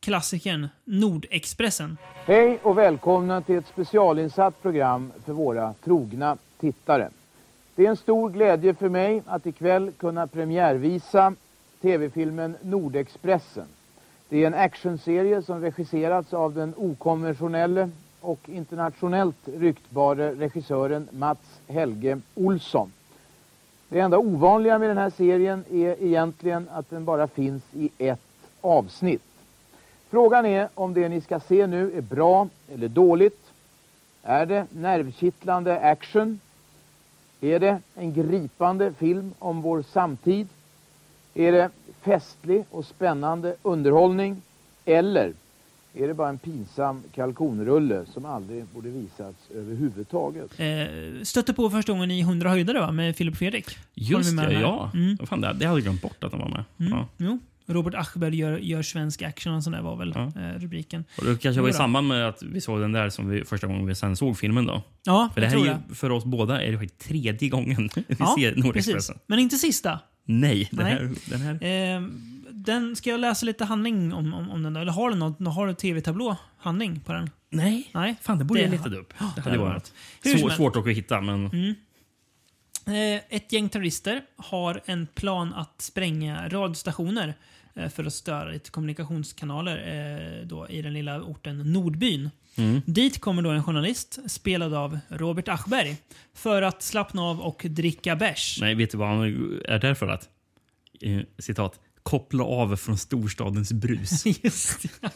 klassikern 0.00 0.68
Nordexpressen. 0.84 1.96
Hej 2.26 2.58
och 2.62 2.78
välkomna 2.78 3.42
till 3.42 3.56
ett 3.56 3.68
specialinsatt 3.72 4.62
program 4.62 5.12
för 5.24 5.32
våra 5.32 5.74
trogna 5.84 6.36
tittare. 6.60 7.10
Det 7.74 7.86
är 7.86 7.90
en 7.90 7.96
stor 7.96 8.30
glädje 8.30 8.74
för 8.74 8.88
mig 8.88 9.22
att 9.26 9.46
ikväll 9.46 9.92
kunna 9.98 10.26
premiärvisa 10.26 11.34
tv-filmen 11.84 12.56
Nordexpressen. 12.62 13.66
Det 14.28 14.42
är 14.42 14.46
en 14.46 14.54
actionserie 14.54 15.42
som 15.42 15.60
regisserats 15.60 16.34
av 16.34 16.54
den 16.54 16.74
okonventionelle 16.76 17.90
och 18.20 18.48
internationellt 18.48 19.36
ryktbare 19.44 20.34
regissören 20.34 21.08
Mats 21.10 21.60
Helge 21.68 22.20
Olsson. 22.34 22.92
Det 23.88 24.00
enda 24.00 24.18
ovanliga 24.18 24.78
med 24.78 24.88
den 24.88 24.98
här 24.98 25.10
serien 25.10 25.64
är 25.70 26.02
egentligen 26.02 26.68
att 26.72 26.90
den 26.90 27.04
bara 27.04 27.26
finns 27.26 27.62
i 27.72 27.90
ett 27.98 28.20
avsnitt. 28.60 29.22
Frågan 30.10 30.46
är 30.46 30.68
om 30.74 30.94
det 30.94 31.08
ni 31.08 31.20
ska 31.20 31.40
se 31.40 31.66
nu 31.66 31.92
är 31.96 32.00
bra 32.00 32.48
eller 32.74 32.88
dåligt. 32.88 33.40
Är 34.22 34.46
det 34.46 34.66
nervkittlande 34.70 35.80
action? 35.80 36.40
Är 37.40 37.58
det 37.58 37.78
en 37.94 38.14
gripande 38.14 38.92
film 38.92 39.34
om 39.38 39.62
vår 39.62 39.82
samtid? 39.82 40.48
Är 41.34 41.52
det 41.52 41.70
festlig 42.02 42.64
och 42.70 42.84
spännande 42.84 43.56
underhållning? 43.62 44.42
Eller 44.84 45.32
är 45.94 46.08
det 46.08 46.14
bara 46.14 46.28
en 46.28 46.38
pinsam 46.38 47.02
kalkonrulle 47.14 48.04
som 48.12 48.24
aldrig 48.24 48.64
borde 48.64 48.88
visats 48.88 49.38
överhuvudtaget? 49.54 50.60
Eh, 50.60 51.22
stötte 51.22 51.54
på 51.54 51.70
första 51.70 51.92
gången 51.92 52.10
i 52.10 52.20
100 52.20 52.48
höjdare 52.50 52.80
va? 52.80 52.92
med 52.92 53.16
Filip 53.16 53.36
Fredrik. 53.36 53.66
Just 53.94 54.36
det, 54.36 54.52
ja. 54.52 54.90
Mm. 54.94 55.18
Fan, 55.26 55.40
det, 55.40 55.46
det 55.46 55.66
hade 55.66 55.78
jag 55.78 55.82
glömt 55.82 56.02
bort 56.02 56.24
att 56.24 56.30
de 56.30 56.40
var 56.40 56.48
med. 56.48 56.64
Mm. 56.80 56.92
Ja. 56.92 57.08
Jo. 57.16 57.38
Robert 57.66 57.94
Aschberg 57.94 58.36
gör, 58.36 58.58
gör 58.58 58.82
svensk 58.82 59.22
action 59.22 59.54
och 59.54 59.62
sån 59.64 59.72
där 59.72 59.82
var 59.82 59.96
väl 59.96 60.16
eh, 60.16 60.60
rubriken. 60.60 61.04
Och 61.18 61.24
det 61.24 61.40
kanske 61.40 61.62
var 61.62 61.68
i 61.68 61.72
samband 61.72 62.08
med 62.08 62.28
att 62.28 62.42
vi 62.42 62.60
såg 62.60 62.80
den 62.80 62.92
där 62.92 63.10
som 63.10 63.28
vi 63.28 63.44
första 63.44 63.66
gången 63.66 63.86
vi 63.86 63.94
sen 63.94 64.16
såg 64.16 64.38
filmen 64.38 64.66
då. 64.66 64.82
Ja, 65.04 65.30
för 65.34 65.40
det 65.40 65.46
jag 65.46 65.58
här 65.60 65.66
är 65.66 65.78
ju, 65.88 65.94
för 65.94 66.10
oss 66.10 66.24
båda 66.24 66.62
är 66.62 66.72
det 66.72 66.98
tredje 66.98 67.48
gången 67.48 67.88
vi 67.94 68.04
Ja, 68.18 68.34
ser 68.38 68.50
precis. 68.50 68.64
Nordexpressen. 68.64 69.18
Men 69.26 69.38
inte 69.38 69.56
sista. 69.56 70.00
Nej, 70.24 70.68
den 70.72 70.84
Nej. 70.84 70.92
här, 70.94 71.10
den 71.30 71.40
här 71.40 71.64
Eh, 71.96 72.02
den, 72.50 72.96
ska 72.96 73.10
jag 73.10 73.20
läsa 73.20 73.46
lite 73.46 73.64
handling 73.64 74.12
om, 74.12 74.34
om, 74.34 74.50
om 74.50 74.62
den? 74.62 74.74
då? 74.74 74.80
Eller 74.80 74.92
har 74.92 75.10
du 75.10 75.16
något, 75.16 75.54
har 75.54 75.66
du 75.66 75.74
tv-tablå 75.74 76.36
handling 76.58 77.00
på 77.00 77.12
den? 77.12 77.30
Nej. 77.50 77.90
Nej. 77.94 78.16
Fan, 78.22 78.38
det 78.38 78.44
borde 78.44 78.60
jag 78.60 78.68
har- 78.68 78.76
letat 78.76 78.92
upp. 78.92 79.14
Ja, 79.18 79.32
Det 79.34 79.40
hade 79.40 79.58
varit 79.58 79.92
svår, 80.22 80.50
svårt 80.50 80.76
att 80.76 80.86
hitta, 80.88 81.20
men... 81.20 81.46
Mm. 81.46 81.74
Eh, 82.86 83.22
ett 83.28 83.52
gäng 83.52 83.68
terrorister 83.68 84.22
har 84.36 84.80
en 84.84 85.06
plan 85.14 85.54
att 85.54 85.80
spränga 85.82 86.48
radiostationer 86.48 87.34
för 87.90 88.04
att 88.04 88.14
störa 88.14 88.50
lite 88.50 88.70
kommunikationskanaler 88.70 89.76
eh, 90.40 90.46
då, 90.46 90.68
i 90.68 90.82
den 90.82 90.92
lilla 90.92 91.22
orten 91.22 91.72
Nordbyn. 91.72 92.30
Mm. 92.56 92.80
Dit 92.86 93.20
kommer 93.20 93.42
då 93.42 93.50
en 93.50 93.64
journalist, 93.64 94.18
spelad 94.26 94.74
av 94.74 94.98
Robert 95.08 95.48
Aschberg, 95.48 95.96
för 96.34 96.62
att 96.62 96.82
slappna 96.82 97.22
av 97.22 97.40
och 97.40 97.66
dricka 97.68 98.16
bärs. 98.16 98.58
Nej, 98.60 98.74
vet 98.74 98.90
du 98.90 98.98
vad 98.98 99.08
han 99.08 99.22
är 99.68 99.78
där 99.78 99.94
för 99.94 100.08
att? 100.08 100.28
Eh, 101.00 101.20
citat. 101.38 101.80
Koppla 102.02 102.44
av 102.44 102.76
från 102.76 102.98
storstadens 102.98 103.72
brus. 103.72 104.26
Just 104.42 104.82
det. 104.82 105.10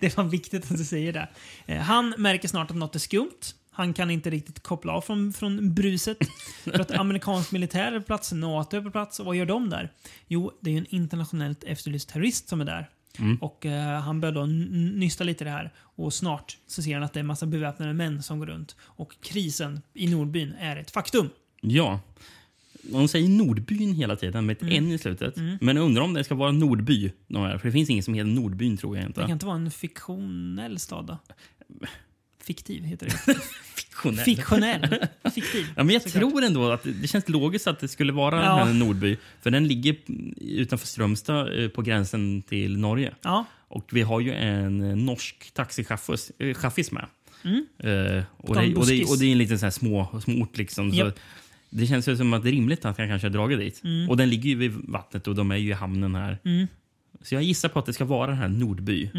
Det 0.00 0.16
var 0.16 0.24
viktigt 0.24 0.70
att 0.70 0.78
du 0.78 0.84
säger 0.84 1.12
det. 1.12 1.28
Eh, 1.66 1.78
Han 1.78 2.14
märker 2.18 2.48
snart 2.48 2.70
att 2.70 2.76
något 2.76 2.94
är 2.94 2.98
skumt. 2.98 3.40
Han 3.72 3.92
kan 3.94 4.10
inte 4.10 4.30
riktigt 4.30 4.62
koppla 4.62 4.92
av 4.92 5.00
från, 5.00 5.32
från 5.32 5.74
bruset. 5.74 6.18
För 6.64 6.80
att 6.80 6.90
amerikansk 6.90 7.52
militär 7.52 7.92
är 7.92 8.00
på 8.00 8.06
plats, 8.06 8.32
NATO 8.32 8.76
är 8.76 8.80
på 8.80 8.90
plats. 8.90 9.20
Och 9.20 9.26
vad 9.26 9.36
gör 9.36 9.46
de 9.46 9.70
där? 9.70 9.92
Jo, 10.28 10.52
det 10.60 10.70
är 10.70 10.78
en 10.78 10.86
internationellt 10.94 11.64
efterlyst 11.64 12.08
terrorist 12.08 12.48
som 12.48 12.60
är 12.60 12.64
där. 12.64 12.90
Mm. 13.18 13.36
Och 13.36 13.66
eh, 13.66 14.00
Han 14.00 14.20
börjar 14.20 14.34
då 14.34 14.46
nysta 14.46 15.24
lite 15.24 15.44
i 15.44 15.46
det 15.46 15.50
här. 15.50 15.72
Och 15.78 16.14
snart 16.14 16.58
så 16.66 16.82
ser 16.82 16.94
han 16.94 17.02
att 17.02 17.12
det 17.12 17.18
är 17.18 17.20
en 17.20 17.26
massa 17.26 17.46
beväpnade 17.46 17.92
män 17.92 18.22
som 18.22 18.38
går 18.38 18.46
runt. 18.46 18.76
Och 18.82 19.16
krisen 19.22 19.80
i 19.94 20.08
Nordbyn 20.10 20.52
är 20.58 20.76
ett 20.76 20.90
faktum. 20.90 21.30
Ja. 21.60 22.00
De 22.82 23.08
säger 23.08 23.28
Nordbyn 23.28 23.92
hela 23.94 24.16
tiden 24.16 24.46
med 24.46 24.56
ett 24.56 24.62
Mm. 24.62 24.74
N 24.84 24.92
i 24.92 24.98
slutet. 24.98 25.36
Mm. 25.36 25.58
Men 25.60 25.76
jag 25.76 25.84
undrar 25.84 26.02
om 26.02 26.14
det 26.14 26.24
ska 26.24 26.34
vara 26.34 26.52
Nordby. 26.52 27.12
För 27.28 27.60
det 27.64 27.72
finns 27.72 27.90
ingen 27.90 28.02
som 28.02 28.14
heter 28.14 28.30
Nordbyn 28.30 28.76
tror 28.76 28.96
jag 28.96 29.04
Det 29.04 29.06
inte. 29.06 29.20
kan 29.20 29.30
inte 29.30 29.46
vara 29.46 29.56
en 29.56 29.70
fiktionell 29.70 30.78
stad 30.78 31.06
då? 31.06 31.18
Fiktiv 32.44 32.84
heter 32.84 33.06
det. 33.06 33.34
Fiktionell. 33.74 34.24
Fiktionell. 34.24 35.06
Fiktiv. 35.34 35.66
Ja, 35.76 35.82
men 35.84 35.92
jag 35.94 36.02
såklart. 36.02 36.30
tror 36.30 36.42
ändå 36.42 36.70
att 36.70 36.82
det, 37.00 37.08
känns 37.08 37.28
logiskt 37.28 37.66
att 37.66 37.80
det 37.80 37.88
skulle 37.88 38.12
vara 38.12 38.36
Ja. 38.44 38.58
den 38.58 38.66
här 38.66 38.74
Nordby. 38.74 39.16
För 39.42 39.50
den 39.50 39.68
ligger 39.68 39.96
utanför 40.40 40.86
Strömstad 40.86 41.62
eh, 41.62 41.68
på 41.68 41.82
gränsen 41.82 42.42
till 42.42 42.78
Norge. 42.78 43.14
Ja. 43.22 43.44
Och 43.68 43.88
vi 43.92 44.02
har 44.02 44.20
ju 44.20 44.32
en 44.32 44.90
eh, 44.90 44.96
norsk 44.96 45.50
taxichaffis 45.54 46.32
eh, 46.38 46.94
med. 46.94 47.06
Mm. 47.44 47.66
Och, 48.36 48.54
det, 48.54 48.74
och, 48.76 48.86
det, 48.86 49.04
och 49.04 49.18
det 49.18 49.26
är 49.26 49.32
en 49.32 49.38
liten 49.38 49.58
sån 49.58 49.66
här 49.66 49.70
små, 49.70 50.20
små 50.24 50.42
ort. 50.42 50.56
Liksom, 50.58 50.90
så 50.90 50.96
Japp. 50.96 51.18
det 51.70 51.86
känns 51.86 52.08
ju 52.08 52.16
som 52.16 52.32
att 52.32 52.42
det 52.42 52.48
är 52.48 52.52
rimligt 52.52 52.84
att 52.84 52.98
han 52.98 53.08
kanske 53.08 53.28
har 53.28 53.32
dragit 53.32 53.58
dit. 53.58 53.84
Mm. 53.84 54.10
Och 54.10 54.16
den 54.16 54.28
ligger 54.30 54.50
ju 54.50 54.54
vid 54.56 54.72
vattnet 54.72 55.28
och 55.28 55.34
de 55.34 55.50
är 55.50 55.56
ju 55.56 55.68
i 55.70 55.72
hamnen 55.72 56.14
här. 56.14 56.38
Mm. 56.44 56.66
Så 57.22 57.34
jag 57.34 57.42
gissar 57.42 57.68
på 57.68 57.78
att 57.78 57.86
det 57.86 57.92
ska 57.92 58.04
vara 58.04 58.26
den 58.26 58.36
här 58.36 58.48
Nordby. 58.48 59.10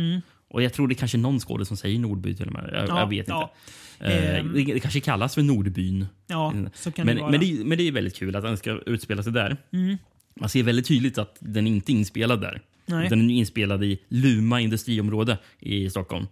Och 0.52 0.64
jag 0.64 0.74
tror 0.74 0.88
det 0.88 0.94
är 0.94 0.96
kanske 0.96 1.18
någon 1.18 1.40
skådespelare 1.40 1.66
som 1.66 1.78
säger 1.78 2.00
Nordby 2.00 2.36
till 2.36 2.48
och 2.48 2.54
med. 2.54 2.70
Jag, 2.74 2.90
Ja, 2.90 3.00
jag 3.00 3.10
vet 3.10 3.28
ja. 3.28 3.54
inte. 4.00 4.16
Eh, 4.16 4.40
Ehm. 4.40 4.54
det, 4.54 4.64
det 4.64 4.80
kanske 4.80 5.00
kallas 5.00 5.36
för 5.36 5.42
Nordbyn. 5.42 6.06
Ja, 6.28 6.54
så 6.74 6.92
kan 6.92 7.06
men, 7.06 7.16
det 7.16 7.22
vara. 7.22 7.32
Men 7.32 7.40
det, 7.40 7.66
men 7.66 7.78
det 7.78 7.88
är 7.88 7.92
väldigt 7.92 8.16
kul 8.16 8.36
att 8.36 8.44
den 8.44 8.58
ska 8.58 8.80
utspela 8.86 9.24
sig 9.24 9.34
där. 9.34 9.58
Mm. 9.72 9.98
Man 10.36 10.50
ser 10.50 10.64
väldigt 10.64 10.88
tydligt 10.88 11.18
att 11.18 11.38
den 11.40 11.68
inte 11.68 11.92
är 11.92 11.94
inspelad 11.94 12.42
där. 12.42 12.62
Nej. 12.86 13.10
Den 13.10 13.30
är 13.30 13.34
inspelad 13.34 13.84
i 13.84 14.00
Luma 14.08 14.62
industriområde 14.62 15.38
i 15.60 15.90
Stockholm. 15.90 16.28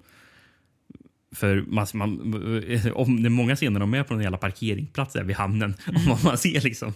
För 1.35 1.63
man, 1.67 1.87
man, 1.93 2.11
om 2.93 3.23
det 3.23 3.27
är 3.27 3.29
många 3.29 3.55
scener 3.55 3.79
de 3.79 3.93
är 3.93 4.03
på 4.03 4.13
en 4.13 4.21
jävla 4.21 4.37
parkeringsplats 4.37 5.13
där 5.13 5.23
vid 5.23 5.35
hamnen. 5.35 5.73
Mm. 5.87 6.11
Och 6.11 6.23
man 6.23 6.37
ser 6.37 6.61
liksom 6.61 6.93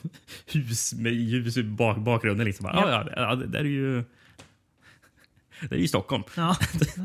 hus 0.54 0.94
med 0.94 1.14
ljus 1.14 1.58
i 1.58 1.64
bak, 1.64 1.98
bakgrunden. 1.98 2.46
Liksom. 2.46 2.66
Ja. 2.66 3.06
Ja, 3.06 3.10
ja, 3.16 3.36
det 3.36 3.48
där 3.48 3.60
är 3.60 3.64
ju... 3.64 4.04
Det 5.70 5.76
är 5.76 5.80
ju 5.80 5.88
Stockholm. 5.88 6.24
Ja, 6.38 6.56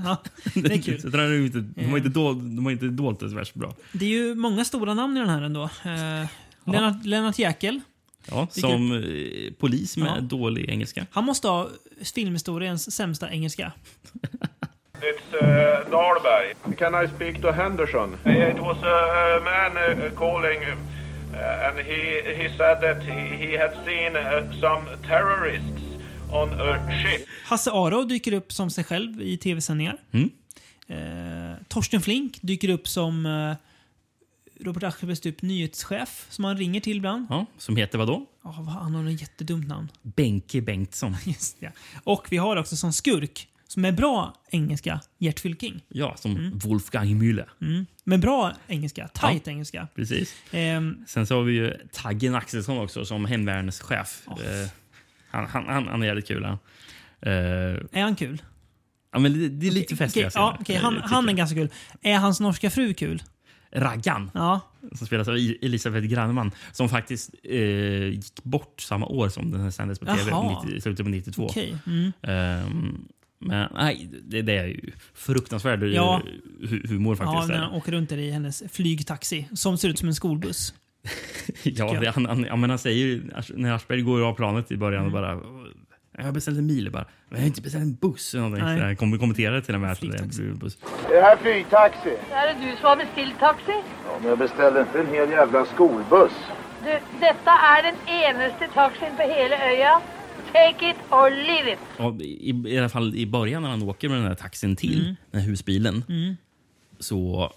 ja, 0.05 0.17
det 0.55 0.75
är 0.75 0.83
kul. 0.83 1.01
Så 1.01 1.07
inte, 1.09 1.61
de, 1.61 1.85
har 1.91 1.97
inte 1.97 2.09
dolt, 2.09 2.39
de 2.39 2.65
har 2.65 2.73
inte 2.73 2.87
dolt 2.87 3.21
det 3.21 3.29
så 3.29 3.37
värst 3.37 3.55
bra. 3.55 3.75
Det 3.93 4.05
är 4.05 4.09
ju 4.09 4.35
många 4.35 4.65
stora 4.65 4.95
namn 4.95 5.17
i 5.17 5.21
den 5.21 5.29
här 5.29 5.43
ändå. 5.43 5.63
Eh, 5.63 6.27
Lennart, 6.73 7.05
Lennart 7.05 7.39
Jäkel. 7.39 7.81
Ja, 8.31 8.47
som 8.51 8.93
eh, 8.93 9.53
polis 9.59 9.97
med 9.97 10.13
Ja. 10.17 10.21
dålig 10.21 10.71
engelska. 10.71 11.07
Han 11.11 11.25
måste 11.25 11.49
ha 11.49 11.69
filmhistoriens 12.15 12.95
sämsta 12.95 13.31
engelska. 13.31 13.73
It's 15.01 15.35
uh, 15.35 15.91
Dahlberg. 15.91 16.55
Can 16.79 17.05
I 17.05 17.07
speak 17.09 17.41
to 17.43 17.53
Henderson? 17.53 18.15
It 18.25 18.59
was 18.61 18.79
a 18.83 19.41
man 19.45 19.77
uh, 19.77 20.11
calling, 20.17 20.59
uh, 20.63 21.67
and 21.69 21.79
he 21.79 22.23
he 22.37 22.49
said 22.59 22.81
that 22.81 23.03
he, 23.03 23.47
he 23.47 23.57
had 23.57 23.73
seen 23.87 24.17
uh, 24.17 24.51
some 24.61 24.85
terrorists 25.07 25.88
on 26.31 26.61
a 26.61 26.91
ship. 27.03 27.27
Hasse 27.45 27.71
Aro 27.71 28.05
dyker 28.05 28.33
upp 28.33 28.53
som 28.53 28.71
sig 28.71 28.85
själv 28.85 29.23
i 29.23 29.37
tv-sändningar. 29.37 29.97
Mm. 30.13 30.31
Eh, 30.89 31.57
Torsten 31.69 32.01
Flink 32.03 32.39
dyker 32.43 32.69
upp 32.69 32.89
som 32.89 33.27
eh, 33.27 33.55
Robert 34.65 34.83
Aschbergs 34.83 35.21
typ 35.21 35.43
nyhetschef 35.43 36.27
som 36.31 36.45
han 36.45 36.57
ringer 36.57 36.81
till 36.81 36.97
ibland. 36.97 37.27
Ja, 37.31 37.47
som 37.59 37.77
heter 37.77 37.99
vad 37.99 38.07
då? 38.07 38.27
Ja, 38.45 38.55
vad- 38.59 38.75
han 38.75 38.95
har 38.95 39.05
ett 39.11 39.21
jättedumt 39.21 39.69
namn. 39.69 39.89
Benke 40.03 40.61
Bengtsson. 40.61 41.17
Just 41.25 41.57
ja. 41.61 41.71
Och 42.05 42.27
vi 42.31 42.37
har 42.37 42.57
också 42.57 42.77
som 42.77 42.93
skurk, 42.93 43.49
som 43.67 43.85
är 43.85 43.93
bra 43.93 44.35
engelska, 44.51 45.01
Gert 45.19 45.41
Fylking. 45.41 45.81
Ja, 45.89 46.17
som 46.17 46.59
Wolfgang 46.65 47.23
Müller. 47.23 47.49
Mm. 47.61 47.87
Med 48.05 48.21
bra 48.21 48.53
engelska, 48.67 49.09
tight 49.09 49.43
Ja. 49.47 49.53
engelska. 49.53 49.89
Precis. 49.95 50.35
Ehm, 50.51 51.05
Sen 51.07 51.27
så 51.27 51.35
har 51.35 51.43
vi 51.43 51.53
ju 51.53 51.75
Taggen 51.93 52.35
Axelsson 52.35 52.79
också 52.79 53.05
som 53.05 53.25
hemvärnschef. 53.25 54.23
Eh, 54.29 54.35
han, 55.31 55.47
han, 55.47 55.65
han, 55.69 55.89
han 55.89 56.03
är 56.03 56.07
jävligt 56.07 56.29
kul. 56.29 56.45
Han. 56.45 56.59
Eh, 57.21 57.31
är 57.93 58.03
han 58.03 58.17
kul? 58.17 58.43
ja, 59.13 59.19
men 59.19 59.33
det, 59.33 59.49
det 59.49 59.67
är 59.67 59.71
lite 59.71 59.97
festliga 59.97 60.27
Okej, 60.29 60.41
ja, 60.41 60.57
okej, 60.61 60.77
han, 60.77 60.97
han 61.05 61.29
är 61.29 61.33
ganska 61.33 61.57
kul. 61.57 61.69
Är 62.03 62.19
hans 62.19 62.41
norska 62.41 62.71
fru 62.71 62.95
kul? 62.95 63.23
Raggan, 63.73 64.31
Ja. 64.35 64.61
som 64.95 65.07
spelas 65.07 65.29
av 65.29 65.37
I- 65.39 65.59
Elisabeth 65.63 66.07
Granneman, 66.07 66.51
som 66.73 66.89
faktiskt 66.89 67.31
eh, 67.43 68.05
gick 68.09 68.45
bort 68.45 68.81
samma 68.81 69.07
år 69.07 69.29
som 69.29 69.51
den 69.51 69.61
här 69.61 69.71
sändes 69.71 69.99
på 69.99 70.07
tv, 70.07 70.23
Jaha. 70.31 70.63
90, 70.65 70.77
i 70.77 70.81
slutet 70.81 71.05
på 71.07 71.11
92. 71.11 71.45
Okej, 71.45 71.77
mm. 71.87 72.13
Ehm, 72.23 72.99
men 73.39 73.69
nej, 73.75 74.09
det, 74.25 74.43
det 74.43 74.57
är 74.57 74.67
ju 74.67 74.91
fruktansvärd 75.15 75.83
eh, 75.83 75.89
Ja. 75.89 76.23
hu- 76.61 76.89
humor 76.89 77.17
Ja, 77.21 77.25
faktiskt. 77.27 77.49
när 77.49 77.55
där. 77.55 77.63
han 77.65 77.73
åker 77.75 77.93
runt 77.93 78.13
i 78.13 78.31
hennes 78.31 78.63
flygtaxi 78.73 79.49
som 79.55 79.79
ser 79.79 79.89
ut 79.89 79.99
som 79.99 80.09
en 80.09 80.15
skolbuss. 80.15 80.75
Ja, 81.63 81.97
det, 82.01 82.11
han, 82.11 82.27
han, 82.27 82.45
ja, 82.45 82.57
men 82.57 82.71
han 82.71 82.79
säger 82.79 83.07
ju, 83.07 83.23
när 83.55 83.73
Aschberg 83.75 84.03
går 84.03 84.21
av 84.29 84.35
planet 84.35 84.71
i 84.71 84.77
början 84.77 85.03
Mm. 85.07 85.15
och 85.15 85.21
bara 85.23 85.41
Jag 86.19 86.25
har 86.25 86.33
beställt 86.33 86.59
en 86.59 86.69
bil. 86.69 86.91
Bara, 86.93 87.05
men 87.29 87.37
jag 87.39 87.39
har 87.39 87.47
inte 87.47 87.63
beställt 87.63 87.83
en 87.85 87.95
buss. 87.95 88.35
eller 88.35 88.43
någonting. 88.43 88.65
Nej. 88.67 88.79
Så 88.79 88.85
Jag 88.85 88.99
kommer 88.99 89.19
kommentera 89.19 89.61
till 89.61 89.75
och 89.75 89.81
med 89.81 89.97
det 90.01 90.43
buss. 90.61 90.79
Är 91.09 91.15
det 91.15 91.21
här 91.21 91.37
flygtaxi? 91.37 92.09
Är 92.31 92.47
det 92.55 92.71
du 92.71 92.77
som 92.77 92.85
har 92.87 92.97
beställt 92.97 93.39
taxi? 93.39 93.73
Ja, 94.07 94.19
men 94.21 94.29
jag 94.29 94.39
beställde 94.39 94.81
inte 94.81 95.01
en 95.01 95.07
hel 95.07 95.31
jävla 95.31 95.65
skolbuss. 95.65 96.33
Du, 96.85 96.99
detta 97.21 97.51
är 97.51 97.83
den 97.83 97.95
enaste 98.09 98.69
taxin 98.75 99.09
på 99.17 99.23
hela 99.23 99.57
ön. 99.57 100.01
Take 100.53 100.91
it 100.91 100.97
or 101.11 101.31
leave 101.31 101.73
it. 101.73 101.79
Och 101.99 102.21
i, 102.23 102.63
I 102.75 102.79
alla 102.79 102.89
fall 102.89 103.15
i 103.15 103.27
början 103.27 103.63
när 103.63 103.71
han 103.71 103.83
åker 103.83 104.09
med 104.09 104.19
den 104.19 104.27
här 104.27 104.35
taxin 104.35 104.77
till 104.77 105.01
Mm. 105.03 105.17
den 105.31 105.41
här 105.41 105.49
husbilen 105.49 106.05
Mm. 106.09 106.37
så 106.99 107.53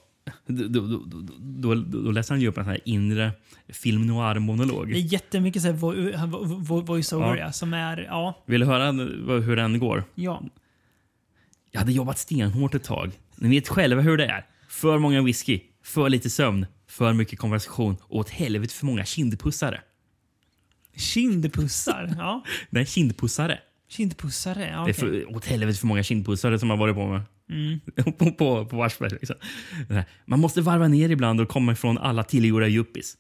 då, 0.48 0.68
då, 0.68 1.04
då, 1.40 1.76
då, 1.76 2.12
läser 2.12 2.34
han 2.34 2.42
ju 2.42 2.48
upp 2.48 2.58
en 2.58 2.64
sån 2.64 2.72
här 2.72 2.80
inre 2.86 3.32
film 3.70 4.08
noir-monolog. 4.08 4.88
Det 4.92 4.98
är 4.98 5.14
jättemycket 5.14 5.64
vo- 5.64 6.14
vo- 6.26 6.64
vo- 6.66 6.86
voice-over 6.86 7.36
Ja. 7.38 7.52
som 7.52 7.74
är... 7.74 7.98
Ja. 7.98 8.44
Vill 8.46 8.60
du 8.60 8.66
höra 8.66 8.92
hur 9.42 9.56
den 9.56 9.80
går? 9.80 10.04
ja. 10.16 10.44
Jag 11.74 11.80
hade 11.82 11.92
jobbat 11.92 12.18
stenhårt 12.18 12.74
ett 12.76 12.84
tag. 12.84 13.12
Ni 13.36 13.50
vet 13.50 13.68
själva 13.68 14.02
hur 14.02 14.18
det 14.18 14.26
är. 14.26 14.46
För 14.70 14.98
många 15.00 15.22
whisky, 15.22 15.60
för 15.84 16.10
lite 16.10 16.30
sömn, 16.30 16.66
för 16.88 17.14
mycket 17.14 17.40
konversation 17.40 17.98
och 18.04 18.16
åt 18.20 18.30
helvete 18.30 18.74
för 18.74 18.86
många 18.86 19.06
kindpussare. 19.06 19.82
Kindpussar. 20.96 22.16
Ja. 22.18 22.44
Nej, 22.70 22.86
kindpussare. 22.86 23.60
Kindpussare. 23.90 24.70
Ja, 24.74 24.84
Det 24.86 24.92
är 24.92 24.94
för, 24.94 25.36
åt 25.36 25.46
helvete 25.46 25.80
för 25.80 25.88
många 25.88 26.04
kindpussare 26.04 26.60
som 26.60 26.70
har 26.70 26.78
varit 26.78 26.96
på 26.96 27.08
med. 27.08 27.22
Mm. 27.52 27.80
på, 28.18 28.32
på, 28.32 28.66
på 28.66 28.84
Aschberg. 28.84 29.10
Liksom. 29.12 29.36
Man 30.26 30.40
måste 30.40 30.62
varva 30.62 30.88
ner 30.88 31.10
ibland 31.10 31.42
och 31.42 31.50
komma 31.50 31.72
ifrån 31.72 31.98
alla 31.98 32.24
tillgjorda 32.24 32.68
yuppis. 32.68 33.18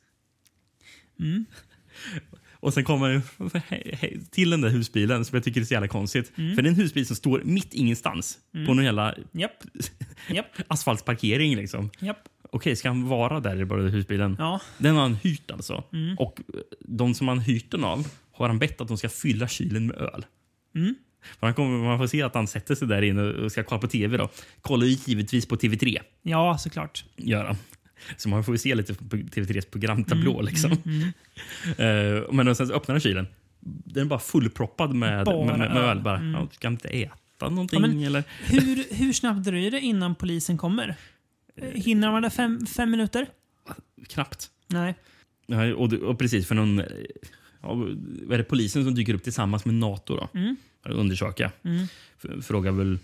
Mm. 1.20 1.46
Och 2.64 2.74
sen 2.74 2.84
kommer 2.84 3.22
till 4.32 4.50
den 4.50 4.62
där 4.62 4.70
husbilen 4.70 5.26
som 5.26 5.36
jag 5.36 5.44
tycker 5.44 5.62
är 5.62 5.66
så 5.66 5.74
jävla 5.74 5.88
konstigt. 5.88 6.32
Mm. 6.38 6.56
För 6.56 6.62
det 6.62 6.68
är 6.68 6.72
en 6.72 6.76
husbil 6.76 7.06
som 7.06 7.16
står 7.16 7.42
mitt 7.46 7.74
ingenstans 7.74 8.38
Mm. 8.54 8.68
på 8.68 8.74
någon 8.74 8.86
jävla 8.86 9.16
Japp. 9.32 9.64
Japp. 10.30 10.46
asfaltsparkering. 10.68 11.56
Liksom. 11.56 11.90
Japp. 12.00 12.18
Okej, 12.52 12.76
ska 12.76 12.88
han 12.90 13.08
vara 13.08 13.40
där 13.40 13.62
i 13.62 13.66
bara 13.66 13.82
husbilen? 13.82 14.36
Ja. 14.40 14.62
Den 14.78 14.96
har 14.96 15.02
han 15.02 15.16
hyrt 15.16 15.52
alltså. 15.52 15.84
Mm. 15.94 16.18
Och 16.18 16.40
de 16.80 17.14
som 17.14 17.28
han 17.28 17.40
hyrt 17.40 17.72
den 17.72 17.84
av 17.84 18.08
har 18.32 18.48
han 18.48 18.60
bett 18.60 18.82
att 18.82 18.88
de 18.88 18.98
ska 18.98 19.10
fylla 19.10 19.48
kylen 19.48 19.88
med 19.88 19.96
öl. 19.98 20.26
Mm. 21.24 21.36
För 21.40 21.48
han 21.48 21.54
kommer, 21.54 21.78
man 21.88 21.98
får 21.98 22.08
se 22.08 22.22
att 22.22 22.36
han 22.36 22.48
sätter 22.48 22.76
sig 22.76 22.88
där 22.88 23.02
inne 23.02 23.22
och 23.22 23.52
ska 23.52 23.64
kolla 23.64 23.82
på 23.82 23.88
tv. 23.88 24.18
då. 24.18 24.30
Kollar 24.62 24.86
ju 24.86 24.98
givetvis 25.06 25.46
på 25.46 25.56
TV3. 25.56 25.98
Ja, 26.22 26.58
såklart. 26.58 27.06
Gör 27.16 27.46
han. 27.46 27.56
Så 28.18 28.30
man 28.30 28.44
får 28.44 28.56
se 28.56 28.76
lite 28.76 28.94
på 28.94 29.04
TV3s 29.16 29.66
programtablå. 29.72 30.34
Mm, 30.34 30.46
liksom. 30.46 30.72
mm, 30.86 31.02
Eh, 32.18 32.32
men 32.34 32.56
sen 32.56 32.72
öppnar 32.72 32.94
han 32.96 33.00
kylen. 33.02 33.28
Den 33.60 34.06
är 34.06 34.10
bara 34.10 34.20
fullproppad 34.20 34.96
med, 34.96 35.26
Bara 35.26 35.46
med, 35.46 35.60
med, 35.60 35.74
med 35.74 35.84
öl. 35.84 36.00
Bara, 36.02 36.18
Mm. 36.18 36.32
ja, 36.34 36.48
ska 36.52 36.68
inte 36.68 36.88
äta 36.90 37.50
någonting? 37.50 38.02
Ja, 38.02 38.08
eller? 38.08 38.24
Hur, 38.44 38.96
hur 38.96 39.14
snabbt 39.14 39.44
dröjer 39.44 39.72
det 39.72 39.80
innan 39.80 40.16
polisen 40.16 40.58
kommer? 40.58 40.96
Eh, 41.56 41.70
Hinner 41.70 42.12
man 42.12 42.22
det 42.22 42.30
fem, 42.30 42.66
fem 42.66 42.92
minuter? 42.92 43.28
Knappt. 44.10 44.50
Nej. 44.68 44.96
Ja, 45.48 45.74
och, 45.76 45.94
och 45.94 46.20
precis, 46.20 46.48
för 46.48 46.56
någon... 46.56 46.78
Ja, 47.62 47.74
vad 47.74 48.34
är 48.34 48.38
det 48.38 48.44
polisen 48.44 48.84
som 48.84 48.96
dyker 48.96 49.14
upp 49.14 49.24
tillsammans 49.24 49.66
med 49.66 49.76
Nato 49.76 50.16
då? 50.16 50.30
Undersöka. 50.86 51.52
Mm. 51.64 51.88
Frågar 52.42 52.72
väl... 52.72 53.00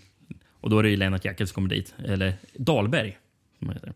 Och 0.60 0.70
då 0.70 0.78
är 0.78 0.82
det 0.82 0.90
ju 0.90 0.96
Lennart 0.96 1.24
Jäkel 1.24 1.46
som 1.46 1.54
kommer 1.54 1.68
dit. 1.68 1.94
Eller 2.04 2.34
Dahlberg, 2.54 3.18
som 3.58 3.68
heter. 3.70 3.92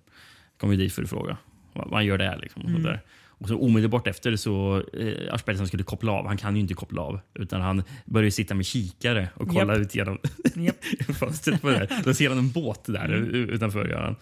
Kommer 0.57 0.77
dit 0.77 0.93
för 0.93 1.03
att 1.03 1.11
fråga 1.11 1.37
han 1.75 2.07
gör 2.07 2.19
där. 2.19 2.39
Liksom, 2.43 2.63
och 2.63 2.69
Mm. 2.69 2.83
sådär. 2.83 3.01
Och 3.25 3.49
så 3.49 3.59
omedelbart 3.59 4.07
efter 4.07 4.37
så 4.37 4.83
eh, 4.93 5.55
som 5.57 5.67
skulle 5.67 5.83
koppla 5.85 6.13
av. 6.13 6.27
Han 6.27 6.37
kan 6.37 6.55
ju 6.57 6.63
inte 6.63 6.75
koppla 6.75 7.03
av. 7.03 7.21
Utan 7.35 7.61
han 7.61 7.83
börjar 8.05 8.31
sitta 8.31 8.55
med 8.55 8.67
kikare 8.67 9.29
och 9.35 9.49
kolla 9.49 9.73
Japp. 9.73 9.83
ut 9.83 9.95
genom 9.95 10.19
Japp. 10.55 10.85
fönstret. 11.19 11.63
På 11.63 11.69
det 11.71 11.79
där. 11.79 12.03
Då 12.05 12.15
ser 12.15 12.29
han 12.29 12.39
en 12.39 12.51
båt 12.51 12.85
där 12.87 13.05
Mm. 13.05 13.35
utanför. 13.35 13.89
Gör 13.89 14.03
han. 14.03 14.17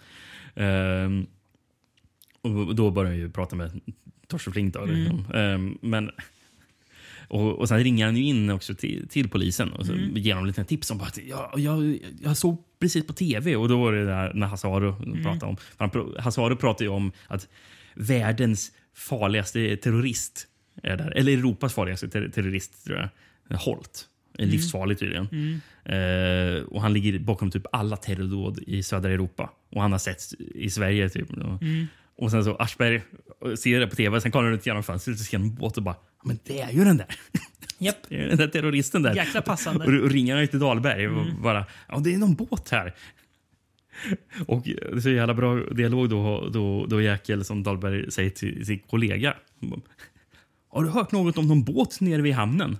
Ehm, 0.55 1.25
och 2.41 2.75
då 2.75 2.91
börjar 2.91 3.11
han 3.11 3.19
ju 3.19 3.29
prata 3.29 3.55
med 3.55 3.79
Torsten 4.27 4.53
Flink. 4.53 4.73
Då, 4.73 4.79
Mm. 4.83 4.95
liksom. 4.95 5.25
Ehm, 5.33 5.77
men, 5.81 6.11
och, 7.31 7.59
och 7.59 7.67
sen 7.67 7.79
ringer 7.83 8.05
han 8.05 8.17
ju 8.17 8.23
in 8.23 8.49
också 8.49 8.75
till, 8.75 9.07
till 9.07 9.29
polisen 9.29 9.71
och 9.73 9.85
så 9.85 9.93
Mm. 9.93 10.17
ger 10.17 10.33
honom 10.33 10.47
lite 10.47 10.63
tips 10.63 10.91
om 10.91 11.01
att 11.01 11.19
ja, 11.27 11.53
jag, 11.57 11.97
jag 12.23 12.37
såg 12.37 12.63
precis 12.79 13.07
på 13.07 13.13
tv 13.13 13.55
och 13.55 13.69
då 13.69 13.79
var 13.79 13.93
det 13.93 14.05
där 14.05 14.33
när 14.33 14.47
Hasse 14.47 14.67
Aro 14.67 15.03
Mm. 15.03 15.23
pratade 15.23 15.45
om. 15.45 15.57
Han, 15.77 15.89
Aro 16.37 16.55
pratade 16.55 16.83
ju 16.83 16.89
om 16.89 17.11
att 17.27 17.47
världens 17.95 18.71
farligaste 18.95 19.77
terrorist 19.77 20.47
är 20.83 20.97
där. 20.97 21.11
Eller 21.17 21.31
Europas 21.33 21.73
farligaste 21.73 22.09
ter 22.09 22.29
terrorist, 22.29 22.85
tror 22.85 22.97
jag. 23.49 23.57
Holt. 23.57 24.07
Mm. 24.37 24.49
livsfarlig 24.49 24.99
tydligen. 24.99 25.27
Mm. 25.31 25.61
Eh, 25.85 26.63
och 26.63 26.81
han 26.81 26.93
ligger 26.93 27.19
bakom 27.19 27.51
typ 27.51 27.65
alla 27.71 27.97
terrordåd 27.97 28.59
i 28.67 28.83
södra 28.83 29.11
Europa. 29.11 29.49
Och 29.69 29.81
han 29.81 29.91
har 29.91 29.99
sett 29.99 30.21
i 30.55 30.69
Sverige. 30.69 31.09
Typ. 31.09 31.29
Mm. 31.29 31.87
Och 32.21 32.31
sen 32.31 32.43
så 32.43 32.55
Aschberg 32.55 33.01
ser 33.57 33.79
det 33.79 33.87
på 33.87 33.95
tv, 33.95 34.21
sen 34.21 34.31
kollar 34.31 34.45
han 34.45 34.53
ut 34.53 34.65
genom 34.65 34.83
fönstret 34.83 35.19
och 35.19 35.25
ser 35.25 35.37
en 35.37 35.55
båt 35.55 35.77
och 35.77 35.83
bara 35.83 35.95
men 36.23 36.39
det 36.43 36.61
är 36.61 36.71
ju 36.71 36.83
den 36.83 36.97
där. 36.97 37.07
Japp. 37.77 37.97
Det 38.09 38.15
är 38.23 38.27
den 38.27 38.37
där 38.37 38.47
terroristen 38.47 39.01
där. 39.03 39.15
Jäkla 39.15 39.41
passande. 39.41 39.85
Och, 39.85 40.03
och 40.03 40.09
ringer 40.09 40.35
han 40.35 40.47
till 40.47 40.59
Dahlberg 40.59 41.07
och 41.07 41.21
Mm. 41.21 41.41
bara 41.41 41.65
ja 41.87 41.97
det 41.99 42.13
är 42.13 42.17
någon 42.17 42.35
båt 42.35 42.69
här. 42.69 42.93
Och 44.47 44.61
det 44.63 44.71
är 44.97 44.99
så 44.99 45.09
jävla 45.09 45.33
bra 45.33 45.55
dialog 45.55 46.09
då, 46.09 46.49
då, 46.53 46.85
då 46.85 47.01
Jäkel 47.01 47.45
som 47.45 47.63
Dahlberg 47.63 48.11
säger 48.11 48.29
till 48.29 48.65
sin 48.65 48.79
kollega. 48.79 49.33
Har 50.69 50.83
du 50.83 50.89
hört 50.89 51.11
något 51.11 51.37
om 51.37 51.47
någon 51.47 51.63
båt 51.63 52.01
nere 52.01 52.21
vid 52.21 52.33
hamnen? 52.33 52.77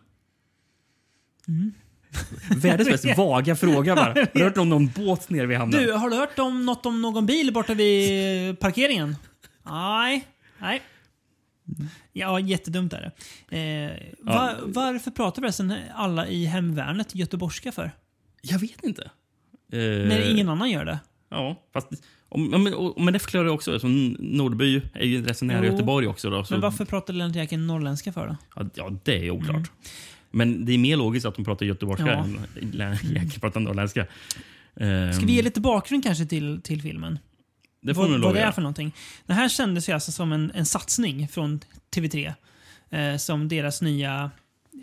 Mm. 1.48 1.72
Världens 2.62 2.90
mest 2.90 3.18
vaga 3.18 3.56
fråga 3.56 3.96
bara. 3.96 4.06
Har 4.14 4.28
du 4.34 4.44
hört 4.44 4.58
om 4.58 4.70
någon 4.70 4.88
båt 4.88 5.30
nere 5.30 5.46
vid 5.46 5.58
hamnen? 5.58 5.84
Du, 5.84 5.92
har 5.92 6.10
du 6.10 6.16
hört 6.16 6.40
om 6.40 6.66
något 6.66 6.86
om 6.86 7.02
någon 7.02 7.26
bil 7.26 7.54
borta 7.54 7.74
vid 7.74 8.60
parkeringen? 8.60 9.16
Nej. 9.66 10.28
Nej. 10.60 10.82
Ja, 12.14 12.40
jättedumt 12.40 12.94
är 12.94 13.14
det. 13.50 13.58
Eh, 13.58 14.14
va, 14.34 14.56
varför 14.66 15.12
pratar 15.12 15.42
förresten 15.42 15.74
alla 15.96 16.28
i 16.28 16.46
hemvärnet 16.46 17.16
göteborgska 17.16 17.72
för? 17.72 17.92
Jag 18.42 18.60
vet 18.60 18.84
inte. 18.84 19.02
Eh, 19.72 19.80
När 19.80 20.32
ingen 20.32 20.50
annan 20.50 20.70
gör 20.72 20.86
det? 20.86 21.00
Ja, 21.30 21.56
fast... 21.74 21.88
om- 22.30 22.50
ja, 22.52 22.58
Men, 22.58 22.74
och- 22.74 23.02
men 23.02 23.14
det 23.14 23.20
förklarar 23.20 23.46
jag 23.46 23.54
också. 23.56 23.72
Eftersom 23.76 24.16
Nordby 24.20 24.82
är 24.94 25.06
ju 25.06 25.26
rätt 25.26 25.38
så 25.38 25.46
nära. 25.46 25.66
Göteborg 25.66 26.08
också. 26.08 26.30
Då, 26.30 26.44
så, 26.44 26.54
Men 26.54 26.62
varför 26.62 26.86
pratar 26.86 27.14
Lennart 27.14 27.36
Jäkel 27.36 27.60
norrländska 27.60 28.14
för 28.14 28.28
då? 28.28 28.36
Ja, 28.56 28.66
ja, 28.76 28.92
det 29.04 29.26
är 29.28 29.30
oklart. 29.32 29.56
Mm. 29.56 29.68
Men 30.32 30.66
det 30.66 30.74
är 30.74 30.78
mer 30.78 30.98
logiskt 30.98 31.26
att 31.26 31.36
de 31.36 31.46
pratar 31.46 31.66
göteborgska 31.66 32.08
Ja. 32.08 32.24
än 32.24 32.98
Jäkel 33.16 33.40
pratar 33.42 33.60
norrländska. 33.60 34.06
Ehm, 34.76 35.14
Ska 35.14 35.26
vi 35.26 35.34
ge 35.34 35.42
lite 35.42 35.62
bakgrund 35.62 36.04
kanske 36.04 36.26
till, 36.26 36.62
till 36.62 36.82
filmen? 36.82 37.20
Det 37.82 37.94
får 37.94 38.02
vad, 38.02 38.12
nog 38.12 38.22
vad 38.22 38.36
det 38.36 38.42
är 38.42 38.52
för 38.52 38.62
någonting. 38.62 38.92
Det 39.26 39.34
här 39.34 39.50
kändes 39.50 39.90
ju 39.90 39.94
alltså 39.94 40.12
som 40.12 40.32
en, 40.32 40.52
en 40.56 40.66
satsning 40.66 41.28
från 41.28 41.60
TV3. 41.96 42.34
Eh, 42.90 43.18
som 43.18 43.48
deras 43.48 43.82
nya, 43.82 44.32
eh, 44.74 44.80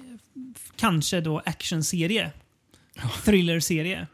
kanske 0.76 1.20
då 1.20 1.38
actionserie. 1.38 2.30
Thrillerserie. 3.24 4.06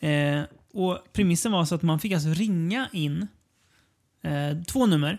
Eh, 0.00 0.40
och 0.72 0.98
premissen 1.12 1.52
var 1.52 1.64
så 1.64 1.74
att 1.74 1.82
man 1.82 2.00
fick 2.00 2.12
alltså 2.12 2.28
ringa 2.28 2.88
in 2.92 3.26
eh, 4.22 4.62
två 4.66 4.86
nummer. 4.86 5.18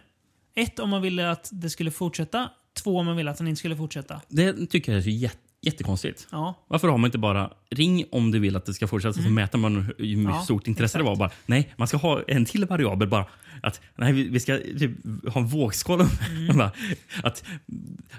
Ett 0.55 0.79
om 0.79 0.89
man 0.89 1.01
ville 1.01 1.31
att 1.31 1.49
det 1.51 1.69
skulle 1.69 1.91
fortsätta. 1.91 2.49
Två 2.83 2.99
om 2.99 3.05
man 3.05 3.15
ville 3.17 3.31
att 3.31 3.37
den 3.37 3.47
inte 3.47 3.59
skulle 3.59 3.75
fortsätta. 3.77 4.21
Det 4.27 4.65
tycker 4.65 4.91
jag 4.91 4.99
är 4.99 5.03
så 5.03 5.09
jät- 5.09 5.37
jättekonstigt. 5.63 6.27
Ja. 6.31 6.55
Varför 6.67 6.87
har 6.87 6.97
man 6.97 7.07
inte 7.07 7.17
bara 7.17 7.49
ring 7.71 8.05
om 8.11 8.31
du 8.31 8.39
vill 8.39 8.55
att 8.55 8.65
det 8.65 8.73
ska 8.73 8.87
fortsätta 8.87 9.13
så 9.13 9.19
Mm. 9.19 9.33
mäter 9.33 9.57
man 9.57 9.75
hur 9.97 10.23
Ja, 10.23 10.41
stort 10.41 10.67
intresse 10.67 10.97
det 10.97 11.01
exakt. 11.01 11.19
var. 11.19 11.27
Bara, 11.27 11.31
nej, 11.45 11.73
man 11.77 11.87
ska 11.87 11.97
ha 11.97 12.21
en 12.27 12.45
till 12.45 12.65
variabel 12.65 13.07
bara. 13.09 13.25
Att, 13.63 13.81
nej, 13.95 14.13
vi, 14.13 14.23
vi 14.29 14.39
ska 14.39 14.57
typ, 14.57 14.91
ha 15.33 15.41
en 15.41 15.47
vågskål. 15.47 16.01
Mm. 16.49 16.69
att 17.23 17.43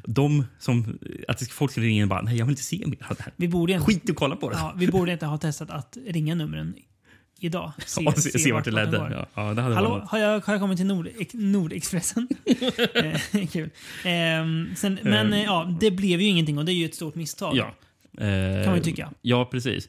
de 0.05 0.45
som, 0.59 0.99
att 1.29 1.39
det 1.39 1.47
folk 1.51 1.73
ska 1.73 1.81
ringa 1.81 1.97
in 1.97 2.03
och 2.03 2.09
bara, 2.09 2.23
nej 2.23 2.37
jag 2.37 2.45
vill 2.47 2.53
inte 2.53 2.63
se 2.63 2.83
mer 2.87 3.07
av 3.11 3.17
det 3.17 3.23
här. 3.23 3.33
Vi 3.37 3.49
borde 3.49 3.73
inte, 3.73 3.85
Skit 3.87 4.11
att 4.11 4.17
kolla 4.17 4.37
på 4.37 4.51
det. 4.51 4.57
ja, 4.57 4.75
vi 4.77 4.89
borde 4.89 5.13
inte 5.13 5.27
ha 5.27 5.39
testat 5.39 5.71
att 5.71 5.99
ringa 6.07 6.35
numren 6.35 6.75
idag. 7.45 7.73
Ja, 8.01 8.13
se, 8.13 8.39
se 8.39 8.53
vart 8.53 8.65
det 8.65 8.71
ledde. 8.71 8.97
Ja, 8.97 9.27
ja, 9.35 9.55
det 9.55 9.63
hade 9.63 9.75
Hallå, 9.75 9.89
varit 9.89 10.09
har 10.09 10.19
jag, 10.19 10.41
har 10.41 10.55
jag 10.55 10.61
kommit 10.61 10.77
till 10.79 10.87
Nord, 10.87 11.09
Nordexpressen? 11.33 12.29
eh, 12.95 13.49
kul. 13.53 13.71
Ehm, 14.05 14.69
sen, 14.77 14.99
men 15.03 15.27
Ehm. 15.27 15.33
eh, 15.33 15.43
ja, 15.45 15.77
det 15.81 15.91
blev 15.91 16.21
ju 16.21 16.27
ingenting 16.29 16.59
och 16.59 16.65
det 16.65 16.73
är 16.73 16.75
ju 16.75 16.85
ett 16.85 16.95
stort 16.95 17.15
misstag. 17.15 17.57
Ja. 17.57 17.75
Kan 18.19 18.67
man 18.67 18.77
ju 18.77 18.83
tycka. 18.83 19.11
Ja, 19.23 19.45
precis. 19.51 19.89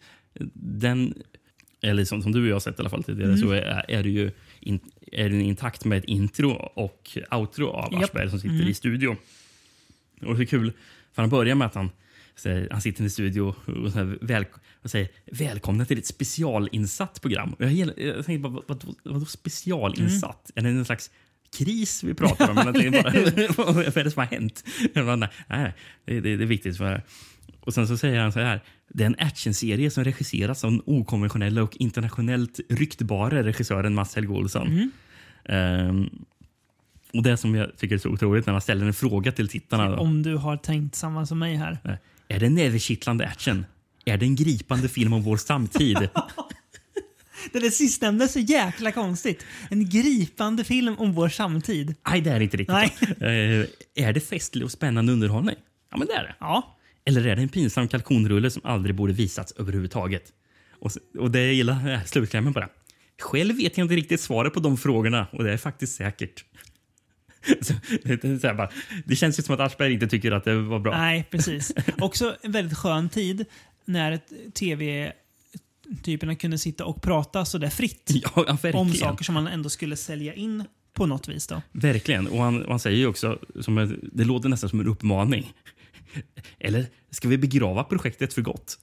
Den, 0.54 1.14
eller 1.82 2.06
som, 2.06 2.22
som 2.22 2.32
du 2.32 2.42
och 2.42 2.48
jag 2.48 2.56
har 2.56 2.60
sett 2.60 2.80
i 2.80 2.82
alla 2.82 2.90
fall 2.90 3.04
tidigare, 3.04 3.30
Mm. 3.30 3.42
så 3.42 3.52
är, 3.52 3.86
är 3.88 4.04
det 4.04 4.10
ju 4.10 4.32
in, 4.60 4.80
är 5.12 5.30
den 5.30 5.42
intakt 5.42 5.86
med 5.86 5.98
ett 5.98 6.04
intro 6.06 6.52
och 6.52 7.18
outro 7.32 7.68
av. 7.68 7.96
Aschberg 7.96 8.30
som 8.30 8.40
sitter 8.40 8.56
Mm. 8.56 8.68
i 8.68 8.74
studio. 8.74 9.18
Och 10.22 10.36
det 10.38 10.44
är 10.44 10.46
kul, 10.46 10.74
för 11.14 11.22
han 11.22 11.30
börjar 11.30 11.56
med 11.56 11.66
att 11.68 11.76
han, 11.76 11.90
säger, 12.36 12.68
han 12.72 12.82
sitter 12.82 13.02
i 13.02 13.04
en 13.04 13.10
studio 13.10 13.42
och, 13.42 13.92
så 13.92 13.98
här, 13.98 14.18
väl, 14.22 14.46
och 14.82 14.92
säger 14.92 15.08
välkomna 15.32 15.86
till 15.86 15.98
ett 15.98 16.06
specialinsatt 16.06 17.22
program. 17.22 17.54
Och 17.54 17.66
jag, 17.66 18.00
jag 18.00 18.26
tänker 18.26 18.50
bara, 18.50 18.64
vad, 18.68 18.84
vad, 18.84 18.96
vadå 19.04 19.26
specialinsatt? 19.26 20.52
Mm. 20.56 20.70
Är 20.70 20.74
det 20.74 20.80
en 20.80 20.86
slags 20.86 21.12
kris 21.58 22.04
vi 22.04 22.14
pratar 22.14 22.52
om? 22.52 22.58
Eller 22.58 23.54
bara, 23.58 23.72
vad 23.72 23.98
är 23.98 24.04
det 24.04 24.12
som 24.12 24.20
har 24.20 24.28
hänt? 24.28 24.64
Bara, 24.94 25.16
nej, 25.16 25.74
det, 26.06 26.20
det, 26.20 26.38
det 26.38 26.44
är 26.44 26.48
viktigt. 26.48 26.78
För, 26.78 27.04
Och 27.60 27.74
sen 27.74 27.88
så 27.88 27.98
säger 27.98 28.20
han 28.20 28.32
så 28.32 28.40
här. 28.40 28.62
Det 28.90 29.04
är 29.04 29.08
en 29.08 29.16
actionserie 29.20 29.92
som 29.92 30.04
regisseras 30.04 30.64
av 30.64 30.72
den 30.72 30.82
okonventionella 30.86 31.64
och 31.64 31.78
internationellt 31.80 32.60
ryktbara 32.70 33.44
regissören 33.44 33.94
Mats 33.94 34.16
Helge 34.16 34.34
Olsson. 34.34 34.68
Mm. 34.68 34.92
Ehm, 35.46 36.10
och 37.14 37.24
det 37.24 37.38
som 37.38 37.56
jag 37.56 37.78
tycker 37.78 37.96
är 37.96 38.00
så 38.00 38.10
otroligt 38.10 38.46
när 38.46 38.54
man 38.54 38.62
ställer 38.62 38.86
en 38.86 38.94
fråga 38.94 39.32
till 39.32 39.48
tittarna. 39.48 39.98
Om 39.98 40.24
du 40.24 40.36
har 40.36 40.58
tänkt 40.58 40.96
samma 40.96 41.26
som 41.26 41.40
mig 41.40 41.56
här. 41.56 42.00
Är 42.28 42.40
det 42.40 42.50
nervkittlande 42.50 43.28
action? 43.28 43.66
Är 44.06 44.18
det 44.18 44.26
en 44.26 44.36
gripande 44.36 44.90
film 44.90 45.14
om 45.14 45.24
vår 45.24 45.38
samtid? 45.38 45.98
Det 47.54 47.60
där 47.60 47.70
sistnämnda 47.70 48.26
är 48.26 48.30
så 48.30 48.40
jäkla 48.40 48.92
konstigt. 48.92 49.46
En 49.70 49.90
gripande 49.90 50.64
film 50.64 50.96
om 50.98 51.14
vår 51.14 51.30
samtid. 51.30 51.96
Nej, 52.08 52.22
det 52.22 52.30
är 52.30 52.40
inte 52.40 52.58
riktigt. 52.58 52.76
Nej. 53.20 53.68
Eh, 53.96 54.06
är 54.08 54.14
det 54.14 54.20
festlig 54.20 54.66
och 54.66 54.72
spännande 54.72 55.14
underhållning? 55.14 55.56
Ja, 55.92 55.98
men 55.98 56.08
det 56.08 56.14
är 56.14 56.24
det. 56.24 56.36
Ja. 56.40 56.78
Eller 57.06 57.28
är 57.28 57.36
det 57.36 57.42
en 57.42 57.50
pinsam 57.50 57.88
kalkonrulle 57.88 58.52
som 58.52 58.62
aldrig 58.66 58.96
borde 58.96 59.14
visats 59.14 59.54
överhuvudtaget? 59.58 60.24
Och, 60.80 60.92
och 61.20 61.32
det 61.32 61.46
jag 61.46 61.54
gillar 61.54 61.90
är 61.90 62.02
slutklämmen 62.06 62.54
på 62.54 62.60
det. 62.60 62.70
Själv 63.22 63.56
vet 63.58 63.78
jag 63.78 63.86
inte 63.86 63.96
riktigt 63.96 64.22
svaret 64.22 64.54
på 64.54 64.60
de 64.60 64.78
frågorna 64.78 65.28
och 65.32 65.44
det 65.44 65.54
är 65.54 65.58
faktiskt 65.58 65.96
säkert. 65.96 66.46
Det, 68.04 68.58
bara, 68.58 68.70
det 69.06 69.16
känns 69.16 69.40
ju 69.40 69.44
som 69.44 69.56
att 69.56 69.62
Aschberg 69.62 69.94
inte 69.94 70.08
tycker 70.08 70.32
att 70.32 70.44
det 70.44 70.56
var 70.56 70.80
bra. 70.80 70.98
Nej, 70.98 71.28
precis. 71.32 71.74
Också 72.00 72.36
en 72.42 72.52
väldigt 72.52 72.78
skön 72.78 73.10
tid 73.10 73.46
när 73.86 74.12
ett 74.12 74.34
tv-typerna 74.54 76.36
kunde 76.36 76.58
sitta 76.58 76.86
och 76.86 77.02
prata 77.02 77.46
så 77.46 77.58
där 77.58 77.70
fritt. 77.70 78.12
Ja, 78.36 78.58
om 78.74 78.94
saker 78.94 79.24
som 79.24 79.34
man 79.34 79.48
ändå 79.48 79.70
skulle 79.70 79.96
sälja 79.96 80.34
in 80.34 80.64
på 80.94 81.06
något 81.06 81.28
vis. 81.28 81.48
Då. 81.48 81.62
Verkligen. 81.72 82.28
Och 82.28 82.44
han, 82.44 82.64
och 82.64 82.70
han 82.70 82.80
säger 82.80 82.98
ju 82.98 83.08
också, 83.08 83.40
som 83.62 83.78
ett, 83.78 83.90
det 84.02 84.24
låter 84.24 84.50
nästan 84.50 84.70
som 84.70 84.80
en 84.80 84.88
uppmaning. 84.88 85.54
Eller 86.60 86.86
ska 87.12 87.28
vi 87.28 87.38
begrava 87.38 87.84
projektet 87.84 88.34
för 88.34 88.42
gott? 88.42 88.80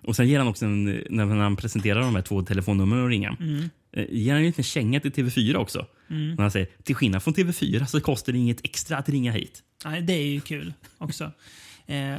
och 0.00 0.16
sen 0.16 0.28
ger 0.28 0.38
han 0.38 0.48
också 0.48 0.64
en, 0.64 0.84
när 1.10 1.24
han 1.26 1.56
presenterar 1.56 2.00
de 2.00 2.14
här 2.14 2.22
två 2.22 2.42
telefonnumren 2.42 3.04
att 3.04 3.10
ringa. 3.10 3.36
Mm. 3.40 3.70
Eh, 3.96 4.04
Ger 4.08 4.32
han 4.32 4.40
en 4.40 4.46
liten 4.46 4.64
känga 4.64 5.00
till 5.00 5.12
TV4 5.12 5.56
också. 5.56 5.86
Mm. 6.10 6.28
När 6.28 6.42
han 6.42 6.50
säger 6.50 6.68
till 6.82 6.94
skillnad 6.94 7.22
från 7.22 7.34
TV4 7.34 7.84
så 7.84 8.00
kostar 8.00 8.32
det 8.32 8.38
inget 8.38 8.64
extra 8.64 8.96
att 8.96 9.08
ringa 9.08 9.32
hit. 9.32 9.62
Nej, 9.84 10.02
det 10.02 10.12
är 10.12 10.26
ju 10.26 10.40
kul 10.40 10.72
också. 10.98 11.32
Eh, 11.86 12.16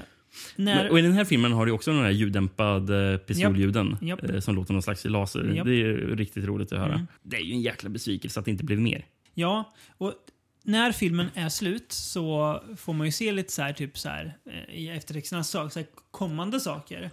när, 0.55 0.89
och 0.89 0.99
I 0.99 1.01
den 1.01 1.13
här 1.13 1.25
filmen 1.25 1.51
har 1.51 1.65
du 1.65 1.71
också 1.71 1.91
den 1.91 2.01
här 2.01 2.11
ljuddämpade 2.11 3.19
pistolljuden 3.27 3.97
Japp. 4.01 4.21
Japp. 4.21 4.31
eh, 4.31 4.39
som 4.39 4.55
låter 4.55 4.73
någon 4.73 4.81
slags 4.83 5.05
laser. 5.05 5.53
Japp. 5.55 5.65
Det 5.65 5.81
är 5.81 5.93
riktigt 5.93 6.45
roligt 6.45 6.71
att 6.71 6.79
höra. 6.79 6.93
Mm. 6.93 7.07
Det 7.23 7.35
är 7.37 7.41
ju 7.41 7.53
en 7.53 7.61
jäkla 7.61 7.89
besvikelse 7.89 8.39
att 8.39 8.45
det 8.45 8.51
inte 8.51 8.63
blev 8.63 8.79
mer. 8.79 9.05
Ja, 9.33 9.73
och 9.97 10.13
när 10.63 10.91
filmen 10.91 11.27
är 11.33 11.49
slut 11.49 11.91
så 11.91 12.61
får 12.77 12.93
man 12.93 13.07
ju 13.07 13.11
se 13.11 13.31
lite 13.31 13.51
så 13.53 13.61
här, 13.61 13.73
typ 13.73 13.97
så 13.97 14.09
här, 14.09 14.37
eh, 14.45 14.75
i 14.75 14.89
eftertexterna 14.89 15.43
så 15.43 15.59
här, 15.59 15.85
kommande 16.11 16.59
saker. 16.59 17.11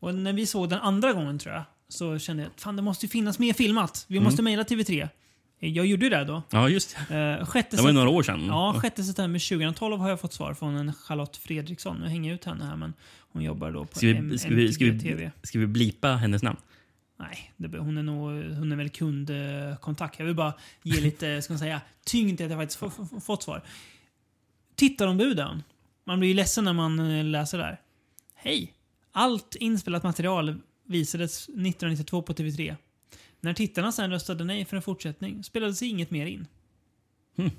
Och 0.00 0.14
när 0.14 0.32
vi 0.32 0.46
såg 0.46 0.68
den 0.68 0.80
andra 0.80 1.12
gången 1.12 1.38
tror 1.38 1.54
jag, 1.54 1.64
så 1.88 2.18
kände 2.18 2.42
jag 2.42 2.50
att 2.50 2.60
fan, 2.60 2.76
det 2.76 2.82
måste 2.82 3.06
ju 3.06 3.10
finnas 3.10 3.38
mer 3.38 3.52
filmat. 3.52 4.04
Vi 4.08 4.16
Mm. 4.16 4.24
måste 4.24 4.42
mejla 4.42 4.62
TV3. 4.64 5.08
Jag 5.58 5.86
gjorde 5.86 6.04
ju 6.04 6.10
det 6.10 6.24
då. 6.24 6.42
Ja, 6.50 6.68
just 6.68 6.96
det. 7.08 7.36
Uh, 7.40 7.46
sjätte 7.46 7.76
Det 7.76 7.82
var 7.82 7.88
ju 7.90 7.94
några 7.94 8.08
år 8.08 8.22
sedan. 8.22 8.46
Ja, 8.46 8.78
6 8.82 9.06
september 9.06 9.38
2012 9.48 10.00
har 10.00 10.08
jag 10.08 10.20
fått 10.20 10.32
svar 10.32 10.54
från 10.54 10.76
en 10.76 10.92
Charlotte 10.92 11.36
Fredriksson. 11.36 11.96
Nu 12.00 12.08
hänger 12.08 12.30
jag 12.30 12.34
ut 12.34 12.44
henne 12.44 12.64
här, 12.64 12.76
men 12.76 12.92
hon 13.32 13.42
jobbar 13.42 13.72
då 13.72 13.84
på 13.84 13.96
Ska 13.98 14.06
vi, 14.06 14.38
ska, 14.38 14.48
vi, 14.48 14.72
ska, 14.72 14.84
vi, 14.84 15.00
TV. 15.00 15.30
ska 15.42 15.58
vi 15.58 15.66
blipa 15.66 16.08
hennes 16.08 16.42
namn? 16.42 16.58
Nej, 17.18 17.52
det, 17.56 17.78
hon 17.78 17.98
är 17.98 18.02
nog 18.02 18.30
hon 18.58 18.72
är 18.72 18.76
väl 18.76 18.90
kundkontakt. 18.90 20.18
Jag 20.18 20.26
vill 20.26 20.34
bara 20.34 20.52
ge 20.82 21.00
lite 21.00 21.42
ska 21.42 21.52
man 21.52 21.58
säga, 21.58 21.80
tyngd 22.04 22.36
till 22.36 22.46
att 22.46 22.50
jag 22.52 22.60
faktiskt 22.60 22.78
få- 22.80 22.90
få- 22.90 23.20
fått 23.20 23.42
svar. 23.42 23.62
Tittarombuden. 24.76 25.62
Man 26.04 26.18
blir 26.18 26.28
ju 26.28 26.34
ledsen 26.34 26.64
när 26.64 26.72
man 26.72 26.98
eh, 27.18 27.24
läser 27.24 27.58
där. 27.58 27.80
Hej! 28.34 28.72
Allt 29.12 29.54
inspelat 29.54 30.02
material 30.02 30.60
visades 30.86 31.48
1992 31.48 32.22
på 32.22 32.32
TV3. 32.32 32.76
När 33.40 33.54
tittarna 33.54 33.92
sen 33.92 34.10
röstade 34.10 34.44
nej 34.44 34.64
för 34.64 34.76
en 34.76 34.82
fortsättning 34.82 35.44
spelades 35.44 35.82
inget 35.82 36.10
mer 36.10 36.26
in. 36.26 36.46
Hmm. 37.36 37.50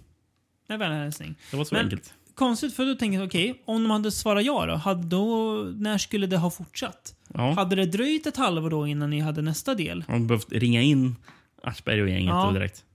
Med 0.67 0.79
vänlig 0.79 0.97
hälsning. 0.97 1.35
Det 1.51 1.57
var 1.57 1.65
så 1.65 1.75
Men 1.75 1.83
enkelt. 1.83 2.13
Konstigt, 2.35 2.73
för 2.73 2.85
då 2.85 2.95
tänker 2.95 3.17
jag 3.19 3.27
okej, 3.27 3.61
om 3.65 3.83
de 3.83 3.91
hade 3.91 4.11
svarat 4.11 4.45
ja 4.45 4.65
då, 4.65 4.75
hade 4.75 5.07
då, 5.07 5.53
när 5.75 5.97
skulle 5.97 6.27
det 6.27 6.37
ha 6.37 6.51
fortsatt? 6.51 7.15
Ja. 7.33 7.51
Hade 7.51 7.75
det 7.75 7.85
dröjt 7.85 8.27
ett 8.27 8.37
halvår 8.37 8.69
då 8.69 8.87
innan 8.87 9.09
ni 9.09 9.19
hade 9.19 9.41
nästa 9.41 9.75
del? 9.75 10.03
Man 10.07 10.27
behövt 10.27 10.51
ringa 10.51 10.81
in 10.81 11.15
Aschberg 11.63 12.01
och 12.01 12.09
gänget 12.09 12.29
Ja. 12.29 12.51
direkt. 12.51 12.85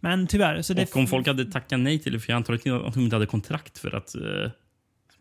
Men 0.00 0.26
tyvärr. 0.26 0.62
Så 0.62 0.74
det 0.74 0.90
och 0.90 0.96
om 0.96 1.06
folk 1.06 1.26
hade 1.26 1.44
tackat 1.44 1.80
nej 1.80 1.98
till 1.98 2.12
det, 2.12 2.20
för 2.20 2.32
jag 2.32 2.36
antar 2.36 2.54
att 2.54 2.94
de 2.94 3.00
inte 3.00 3.16
hade 3.16 3.26
kontrakt 3.26 3.78
för 3.78 3.94
att 3.94 4.14
uh, 4.16 4.50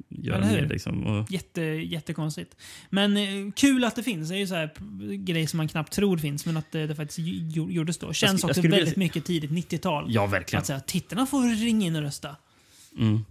göra 0.09 0.39
mer. 0.39 0.67
Liksom. 0.67 1.07
Och, 1.07 1.31
Jätte, 1.31 1.61
jättekonstigt. 1.61 2.55
Men 2.89 3.17
eh, 3.17 3.51
kul 3.55 3.83
att 3.83 3.95
det 3.95 4.03
finns. 4.03 4.29
Det 4.29 4.35
är 4.35 4.39
ju 4.39 4.47
så 4.47 4.55
här 4.55 4.71
grejer 5.17 5.47
som 5.47 5.57
man 5.57 5.67
knappt 5.67 5.93
tror 5.93 6.17
finns, 6.17 6.45
men 6.45 6.57
att 6.57 6.71
det, 6.71 6.87
det 6.87 6.95
faktiskt 6.95 7.19
gjordes 7.69 7.97
då. 7.97 8.13
Känns 8.13 8.41
jag 8.41 8.49
också 8.49 8.61
vilja 8.61 8.77
väldigt 8.77 8.95
mycket 8.95 9.25
tidigt 9.25 9.51
90-tal. 9.51 10.05
Ja, 10.09 10.25
verkligen. 10.25 10.59
Att 10.59 10.67
säga, 10.67 10.79
tittarna 10.79 11.25
får 11.25 11.65
ringa 11.65 11.85
in 11.87 11.95
och 11.95 12.01
rösta. 12.01 12.35
mm. 12.97 13.25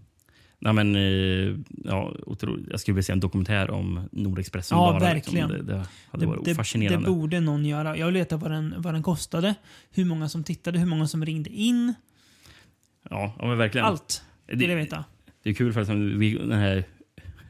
Nej, 0.58 0.72
men, 0.72 0.96
eh, 0.96 1.56
ja, 1.84 2.14
otroligt. 2.26 2.66
Jag 2.70 2.80
skulle 2.80 2.94
vilja 2.94 3.02
se 3.02 3.12
en 3.12 3.20
dokumentär 3.20 3.70
om 3.70 4.08
Nordexpressen. 4.12 4.78
Ja, 4.78 4.90
bara, 4.90 4.98
verkligen. 4.98 5.48
Liksom. 5.48 5.66
Det, 5.66 5.72
det 5.72 5.86
hade 6.10 6.26
varit 6.26 6.44
det, 6.44 6.54
fascinerande. 6.54 7.08
det 7.08 7.12
borde 7.12 7.40
någon 7.40 7.64
göra. 7.64 7.96
Jag 7.96 8.12
veta 8.12 8.36
vad 8.36 8.50
den, 8.50 8.74
vad 8.78 8.94
den 8.94 9.02
kostade, 9.02 9.54
hur 9.90 10.04
många 10.04 10.28
som 10.28 10.44
tittade, 10.44 10.78
hur 10.78 10.86
många 10.86 11.06
som 11.06 11.24
ringde 11.24 11.50
in. 11.50 11.94
ja, 13.10 13.34
ja, 13.38 13.46
men 13.46 13.58
verkligen. 13.58 13.86
Allt 13.86 14.22
vill 14.46 14.70
jag 14.70 14.76
veta. 14.76 15.04
Det 15.46 15.50
är 15.50 15.54
kul 15.54 15.72
för 15.72 15.80
att 15.80 15.88
vi, 15.88 16.34
den 16.38 16.52
här 16.52 16.84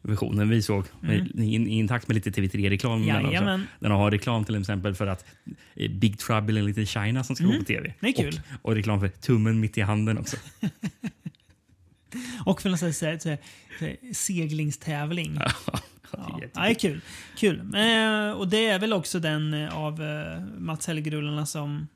versionen 0.03 0.49
vi 0.49 0.63
såg 0.63 0.85
Mm. 1.03 1.69
intakt 1.69 2.09
med 2.09 2.15
lite 2.15 2.31
TV3-reklam. 2.31 3.03
emellan 3.03 3.17
också. 3.25 3.33
Jajamän. 3.35 3.67
Den 3.81 3.91
har 3.91 4.11
reklam 4.11 4.45
till 4.45 4.61
exempel 4.61 4.95
för 4.95 5.07
att 5.07 5.25
eh, 5.75 5.91
Big 5.91 6.19
Trouble 6.19 6.59
in 6.61 6.67
Little 6.67 6.87
China 6.87 7.25
som 7.25 7.37
ska 7.37 7.45
Mm. 7.45 7.57
gå 7.57 7.63
på 7.63 7.67
TV. 7.67 7.95
Det 8.01 8.09
är 8.09 8.13
kul. 8.13 8.41
Och, 8.63 8.69
och 8.71 8.75
reklam 8.75 9.01
för 9.01 9.09
tummen 9.09 9.61
mitt 9.61 9.79
i 9.79 9.81
handen 9.81 10.19
också. 10.19 10.37
Och 12.45 12.63
för 12.63 12.69
någon 12.69 12.79
sån 12.79 12.87
här, 12.87 12.93
så 12.93 13.07
här, 13.07 13.19
så 13.19 13.29
här, 13.85 13.97
seglingstävling. 14.13 15.39
Ja, 16.13 16.41
det 16.55 16.61
är 16.61 16.75
kul. 16.75 17.01
kul. 17.37 17.59
Eh, 17.61 18.31
och 18.31 18.49
det 18.49 18.67
är 18.67 18.79
väl 18.79 18.93
också 18.93 19.21
den 19.21 19.55
eh, 19.55 19.77
av 19.79 20.03
eh, 20.03 20.43
Mats 20.59 20.87
Helge-rullarna 20.87 21.47
som 21.47 21.87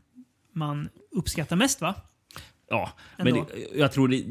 man 0.55 0.89
uppskattar 1.11 1.57
mest 1.57 1.81
va? 1.81 1.95
Ja, 2.71 2.91
men 3.19 3.27
Ändå. 3.27 3.49
det, 3.55 3.79
jag 3.79 3.93
tror 3.93 4.09
det, 4.09 4.25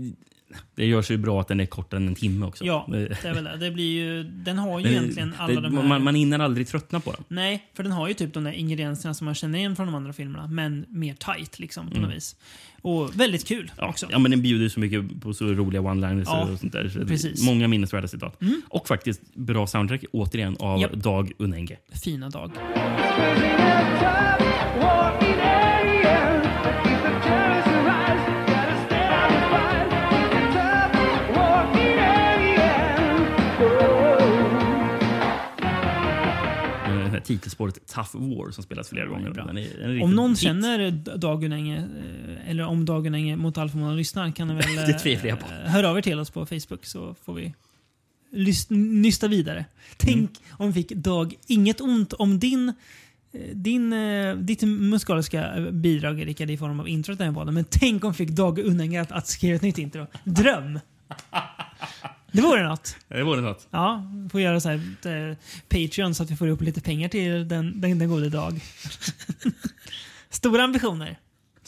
det 0.76 0.86
gör 0.86 1.02
sig 1.02 1.18
bra 1.18 1.42
att 1.42 1.48
den 1.48 1.60
är 1.60 1.66
kortare 1.66 1.98
än 2.00 2.08
en 2.08 2.16
timme 2.16 2.46
också. 2.46 2.66
Ja, 2.66 2.86
det 2.92 2.98
är 3.26 3.34
väl 3.34 3.44
det. 3.44 3.58
det 3.58 3.72
blir 3.72 3.92
ju, 4.04 4.24
den 4.24 4.58
har 4.58 4.80
ju 4.80 4.84
Men 4.86 4.94
egentligen 4.94 5.34
alla 5.38 5.62
det, 5.62 5.70
de 5.70 5.78
här... 5.78 5.84
man, 5.88 6.04
man 6.04 6.16
hinner 6.16 6.40
aldrig 6.40 6.68
tröttna 6.68 7.00
på 7.00 7.12
den. 7.12 7.24
Nej, 7.28 7.64
för 7.74 7.84
den 7.84 7.92
har 7.92 8.08
ju 8.08 8.14
typ 8.14 8.34
de 8.34 8.44
där 8.44 8.52
ingredienserna 8.52 9.14
som 9.14 9.26
man 9.26 9.36
känner 9.36 9.60
igen 9.60 9.76
från 9.76 9.86
de 9.86 9.96
andra 9.96 10.14
filmerna, 10.14 10.48
men 10.48 10.86
mer 10.90 11.14
tight 11.14 11.60
liksom 11.60 11.88
på 11.90 11.96
Mm. 11.98 12.08
något 12.10 12.18
vis. 12.18 12.36
Och 12.82 13.20
väldigt 13.20 13.48
kul 13.48 13.72
Ja, 13.78 13.88
också. 13.90 14.08
ja, 14.12 14.20
men 14.20 14.32
den 14.32 14.42
bjuder 14.42 14.70
så 14.70 14.80
mycket 14.80 15.22
på 15.22 15.34
så 15.34 15.46
roliga 15.46 15.82
one-liners 15.82 16.24
Ja, 16.26 16.42
och 16.54 16.60
sånt 16.60 16.74
där. 16.74 16.90
Så 16.90 17.06
precis. 17.06 17.46
Många 17.46 17.68
minnesvärda 17.68 18.08
citat. 18.08 18.42
Mm. 18.42 18.62
Och 18.70 18.88
faktiskt 18.88 19.22
bra 19.36 19.68
soundtrack 19.68 20.04
återigen 20.12 20.58
av 20.60 20.82
Japp. 20.82 20.94
Dag 20.94 21.32
Unenge. 21.38 21.78
Fina 22.04 22.30
dag. 22.30 22.52
Titelspåret 37.30 37.88
Tough 37.88 38.10
War 38.14 38.52
som 38.52 38.64
spelas 38.64 38.90
flera 38.90 39.06
gånger. 39.08 39.30
Den 39.30 39.58
är, 39.58 39.78
den 39.80 39.98
är 39.98 40.04
Om 40.04 40.16
någon 40.16 40.30
hit. 40.30 40.40
känner 40.40 40.92
Dag 41.18 41.44
Unänge, 41.44 41.78
eh, 41.78 42.50
eller 42.50 42.66
om 42.66 42.86
Dag 42.86 43.08
Unänge 43.08 43.36
mot 43.36 43.58
Alfamon 43.58 43.98
lyssnar, 43.98 44.32
kan 44.32 44.48
ni 44.48 44.54
väl 44.78 44.78
eh, 44.90 45.70
höra 45.72 45.90
av 45.90 45.98
er 45.98 46.02
till 46.02 46.20
oss 46.20 46.30
på 46.30 46.46
Facebook 46.46 46.86
så 46.86 47.16
får 47.26 47.34
vi 47.34 47.54
nysta 48.70 49.28
vidare. 49.28 49.66
Tänk 49.98 50.16
Mm. 50.18 50.30
om 50.58 50.72
vi 50.72 50.74
fick 50.74 50.92
Dag, 50.98 51.34
inget 51.48 51.82
ont 51.82 52.14
om 52.14 52.40
din 52.40 52.70
eh, 53.34 53.42
din, 53.54 53.94
ditt 54.46 54.62
musikaliska 54.62 55.68
bidrag 55.72 56.28
Rickard 56.28 56.50
i 56.50 56.58
form 56.58 56.80
av 56.80 56.88
introt 56.90 57.18
den 57.18 57.28
här 57.28 57.34
podden, 57.34 57.54
men 57.54 57.66
tänk 57.70 58.04
om 58.04 58.12
vi 58.12 58.18
fick 58.18 58.30
Dag 58.30 58.60
Unänge 58.60 59.02
att, 59.02 59.12
att 59.12 59.28
skriva 59.28 59.56
ett 59.56 59.62
nytt 59.62 59.78
intro. 59.78 60.08
Dröm! 60.24 60.80
Det 62.32 62.42
vore 62.42 62.64
något. 62.64 62.96
Det 63.08 63.24
vore 63.24 63.42
något. 63.42 63.68
Ja, 63.72 64.12
får 64.32 64.42
göra 64.42 64.60
så 64.60 64.70
här 64.70 64.76
eh, 65.06 65.38
Patreon 65.70 66.16
så 66.16 66.24
att 66.24 66.32
vi 66.32 66.36
får 66.36 66.48
upp 66.48 66.62
lite 66.62 66.82
pengar 66.82 67.10
till 67.10 67.48
den, 67.48 67.82
den, 67.82 68.00
den 68.00 68.10
gode 68.10 68.30
dag. 68.30 68.62
Stora 70.30 70.64
ambitioner. 70.64 71.20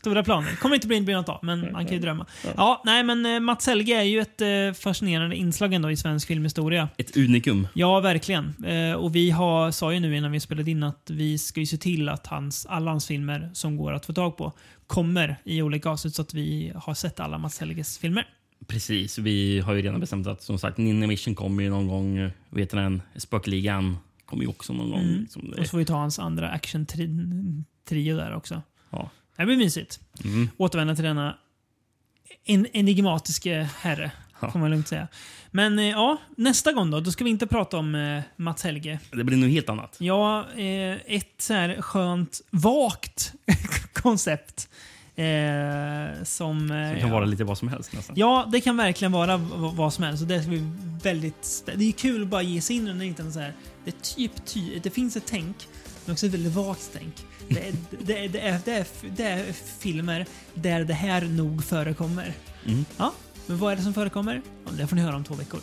Stora 0.02 0.24
planer. 0.24 0.56
Kommer 0.56 0.76
inte 0.76 0.88
bli 0.88 1.02
bli 1.02 1.14
något 1.14 1.30
av, 1.30 1.40
men 1.42 1.72
man 1.72 1.86
kan 1.86 1.94
ju 1.94 2.00
drömma. 2.00 2.26
Ja, 2.58 2.82
nej 2.86 3.04
men 3.04 3.26
eh, 3.26 3.40
Mats 3.40 3.68
Helge 3.68 4.00
är 4.00 4.04
ju 4.04 4.20
ett 4.20 4.42
eh, 4.42 4.82
fascinerande 4.84 5.36
inslag 5.36 5.74
ändå 5.74 5.92
i 5.92 5.98
svensk 5.98 6.28
filmhistoria. 6.28 6.90
Ett 6.98 7.18
unikum. 7.18 7.68
Ja, 7.74 8.00
verkligen. 8.00 8.66
Eh, 8.66 8.94
och 8.94 9.16
vi 9.16 9.30
har, 9.32 9.72
sa 9.72 9.94
ju 9.94 10.00
nu 10.00 10.18
innan 10.18 10.32
vi 10.32 10.40
spelade 10.40 10.72
in 10.72 10.84
att 10.84 11.10
vi 11.10 11.38
ska 11.38 11.60
ju 11.60 11.66
se 11.66 11.78
till 11.78 12.10
att 12.10 12.28
hans, 12.28 12.66
alla 12.66 12.92
hans 12.92 13.08
filmer 13.08 13.50
som 13.54 13.78
går 13.78 13.94
att 13.94 14.06
få 14.06 14.14
tag 14.14 14.38
på 14.38 14.54
kommer 14.88 15.38
i 15.44 15.62
olika 15.62 15.90
avsnitt 15.90 16.16
så 16.16 16.22
att 16.22 16.34
vi 16.34 16.72
har 16.76 16.94
sett 16.94 17.20
alla 17.20 17.38
Mats 17.38 17.60
Helges 17.60 17.98
filmer. 17.98 18.28
Precis. 18.68 19.18
Vi 19.18 19.60
har 19.60 19.74
ju 19.74 19.82
redan 19.82 20.00
bestämt 20.00 20.28
att 20.28 20.44
som 20.44 20.60
sagt 20.60 20.78
Ninja 20.78 21.08
Mission 21.08 21.36
kommer 21.36 21.64
ju 21.64 21.70
någon 21.70 21.88
gång. 21.88 22.32
Vet 22.50 22.70
den, 22.70 23.02
Spökligan 23.16 23.98
kommer 24.26 24.44
ju 24.44 24.50
också 24.50 24.74
någon 24.74 24.92
gång. 24.92 25.02
Mm. 25.02 25.22
Liksom. 25.22 25.54
Och 25.58 25.66
så 25.66 25.72
får 25.72 25.78
vi 25.78 25.86
ta 25.86 25.96
hans 25.96 26.20
andra 26.20 26.50
action-trio 26.50 28.16
där 28.16 28.36
också. 28.36 28.62
Ja. 28.90 29.10
Det 29.38 29.46
blir 29.46 29.58
mysigt. 29.58 30.00
Mm. 30.24 30.50
Återvända 30.58 30.96
till 30.96 31.04
denna 31.04 31.38
en 32.46 32.66
enigmatiske 32.66 33.70
herre. 33.80 34.12
Ja. 34.40 34.52
Får 34.52 34.60
man 34.60 34.72
lugnt 34.72 34.88
säga. 34.88 35.08
Men 35.52 35.80
eh, 35.80 35.86
ja, 35.86 36.18
nästa 36.38 36.72
gång 36.72 36.92
då. 36.92 37.00
Då 37.00 37.12
ska 37.12 37.24
vi 37.24 37.30
inte 37.30 37.48
prata 37.48 37.78
om 37.78 37.96
eh, 37.96 38.22
Mats 38.36 38.64
Helge. 38.64 39.00
Det 39.12 39.24
blir 39.24 39.38
nog 39.38 39.50
helt 39.50 39.70
annat. 39.70 39.98
Ja, 40.00 40.52
eh, 40.52 40.98
ett 41.06 41.36
så 41.38 41.54
här 41.54 41.82
skönt, 41.82 42.42
vakt 42.50 43.34
koncept. 43.94 44.70
Eh, 45.16 46.24
som... 46.24 46.72
Eh, 46.72 46.78
Det 46.78 47.00
kan 47.00 47.10
ja. 47.10 47.14
vara 47.14 47.26
lite 47.26 47.44
vad 47.44 47.58
som 47.58 47.68
helst 47.68 47.94
nästan. 47.94 48.16
Ja, 48.20 48.48
det 48.52 48.62
kan 48.62 48.78
verkligen 48.78 49.12
vara 49.12 49.38
vad 49.74 49.94
som 49.94 50.04
helst. 50.04 50.22
Och 50.22 50.28
det, 50.28 50.42
ska 50.42 50.50
bli 50.50 50.72
väldigt 51.04 51.64
det 51.76 51.88
är 51.88 51.92
kul 51.92 52.22
att 52.22 52.28
bara 52.28 52.42
ge 52.42 52.62
sig 52.62 52.76
in 52.76 52.88
i 52.88 52.92
en 52.92 53.00
liten 53.00 53.34
så 53.34 53.40
här. 53.40 53.54
Det 53.86 53.92
är 53.92 54.02
typ 54.16 54.46
ty 54.46 54.80
Det 54.80 54.90
finns 54.90 55.16
ett 55.16 55.24
tänk, 55.26 55.68
men 56.06 56.14
också 56.14 56.26
ett 56.26 56.34
väldigt 56.34 56.54
vagt 56.54 56.90
tänk. 56.94 57.14
Det 57.48 57.68
är, 57.68 57.74
det, 58.06 58.18
är, 58.26 58.30
det, 58.30 58.40
är, 58.40 58.60
det, 58.66 58.72
är, 58.74 58.86
det 59.16 59.24
är 59.24 59.46
filmer 59.80 60.26
där 60.54 60.84
det 60.84 60.94
här 60.94 61.22
nog 61.22 61.64
förekommer. 61.64 62.34
Mm. 62.66 62.86
Ja, 62.98 63.14
men 63.48 63.58
vad 63.58 63.72
är 63.72 63.76
det 63.76 63.84
som 63.84 63.94
förekommer? 63.94 64.42
Det 64.78 64.88
får 64.88 64.96
ni 64.96 65.02
höra 65.02 65.16
om 65.16 65.24
två 65.24 65.34
veckor. 65.36 65.60